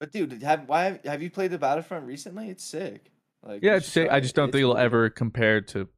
But 0.00 0.10
dude, 0.10 0.42
have 0.42 0.68
why 0.68 1.00
have 1.04 1.22
you 1.22 1.30
played 1.30 1.52
the 1.52 1.58
Battlefront 1.58 2.06
recently? 2.06 2.50
It's 2.50 2.64
sick. 2.64 3.12
Like 3.44 3.62
Yeah, 3.62 3.76
it's 3.76 3.86
sick. 3.86 4.08
I 4.10 4.18
just 4.18 4.34
don't 4.34 4.50
think 4.50 4.62
it'll 4.62 4.76
ever 4.76 5.10
compare 5.10 5.60
to 5.60 5.88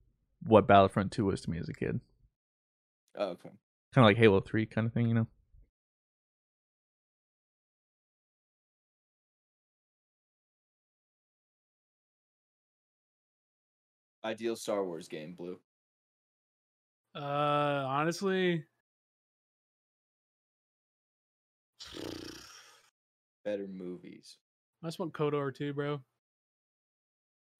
what 0.46 0.66
Battlefront 0.66 1.10
2 1.12 1.24
was 1.24 1.40
to 1.42 1.50
me 1.50 1.58
as 1.58 1.68
a 1.70 1.72
kid. 1.72 2.00
Oh, 3.16 3.28
okay. 3.28 3.50
Kind 3.94 4.04
of 4.04 4.04
like 4.04 4.18
Halo 4.18 4.40
3 4.40 4.66
kind 4.66 4.86
of 4.86 4.92
thing, 4.92 5.08
you 5.08 5.14
know. 5.14 5.26
Ideal 14.24 14.56
Star 14.56 14.84
Wars 14.84 15.08
game, 15.08 15.34
Blue. 15.34 15.58
Uh, 17.14 17.84
honestly, 17.86 18.64
Better 23.44 23.66
movies. 23.68 24.38
I 24.82 24.86
just 24.86 24.98
want 24.98 25.12
KOTOR 25.12 25.54
too, 25.54 25.72
bro. 25.74 26.00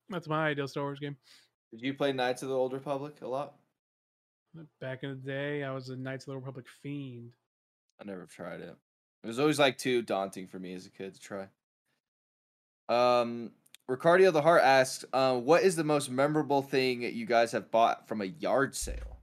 That's 0.09 0.27
my 0.27 0.47
ideal 0.47 0.67
Star 0.67 0.83
Wars 0.83 0.99
game. 0.99 1.15
Did 1.71 1.81
you 1.81 1.93
play 1.93 2.11
Knights 2.11 2.41
of 2.41 2.49
the 2.49 2.55
Old 2.55 2.73
Republic 2.73 3.17
a 3.21 3.27
lot? 3.27 3.55
Back 4.81 5.03
in 5.03 5.09
the 5.09 5.15
day, 5.15 5.63
I 5.63 5.71
was 5.71 5.89
a 5.89 5.95
Knights 5.95 6.23
of 6.23 6.27
the 6.27 6.31
Old 6.33 6.43
Republic 6.43 6.65
fiend. 6.81 7.33
I 7.99 8.03
never 8.03 8.25
tried 8.25 8.61
it. 8.61 8.75
It 9.23 9.27
was 9.27 9.39
always 9.39 9.59
like 9.59 9.77
too 9.77 10.01
daunting 10.01 10.47
for 10.47 10.59
me 10.59 10.73
as 10.73 10.85
a 10.85 10.89
kid 10.89 11.13
to 11.13 11.19
try. 11.19 11.47
Um, 12.89 13.51
Ricardio 13.89 14.33
the 14.33 14.41
Heart 14.41 14.63
asks, 14.63 15.05
uh, 15.13 15.37
"What 15.37 15.63
is 15.63 15.75
the 15.75 15.83
most 15.83 16.09
memorable 16.09 16.61
thing 16.61 17.03
you 17.03 17.25
guys 17.25 17.51
have 17.51 17.69
bought 17.71 18.07
from 18.07 18.21
a 18.21 18.25
yard 18.25 18.75
sale?" 18.75 19.19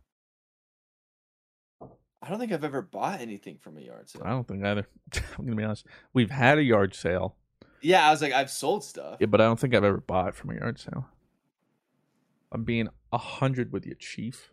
I 2.24 2.28
don't 2.28 2.38
think 2.38 2.52
I've 2.52 2.62
ever 2.62 2.82
bought 2.82 3.20
anything 3.20 3.58
from 3.58 3.76
a 3.76 3.80
yard 3.80 4.08
sale. 4.08 4.22
I 4.24 4.30
don't 4.30 4.46
think 4.46 4.64
either. 4.64 4.86
I'm 5.38 5.44
gonna 5.44 5.56
be 5.56 5.64
honest. 5.64 5.86
We've 6.12 6.30
had 6.30 6.58
a 6.58 6.62
yard 6.62 6.94
sale, 6.94 7.34
Yeah, 7.80 8.06
I 8.06 8.12
was 8.12 8.22
like, 8.22 8.32
I've 8.32 8.50
sold 8.50 8.84
stuff. 8.84 9.16
yeah, 9.18 9.26
but 9.26 9.40
I 9.40 9.44
don't 9.44 9.58
think 9.58 9.74
I've 9.74 9.82
ever 9.82 9.98
bought 9.98 10.36
from 10.36 10.50
a 10.50 10.54
yard 10.54 10.78
sale. 10.78 11.08
I'm 12.52 12.62
being 12.62 12.88
a 13.12 13.18
hundred 13.18 13.72
with 13.72 13.86
you, 13.86 13.96
Chief. 13.96 14.52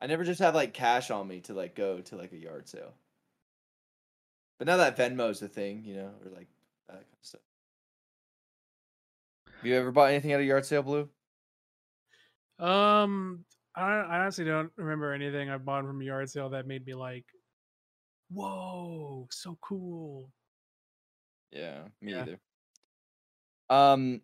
I 0.00 0.06
never 0.08 0.24
just 0.24 0.40
have 0.40 0.54
like 0.56 0.74
cash 0.74 1.10
on 1.12 1.28
me 1.28 1.40
to 1.42 1.54
like 1.54 1.76
go 1.76 2.00
to 2.00 2.16
like 2.16 2.32
a 2.32 2.36
yard 2.38 2.68
sale. 2.68 2.94
But 4.58 4.66
now 4.66 4.78
that 4.78 4.96
Venmo's 4.96 5.40
a 5.42 5.48
thing, 5.48 5.84
you 5.84 5.94
know, 5.94 6.10
or 6.24 6.30
like 6.34 6.48
that 6.88 6.94
kind 6.94 7.04
of 7.20 7.26
stuff. 7.26 7.40
You 9.62 9.74
ever 9.74 9.90
bought 9.92 10.10
anything 10.10 10.32
at 10.32 10.40
a 10.40 10.44
yard 10.44 10.64
sale, 10.64 10.82
Blue? 10.82 11.08
Um, 12.58 13.44
I, 13.74 13.82
I 13.82 14.20
honestly 14.20 14.44
don't 14.44 14.72
remember 14.76 15.12
anything 15.12 15.50
I 15.50 15.58
bought 15.58 15.84
from 15.84 16.00
a 16.00 16.04
yard 16.04 16.30
sale 16.30 16.50
that 16.50 16.66
made 16.66 16.86
me 16.86 16.94
like, 16.94 17.26
"Whoa, 18.30 19.26
so 19.30 19.58
cool." 19.60 20.30
Yeah, 21.50 21.88
me 22.00 22.12
Yeah. 22.12 22.22
either. 22.22 22.40
Um, 23.68 24.22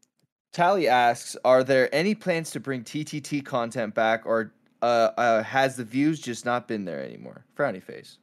Tally 0.52 0.88
asks, 0.88 1.36
"Are 1.44 1.64
there 1.64 1.92
any 1.94 2.14
plans 2.14 2.50
to 2.52 2.60
bring 2.60 2.84
TTT 2.84 3.40
content 3.44 3.94
back, 3.94 4.26
or 4.26 4.52
uh, 4.82 5.10
uh 5.16 5.42
has 5.42 5.76
the 5.76 5.84
views 5.84 6.20
just 6.20 6.44
not 6.44 6.68
been 6.68 6.84
there 6.84 7.02
anymore?" 7.02 7.46
Frowny 7.56 7.82
face. 7.82 8.18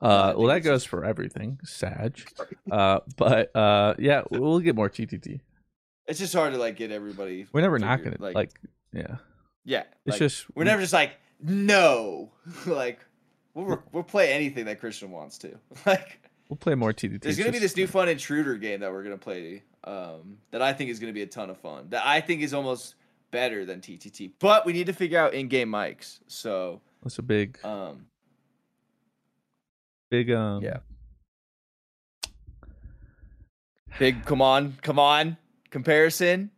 Uh, 0.00 0.34
well, 0.36 0.48
that 0.48 0.60
goes 0.60 0.84
for 0.84 1.04
everything, 1.04 1.58
Sag. 1.64 2.20
Uh, 2.70 2.98
but 3.16 3.54
uh, 3.54 3.94
yeah, 3.96 4.22
we'll 4.28 4.58
get 4.58 4.74
more 4.74 4.90
TTT. 4.90 5.38
It's 6.08 6.18
just 6.18 6.34
hard 6.34 6.52
to 6.52 6.58
like 6.58 6.74
get 6.74 6.90
everybody. 6.90 7.46
We're 7.52 7.60
never 7.60 7.78
knocking 7.78 8.12
it. 8.12 8.20
Like, 8.20 8.34
like 8.34 8.60
yeah, 8.92 9.18
yeah, 9.64 9.84
it's 10.04 10.14
like, 10.14 10.18
just 10.18 10.46
we're 10.56 10.64
never 10.64 10.80
just 10.80 10.92
like 10.92 11.12
no, 11.40 12.32
like 12.66 12.98
we'll 13.54 13.80
we'll 13.92 14.02
play 14.02 14.32
anything 14.32 14.64
that 14.64 14.80
Christian 14.80 15.12
wants 15.12 15.38
to. 15.38 15.52
Like 15.86 16.20
we'll 16.48 16.56
play 16.56 16.74
more 16.74 16.92
TTT. 16.92 17.22
there's 17.22 17.38
gonna 17.38 17.52
be 17.52 17.60
this 17.60 17.76
new 17.76 17.86
fun 17.86 18.08
intruder 18.08 18.56
game 18.56 18.80
that 18.80 18.90
we're 18.90 19.04
gonna 19.04 19.16
play. 19.16 19.62
Um, 19.84 20.38
that 20.50 20.60
I 20.60 20.72
think 20.72 20.90
is 20.90 20.98
gonna 20.98 21.12
be 21.12 21.22
a 21.22 21.26
ton 21.26 21.50
of 21.50 21.58
fun. 21.58 21.86
That 21.90 22.04
I 22.04 22.20
think 22.20 22.42
is 22.42 22.52
almost 22.52 22.96
better 23.30 23.64
than 23.64 23.80
TTT. 23.80 24.32
But 24.40 24.66
we 24.66 24.72
need 24.72 24.86
to 24.86 24.92
figure 24.92 25.18
out 25.18 25.34
in-game 25.34 25.70
mics. 25.70 26.18
So 26.26 26.80
That's 27.02 27.18
a 27.18 27.22
big, 27.22 27.58
um, 27.64 28.06
big 30.10 30.30
um. 30.30 30.62
Yeah. 30.62 30.78
big 33.98 34.24
come 34.24 34.42
on, 34.42 34.76
come 34.82 34.98
on 34.98 35.36
comparison. 35.70 36.50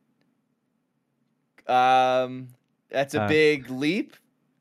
Um, 1.66 2.48
that's 2.90 3.14
a 3.14 3.22
Uh, 3.22 3.28
big 3.28 3.70
leap. 3.70 4.14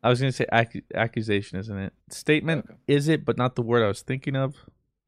I 0.03 0.09
was 0.09 0.19
gonna 0.19 0.31
say 0.31 0.45
ac- 0.51 0.83
accusation, 0.93 1.59
isn't 1.59 1.77
it? 1.77 1.93
Statement 2.09 2.65
Okay. 2.65 2.75
is 2.87 3.07
it, 3.07 3.25
but 3.25 3.37
not 3.37 3.55
the 3.55 3.61
word 3.61 3.83
I 3.83 3.87
was 3.87 4.01
thinking 4.01 4.35
of. 4.35 4.55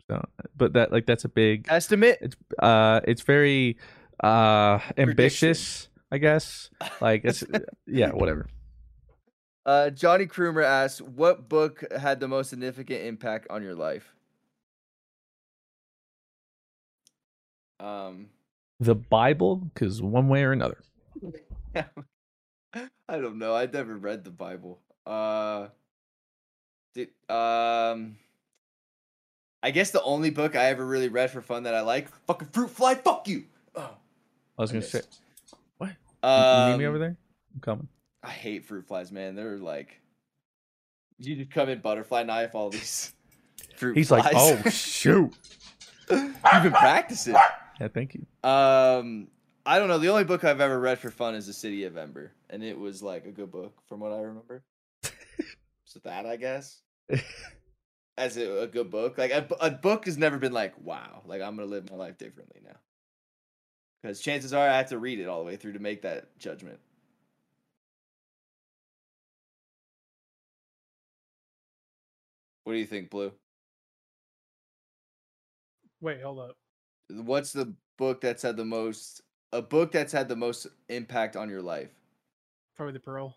So, 0.08 0.24
but 0.58 0.74
that 0.74 0.92
like 0.92 1.06
that's 1.06 1.26
a 1.26 1.30
big. 1.30 1.68
Estimate. 1.70 2.18
It's 2.22 2.36
uh, 2.58 3.02
it's 3.08 3.22
very 3.22 3.78
uh 4.24 4.80
ambitious, 4.98 5.90
I 6.12 6.18
guess. 6.18 6.70
Like 7.00 7.22
it's 7.24 7.44
yeah, 7.86 8.12
whatever. 8.12 8.48
Uh, 9.70 9.92
Johnny 9.92 10.26
Krumer 10.26 10.64
asks, 10.66 11.00
"What 11.00 11.48
book 11.48 11.84
had 11.96 12.20
the 12.20 12.28
most 12.28 12.50
significant 12.50 13.04
impact 13.04 13.46
on 13.52 13.62
your 13.62 13.76
life?" 13.76 14.16
Um, 17.80 18.30
The 18.80 18.96
Bible, 18.96 19.58
because 19.58 20.02
one 20.02 20.28
way 20.28 20.44
or 20.44 20.54
another. 20.54 20.80
I 21.76 21.86
don't 23.10 23.38
know. 23.38 23.56
I 23.56 23.68
never 23.68 23.96
read 23.96 24.24
the 24.24 24.32
Bible. 24.32 24.80
Uh, 25.06 25.68
did, 26.96 27.10
um, 27.30 28.18
I 29.62 29.70
guess 29.72 29.92
the 29.92 30.02
only 30.02 30.32
book 30.32 30.56
I 30.56 30.66
ever 30.66 30.84
really 30.84 31.10
read 31.10 31.30
for 31.30 31.42
fun 31.44 31.64
that 31.64 31.76
I 31.76 31.82
like, 31.82 32.10
fucking 32.26 32.48
Fruit 32.54 32.72
Fly, 32.72 32.96
fuck 32.96 33.28
you. 33.28 33.44
Oh, 33.76 33.92
I 34.58 34.62
was 34.64 34.72
I 34.72 34.74
gonna 34.74 34.86
say, 34.86 35.02
what? 35.78 35.90
You- 36.24 36.30
you 36.30 36.72
need 36.72 36.78
me 36.80 36.86
Um, 36.86 36.90
over 36.90 36.98
there? 36.98 37.18
I'm 37.54 37.62
coming. 37.62 37.88
I 38.24 38.30
hate 38.30 38.66
fruit 38.66 38.88
flies, 38.88 39.12
man. 39.12 39.36
They're 39.36 39.58
like, 39.58 40.02
you 41.18 41.36
just 41.36 41.52
come 41.52 41.70
in 41.70 41.80
butterfly 41.80 42.24
knife 42.24 42.56
all 42.56 42.70
these 42.70 43.14
fruit 43.76 43.98
He's 43.98 44.10
flies. 44.10 44.26
like, 44.26 44.34
oh 44.36 44.70
shoot. 44.70 45.34
You've 46.12 46.64
been 46.64 46.72
practicing. 46.72 47.36
Yeah, 47.80 47.88
thank 47.88 48.16
you. 48.16 48.26
Um, 48.50 49.28
I 49.66 49.78
don't 49.78 49.88
know. 49.88 50.00
The 50.00 50.10
only 50.10 50.24
book 50.24 50.44
I've 50.44 50.60
ever 50.62 50.80
read 50.80 51.00
for 51.00 51.12
fun 51.12 51.36
is 51.36 51.46
The 51.46 51.54
City 51.54 51.84
of 51.86 51.98
Ember, 51.98 52.32
and 52.50 52.64
it 52.64 52.78
was 52.78 53.04
like 53.04 53.26
a 53.26 53.32
good 53.32 53.52
book 53.52 53.78
from 53.88 54.00
what 54.00 54.12
I 54.12 54.22
remember. 54.22 54.64
so 55.86 56.00
that 56.04 56.26
I 56.26 56.36
guess 56.36 56.82
as 58.18 58.38
a, 58.38 58.64
a 58.64 58.68
good 58.68 58.90
book, 58.90 59.18
like 59.18 59.32
a, 59.32 59.48
a 59.62 59.72
book 59.72 60.06
has 60.06 60.18
never 60.18 60.38
been 60.38 60.52
like, 60.52 60.74
wow, 60.82 61.22
like 61.26 61.42
I'm 61.42 61.56
gonna 61.56 61.68
live 61.68 61.90
my 61.90 61.96
life 61.96 62.18
differently 62.18 62.62
now. 62.64 62.76
Because 64.02 64.20
chances 64.22 64.54
are 64.54 64.68
I 64.68 64.78
have 64.78 64.90
to 64.90 64.98
read 64.98 65.20
it 65.20 65.28
all 65.28 65.40
the 65.40 65.46
way 65.46 65.56
through 65.56 65.74
to 65.74 65.80
make 65.80 66.02
that 66.02 66.38
judgment. 66.38 66.80
What 72.70 72.76
do 72.76 72.82
you 72.82 72.86
think, 72.86 73.10
Blue? 73.10 73.32
Wait, 76.02 76.22
hold 76.22 76.38
up. 76.38 76.56
What's 77.10 77.52
the 77.52 77.74
book 77.98 78.22
that's 78.22 78.44
had 78.44 78.58
the 78.58 78.64
most 78.64 79.24
a 79.52 79.60
book 79.60 79.92
that's 79.92 80.14
had 80.14 80.30
the 80.30 80.36
most 80.36 80.68
impact 80.88 81.36
on 81.36 81.50
your 81.50 81.64
life? 81.64 81.90
Probably 82.76 82.94
the 82.94 83.00
Pearl. 83.00 83.36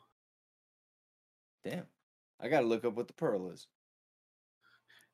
Damn. 1.65 1.87
I 2.43 2.49
gotta 2.49 2.67
look 2.67 2.85
up 2.85 2.95
what 2.95 3.07
the 3.07 3.15
pearl 3.15 3.51
is. 3.51 3.69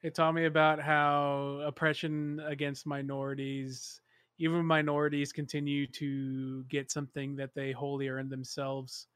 It 0.02 0.16
taught 0.16 0.34
me 0.34 0.46
about 0.46 0.80
how 0.80 1.60
oppression 1.64 2.40
against 2.44 2.88
minorities, 2.88 4.00
even 4.38 4.64
minorities, 4.64 5.32
continue 5.32 5.86
to 5.92 6.64
get 6.64 6.90
something 6.90 7.36
that 7.36 7.54
they 7.54 7.70
wholly 7.70 8.08
earn 8.08 8.28
themselves, 8.28 9.06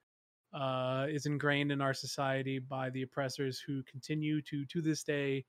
uh, 0.53 1.07
is 1.09 1.27
ingrained 1.27 1.73
in 1.73 1.81
our 1.81 1.95
society 1.95 2.59
by 2.59 2.91
the 2.91 3.03
oppressors 3.03 3.61
who 3.61 3.83
continue 3.85 4.41
to, 4.43 4.65
to 4.67 4.81
this 4.81 5.03
day, 5.03 5.45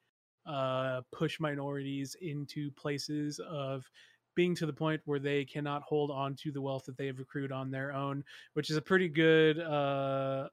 uh, 0.45 1.01
push 1.11 1.39
minorities 1.39 2.15
into 2.21 2.71
places 2.71 3.39
of 3.47 3.89
being 4.35 4.55
to 4.55 4.65
the 4.65 4.73
point 4.73 5.01
where 5.05 5.19
they 5.19 5.45
cannot 5.45 5.83
hold 5.83 6.09
on 6.09 6.35
to 6.35 6.51
the 6.51 6.61
wealth 6.61 6.85
that 6.85 6.97
they 6.97 7.05
have 7.05 7.19
accrued 7.19 7.51
on 7.51 7.69
their 7.69 7.93
own, 7.93 8.23
which 8.53 8.69
is 8.69 8.77
a 8.77 8.81
pretty 8.81 9.07
good, 9.07 9.59
uh, 9.59 10.47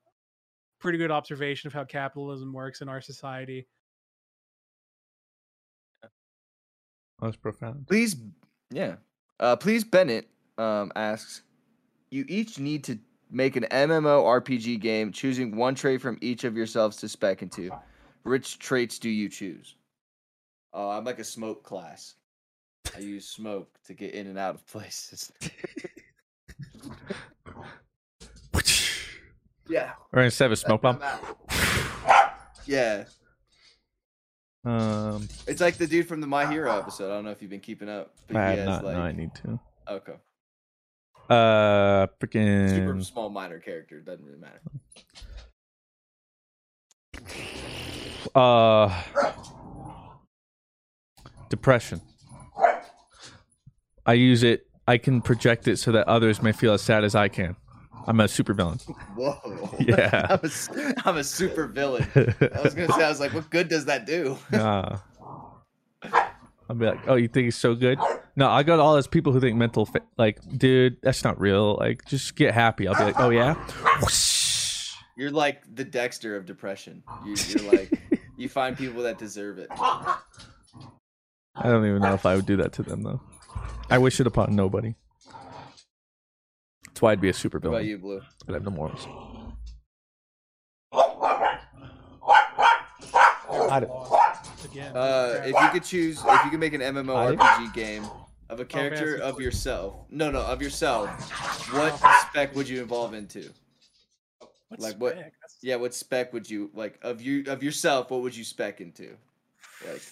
pretty 0.80 0.98
good 0.98 1.10
observation 1.10 1.66
of 1.66 1.72
how 1.72 1.84
capitalism 1.84 2.52
works 2.52 2.80
in 2.80 2.88
our 2.88 3.00
society. 3.00 3.66
That's 7.20 7.36
profound. 7.36 7.86
Please 7.86 8.16
yeah. 8.70 8.96
Uh 9.38 9.56
please 9.56 9.84
Bennett 9.84 10.28
um 10.58 10.90
asks 10.96 11.42
you 12.10 12.24
each 12.28 12.58
need 12.58 12.84
to 12.84 12.98
make 13.30 13.56
an 13.56 13.66
MMORPG 13.70 14.80
game 14.80 15.12
choosing 15.12 15.56
one 15.56 15.74
trait 15.74 16.00
from 16.00 16.18
each 16.20 16.44
of 16.44 16.56
yourselves 16.56 16.96
to 16.98 17.08
spec 17.08 17.42
into. 17.42 17.70
Which 18.22 18.58
traits 18.58 18.98
do 18.98 19.08
you 19.08 19.28
choose? 19.28 19.76
Oh, 20.72 20.90
I'm 20.90 21.04
like 21.04 21.18
a 21.18 21.24
smoke 21.24 21.62
class. 21.62 22.14
I 22.94 23.00
use 23.00 23.28
smoke 23.28 23.68
to 23.86 23.94
get 23.94 24.14
in 24.14 24.26
and 24.26 24.38
out 24.38 24.54
of 24.54 24.66
places. 24.66 25.32
yeah. 29.68 29.92
Or 30.12 30.22
instead 30.22 30.46
of 30.46 30.52
a 30.52 30.56
smoke 30.56 30.82
bomb. 30.82 31.00
Yeah. 32.66 33.04
Um, 34.64 35.28
It's 35.46 35.60
like 35.60 35.76
the 35.76 35.86
dude 35.86 36.06
from 36.06 36.20
the 36.20 36.26
My 36.26 36.46
Hero 36.50 36.76
episode. 36.76 37.06
I 37.10 37.14
don't 37.14 37.24
know 37.24 37.30
if 37.30 37.40
you've 37.40 37.50
been 37.50 37.60
keeping 37.60 37.88
up. 37.88 38.14
But 38.28 38.36
I 38.36 38.52
he 38.52 38.58
have 38.58 38.68
has 38.68 38.76
not. 38.76 38.84
like 38.84 38.96
No, 38.96 39.02
I 39.02 39.12
need 39.12 39.34
to. 39.36 39.60
okay. 39.88 40.14
Uh, 41.30 42.08
freaking 42.20 42.68
Super 42.68 43.00
small 43.04 43.30
minor 43.30 43.60
character. 43.60 44.00
Doesn't 44.00 44.24
really 44.24 44.40
matter. 44.40 44.60
Uh, 48.34 49.02
depression. 51.48 52.00
I 54.04 54.14
use 54.14 54.42
it. 54.42 54.66
I 54.88 54.98
can 54.98 55.22
project 55.22 55.68
it 55.68 55.78
so 55.78 55.92
that 55.92 56.08
others 56.08 56.42
may 56.42 56.50
feel 56.50 56.72
as 56.72 56.82
sad 56.82 57.04
as 57.04 57.14
I 57.14 57.28
can. 57.28 57.54
I'm 58.08 58.18
a 58.18 58.26
super 58.26 58.52
villain. 58.52 58.78
Whoa. 59.14 59.70
Yeah. 59.78 60.26
I'm, 60.30 60.40
a, 60.42 60.94
I'm 61.04 61.16
a 61.18 61.24
super 61.24 61.66
villain. 61.66 62.08
I 62.16 62.60
was 62.62 62.74
gonna 62.74 62.92
say, 62.92 63.04
I 63.04 63.08
was 63.08 63.20
like, 63.20 63.32
what 63.34 63.48
good 63.50 63.68
does 63.68 63.84
that 63.84 64.04
do? 64.04 64.36
Nah. 64.50 64.98
I'll 66.02 66.76
be 66.76 66.86
like, 66.86 67.00
oh, 67.06 67.14
you 67.14 67.28
think 67.28 67.44
he's 67.44 67.56
so 67.56 67.74
good? 67.76 67.98
No, 68.36 68.48
I 68.48 68.62
got 68.62 68.78
all 68.78 68.94
those 68.94 69.06
people 69.06 69.32
who 69.32 69.40
think 69.40 69.56
mental, 69.56 69.86
fa- 69.86 70.02
like, 70.16 70.38
dude, 70.56 70.96
that's 71.02 71.24
not 71.24 71.40
real. 71.40 71.76
Like, 71.76 72.04
just 72.06 72.36
get 72.36 72.54
happy. 72.54 72.86
I'll 72.88 72.96
be 72.96 73.04
like, 73.04 73.20
oh 73.20 73.30
yeah. 73.30 73.54
You're 75.16 75.30
like 75.30 75.62
the 75.74 75.84
Dexter 75.84 76.36
of 76.36 76.46
depression. 76.46 77.02
You, 77.26 77.36
you're 77.48 77.72
like, 77.72 77.92
you 78.38 78.48
find 78.48 78.78
people 78.78 79.02
that 79.02 79.18
deserve 79.18 79.58
it. 79.58 79.68
I 79.70 80.16
don't 81.64 81.84
even 81.84 82.00
know 82.00 82.14
if 82.14 82.24
I 82.24 82.36
would 82.36 82.46
do 82.46 82.56
that 82.56 82.72
to 82.74 82.82
them 82.82 83.02
though. 83.02 83.20
I 83.90 83.98
wish 83.98 84.18
it 84.18 84.26
upon 84.26 84.56
nobody. 84.56 84.94
That's 86.86 87.02
why 87.02 87.12
I'd 87.12 87.20
be 87.20 87.28
a 87.28 87.34
super 87.34 87.58
What 87.58 87.68
about 87.68 87.84
you, 87.84 87.98
Blue? 87.98 88.22
I'd 88.48 88.54
have 88.54 88.64
no 88.64 88.70
morals. 88.70 89.06
Again, 94.64 94.96
Uh, 94.96 95.42
if 95.44 95.54
you 95.54 95.68
could 95.70 95.84
choose, 95.84 96.18
if 96.24 96.44
you 96.44 96.50
could 96.50 96.60
make 96.60 96.72
an 96.74 96.80
MMORPG 96.82 97.72
game 97.72 98.04
of 98.48 98.60
a 98.60 98.64
character 98.64 99.18
fancy. 99.18 99.22
of 99.22 99.40
yourself, 99.40 99.94
no, 100.10 100.30
no, 100.30 100.40
of 100.40 100.60
yourself, 100.60 101.08
what 101.72 101.96
spec 102.28 102.54
would 102.54 102.68
you 102.68 102.82
evolve 102.82 103.14
into? 103.14 103.52
what 104.68 104.80
like 104.80 104.96
what- 104.96 105.12
spec? 105.12 105.24
That's- 105.24 105.58
Yeah, 105.62 105.76
what 105.76 105.94
spec 105.94 106.32
would 106.32 106.48
you 106.48 106.70
like 106.74 106.98
of 107.02 107.20
you 107.20 107.44
of 107.46 107.62
yourself? 107.62 108.10
What 108.10 108.22
would 108.22 108.36
you 108.36 108.44
spec 108.44 108.80
into? 108.80 109.16
Like, 109.86 110.02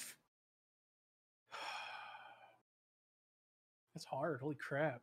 That's 3.95 4.05
hard. 4.07 4.41
Holy 4.41 4.55
crap. 4.55 5.01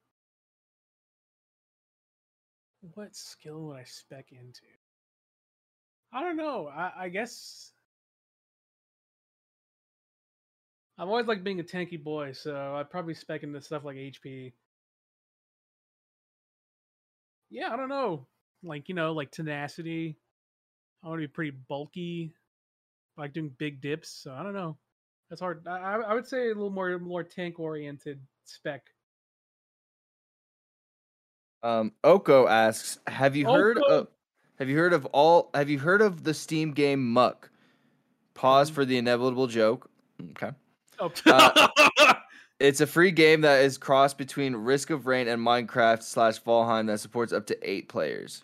What 2.93 3.15
skill 3.15 3.65
would 3.67 3.77
I 3.77 3.83
spec 3.83 4.31
into? 4.31 4.61
I 6.13 6.21
don't 6.21 6.37
know. 6.37 6.67
I, 6.67 6.91
I 6.97 7.09
guess 7.09 7.71
I've 10.97 11.09
always 11.09 11.25
liked 11.25 11.43
being 11.43 11.59
a 11.59 11.63
tanky 11.63 12.01
boy, 12.01 12.31
so 12.31 12.75
I'd 12.75 12.89
probably 12.89 13.13
spec 13.13 13.43
into 13.43 13.61
stuff 13.61 13.83
like 13.83 13.97
HP. 13.97 14.53
Yeah, 17.49 17.73
I 17.73 17.75
don't 17.75 17.89
know. 17.89 18.27
Like, 18.63 18.87
you 18.89 18.95
know, 18.95 19.13
like 19.13 19.31
tenacity. 19.31 20.17
I 21.03 21.09
want 21.09 21.19
to 21.21 21.27
be 21.27 21.31
pretty 21.31 21.51
bulky. 21.51 22.33
I 23.17 23.21
like 23.21 23.33
doing 23.33 23.51
big 23.57 23.81
dips, 23.81 24.09
so 24.09 24.33
I 24.33 24.43
don't 24.43 24.53
know. 24.53 24.77
That's 25.29 25.41
hard. 25.41 25.67
I, 25.67 25.95
I 25.95 26.13
would 26.13 26.27
say 26.27 26.45
a 26.45 26.53
little 26.53 26.69
more 26.69 26.97
more 26.99 27.23
tank 27.23 27.59
oriented 27.59 28.19
spec. 28.45 28.83
um, 31.63 31.93
Oko 32.03 32.47
asks, 32.47 32.99
have 33.07 33.35
you 33.35 33.45
heard 33.45 33.79
of 33.79 34.07
have 34.59 34.69
you 34.69 34.77
heard 34.77 34.93
of 34.93 35.05
all 35.07 35.49
have 35.53 35.69
you 35.69 35.79
heard 35.79 36.01
of 36.01 36.23
the 36.23 36.33
Steam 36.33 36.71
game 36.73 37.11
Muck? 37.11 37.49
Pause 38.35 38.69
for 38.69 38.85
the 38.85 38.97
inevitable 38.97 39.47
joke. 39.47 39.89
Okay. 40.31 40.51
Oh, 40.99 41.11
Uh, 41.25 42.13
It's 42.59 42.79
a 42.79 42.87
free 42.87 43.11
game 43.11 43.41
that 43.41 43.65
is 43.65 43.77
crossed 43.77 44.17
between 44.17 44.55
Risk 44.55 44.89
of 44.89 45.07
Rain 45.07 45.27
and 45.27 45.45
Minecraft 45.45 46.01
slash 46.01 46.41
Valheim 46.41 46.87
that 46.87 47.01
supports 47.01 47.33
up 47.33 47.45
to 47.47 47.69
eight 47.69 47.89
players. 47.89 48.43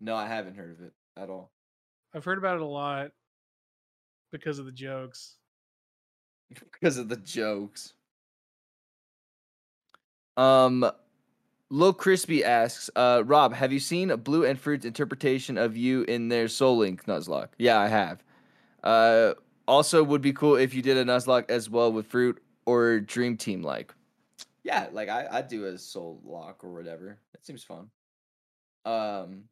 No, 0.00 0.14
I 0.14 0.26
haven't 0.26 0.56
heard 0.56 0.72
of 0.72 0.80
it 0.82 0.92
at 1.16 1.30
all. 1.30 1.50
I've 2.14 2.24
heard 2.24 2.38
about 2.38 2.56
it 2.56 2.62
a 2.62 2.66
lot 2.66 3.10
because 4.30 4.58
of 4.58 4.66
the 4.66 4.72
jokes. 4.72 5.36
because 6.72 6.98
of 6.98 7.08
the 7.08 7.16
jokes. 7.16 7.94
Um, 10.36 10.88
Lil 11.70 11.94
Crispy 11.94 12.44
asks, 12.44 12.90
uh, 12.94 13.22
Rob, 13.24 13.54
have 13.54 13.72
you 13.72 13.80
seen 13.80 14.14
Blue 14.16 14.44
and 14.44 14.60
Fruit's 14.60 14.84
interpretation 14.84 15.56
of 15.56 15.76
you 15.76 16.02
in 16.02 16.28
their 16.28 16.46
Soul 16.46 16.78
Link 16.78 17.06
Nuzlocke? 17.06 17.48
Yeah, 17.58 17.78
I 17.78 17.88
have. 17.88 18.22
Uh, 18.84 19.34
also, 19.68 20.02
would 20.02 20.22
be 20.22 20.32
cool 20.32 20.56
if 20.56 20.72
you 20.74 20.80
did 20.80 20.96
a 20.96 21.04
Nuzlocke 21.04 21.50
as 21.50 21.68
well 21.68 21.92
with 21.92 22.06
Fruit 22.06 22.42
or 22.64 23.00
Dream 23.00 23.36
Team 23.36 23.62
like. 23.62 23.94
Yeah, 24.64 24.88
like 24.92 25.08
I 25.08 25.28
I 25.30 25.42
do 25.42 25.66
a 25.66 25.78
Soul 25.78 26.20
Lock 26.24 26.64
or 26.64 26.72
whatever. 26.72 27.18
That 27.32 27.44
seems 27.44 27.62
fun. 27.62 27.90
Um, 28.84 29.44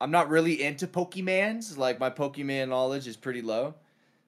I'm 0.00 0.10
not 0.10 0.30
really 0.30 0.62
into 0.62 0.86
Pokemans. 0.86 1.76
Like 1.76 2.00
my 2.00 2.10
Pokemon 2.10 2.70
knowledge 2.70 3.06
is 3.06 3.16
pretty 3.16 3.42
low. 3.42 3.74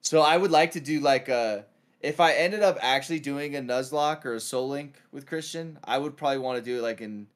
So 0.02 0.20
I 0.20 0.36
would 0.36 0.50
like 0.50 0.72
to 0.72 0.80
do 0.80 1.00
like 1.00 1.28
a 1.28 1.64
if 2.00 2.20
I 2.20 2.34
ended 2.34 2.62
up 2.62 2.78
actually 2.82 3.20
doing 3.20 3.56
a 3.56 3.60
Nuzlocke 3.60 4.24
or 4.26 4.34
a 4.34 4.40
Soul 4.40 4.68
Link 4.68 5.00
with 5.10 5.26
Christian, 5.26 5.78
I 5.82 5.98
would 5.98 6.16
probably 6.16 6.38
want 6.38 6.58
to 6.58 6.62
do 6.62 6.78
it 6.78 6.82
like 6.82 7.00
in 7.00 7.26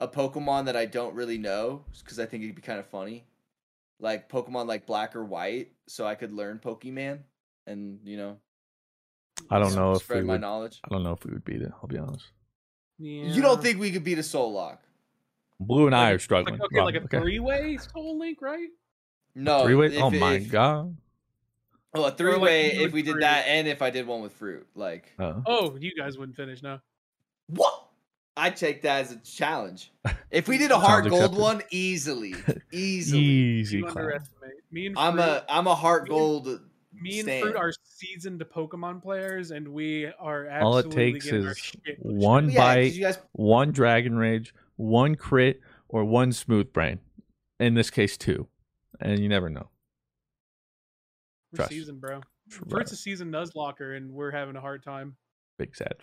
a 0.00 0.08
Pokemon 0.08 0.64
that 0.64 0.76
I 0.76 0.86
don't 0.86 1.14
really 1.14 1.38
know 1.38 1.84
because 2.00 2.18
I 2.18 2.26
think 2.26 2.42
it'd 2.42 2.56
be 2.56 2.62
kind 2.62 2.80
of 2.80 2.86
funny. 2.86 3.24
Like 4.00 4.28
Pokemon 4.28 4.66
like 4.66 4.86
Black 4.86 5.14
or 5.14 5.24
White, 5.24 5.72
so 5.86 6.06
I 6.06 6.14
could 6.14 6.32
learn 6.32 6.58
Pokemon 6.58 7.20
and 7.66 8.00
you 8.04 8.16
know 8.16 8.38
I 9.50 9.58
don't 9.58 9.74
know 9.74 9.92
if 9.92 9.98
we 9.98 10.04
spread 10.04 10.24
my 10.24 10.34
would, 10.34 10.40
knowledge. 10.40 10.80
I 10.84 10.88
don't 10.88 11.02
know 11.02 11.12
if 11.12 11.24
we 11.24 11.32
would 11.32 11.44
beat 11.44 11.62
it. 11.62 11.72
I'll 11.82 11.88
be 11.88 11.98
honest. 11.98 12.26
Yeah. 12.98 13.24
You 13.32 13.40
don't 13.42 13.62
think 13.62 13.78
we 13.80 13.90
could 13.90 14.04
beat 14.04 14.18
a 14.18 14.22
Soul 14.22 14.52
Lock? 14.52 14.82
Blue 15.58 15.86
and 15.86 15.94
I 15.94 16.10
are 16.10 16.18
struggling. 16.18 16.58
Like, 16.58 16.66
okay, 16.72 16.82
like 16.82 16.94
a 16.96 17.02
okay. 17.04 17.18
three-way 17.18 17.78
Soul 17.78 18.18
Link, 18.18 18.38
right? 18.42 18.68
No, 19.34 19.64
Three 19.64 19.74
way. 19.74 19.86
if- 19.86 20.02
Oh 20.02 20.10
my 20.10 20.34
if- 20.34 20.50
god. 20.50 20.96
Oh, 21.94 22.04
a 22.04 22.10
three 22.12 22.36
way 22.38 22.74
you 22.76 22.86
if 22.86 22.92
we 22.92 23.02
did 23.02 23.12
fruit. 23.12 23.20
that, 23.22 23.46
and 23.46 23.66
if 23.66 23.82
I 23.82 23.90
did 23.90 24.06
one 24.06 24.20
with 24.22 24.32
fruit, 24.34 24.66
like 24.74 25.12
Uh, 25.18 25.40
Oh, 25.46 25.76
you 25.80 25.92
guys 25.96 26.16
wouldn't 26.18 26.36
finish, 26.36 26.62
no. 26.62 26.80
what? 27.48 27.88
I 28.40 28.50
take 28.50 28.82
that 28.82 29.00
as 29.02 29.12
a 29.12 29.16
challenge. 29.18 29.92
If 30.30 30.46
we 30.48 30.58
did 30.58 30.70
a 30.70 30.74
Sounds 30.74 30.86
hard 30.86 31.04
gold 31.10 31.22
accepted. 31.22 31.40
one, 31.40 31.62
easily, 31.70 32.34
easily. 32.72 33.20
easy 33.22 33.78
You 33.78 33.86
underestimate. 33.88 34.52
Me 34.70 34.86
and 34.86 34.94
Fruit, 34.96 35.02
I'm 35.04 35.18
a 35.18 35.44
I'm 35.48 35.66
a 35.66 35.74
heart 35.74 36.04
Me 36.04 36.08
and- 36.10 36.18
gold. 36.18 36.60
me 36.92 37.18
and 37.20 37.26
stan. 37.26 37.42
Fruit 37.42 37.56
are 37.56 37.72
seasoned 37.82 38.44
Pokemon 38.54 39.02
players, 39.02 39.50
and 39.50 39.66
we 39.68 40.06
are 40.20 40.48
All 40.60 40.78
it 40.78 40.90
takes 40.90 41.26
is 41.26 41.58
shit 41.58 41.98
one 41.98 42.48
in. 42.50 42.54
Bite, 42.56 42.92
you 42.92 43.00
guys 43.02 43.18
one 43.32 43.72
Dragon 43.72 44.14
Rage, 44.16 44.54
one 44.76 45.16
crit, 45.16 45.60
or 45.88 46.04
one 46.04 46.30
Smooth 46.32 46.72
Brain. 46.72 47.00
In 47.58 47.74
this 47.74 47.90
case, 47.90 48.16
two, 48.16 48.46
and 49.00 49.18
you 49.18 49.28
never 49.28 49.50
know. 49.50 49.68
We're 51.52 51.56
Trust. 51.56 51.70
seasoned, 51.72 52.00
bro. 52.00 52.20
Trust. 52.50 52.70
Fruit's 52.70 52.92
a 52.92 52.96
seasoned 52.96 53.34
Nuzlocker, 53.34 53.96
and 53.96 54.12
we're 54.12 54.30
having 54.30 54.54
a 54.56 54.60
hard 54.60 54.82
time. 54.84 55.16
Big 55.58 55.74
sad. 55.74 55.96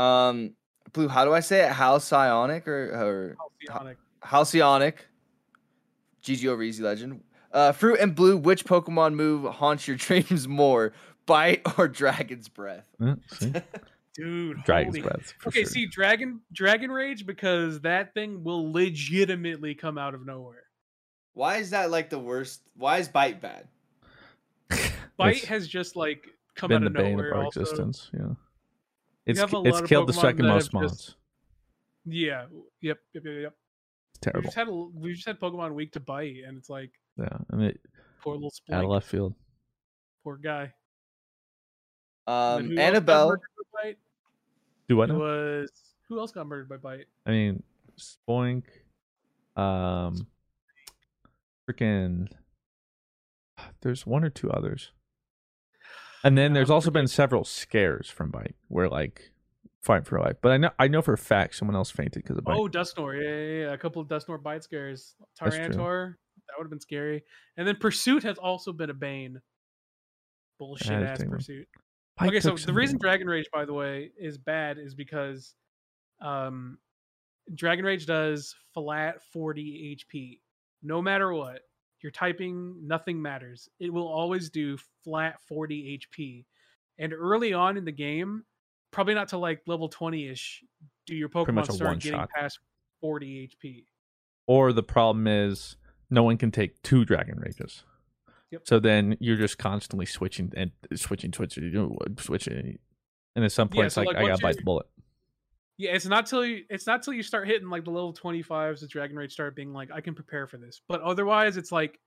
Um, 0.00 0.54
Blue, 0.92 1.08
how 1.08 1.24
do 1.24 1.32
I 1.32 1.40
say 1.40 1.64
it? 1.66 1.72
Halcyonic 1.72 2.66
or 2.66 2.90
or 2.92 3.36
Halcyonic. 3.68 3.96
Halcyonic? 4.24 4.94
GG 6.22 6.46
over 6.48 6.62
Easy 6.62 6.82
Legend. 6.82 7.22
Uh, 7.52 7.72
Fruit 7.72 7.98
and 8.00 8.14
Blue, 8.14 8.36
which 8.36 8.64
Pokemon 8.64 9.14
move 9.14 9.52
haunts 9.54 9.86
your 9.88 9.96
dreams 10.06 10.46
more? 10.48 10.92
Bite 11.26 11.62
or 11.78 11.86
Dragon's 11.88 12.48
Breath? 12.48 12.84
Yeah, 12.98 13.14
see? 13.28 13.52
Dude, 14.14 14.62
Dragon's 14.64 14.96
holy- 14.96 15.02
Breath. 15.08 15.32
Okay, 15.46 15.62
sure. 15.62 15.70
see, 15.70 15.86
Dragon 15.86 16.40
Dragon 16.52 16.90
Rage 16.90 17.24
because 17.26 17.80
that 17.82 18.12
thing 18.14 18.42
will 18.42 18.72
legitimately 18.72 19.74
come 19.74 19.96
out 19.98 20.14
of 20.14 20.26
nowhere. 20.26 20.64
Why 21.34 21.56
is 21.58 21.70
that 21.70 21.90
like 21.90 22.10
the 22.10 22.18
worst? 22.18 22.62
Why 22.76 22.98
is 22.98 23.08
Bite 23.08 23.40
bad? 23.40 23.68
Bite 25.16 25.44
has 25.44 25.68
just 25.68 25.94
like 25.94 26.26
come 26.56 26.68
been 26.68 26.84
out 26.84 26.92
the 26.92 26.98
of 26.98 27.04
bane 27.04 27.16
nowhere. 27.16 27.30
of 27.30 27.36
our 27.38 27.44
also. 27.44 27.60
existence. 27.60 28.10
Yeah. 28.12 28.26
It's 29.26 29.38
it's 29.40 29.52
lot 29.52 29.66
of 29.66 29.88
killed 29.88 30.08
the 30.08 30.12
second 30.12 30.46
most 30.46 30.72
have 30.72 30.82
just- 30.82 30.96
mons. 31.08 31.16
Yeah. 32.06 32.46
Yep. 32.80 32.98
Yep. 33.14 33.24
Yep. 33.24 33.34
yep. 33.42 33.54
It's 34.14 34.26
We 34.26 34.32
terrible. 34.32 34.42
just 34.42 34.56
had 34.56 34.68
a, 34.68 34.72
we 34.72 35.12
just 35.14 35.26
had 35.26 35.38
Pokemon 35.40 35.74
Week 35.74 35.92
to 35.92 36.00
bite, 36.00 36.36
and 36.46 36.56
it's 36.58 36.68
like 36.70 36.90
Yeah, 37.16 37.36
I 37.52 37.56
mean, 37.56 37.78
poor 38.22 38.34
little 38.34 38.50
out 38.72 38.78
of 38.84 38.84
Spoink, 38.86 38.90
left 38.90 39.06
field. 39.08 39.34
poor 40.24 40.36
guy. 40.36 40.72
Um, 42.26 42.64
who 42.64 42.70
else 42.70 42.76
got 42.76 42.82
Annabelle. 42.82 43.36
Bite? 43.82 43.98
Do 44.88 44.96
what 44.96 45.10
It 45.10 45.14
now? 45.14 45.18
was 45.18 45.70
who 46.08 46.18
else 46.18 46.32
got 46.32 46.46
murdered 46.46 46.68
by 46.68 46.76
Bite? 46.76 47.06
I 47.26 47.30
mean, 47.30 47.62
Spoink, 47.98 48.64
um, 49.56 50.26
freaking. 51.68 52.28
There's 53.82 54.06
one 54.06 54.24
or 54.24 54.30
two 54.30 54.50
others, 54.50 54.92
and 56.24 56.36
then 56.36 56.52
there's 56.52 56.70
also 56.70 56.90
been 56.90 57.06
several 57.06 57.44
scares 57.44 58.08
from 58.08 58.30
Bite, 58.30 58.54
where 58.68 58.88
like 58.88 59.32
fight 59.82 60.06
for 60.06 60.20
life. 60.20 60.36
But 60.40 60.52
I 60.52 60.56
know 60.58 60.70
I 60.78 60.88
know 60.88 61.02
for 61.02 61.12
a 61.12 61.18
fact 61.18 61.54
someone 61.54 61.76
else 61.76 61.90
fainted 61.90 62.22
because 62.22 62.36
of 62.36 62.44
Bite. 62.44 62.56
Oh, 62.56 62.68
Dusknoir. 62.68 63.20
Yeah, 63.20 63.28
yeah, 63.28 63.66
yeah. 63.68 63.72
A 63.72 63.78
couple 63.78 64.02
of 64.02 64.08
Dusknoir 64.08 64.42
bite 64.42 64.64
scares. 64.64 65.14
Tyranitar. 65.40 66.14
That 66.48 66.54
would 66.58 66.64
have 66.64 66.70
been 66.70 66.80
scary. 66.80 67.22
And 67.56 67.66
then 67.66 67.76
Pursuit 67.76 68.22
has 68.24 68.38
also 68.38 68.72
been 68.72 68.90
a 68.90 68.94
bane. 68.94 69.40
Bullshit 70.58 71.02
ass. 71.02 71.22
Pursuit. 71.22 71.68
Bite 72.18 72.28
okay, 72.28 72.40
so 72.40 72.54
the 72.54 72.72
reason. 72.72 72.98
Dragon 73.00 73.26
Rage, 73.26 73.46
by 73.52 73.64
the 73.64 73.72
way, 73.72 74.10
is 74.18 74.36
bad 74.36 74.78
is 74.78 74.94
because 74.94 75.54
um, 76.20 76.78
Dragon 77.54 77.84
Rage 77.84 78.06
does 78.06 78.54
flat 78.74 79.22
40 79.32 79.96
HP. 79.96 80.40
No 80.82 81.00
matter 81.00 81.32
what, 81.32 81.60
you're 82.02 82.12
typing, 82.12 82.76
nothing 82.86 83.20
matters. 83.20 83.68
It 83.78 83.92
will 83.92 84.08
always 84.08 84.50
do 84.50 84.78
flat 85.04 85.40
40 85.48 86.00
HP. 86.18 86.44
And 86.98 87.12
early 87.12 87.52
on 87.52 87.76
in 87.76 87.84
the 87.84 87.92
game, 87.92 88.44
probably 88.90 89.14
not 89.14 89.28
to 89.28 89.38
like 89.38 89.62
level 89.66 89.88
20 89.88 90.28
ish, 90.28 90.62
do 91.06 91.16
your 91.16 91.28
Pokemon 91.28 91.70
start 91.72 92.00
getting 92.00 92.18
one-shot. 92.18 92.30
past 92.30 92.58
40 93.00 93.50
HP. 93.62 93.84
Or 94.46 94.72
the 94.72 94.82
problem 94.82 95.26
is 95.26 95.76
no 96.10 96.22
one 96.22 96.36
can 96.36 96.50
take 96.50 96.82
two 96.82 97.04
Dragon 97.04 97.38
Rages. 97.38 97.84
Yep. 98.50 98.62
So 98.64 98.80
then 98.80 99.16
you're 99.20 99.36
just 99.36 99.58
constantly 99.58 100.06
switching 100.06 100.52
and 100.56 100.72
switching, 100.94 101.32
switching, 101.32 101.96
switching, 102.18 102.78
and 103.36 103.44
at 103.44 103.52
some 103.52 103.68
point 103.68 103.78
Yeah, 103.78 103.86
it's 103.86 103.96
like, 103.96 104.08
like, 104.08 104.16
I 104.16 104.26
gotta 104.26 104.42
bite 104.42 104.56
the 104.56 104.62
bullet. 104.62 104.86
Yeah, 105.80 105.92
it's 105.94 106.04
not 106.04 106.26
till 106.26 106.44
you 106.44 106.64
it's 106.68 106.86
not 106.86 107.02
till 107.02 107.14
you 107.14 107.22
start 107.22 107.48
hitting 107.48 107.70
like 107.70 107.86
the 107.86 107.90
level 107.90 108.12
25s 108.12 108.80
that 108.80 108.90
Dragon 108.90 109.16
Rage 109.16 109.32
start 109.32 109.56
being 109.56 109.72
like, 109.72 109.90
I 109.90 110.02
can 110.02 110.14
prepare 110.14 110.46
for 110.46 110.58
this. 110.58 110.82
But 110.86 111.00
otherwise 111.00 111.56
it's 111.56 111.72
like, 111.72 111.98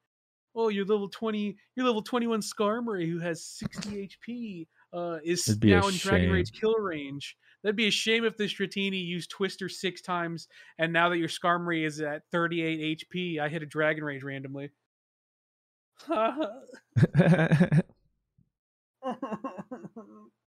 oh, 0.54 0.70
you're 0.70 0.86
level 0.86 1.10
20, 1.10 1.58
you're 1.76 1.86
level 1.88 2.04
21 2.04 2.42
Skarmory 2.42 3.10
who 3.10 3.18
has 3.18 3.44
60 3.44 4.12
HP, 4.28 4.68
uh, 4.94 5.18
is 5.24 5.48
It'd 5.48 5.60
be 5.60 5.74
a 5.74 5.80
now 5.80 5.88
in 5.88 5.96
Dragon. 5.96 6.30
Rage 6.30 6.52
kill 6.52 6.76
range. 6.76 7.36
That'd 7.64 7.76
be 7.76 7.88
a 7.88 7.92
shame 7.92 8.26
if 8.26 8.38
this 8.38 8.54
Dratini 8.54 9.04
used 9.04 9.32
Twister 9.32 9.68
six 9.68 10.04
times, 10.04 10.48
and 10.78 10.94
now 10.94 11.10
that 11.10 11.18
your 11.18 11.28
Skarmory 11.28 11.84
is 11.84 12.00
at 12.00 12.22
38 12.32 13.00
HP, 13.12 13.40
I 13.40 13.50
hit 13.50 13.64
a 13.64 13.66
Dragon 13.66 14.04
Rage 14.04 14.22
randomly. 14.22 14.70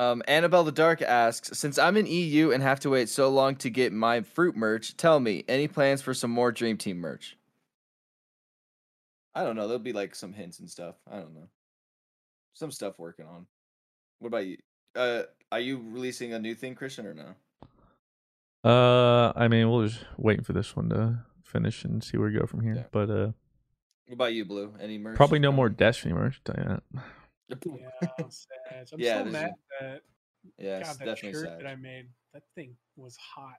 Um, 0.00 0.22
Annabelle 0.26 0.64
the 0.64 0.72
Dark 0.72 1.02
asks, 1.02 1.58
since 1.58 1.78
I'm 1.78 1.94
in 1.98 2.06
EU 2.06 2.52
and 2.52 2.62
have 2.62 2.80
to 2.80 2.88
wait 2.88 3.10
so 3.10 3.28
long 3.28 3.54
to 3.56 3.68
get 3.68 3.92
my 3.92 4.22
fruit 4.22 4.56
merch, 4.56 4.96
tell 4.96 5.20
me 5.20 5.44
any 5.46 5.68
plans 5.68 6.00
for 6.00 6.14
some 6.14 6.30
more 6.30 6.50
Dream 6.52 6.78
Team 6.78 6.96
merch? 6.96 7.36
I 9.34 9.44
don't 9.44 9.56
know. 9.56 9.68
There'll 9.68 9.78
be 9.78 9.92
like 9.92 10.14
some 10.14 10.32
hints 10.32 10.58
and 10.58 10.70
stuff. 10.70 10.94
I 11.06 11.16
don't 11.16 11.34
know. 11.34 11.48
Some 12.54 12.70
stuff 12.70 12.98
working 12.98 13.26
on. 13.26 13.44
What 14.20 14.28
about 14.28 14.46
you? 14.46 14.56
Uh, 14.96 15.24
are 15.52 15.60
you 15.60 15.84
releasing 15.90 16.32
a 16.32 16.38
new 16.38 16.54
thing, 16.54 16.74
Christian, 16.74 17.06
or 17.06 17.12
no? 17.12 17.34
uh, 18.64 19.34
I 19.36 19.48
mean, 19.48 19.68
we'll 19.68 19.86
just 19.86 20.02
waiting 20.16 20.44
for 20.44 20.54
this 20.54 20.74
one 20.74 20.88
to 20.88 21.18
finish 21.44 21.84
and 21.84 22.02
see 22.02 22.16
where 22.16 22.30
we 22.30 22.38
go 22.38 22.46
from 22.46 22.62
here. 22.62 22.74
Yeah. 22.76 22.84
But 22.90 23.10
uh, 23.10 23.32
What 24.06 24.14
about 24.14 24.32
you, 24.32 24.46
Blue? 24.46 24.72
Any 24.80 24.96
merch? 24.96 25.16
probably 25.16 25.40
no 25.40 25.52
more 25.52 25.68
Destiny 25.68 26.14
merch. 26.14 26.40
Tell 26.42 26.56
you 26.56 26.64
that. 26.64 27.02
Yeah, 27.66 28.08
I'm 28.18 28.30
sad. 28.30 28.86
I'm 28.92 29.00
Yeah, 29.00 29.18
so 29.18 29.24
there's 29.24 29.26
a- 29.28 29.30
mad 29.32 29.50
that 29.80 30.00
Yeah, 30.58 30.78
it's 30.78 30.88
God, 30.88 30.98
that 30.98 31.04
definitely 31.06 31.32
shirt 31.32 31.48
sad. 31.48 31.60
that 31.60 31.66
I 31.66 31.76
made, 31.76 32.06
that 32.34 32.42
thing 32.54 32.76
was 32.96 33.16
hot. 33.16 33.54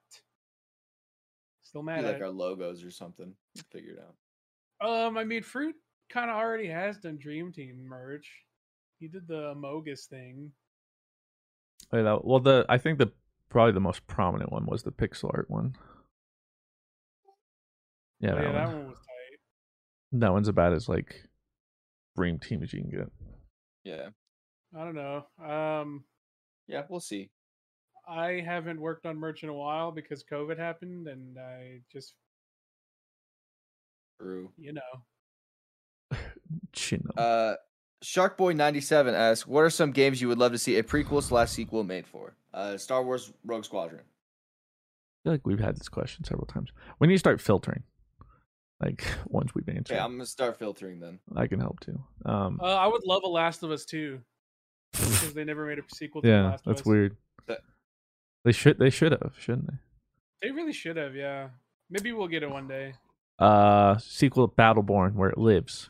Still 1.63 1.81
Be 1.81 1.87
mad 1.87 2.03
like 2.05 2.15
at 2.15 2.21
our 2.21 2.29
logos 2.29 2.83
or 2.83 2.91
something. 2.91 3.33
Figure 3.71 3.93
it 3.93 3.99
out. 3.99 4.87
Um, 4.87 5.17
I 5.17 5.23
mean, 5.23 5.43
Fruit 5.43 5.75
kind 6.09 6.29
of 6.29 6.35
already 6.37 6.67
has 6.67 6.97
done 6.97 7.17
Dream 7.17 7.51
Team 7.51 7.85
merch. 7.87 8.29
He 8.99 9.07
did 9.07 9.27
the 9.27 9.53
Amogus 9.55 10.05
thing. 10.07 10.51
Wait, 11.91 12.01
that- 12.03 12.25
well, 12.25 12.39
the 12.39 12.65
I 12.69 12.77
think 12.77 12.97
the 12.99 13.11
probably 13.49 13.73
the 13.73 13.79
most 13.79 14.05
prominent 14.07 14.51
one 14.51 14.65
was 14.65 14.83
the 14.83 14.91
pixel 14.91 15.31
art 15.33 15.49
one. 15.49 15.75
Yeah, 18.19 18.31
Oh, 18.31 18.35
that, 18.35 18.43
yeah, 18.43 18.47
one. 18.47 18.55
that 18.55 18.77
one 18.77 18.87
was 18.89 18.97
tight. 18.99 20.19
That 20.19 20.31
one's 20.31 20.47
about 20.47 20.73
as 20.73 20.87
like 20.89 21.15
dream 22.15 22.39
team 22.39 22.61
as 22.63 22.73
you 22.73 22.81
can 22.81 22.89
get. 22.91 23.11
Yeah. 23.83 24.09
I 24.75 24.83
don't 24.85 24.95
know. 24.95 25.25
Um, 25.43 26.03
Yeah, 26.67 26.83
we'll 26.89 26.99
see. 26.99 27.29
I 28.07 28.41
haven't 28.45 28.79
worked 28.79 29.05
on 29.05 29.17
merch 29.17 29.43
in 29.43 29.49
a 29.49 29.53
while 29.53 29.91
because 29.91 30.23
COVID 30.23 30.57
happened, 30.57 31.07
and 31.07 31.37
I 31.37 31.81
just, 31.91 32.15
True. 34.19 34.51
you 34.57 34.73
know, 34.73 36.17
Chin. 36.73 37.03
Uh, 37.17 37.53
Sharkboy97 38.03 39.13
asks, 39.13 39.47
what 39.47 39.61
are 39.61 39.69
some 39.69 39.91
games 39.91 40.21
you 40.21 40.27
would 40.27 40.39
love 40.39 40.51
to 40.53 40.57
see 40.57 40.77
a 40.77 40.83
prequel 40.83 41.21
slash 41.21 41.51
sequel 41.51 41.83
made 41.83 42.07
for? 42.07 42.33
Uh, 42.53 42.77
Star 42.77 43.03
Wars 43.03 43.31
Rogue 43.45 43.63
Squadron. 43.65 44.01
I 44.01 45.19
feel 45.23 45.33
like 45.33 45.45
we've 45.45 45.59
had 45.59 45.77
this 45.77 45.89
question 45.89 46.23
several 46.23 46.47
times. 46.47 46.71
We 46.99 47.07
need 47.07 47.15
to 47.15 47.19
start 47.19 47.39
filtering. 47.39 47.83
Like 48.81 49.05
ones 49.27 49.53
we've 49.53 49.67
answered. 49.69 49.93
Okay, 49.95 50.01
I'm 50.03 50.13
gonna 50.13 50.25
start 50.25 50.57
filtering 50.57 50.99
then. 50.99 51.19
I 51.35 51.47
can 51.47 51.59
help 51.59 51.79
too. 51.81 52.01
Um, 52.25 52.59
uh, 52.61 52.65
I 52.75 52.87
would 52.87 53.05
love 53.05 53.23
a 53.23 53.27
Last 53.29 53.63
of 53.63 53.71
Us 53.71 53.85
too 53.85 54.19
because 54.93 55.33
they 55.33 55.43
never 55.43 55.65
made 55.65 55.79
a 55.79 55.83
sequel 55.93 56.21
to 56.21 56.27
yeah, 56.27 56.43
Last 56.49 56.61
of 56.61 56.65
that's 56.65 56.81
Us. 56.81 56.85
weird. 56.87 57.17
That- 57.47 57.61
They 58.45 58.51
should. 58.51 58.79
They 58.79 58.89
should 58.89 59.11
have, 59.11 59.33
shouldn't 59.39 59.67
they? 59.67 59.77
They 60.41 60.51
really 60.51 60.73
should 60.73 60.97
have. 60.97 61.15
Yeah, 61.15 61.49
maybe 61.89 62.11
we'll 62.11 62.27
get 62.27 62.43
it 62.43 62.49
one 62.49 62.67
day. 62.67 62.93
Uh, 63.39 63.97
sequel 63.97 64.47
to 64.47 64.55
Battleborn, 64.55 65.13
where 65.13 65.29
it 65.29 65.37
lives. 65.37 65.89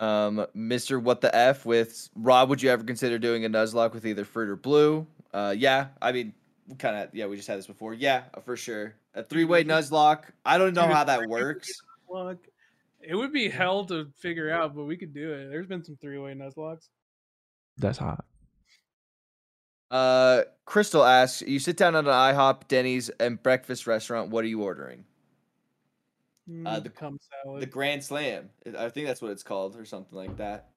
Um, 0.00 0.46
Mr. 0.56 1.00
What 1.00 1.20
the 1.20 1.34
F 1.34 1.64
with 1.64 2.08
Rob, 2.16 2.48
would 2.48 2.60
you 2.62 2.70
ever 2.70 2.82
consider 2.82 3.18
doing 3.18 3.44
a 3.44 3.48
Nuzlocke 3.50 3.92
with 3.94 4.04
either 4.04 4.24
Fruit 4.24 4.48
or 4.48 4.56
Blue? 4.56 5.06
Uh, 5.32 5.54
yeah, 5.56 5.88
I 6.00 6.10
mean, 6.12 6.34
kind 6.78 6.96
of 6.96 7.14
yeah, 7.14 7.26
we 7.26 7.36
just 7.36 7.48
had 7.48 7.58
this 7.58 7.66
before. 7.66 7.94
Yeah, 7.94 8.24
for 8.44 8.56
sure. 8.56 8.94
A 9.14 9.22
three 9.22 9.44
way 9.44 9.64
nuzlocke. 9.64 10.24
I 10.44 10.58
don't 10.58 10.74
know 10.74 10.82
Dude, 10.86 10.92
how 10.92 11.04
that 11.04 11.28
works. 11.28 11.70
It 13.04 13.16
would 13.16 13.32
be 13.32 13.48
hell 13.48 13.84
to 13.86 14.06
figure 14.18 14.50
out, 14.50 14.76
but 14.76 14.84
we 14.84 14.96
could 14.96 15.12
do 15.12 15.32
it. 15.32 15.48
There's 15.48 15.66
been 15.66 15.84
some 15.84 15.96
three 15.96 16.18
way 16.18 16.34
nuzlocks. 16.34 16.88
That's 17.78 17.98
hot. 17.98 18.24
Uh, 19.90 20.42
Crystal 20.64 21.04
asks, 21.04 21.42
you 21.42 21.58
sit 21.58 21.76
down 21.76 21.94
at 21.96 22.04
an 22.04 22.10
IHOP, 22.10 22.68
Denny's, 22.68 23.10
and 23.10 23.42
breakfast 23.42 23.86
restaurant. 23.86 24.30
What 24.30 24.44
are 24.44 24.48
you 24.48 24.62
ordering? 24.62 25.04
Uh, 26.48 26.50
Mm, 26.50 26.82
the- 26.84 26.90
cum 26.90 27.18
salad. 27.44 27.62
The 27.62 27.66
Grand 27.66 28.02
Slam. 28.02 28.50
I 28.76 28.88
think 28.88 29.06
that's 29.06 29.20
what 29.22 29.30
it's 29.30 29.42
called, 29.42 29.76
or 29.76 29.84
something 29.84 30.16
like 30.16 30.36
that. 30.38 30.70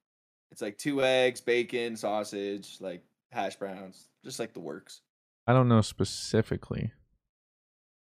It's 0.52 0.62
like 0.62 0.78
two 0.78 1.04
eggs, 1.04 1.42
bacon, 1.42 1.96
sausage, 1.96 2.78
like 2.80 3.04
hash 3.32 3.56
browns, 3.56 4.10
just 4.24 4.40
like 4.40 4.54
the 4.54 4.60
works. 4.60 5.02
I 5.48 5.54
don't 5.54 5.68
know 5.68 5.82
specifically, 5.82 6.92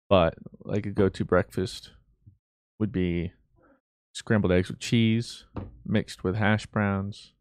but 0.09 0.35
like 0.63 0.85
a 0.85 0.91
go-to 0.91 1.25
breakfast 1.25 1.91
would 2.79 2.91
be 2.91 3.33
scrambled 4.13 4.51
eggs 4.51 4.69
with 4.69 4.79
cheese 4.79 5.45
mixed 5.85 6.23
with 6.23 6.35
hash 6.35 6.65
browns, 6.67 7.33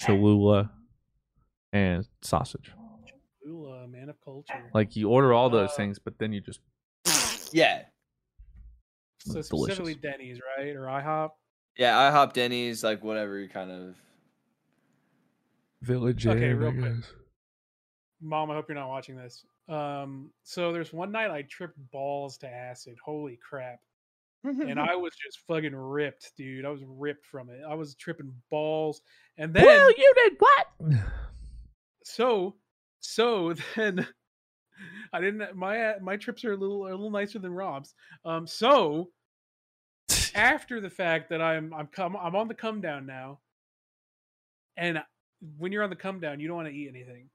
Cholula, 0.00 0.72
and 1.72 2.06
sausage. 2.22 2.72
Ooh, 3.46 3.70
uh, 3.72 3.86
man 3.86 4.08
of 4.08 4.16
culture. 4.24 4.68
Like 4.74 4.96
you 4.96 5.08
order 5.08 5.32
all 5.32 5.48
those 5.50 5.70
Uh, 5.70 5.76
things, 5.76 5.98
but 5.98 6.18
then 6.18 6.32
you 6.32 6.40
just 6.40 6.60
Yeah, 7.52 7.84
so 9.20 9.34
delicious. 9.34 9.46
specifically 9.48 9.94
Denny's, 9.94 10.40
right, 10.58 10.74
or 10.76 10.82
IHOP? 10.82 11.30
yeah. 11.76 12.10
IHOP, 12.10 12.32
Denny's, 12.32 12.82
like 12.84 13.02
whatever 13.04 13.38
you 13.38 13.48
kind 13.48 13.70
of. 13.70 13.96
village. 15.82 16.26
Okay, 16.26 16.50
Inn, 16.50 16.58
real 16.58 16.72
quick. 16.72 16.94
guess. 16.96 17.12
Mom, 18.20 18.50
I 18.50 18.54
hope 18.54 18.68
you're 18.68 18.76
not 18.76 18.88
watching 18.88 19.16
this. 19.16 19.44
Um, 19.68 20.30
so 20.42 20.72
there's 20.72 20.92
one 20.92 21.12
night 21.12 21.30
I 21.30 21.42
tripped 21.42 21.78
balls 21.90 22.36
to 22.38 22.48
acid. 22.48 22.96
Holy 23.04 23.38
crap. 23.42 23.80
and 24.44 24.80
I 24.80 24.96
was 24.96 25.12
just 25.16 25.40
fucking 25.46 25.74
ripped, 25.74 26.32
dude. 26.36 26.64
I 26.64 26.70
was 26.70 26.82
ripped 26.86 27.26
from 27.26 27.50
it. 27.50 27.60
I 27.68 27.74
was 27.74 27.94
tripping 27.94 28.32
balls. 28.50 29.00
And 29.38 29.54
then 29.54 29.64
Well, 29.64 29.90
you 29.90 30.12
did 30.16 30.36
what? 30.38 31.00
so 32.04 32.56
so 33.00 33.54
then 33.76 34.06
I 35.12 35.20
didn't 35.20 35.56
my 35.56 35.94
my 36.00 36.16
trips 36.16 36.44
are 36.44 36.52
a 36.52 36.56
little 36.56 36.86
a 36.86 36.90
little 36.90 37.10
nicer 37.10 37.38
than 37.38 37.52
Rob's. 37.52 37.94
Um 38.24 38.46
so 38.46 39.10
after 40.34 40.80
the 40.80 40.90
fact 40.90 41.30
that 41.30 41.40
I'm 41.40 41.72
I'm 41.72 41.86
come 41.86 42.16
I'm 42.16 42.34
on 42.34 42.48
the 42.48 42.54
come 42.54 42.80
down 42.80 43.06
now. 43.06 43.40
And 44.76 45.02
when 45.58 45.72
you're 45.72 45.82
on 45.82 45.90
the 45.90 45.96
come 45.96 46.20
down, 46.20 46.40
you 46.40 46.48
don't 46.48 46.56
want 46.56 46.68
to 46.68 46.74
eat 46.74 46.88
anything. 46.88 47.28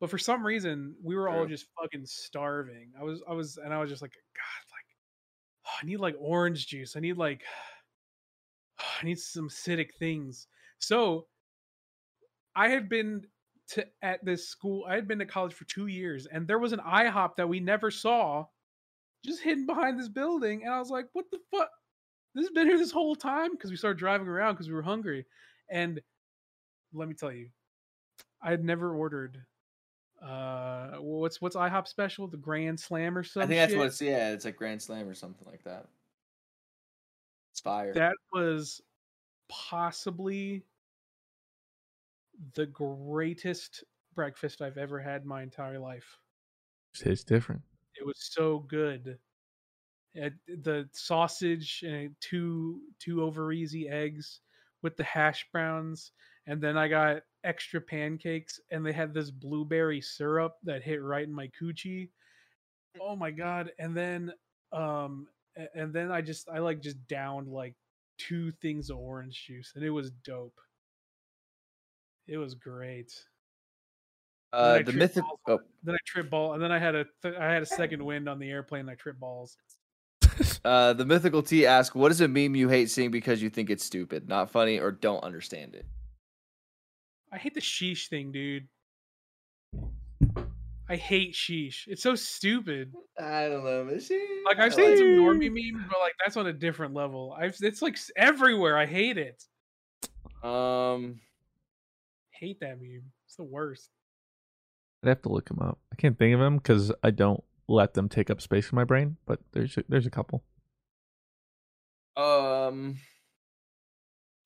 But 0.00 0.10
for 0.10 0.18
some 0.18 0.44
reason, 0.44 0.94
we 1.02 1.16
were 1.16 1.28
all 1.28 1.46
just 1.46 1.66
fucking 1.80 2.04
starving. 2.04 2.92
I 2.98 3.02
was 3.02 3.22
I 3.28 3.32
was 3.32 3.56
and 3.56 3.72
I 3.72 3.78
was 3.80 3.88
just 3.88 4.02
like, 4.02 4.12
God, 4.12 4.72
like 4.72 4.84
"Oh, 5.66 5.78
I 5.82 5.86
need 5.86 6.00
like 6.00 6.16
orange 6.18 6.66
juice. 6.66 6.96
I 6.96 7.00
need 7.00 7.16
like 7.16 7.42
I 8.78 9.04
need 9.04 9.18
some 9.18 9.48
acidic 9.48 9.94
things. 9.98 10.48
So 10.78 11.28
I 12.54 12.68
had 12.68 12.88
been 12.88 13.26
to 13.68 13.86
at 14.02 14.24
this 14.24 14.48
school. 14.48 14.84
I 14.86 14.94
had 14.94 15.08
been 15.08 15.18
to 15.18 15.26
college 15.26 15.54
for 15.54 15.64
two 15.64 15.86
years, 15.86 16.26
and 16.26 16.46
there 16.46 16.58
was 16.58 16.72
an 16.72 16.80
IHOP 16.80 17.36
that 17.36 17.48
we 17.48 17.60
never 17.60 17.90
saw, 17.90 18.46
just 19.24 19.42
hidden 19.42 19.66
behind 19.66 19.98
this 19.98 20.08
building. 20.08 20.64
And 20.64 20.72
I 20.74 20.78
was 20.78 20.90
like, 20.90 21.06
"What 21.14 21.24
the 21.30 21.40
fuck? 21.50 21.70
This 22.34 22.44
has 22.44 22.52
been 22.52 22.68
here 22.68 22.78
this 22.78 22.92
whole 22.92 23.16
time?" 23.16 23.52
Because 23.52 23.70
we 23.70 23.76
started 23.76 23.98
driving 23.98 24.28
around 24.28 24.54
because 24.54 24.68
we 24.68 24.74
were 24.74 24.82
hungry. 24.82 25.26
And 25.70 26.00
let 26.92 27.08
me 27.08 27.14
tell 27.14 27.32
you, 27.32 27.48
I 28.42 28.50
had 28.50 28.64
never 28.64 28.94
ordered. 28.94 29.44
Uh, 30.22 30.96
what's 30.98 31.40
what's 31.40 31.56
IHOP 31.56 31.86
special? 31.86 32.26
The 32.26 32.36
Grand 32.36 32.80
Slam 32.80 33.16
or 33.16 33.22
something? 33.22 33.42
I 33.42 33.46
think 33.46 33.70
that's 33.70 33.78
what 33.78 33.86
it's. 33.88 34.00
Yeah, 34.00 34.32
it's 34.32 34.44
like 34.44 34.56
Grand 34.56 34.82
Slam 34.82 35.08
or 35.08 35.14
something 35.14 35.46
like 35.50 35.62
that. 35.64 35.86
It's 37.52 37.60
fire. 37.60 37.92
that 37.94 38.14
was 38.32 38.82
possibly 39.48 40.62
the 42.54 42.66
greatest 42.66 43.84
breakfast 44.14 44.62
I've 44.62 44.78
ever 44.78 44.98
had 44.98 45.22
in 45.22 45.28
my 45.28 45.42
entire 45.42 45.78
life. 45.78 46.18
It's 47.04 47.24
different. 47.24 47.62
It 47.98 48.04
was 48.04 48.16
so 48.18 48.60
good. 48.60 49.18
It, 50.14 50.32
the 50.62 50.88
sausage 50.92 51.84
and 51.86 52.14
two 52.20 52.80
two 52.98 53.22
over 53.22 53.52
easy 53.52 53.88
eggs 53.88 54.40
with 54.82 54.96
the 54.96 55.04
hash 55.04 55.46
browns, 55.52 56.12
and 56.46 56.60
then 56.60 56.76
I 56.76 56.88
got 56.88 57.22
extra 57.44 57.80
pancakes, 57.80 58.60
and 58.70 58.84
they 58.84 58.92
had 58.92 59.12
this 59.12 59.30
blueberry 59.30 60.00
syrup 60.00 60.56
that 60.64 60.82
hit 60.82 61.02
right 61.02 61.24
in 61.26 61.32
my 61.32 61.50
coochie. 61.60 62.10
Oh 63.00 63.16
my 63.16 63.30
god! 63.30 63.72
And 63.78 63.96
then, 63.96 64.32
um, 64.72 65.26
and 65.74 65.92
then 65.92 66.10
I 66.10 66.20
just 66.20 66.48
I 66.48 66.58
like 66.58 66.80
just 66.80 67.04
downed 67.06 67.48
like 67.48 67.74
two 68.18 68.52
things 68.62 68.90
of 68.90 68.98
orange 68.98 69.44
juice, 69.46 69.72
and 69.74 69.84
it 69.84 69.90
was 69.90 70.10
dope. 70.24 70.58
It 72.26 72.38
was 72.38 72.54
great. 72.54 73.12
Uh, 74.52 74.78
the 74.78 74.84
tripped 74.84 74.98
mythic. 74.98 75.22
balls 75.24 75.38
Oh, 75.48 75.60
Then 75.82 75.94
I 75.94 75.98
tripped 76.06 76.30
ball, 76.30 76.54
and 76.54 76.62
then 76.62 76.72
I 76.72 76.78
had 76.78 76.94
a 76.94 77.06
th- 77.22 77.34
I 77.34 77.52
had 77.52 77.62
a 77.62 77.66
second 77.80 78.04
wind 78.04 78.28
on 78.28 78.38
the 78.38 78.50
airplane. 78.50 78.80
And 78.82 78.90
I 78.90 78.94
tripped 78.94 79.20
balls. 79.20 79.56
uh, 80.64 80.92
the 80.92 81.04
mythical 81.04 81.42
T 81.42 81.66
asks, 81.66 81.94
"What 81.94 82.10
is 82.10 82.20
a 82.20 82.28
meme 82.28 82.54
you 82.56 82.68
hate 82.68 82.90
seeing 82.90 83.10
because 83.10 83.42
you 83.42 83.50
think 83.50 83.70
it's 83.70 83.84
stupid, 83.84 84.28
not 84.28 84.50
funny, 84.50 84.78
or 84.78 84.90
don't 84.92 85.22
understand 85.22 85.74
it?" 85.74 85.86
I 87.32 87.38
hate 87.38 87.54
the 87.54 87.60
sheesh 87.60 88.08
thing, 88.08 88.32
dude. 88.32 88.68
I 90.88 90.96
hate 90.96 91.34
sheesh. 91.34 91.88
It's 91.88 92.02
so 92.02 92.14
stupid. 92.14 92.92
I 93.18 93.48
don't 93.48 93.64
know. 93.64 93.84
man. 93.84 94.00
Like 94.44 94.58
I've 94.58 94.72
seen 94.72 94.96
some 94.96 95.06
normie 95.06 95.50
memes, 95.50 95.84
but 95.88 95.98
like 96.00 96.14
that's 96.24 96.36
on 96.36 96.46
a 96.46 96.52
different 96.52 96.94
level. 96.94 97.36
I've 97.38 97.56
it's 97.60 97.82
like 97.82 97.98
everywhere. 98.16 98.78
I 98.78 98.86
hate 98.86 99.18
it. 99.18 99.42
Um, 100.44 101.20
Hate 102.30 102.60
that 102.60 102.80
meme. 102.80 103.02
It's 103.26 103.36
the 103.36 103.44
worst. 103.44 103.90
I'd 105.02 105.08
have 105.08 105.22
to 105.22 105.28
look 105.30 105.48
them 105.48 105.58
up. 105.60 105.78
I 105.92 105.96
can't 105.96 106.18
think 106.18 106.34
of 106.34 106.40
them 106.40 106.58
because 106.58 106.92
I 107.02 107.10
don't 107.10 107.42
let 107.66 107.94
them 107.94 108.08
take 108.08 108.30
up 108.30 108.40
space 108.40 108.70
in 108.70 108.76
my 108.76 108.84
brain. 108.84 109.16
But 109.26 109.40
there's 109.52 109.76
a, 109.78 109.84
there's 109.88 110.06
a 110.06 110.10
couple. 110.10 110.44
um, 112.16 112.96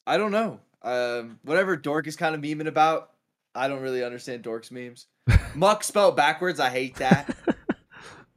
I 0.07 0.17
don't 0.17 0.33
know. 0.33 0.61
Um, 0.83 1.39
whatever 1.43 1.77
Dork 1.77 2.07
is 2.07 2.17
kind 2.17 2.35
of 2.35 2.41
memeing 2.41 2.67
about, 2.67 3.11
I 3.55 3.69
don't 3.69 3.83
really 3.83 4.03
understand 4.05 4.43
Dork's 4.43 4.71
memes. 4.71 5.07
Muck 5.55 5.85
spelled 5.85 6.17
backwards. 6.17 6.61
I 6.61 6.71
hate 6.71 6.97
that. 6.97 7.35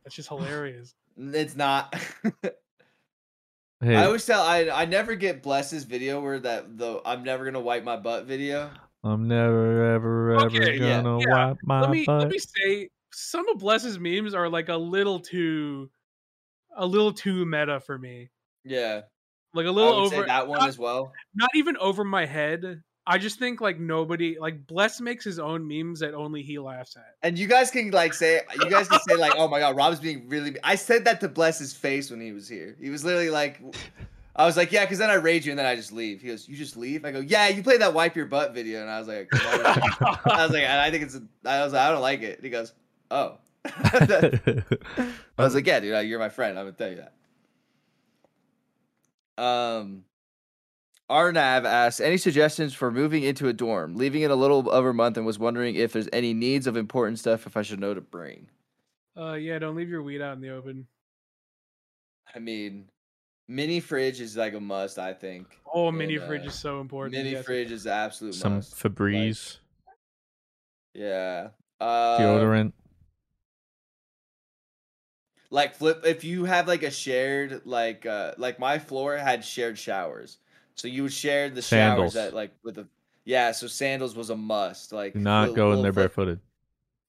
That's 0.04 0.16
just 0.16 0.30
hilarious. 0.30 0.94
it's 1.18 1.56
not. 1.56 1.96
Hey, 3.82 3.98
I 3.98 4.06
always 4.06 4.26
tell 4.26 4.42
I 4.42 4.70
I 4.70 4.86
never 4.86 5.14
get 5.14 5.44
Bless's 5.44 5.84
video 5.84 6.22
where 6.22 6.40
that 6.40 6.78
the 6.78 7.02
I'm 7.06 7.22
never 7.22 7.44
gonna 7.44 7.60
wipe 7.60 7.84
my 7.84 7.98
butt 7.98 8.24
video. 8.24 8.72
I'm 9.04 9.28
never 9.28 9.94
ever 9.94 10.32
ever 10.36 10.46
Okay, 10.46 10.80
gonna 10.80 11.20
yeah. 11.20 11.48
wipe 11.50 11.58
my 11.64 11.82
let 11.82 11.90
me 11.90 12.06
butt. 12.06 12.20
let 12.20 12.30
me 12.30 12.38
say 12.40 12.90
some 13.12 13.46
of 13.50 13.60
Bless's 13.60 14.00
memes 14.00 14.34
are 14.34 14.48
like 14.48 14.70
a 14.70 14.78
little 14.78 15.20
too 15.20 15.90
a 16.78 16.86
little 16.86 17.12
too 17.12 17.46
meta 17.46 17.82
for 17.82 17.98
me. 18.00 18.30
Yeah, 18.64 19.02
Like 19.54 19.66
a 19.66 19.72
little 19.72 20.02
would 20.02 20.10
say 20.10 20.18
over 20.18 20.28
that 20.28 20.48
one 20.48 20.60
not, 20.60 20.70
as 20.70 20.80
well. 20.80 21.14
not 21.36 21.50
even 21.56 21.78
over 21.78 22.04
my 22.04 22.26
head. 22.26 22.82
I 23.06 23.18
just 23.18 23.38
think 23.38 23.60
like 23.60 23.80
nobody 23.80 24.38
like 24.40 24.66
Bless 24.66 25.02
makes 25.02 25.26
his 25.26 25.38
own 25.38 25.68
memes 25.68 26.00
that 26.00 26.14
only 26.14 26.42
he 26.42 26.58
laughs 26.58 26.96
at. 26.96 27.16
And 27.22 27.38
you 27.38 27.48
guys 27.48 27.70
can 27.70 27.92
like 27.92 28.14
say 28.14 28.42
you 28.60 28.70
guys 28.70 28.88
can 28.88 29.00
say 29.02 29.16
like, 29.16 29.34
oh 29.36 29.48
my 29.48 29.60
god, 29.60 29.76
Rob's 29.76 30.00
being 30.00 30.28
really. 30.30 30.56
I 30.64 30.76
said 30.76 31.06
that 31.06 31.20
to 31.22 31.28
bless 31.28 31.60
his 31.60 31.74
face 31.74 32.10
when 32.10 32.22
he 32.22 32.32
was 32.32 32.48
here. 32.48 32.78
He 32.82 32.90
was 32.90 33.04
literally 33.04 33.30
like, 33.30 33.62
I 34.36 34.46
was 34.46 34.56
like, 34.56 34.72
yeah, 34.72 34.86
because 34.86 35.00
then 35.00 35.10
I 35.10 35.16
rage 35.16 35.46
you 35.46 35.52
and 35.52 35.60
then 35.60 35.66
I 35.66 35.76
just 35.76 35.92
leave. 35.92 36.22
He 36.22 36.30
goes, 36.30 36.48
you 36.48 36.56
just 36.56 36.78
leave? 36.78 37.04
I 37.04 37.12
go, 37.12 37.20
yeah, 37.20 37.50
you 37.50 37.62
played 37.62 37.82
that 37.82 37.94
wipe 37.94 38.16
your 38.16 38.26
butt 38.26 38.54
video, 38.54 38.82
and 38.82 38.90
I 38.90 39.00
was 39.00 39.08
like, 39.08 39.28
I 39.34 40.44
was 40.44 40.52
like, 40.52 40.64
I 40.64 40.90
think 40.90 41.04
it's. 41.04 41.20
I 41.46 41.64
was 41.64 41.74
like, 41.74 41.82
I 41.82 41.92
don't 41.92 42.02
like 42.02 42.22
it. 42.22 42.38
And 42.38 42.44
he 42.44 42.50
goes, 42.50 42.74
oh. 43.12 43.38
I 43.66 44.64
was 45.38 45.56
like, 45.56 45.68
yeah, 45.68 45.80
dude, 45.80 45.94
uh, 45.94 46.00
you're 46.00 46.20
my 46.20 46.30
friend. 46.30 46.58
I'm 46.58 46.66
gonna 46.66 46.78
tell 46.78 46.90
you 46.90 46.98
that. 46.98 47.14
Um, 49.38 50.06
Arnav 51.10 51.66
asks, 51.66 52.00
any 52.00 52.18
suggestions 52.18 52.74
for 52.74 52.92
moving 52.92 53.24
into 53.24 53.48
a 53.48 53.54
dorm? 53.54 53.96
Leaving 53.96 54.22
in 54.22 54.32
a 54.32 54.36
little 54.36 54.70
over 54.72 54.90
a 54.90 54.94
month 54.94 55.18
and 55.18 55.26
was 55.26 55.38
wondering 55.38 55.76
if 55.76 55.94
there's 55.94 56.10
any 56.14 56.34
needs 56.34 56.66
of 56.68 56.78
important 56.78 57.20
stuff 57.20 57.46
if 57.46 57.58
I 57.58 57.62
should 57.62 57.80
know 57.80 57.94
to 57.94 58.02
bring. 58.02 58.48
Uh 59.16 59.34
yeah, 59.34 59.60
don't 59.60 59.76
leave 59.76 59.90
your 59.90 60.02
weed 60.02 60.22
out 60.22 60.34
in 60.34 60.42
the 60.42 60.50
open. 60.50 60.88
I 62.34 62.40
mean, 62.40 62.86
mini 63.48 63.80
fridge 63.80 64.20
is 64.20 64.36
like 64.36 64.54
a 64.56 64.60
must. 64.60 64.98
I 64.98 65.14
think. 65.14 65.60
Oh, 65.72 65.90
And, 65.90 65.98
mini 65.98 66.18
fridge 66.18 66.44
uh, 66.44 66.48
is 66.48 66.56
so 66.56 66.82
important. 66.82 67.16
Mini 67.16 67.32
yes. 67.34 67.46
fridge 67.46 67.72
is 67.72 67.86
an 67.86 67.92
absolute 67.92 68.34
Some 68.34 68.56
must. 68.56 68.76
Febreze 68.76 69.58
Yeah. 70.96 71.50
Uh, 71.80 72.18
deodorant. 72.18 72.72
Like 75.54 75.76
flip 75.76 76.02
if 76.04 76.24
you 76.24 76.46
have 76.46 76.68
like 76.68 76.82
a 76.82 76.90
shared 76.90 77.62
like 77.64 78.06
uh 78.08 78.34
like 78.38 78.58
my 78.60 78.80
floor 78.80 79.16
had 79.16 79.46
shared 79.46 79.78
showers 79.78 80.40
so 80.74 80.88
you 80.88 81.04
would 81.04 81.14
share 81.14 81.48
the 81.50 81.62
Sandals. 81.62 82.14
showers 82.14 82.28
at 82.28 82.34
like 82.34 82.52
with 82.64 82.74
the 82.76 82.88
yeah 83.24 83.52
so 83.52 83.68
sandals 83.68 84.16
was 84.16 84.32
a 84.32 84.36
must 84.36 84.92
like 84.92 85.14
Do 85.14 85.20
not 85.20 85.50
little- 85.50 85.56
go 85.56 85.72
in 85.74 85.84
there 85.84 85.94
flip- 85.94 86.16
barefooted. 86.16 86.40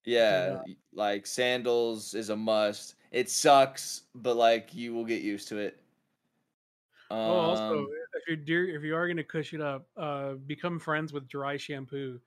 Yeah, 0.07 0.61
y- 0.67 0.75
like 0.93 1.25
sandals 1.25 2.13
is 2.13 2.29
a 2.29 2.35
must. 2.35 2.93
It 3.11 3.27
sucks, 3.27 4.03
but 4.13 4.35
like 4.37 4.71
you 4.75 4.93
will 4.93 5.03
get 5.05 5.23
used 5.23 5.47
to 5.47 5.57
it. 5.57 5.79
Um, 7.09 7.17
oh, 7.17 7.23
also, 7.49 7.87
if 8.13 8.27
you're 8.27 8.37
dear, 8.37 8.75
if 8.77 8.83
you 8.83 8.95
are 8.95 9.07
gonna 9.07 9.23
cush 9.23 9.55
it 9.55 9.61
up, 9.61 9.87
uh, 9.97 10.33
become 10.45 10.77
friends 10.79 11.11
with 11.11 11.27
dry 11.27 11.57
shampoo. 11.57 12.19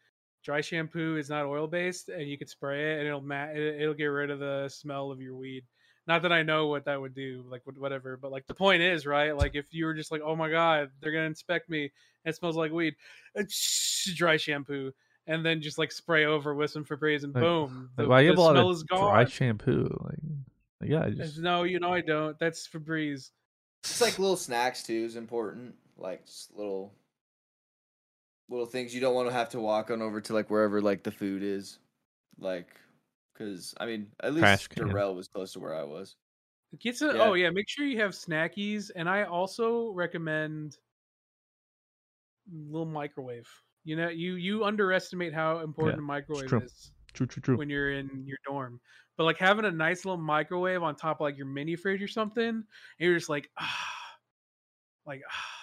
Dry 0.42 0.60
shampoo 0.60 1.16
is 1.18 1.30
not 1.30 1.46
oil 1.46 1.68
based, 1.68 2.08
and 2.08 2.28
you 2.28 2.36
could 2.36 2.48
spray 2.48 2.94
it, 2.94 2.98
and 2.98 3.06
it'll 3.06 3.20
ma- 3.20 3.50
it'll 3.54 3.94
get 3.94 4.06
rid 4.06 4.30
of 4.30 4.40
the 4.40 4.68
smell 4.68 5.12
of 5.12 5.20
your 5.20 5.36
weed. 5.36 5.62
Not 6.08 6.22
that 6.22 6.32
I 6.32 6.42
know 6.42 6.66
what 6.68 6.86
that 6.86 6.98
would 7.00 7.14
do, 7.14 7.44
like 7.50 7.62
whatever, 7.64 8.16
but 8.16 8.32
like 8.32 8.46
the 8.46 8.54
point 8.54 8.80
is, 8.82 9.06
right? 9.06 9.36
Like 9.36 9.54
if 9.54 9.66
you 9.74 9.84
were 9.84 9.92
just 9.94 10.10
like, 10.10 10.22
oh 10.24 10.34
my 10.34 10.50
god, 10.50 10.90
they're 11.00 11.12
gonna 11.12 11.26
inspect 11.26 11.68
me, 11.68 11.92
it 12.24 12.34
smells 12.34 12.56
like 12.56 12.72
weed, 12.72 12.96
uh, 13.38 13.42
dry 14.14 14.38
shampoo, 14.38 14.92
and 15.26 15.44
then 15.44 15.60
just 15.60 15.76
like 15.76 15.92
spray 15.92 16.24
over 16.24 16.54
with 16.54 16.70
some 16.70 16.84
Febreze, 16.84 17.24
and 17.24 17.34
Like- 17.34 17.42
boom, 17.44 17.90
Like, 17.98 18.04
the, 18.04 18.08
well, 18.08 18.18
I 18.18 18.22
the 18.22 18.28
have 18.30 18.38
a 18.38 18.40
lot 18.40 18.52
smell 18.52 18.70
of 18.70 18.76
is 18.76 18.84
dry 18.84 19.24
shampoo. 19.26 19.86
Like, 20.02 20.18
like, 20.80 20.90
yeah, 20.90 21.04
I 21.04 21.10
just 21.10 21.38
No, 21.38 21.64
you 21.64 21.78
know 21.78 21.92
I 21.92 22.00
don't. 22.00 22.38
That's 22.38 22.66
Febreze. 22.66 23.30
It's 23.84 24.00
like 24.00 24.18
little 24.18 24.36
snacks 24.36 24.82
too 24.82 24.94
is 25.04 25.14
important. 25.14 25.74
Like 25.98 26.24
just 26.24 26.56
little 26.56 26.94
little 28.48 28.64
things 28.66 28.94
you 28.94 29.00
don't 29.02 29.14
want 29.14 29.28
to 29.28 29.34
have 29.34 29.50
to 29.50 29.60
walk 29.60 29.90
on 29.90 30.00
over 30.00 30.22
to 30.22 30.32
like 30.32 30.48
wherever 30.48 30.80
like 30.80 31.02
the 31.02 31.10
food 31.10 31.42
is. 31.42 31.78
Like 32.38 32.68
cuz 33.38 33.74
I 33.78 33.86
mean, 33.86 34.08
at 34.20 34.34
Trash 34.34 34.58
least 34.58 34.70
can. 34.70 34.88
Durrell 34.88 35.14
was 35.14 35.28
close 35.28 35.52
to 35.52 35.60
where 35.60 35.74
I 35.74 35.84
was. 35.84 36.16
Get 36.78 36.96
some. 36.96 37.16
Yeah. 37.16 37.22
Oh 37.22 37.34
yeah, 37.34 37.50
make 37.50 37.68
sure 37.68 37.86
you 37.86 38.00
have 38.00 38.10
snackies, 38.10 38.90
and 38.94 39.08
I 39.08 39.22
also 39.22 39.90
recommend 39.92 40.76
little 42.52 42.86
microwave. 42.86 43.48
You 43.84 43.96
know, 43.96 44.08
you 44.08 44.34
you 44.34 44.64
underestimate 44.64 45.32
how 45.32 45.60
important 45.60 46.00
a 46.00 46.02
microwave 46.02 46.48
true. 46.48 46.60
is 46.60 46.92
true, 47.14 47.26
true, 47.26 47.40
true. 47.40 47.56
when 47.56 47.70
you're 47.70 47.92
in 47.92 48.24
your 48.26 48.38
dorm. 48.46 48.80
But 49.16 49.24
like 49.24 49.38
having 49.38 49.64
a 49.64 49.70
nice 49.70 50.04
little 50.04 50.20
microwave 50.20 50.82
on 50.82 50.94
top 50.94 51.16
of 51.16 51.22
like 51.22 51.36
your 51.36 51.46
mini 51.46 51.74
fridge 51.74 52.02
or 52.02 52.08
something, 52.08 52.48
and 52.48 52.64
you're 52.98 53.16
just 53.16 53.30
like, 53.30 53.48
ah, 53.58 54.16
like, 55.06 55.22
ah, 55.28 55.58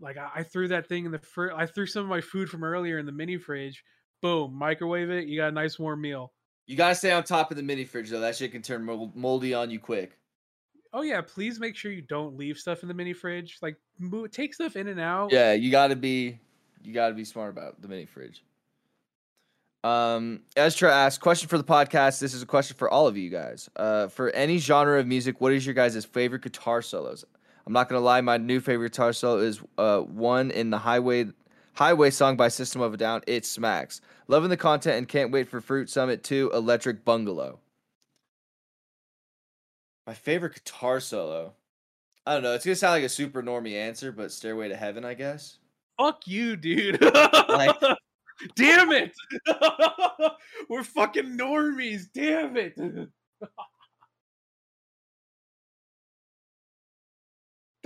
like 0.00 0.16
I, 0.16 0.30
I 0.36 0.42
threw 0.42 0.68
that 0.68 0.88
thing 0.88 1.04
in 1.04 1.12
the 1.12 1.18
fr- 1.18 1.52
I 1.52 1.66
threw 1.66 1.86
some 1.86 2.04
of 2.04 2.08
my 2.08 2.20
food 2.22 2.48
from 2.48 2.64
earlier 2.64 2.98
in 2.98 3.06
the 3.06 3.12
mini 3.12 3.36
fridge. 3.36 3.84
Boom, 4.22 4.54
microwave 4.54 5.10
it. 5.10 5.26
You 5.26 5.38
got 5.38 5.48
a 5.48 5.52
nice 5.52 5.78
warm 5.78 6.00
meal. 6.00 6.32
You 6.66 6.76
got 6.76 6.88
to 6.88 6.94
stay 6.94 7.12
on 7.12 7.22
top 7.22 7.50
of 7.50 7.56
the 7.56 7.62
mini 7.62 7.84
fridge 7.84 8.10
though. 8.10 8.20
That 8.20 8.36
shit 8.36 8.52
can 8.52 8.62
turn 8.62 8.84
mold- 8.84 9.14
moldy 9.16 9.54
on 9.54 9.70
you 9.70 9.78
quick. 9.78 10.18
Oh 10.92 11.02
yeah, 11.02 11.20
please 11.20 11.60
make 11.60 11.76
sure 11.76 11.92
you 11.92 12.02
don't 12.02 12.36
leave 12.36 12.58
stuff 12.58 12.82
in 12.82 12.88
the 12.88 12.94
mini 12.94 13.12
fridge. 13.12 13.58
Like 13.62 13.76
move, 13.98 14.30
take 14.30 14.54
stuff 14.54 14.76
in 14.76 14.88
and 14.88 14.98
out. 15.00 15.32
Yeah, 15.32 15.52
you 15.52 15.70
got 15.70 15.88
to 15.88 15.96
be 15.96 16.38
you 16.82 16.92
got 16.92 17.08
to 17.08 17.14
be 17.14 17.24
smart 17.24 17.50
about 17.50 17.80
the 17.80 17.88
mini 17.88 18.06
fridge. 18.06 18.42
Um, 19.84 20.40
Ezra 20.56 20.92
asks, 20.92 21.18
question 21.18 21.48
for 21.48 21.58
the 21.58 21.64
podcast. 21.64 22.18
This 22.18 22.34
is 22.34 22.42
a 22.42 22.46
question 22.46 22.76
for 22.76 22.90
all 22.90 23.06
of 23.06 23.16
you 23.16 23.30
guys. 23.30 23.70
Uh, 23.76 24.08
for 24.08 24.30
any 24.30 24.58
genre 24.58 24.98
of 24.98 25.06
music, 25.06 25.40
what 25.40 25.52
is 25.52 25.64
your 25.64 25.74
guys' 25.76 26.04
favorite 26.04 26.42
guitar 26.42 26.82
solos? 26.82 27.24
I'm 27.66 27.72
not 27.72 27.88
gonna 27.88 28.00
lie, 28.00 28.20
my 28.20 28.36
new 28.36 28.58
favorite 28.60 28.90
guitar 28.90 29.12
solo 29.12 29.38
is 29.38 29.60
uh 29.78 30.00
one 30.00 30.50
in 30.50 30.70
the 30.70 30.78
Highway 30.78 31.26
Highway 31.76 32.10
song 32.10 32.36
by 32.36 32.48
System 32.48 32.80
of 32.80 32.94
a 32.94 32.96
Down. 32.96 33.22
It 33.26 33.44
smacks. 33.44 34.00
Loving 34.28 34.48
the 34.50 34.56
content 34.56 34.96
and 34.96 35.06
can't 35.08 35.30
wait 35.30 35.48
for 35.48 35.60
Fruit 35.60 35.90
Summit 35.90 36.22
2 36.24 36.50
Electric 36.54 37.04
Bungalow. 37.04 37.60
My 40.06 40.14
favorite 40.14 40.54
guitar 40.54 41.00
solo. 41.00 41.52
I 42.24 42.32
don't 42.34 42.42
know. 42.42 42.54
It's 42.54 42.64
gonna 42.64 42.76
sound 42.76 42.92
like 42.94 43.04
a 43.04 43.08
super 43.10 43.42
normie 43.42 43.74
answer, 43.74 44.10
but 44.10 44.32
Stairway 44.32 44.68
to 44.68 44.76
Heaven, 44.76 45.04
I 45.04 45.14
guess. 45.14 45.58
Fuck 45.98 46.26
you, 46.26 46.56
dude. 46.56 47.00
Like- 47.02 47.76
Damn 48.54 48.92
it. 48.92 49.12
We're 50.68 50.82
fucking 50.82 51.38
normies. 51.38 52.04
Damn 52.12 52.56
it. 52.56 52.74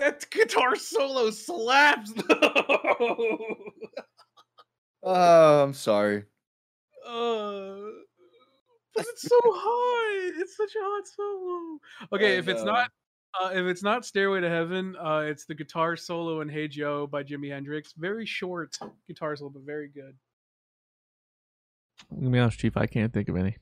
that 0.01 0.29
guitar 0.31 0.77
solo 0.77 1.31
slaps 1.31 2.13
though. 2.29 3.57
Oh, 5.03 5.63
I'm 5.63 5.73
sorry. 5.73 6.25
Uh, 7.07 7.77
but 8.95 9.07
it's 9.09 9.23
so 9.23 9.39
hot. 9.45 10.33
It's 10.39 10.57
such 10.57 10.75
a 10.75 10.83
hot 10.83 11.07
solo. 11.07 11.79
Okay, 12.13 12.35
I 12.35 12.39
if 12.39 12.49
it's 12.49 12.63
not 12.63 12.91
uh, 13.41 13.51
if 13.55 13.65
it's 13.65 13.83
not 13.83 14.05
Stairway 14.05 14.43
to 14.43 14.51
Heaven, 14.51 14.97
uh, 14.97 15.21
it's 15.21 15.47
the 15.47 15.55
guitar 15.55 15.97
solo 15.97 16.43
in 16.43 16.51
Hey 16.51 16.69
Joe 16.69 17.07
by 17.07 17.23
Jimi 17.23 17.51
Hendrix. 17.51 17.95
Very 17.97 18.27
short 18.27 18.77
guitar 19.07 19.37
solo, 19.37 19.49
but 19.49 19.63
very 19.63 19.89
good. 19.89 20.15
I'm 22.11 22.19
gonna 22.19 22.31
be 22.31 22.39
honest, 22.39 22.59
Chief. 22.59 22.77
I 22.77 22.87
can't 22.87 23.13
think 23.13 23.31
of 23.31 23.37
any. 23.37 23.57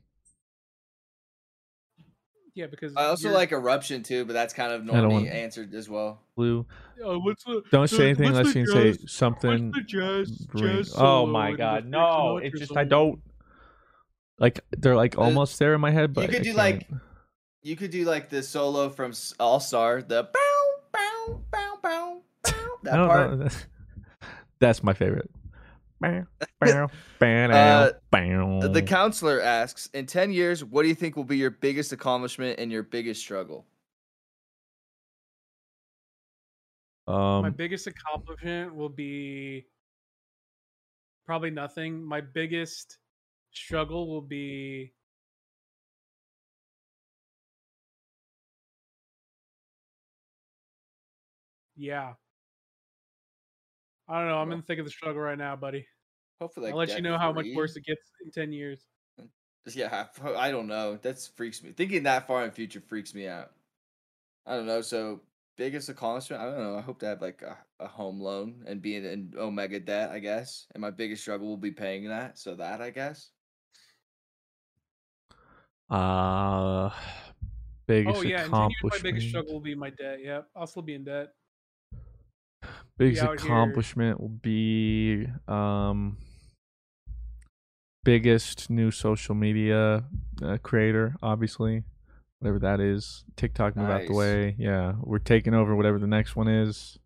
Yeah, 2.59 2.67
because 2.67 2.97
I 2.97 3.05
also 3.05 3.31
like 3.31 3.53
Eruption 3.53 4.03
too, 4.03 4.25
but 4.25 4.33
that's 4.33 4.53
kind 4.53 4.73
of 4.73 4.83
I 4.83 5.01
don't 5.01 5.11
normie 5.11 5.13
want- 5.13 5.29
answered 5.29 5.73
as 5.75 5.89
well. 5.89 6.21
Blue. 6.35 6.67
Oh, 7.05 7.21
what's 7.21 7.45
the, 7.45 7.63
Don't 7.71 7.89
say 7.89 8.07
anything 8.07 8.33
what's 8.33 8.39
unless 8.39 8.53
the 8.53 8.59
you 8.59 8.67
can 8.67 8.97
say 8.99 9.07
something. 9.07 9.71
What's 9.71 9.87
jazz, 9.87 10.47
jazz 10.57 10.93
Oh 10.97 11.25
my 11.25 11.53
god, 11.53 11.87
no! 11.87 12.01
Sinatra 12.41 12.45
It's 12.47 12.59
just 12.59 12.77
I 12.77 12.83
don't 12.83 13.21
like. 14.41 14.59
They're 14.77 14.97
like 14.97 15.17
almost 15.17 15.57
there 15.61 15.73
in 15.73 15.81
my 15.81 15.93
head, 15.93 16.13
but 16.13 16.23
you 16.23 16.29
could 16.31 16.41
I 16.41 16.43
do 16.43 16.45
can't. 16.47 16.57
like 16.57 16.89
you 17.63 17.77
could 17.77 17.93
do 17.93 18.05
like 18.05 18.29
the 18.29 18.43
solo 18.43 18.89
from 18.89 19.13
All 19.39 19.61
Star, 19.61 20.03
the 20.03 20.25
bow 20.25 20.83
bow 20.93 21.41
bow 21.53 21.79
bow 21.83 22.23
bow. 22.43 22.73
That 22.83 22.95
part. 23.09 23.39
know. 23.39 23.49
That's 24.59 24.83
my 24.83 24.95
favorite. 24.95 25.31
Uh. 28.63 28.69
The 28.69 28.83
counselor 28.83 29.41
asks, 29.41 29.89
in 29.95 30.07
ten 30.07 30.31
years, 30.31 30.65
what 30.65 30.83
do 30.83 30.89
you 30.89 30.95
think 30.95 31.17
will 31.17 31.25
be 31.25 31.39
your 31.39 31.51
biggest 31.51 31.93
accomplishment 31.93 32.59
and 32.59 32.71
your 32.71 32.83
biggest 32.83 33.21
struggle? 33.21 33.67
My 37.09 37.39
um, 37.39 37.55
biggest 37.55 37.87
accomplishment 37.87 38.75
will 38.75 38.91
be 38.91 39.67
probably 41.25 41.51
nothing. 41.51 42.05
My 42.05 42.21
biggest 42.21 42.99
struggle 43.51 44.09
will 44.09 44.21
be 44.21 44.93
yeah. 51.77 52.13
I 54.09 54.19
don't 54.19 54.29
know. 54.29 54.39
I'm 54.39 54.51
in 54.53 54.59
the 54.59 54.65
thick 54.65 54.79
of 54.79 54.85
the 54.85 54.91
struggle 54.91 55.21
right 55.21 55.37
now, 55.37 55.55
buddy. 55.55 55.87
Hopefully, 56.41 56.71
I'll 56.71 56.77
let 56.77 56.95
you 56.95 57.03
know 57.03 57.19
how 57.19 57.33
much 57.33 57.47
worse 57.55 57.77
it 57.77 57.85
gets 57.85 58.01
in 58.25 58.31
ten 58.31 58.53
years. 58.53 58.87
Yeah, 59.75 60.07
I 60.37 60.51
don't 60.51 60.67
know. 60.67 60.99
That 61.03 61.21
freaks 61.37 61.63
me. 61.63 61.73
Thinking 61.73 62.05
that 62.05 62.27
far 62.27 62.43
in 62.43 62.49
the 62.49 62.55
future 62.55 62.81
freaks 62.81 63.15
me 63.15 63.27
out. 63.27 63.51
I 64.47 64.57
don't 64.57 64.67
know. 64.67 64.81
So 64.81 65.21
biggest 65.57 65.89
accomplishment? 65.89 66.41
I 66.41 66.47
don't 66.47 66.59
know. 66.59 66.77
I 66.77 66.81
hope 66.81 67.01
to 67.01 67.07
have 67.07 67.21
like 67.21 67.43
a, 67.43 67.59
a 67.81 67.87
home 67.87 68.21
loan 68.21 68.65
and 68.67 68.81
be 68.81 68.97
in, 68.97 69.05
in 69.05 69.35
Omega 69.37 69.81
debt. 69.81 70.11
I 70.11 70.21
guess. 70.21 70.67
And 70.75 70.81
my 70.81 70.91
biggest 70.91 71.23
struggle 71.23 71.49
will 71.49 71.57
be 71.57 71.73
paying 71.73 72.09
that. 72.09 72.39
So 72.39 72.55
that 72.55 72.81
I 72.81 72.91
guess. 72.91 73.31
uh, 75.91 76.91
biggest 77.87 78.19
oh 78.19 78.23
yeah, 78.23 78.45
in 78.45 78.51
ten 78.51 78.71
years 78.71 78.83
my 78.85 78.99
biggest 79.03 79.29
struggle 79.29 79.53
will 79.53 79.61
be 79.61 79.75
my 79.75 79.91
debt. 79.91 80.21
Yep, 80.23 80.49
I'll 80.57 80.67
still 80.67 80.83
be 80.83 80.95
in 80.95 81.05
debt. 81.05 81.29
Biggest 82.97 83.23
out 83.23 83.41
here- 83.41 83.47
accomplishment 83.51 84.21
will 84.21 84.29
be 84.29 85.27
um 85.47 86.17
biggest 88.05 88.71
new 88.71 88.91
social 88.91 89.35
media 89.35 90.05
uh, 90.43 90.57
creator 90.63 91.15
obviously 91.23 91.83
whatever 92.39 92.59
that 92.61 92.81
is. 92.81 93.25
Tiktok 93.37 93.77
move 93.77 93.91
out 93.91 94.07
the 94.07 94.15
way. 94.15 94.55
Yeah 94.59 94.95
we're 95.03 95.19
taking 95.19 95.55
over 95.55 95.75
whatever 95.75 95.99
the 95.99 96.07
next 96.07 96.37
one 96.37 96.49
is. 96.49 96.99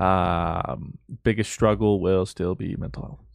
Um 0.00 0.98
biggest 1.22 1.52
struggle 1.52 2.00
will 2.00 2.24
still 2.26 2.54
be 2.54 2.74
mental 2.76 3.02
health. 3.02 3.32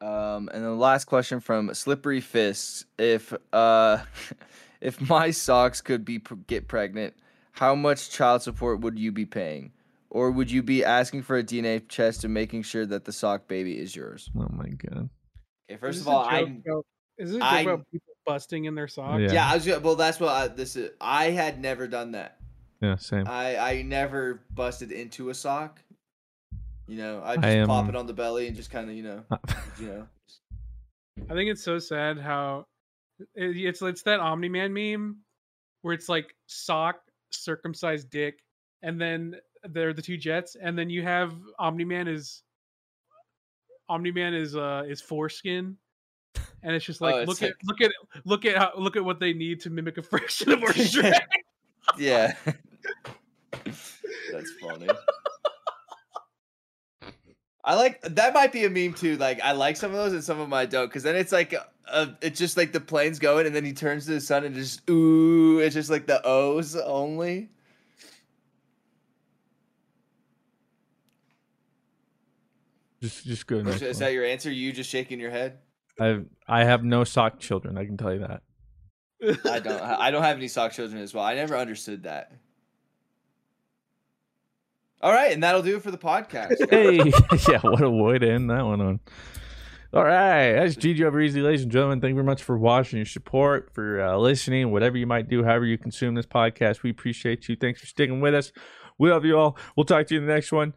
Um, 0.00 0.50
and 0.52 0.62
the 0.62 0.70
last 0.70 1.06
question 1.06 1.40
from 1.40 1.72
Slippery 1.72 2.20
Fists: 2.20 2.84
If 2.98 3.32
uh, 3.52 3.98
if 4.80 5.00
my 5.08 5.30
socks 5.30 5.80
could 5.80 6.04
be 6.04 6.20
get 6.46 6.68
pregnant, 6.68 7.14
how 7.56 7.74
much 7.74 8.10
child 8.10 8.42
support 8.42 8.80
would 8.80 8.98
you 8.98 9.12
be 9.12 9.24
paying, 9.26 9.72
or 10.10 10.30
would 10.30 10.50
you 10.50 10.62
be 10.62 10.84
asking 10.84 11.22
for 11.22 11.36
a 11.38 11.42
DNA 11.42 11.82
test 11.88 12.24
and 12.24 12.32
making 12.34 12.62
sure 12.62 12.86
that 12.86 13.04
the 13.04 13.12
sock 13.12 13.48
baby 13.48 13.78
is 13.78 13.94
yours? 13.96 14.30
oh 14.38 14.48
my 14.50 14.68
god 14.68 15.08
Okay, 15.68 15.78
first 15.78 16.00
of 16.00 16.08
all, 16.08 16.22
a 16.22 16.26
I 16.26 16.44
joke 16.44 16.50
about- 16.66 16.86
is 17.18 17.30
this 17.30 17.36
a 17.36 17.40
joke 17.40 17.52
I- 17.52 17.60
about 17.62 17.86
people 17.90 18.12
busting 18.26 18.64
in 18.66 18.74
their 18.74 18.88
socks? 18.88 19.20
Yeah. 19.22 19.32
yeah, 19.32 19.50
I 19.50 19.54
was 19.54 19.66
gonna, 19.66 19.80
well. 19.80 19.96
That's 19.96 20.20
what 20.20 20.30
I, 20.30 20.48
this 20.48 20.76
is. 20.76 20.90
I 21.00 21.30
had 21.30 21.60
never 21.60 21.86
done 21.88 22.12
that. 22.12 22.38
yeah 22.82 22.96
same 22.96 23.26
I 23.26 23.56
I 23.56 23.82
never 23.82 24.42
busted 24.54 24.92
into 24.92 25.30
a 25.30 25.34
sock. 25.34 25.80
You 26.88 26.98
know, 26.98 27.22
I 27.24 27.34
just 27.36 27.46
I 27.46 27.50
am- 27.52 27.66
pop 27.68 27.84
um, 27.84 27.88
it 27.90 27.96
on 27.96 28.06
the 28.06 28.12
belly 28.12 28.46
and 28.48 28.54
just 28.56 28.70
kind 28.70 28.88
of 28.90 28.94
you 28.96 29.02
know, 29.02 29.24
you 29.80 29.86
know. 29.88 30.06
I 31.30 31.34
think 31.34 31.50
it's 31.50 31.64
so 31.64 31.78
sad 31.78 32.18
how 32.18 32.66
it- 33.18 33.56
it's 33.56 33.80
it's 33.82 34.02
that 34.02 34.20
Omni 34.20 34.48
Man 34.48 34.72
meme 34.72 35.16
where 35.82 35.94
it's 35.94 36.08
like 36.08 36.34
sock 36.46 36.96
circumcised 37.44 38.10
dick, 38.10 38.42
and 38.82 39.00
then 39.00 39.36
they're 39.70 39.92
the 39.92 40.02
two 40.02 40.16
jets, 40.16 40.56
and 40.60 40.78
then 40.78 40.88
you 40.90 41.02
have 41.02 41.34
Omni 41.58 41.84
Man 41.84 42.08
is 42.08 42.42
Omni 43.88 44.10
Man 44.12 44.34
is 44.34 44.56
uh 44.56 44.84
is 44.88 45.00
foreskin, 45.00 45.76
and 46.62 46.74
it's 46.74 46.84
just 46.84 47.00
like 47.00 47.14
Oh, 47.14 47.18
it's 47.18 47.28
look 47.28 47.40
like- 47.42 47.50
at 47.50 47.56
look 47.64 47.80
at 47.80 47.90
look 48.24 48.44
at 48.44 48.56
how, 48.56 48.72
look 48.76 48.96
at 48.96 49.04
what 49.04 49.20
they 49.20 49.32
need 49.32 49.60
to 49.60 49.70
mimic 49.70 49.98
a 49.98 50.02
fraction 50.10 50.52
of 50.52 50.62
our 50.62 50.72
strength. 50.74 51.18
Yeah. 51.98 52.34
That's 54.32 54.50
funny. 54.60 54.88
I 57.64 57.74
like 57.74 58.00
that 58.02 58.32
might 58.34 58.52
be 58.52 58.64
a 58.64 58.70
meme 58.70 58.94
too. 58.94 59.16
Like 59.16 59.40
I 59.40 59.52
like 59.52 59.76
some 59.76 59.90
of 59.90 59.96
those 59.96 60.12
and 60.12 60.22
some 60.22 60.38
of 60.38 60.46
them 60.46 60.54
I 60.54 60.66
don't, 60.66 60.86
because 60.86 61.02
then 61.02 61.16
it's 61.16 61.32
like 61.32 61.54
uh, 61.88 62.06
it's 62.20 62.38
just 62.38 62.56
like 62.56 62.72
the 62.72 62.80
plane's 62.80 63.18
going 63.18 63.46
and 63.46 63.54
then 63.54 63.64
he 63.64 63.72
turns 63.72 64.06
to 64.06 64.12
the 64.12 64.20
sun 64.20 64.44
and 64.44 64.54
just 64.54 64.88
ooh, 64.90 65.58
it's 65.60 65.74
just 65.74 65.90
like 65.90 66.06
the 66.06 66.20
O's 66.24 66.76
only. 66.76 67.50
Just 73.02 73.24
just 73.24 73.46
good. 73.46 73.68
Is 73.68 73.82
is 73.82 73.98
that 73.98 74.12
your 74.12 74.24
answer? 74.24 74.50
You 74.50 74.72
just 74.72 74.90
shaking 74.90 75.20
your 75.20 75.30
head? 75.30 75.58
I 76.00 76.20
I 76.48 76.64
have 76.64 76.82
no 76.82 77.04
sock 77.04 77.38
children. 77.38 77.78
I 77.78 77.84
can 77.84 77.96
tell 77.96 78.12
you 78.12 78.20
that. 78.20 78.42
I 79.50 79.60
don't. 79.60 79.80
I 79.80 80.10
don't 80.10 80.22
have 80.22 80.36
any 80.36 80.48
sock 80.48 80.72
children 80.72 81.00
as 81.00 81.14
well. 81.14 81.24
I 81.24 81.34
never 81.34 81.56
understood 81.56 82.04
that. 82.04 82.32
All 85.02 85.12
right, 85.12 85.32
and 85.32 85.42
that'll 85.42 85.62
do 85.62 85.76
it 85.76 85.82
for 85.82 85.90
the 85.90 85.98
podcast. 85.98 86.56
Hey, 86.70 86.96
yeah, 87.52 87.60
what 87.60 87.82
a 87.82 87.90
way 87.90 88.18
to 88.18 88.28
end 88.28 88.50
that 88.50 88.64
one 88.64 88.80
on. 88.80 89.00
All 89.92 90.04
right, 90.04 90.52
that's 90.52 90.74
GG 90.76 91.00
over 91.02 91.20
easy, 91.20 91.40
ladies 91.40 91.62
and 91.62 91.70
gentlemen. 91.70 92.00
Thank 92.00 92.10
you 92.10 92.16
very 92.16 92.26
much 92.26 92.42
for 92.42 92.58
watching, 92.58 92.98
your 92.98 93.06
support, 93.06 93.72
for 93.72 94.00
uh, 94.00 94.16
listening, 94.16 94.72
whatever 94.72 94.98
you 94.98 95.06
might 95.06 95.28
do, 95.28 95.44
however 95.44 95.64
you 95.64 95.78
consume 95.78 96.14
this 96.14 96.26
podcast. 96.26 96.82
We 96.82 96.90
appreciate 96.90 97.48
you. 97.48 97.56
Thanks 97.56 97.80
for 97.80 97.86
sticking 97.86 98.20
with 98.20 98.34
us. 98.34 98.52
We 98.98 99.10
love 99.10 99.24
you 99.24 99.38
all. 99.38 99.56
We'll 99.76 99.84
talk 99.84 100.06
to 100.08 100.14
you 100.14 100.20
in 100.20 100.26
the 100.26 100.32
next 100.32 100.52
one. 100.52 100.74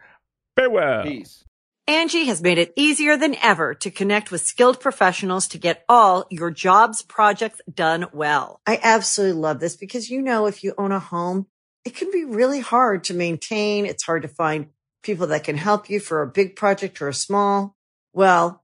Farewell. 0.56 1.04
Peace. 1.04 1.44
Angi 1.90 2.28
has 2.28 2.44
made 2.44 2.60
it 2.60 2.72
easier 2.76 3.18
than 3.18 3.36
ever 3.42 3.74
to 3.74 3.90
connect 3.90 4.30
with 4.30 4.42
skilled 4.42 4.80
professionals 4.80 5.48
to 5.48 5.58
get 5.58 5.84
all 5.90 6.28
your 6.30 6.52
jobs 6.52 7.02
projects 7.02 7.62
done 7.74 8.06
well. 8.14 8.62
I 8.68 8.80
absolutely 8.84 9.42
love 9.42 9.60
this 9.60 9.76
because, 9.76 10.08
you 10.08 10.22
know, 10.22 10.46
if 10.46 10.64
you 10.64 10.76
own 10.78 10.92
a 10.92 11.00
home, 11.00 11.48
it 11.84 11.96
can 11.96 12.12
be 12.12 12.26
really 12.26 12.60
hard 12.60 13.06
to 13.06 13.16
maintain. 13.16 13.88
It's 13.88 14.04
hard 14.04 14.22
to 14.22 14.28
find 14.28 14.68
people 15.02 15.26
that 15.28 15.44
can 15.44 15.58
help 15.58 15.90
you 15.90 16.00
for 16.00 16.22
a 16.22 16.28
big 16.28 16.56
project 16.56 17.02
or 17.02 17.08
a 17.08 17.14
small. 17.14 17.76
Well, 18.14 18.64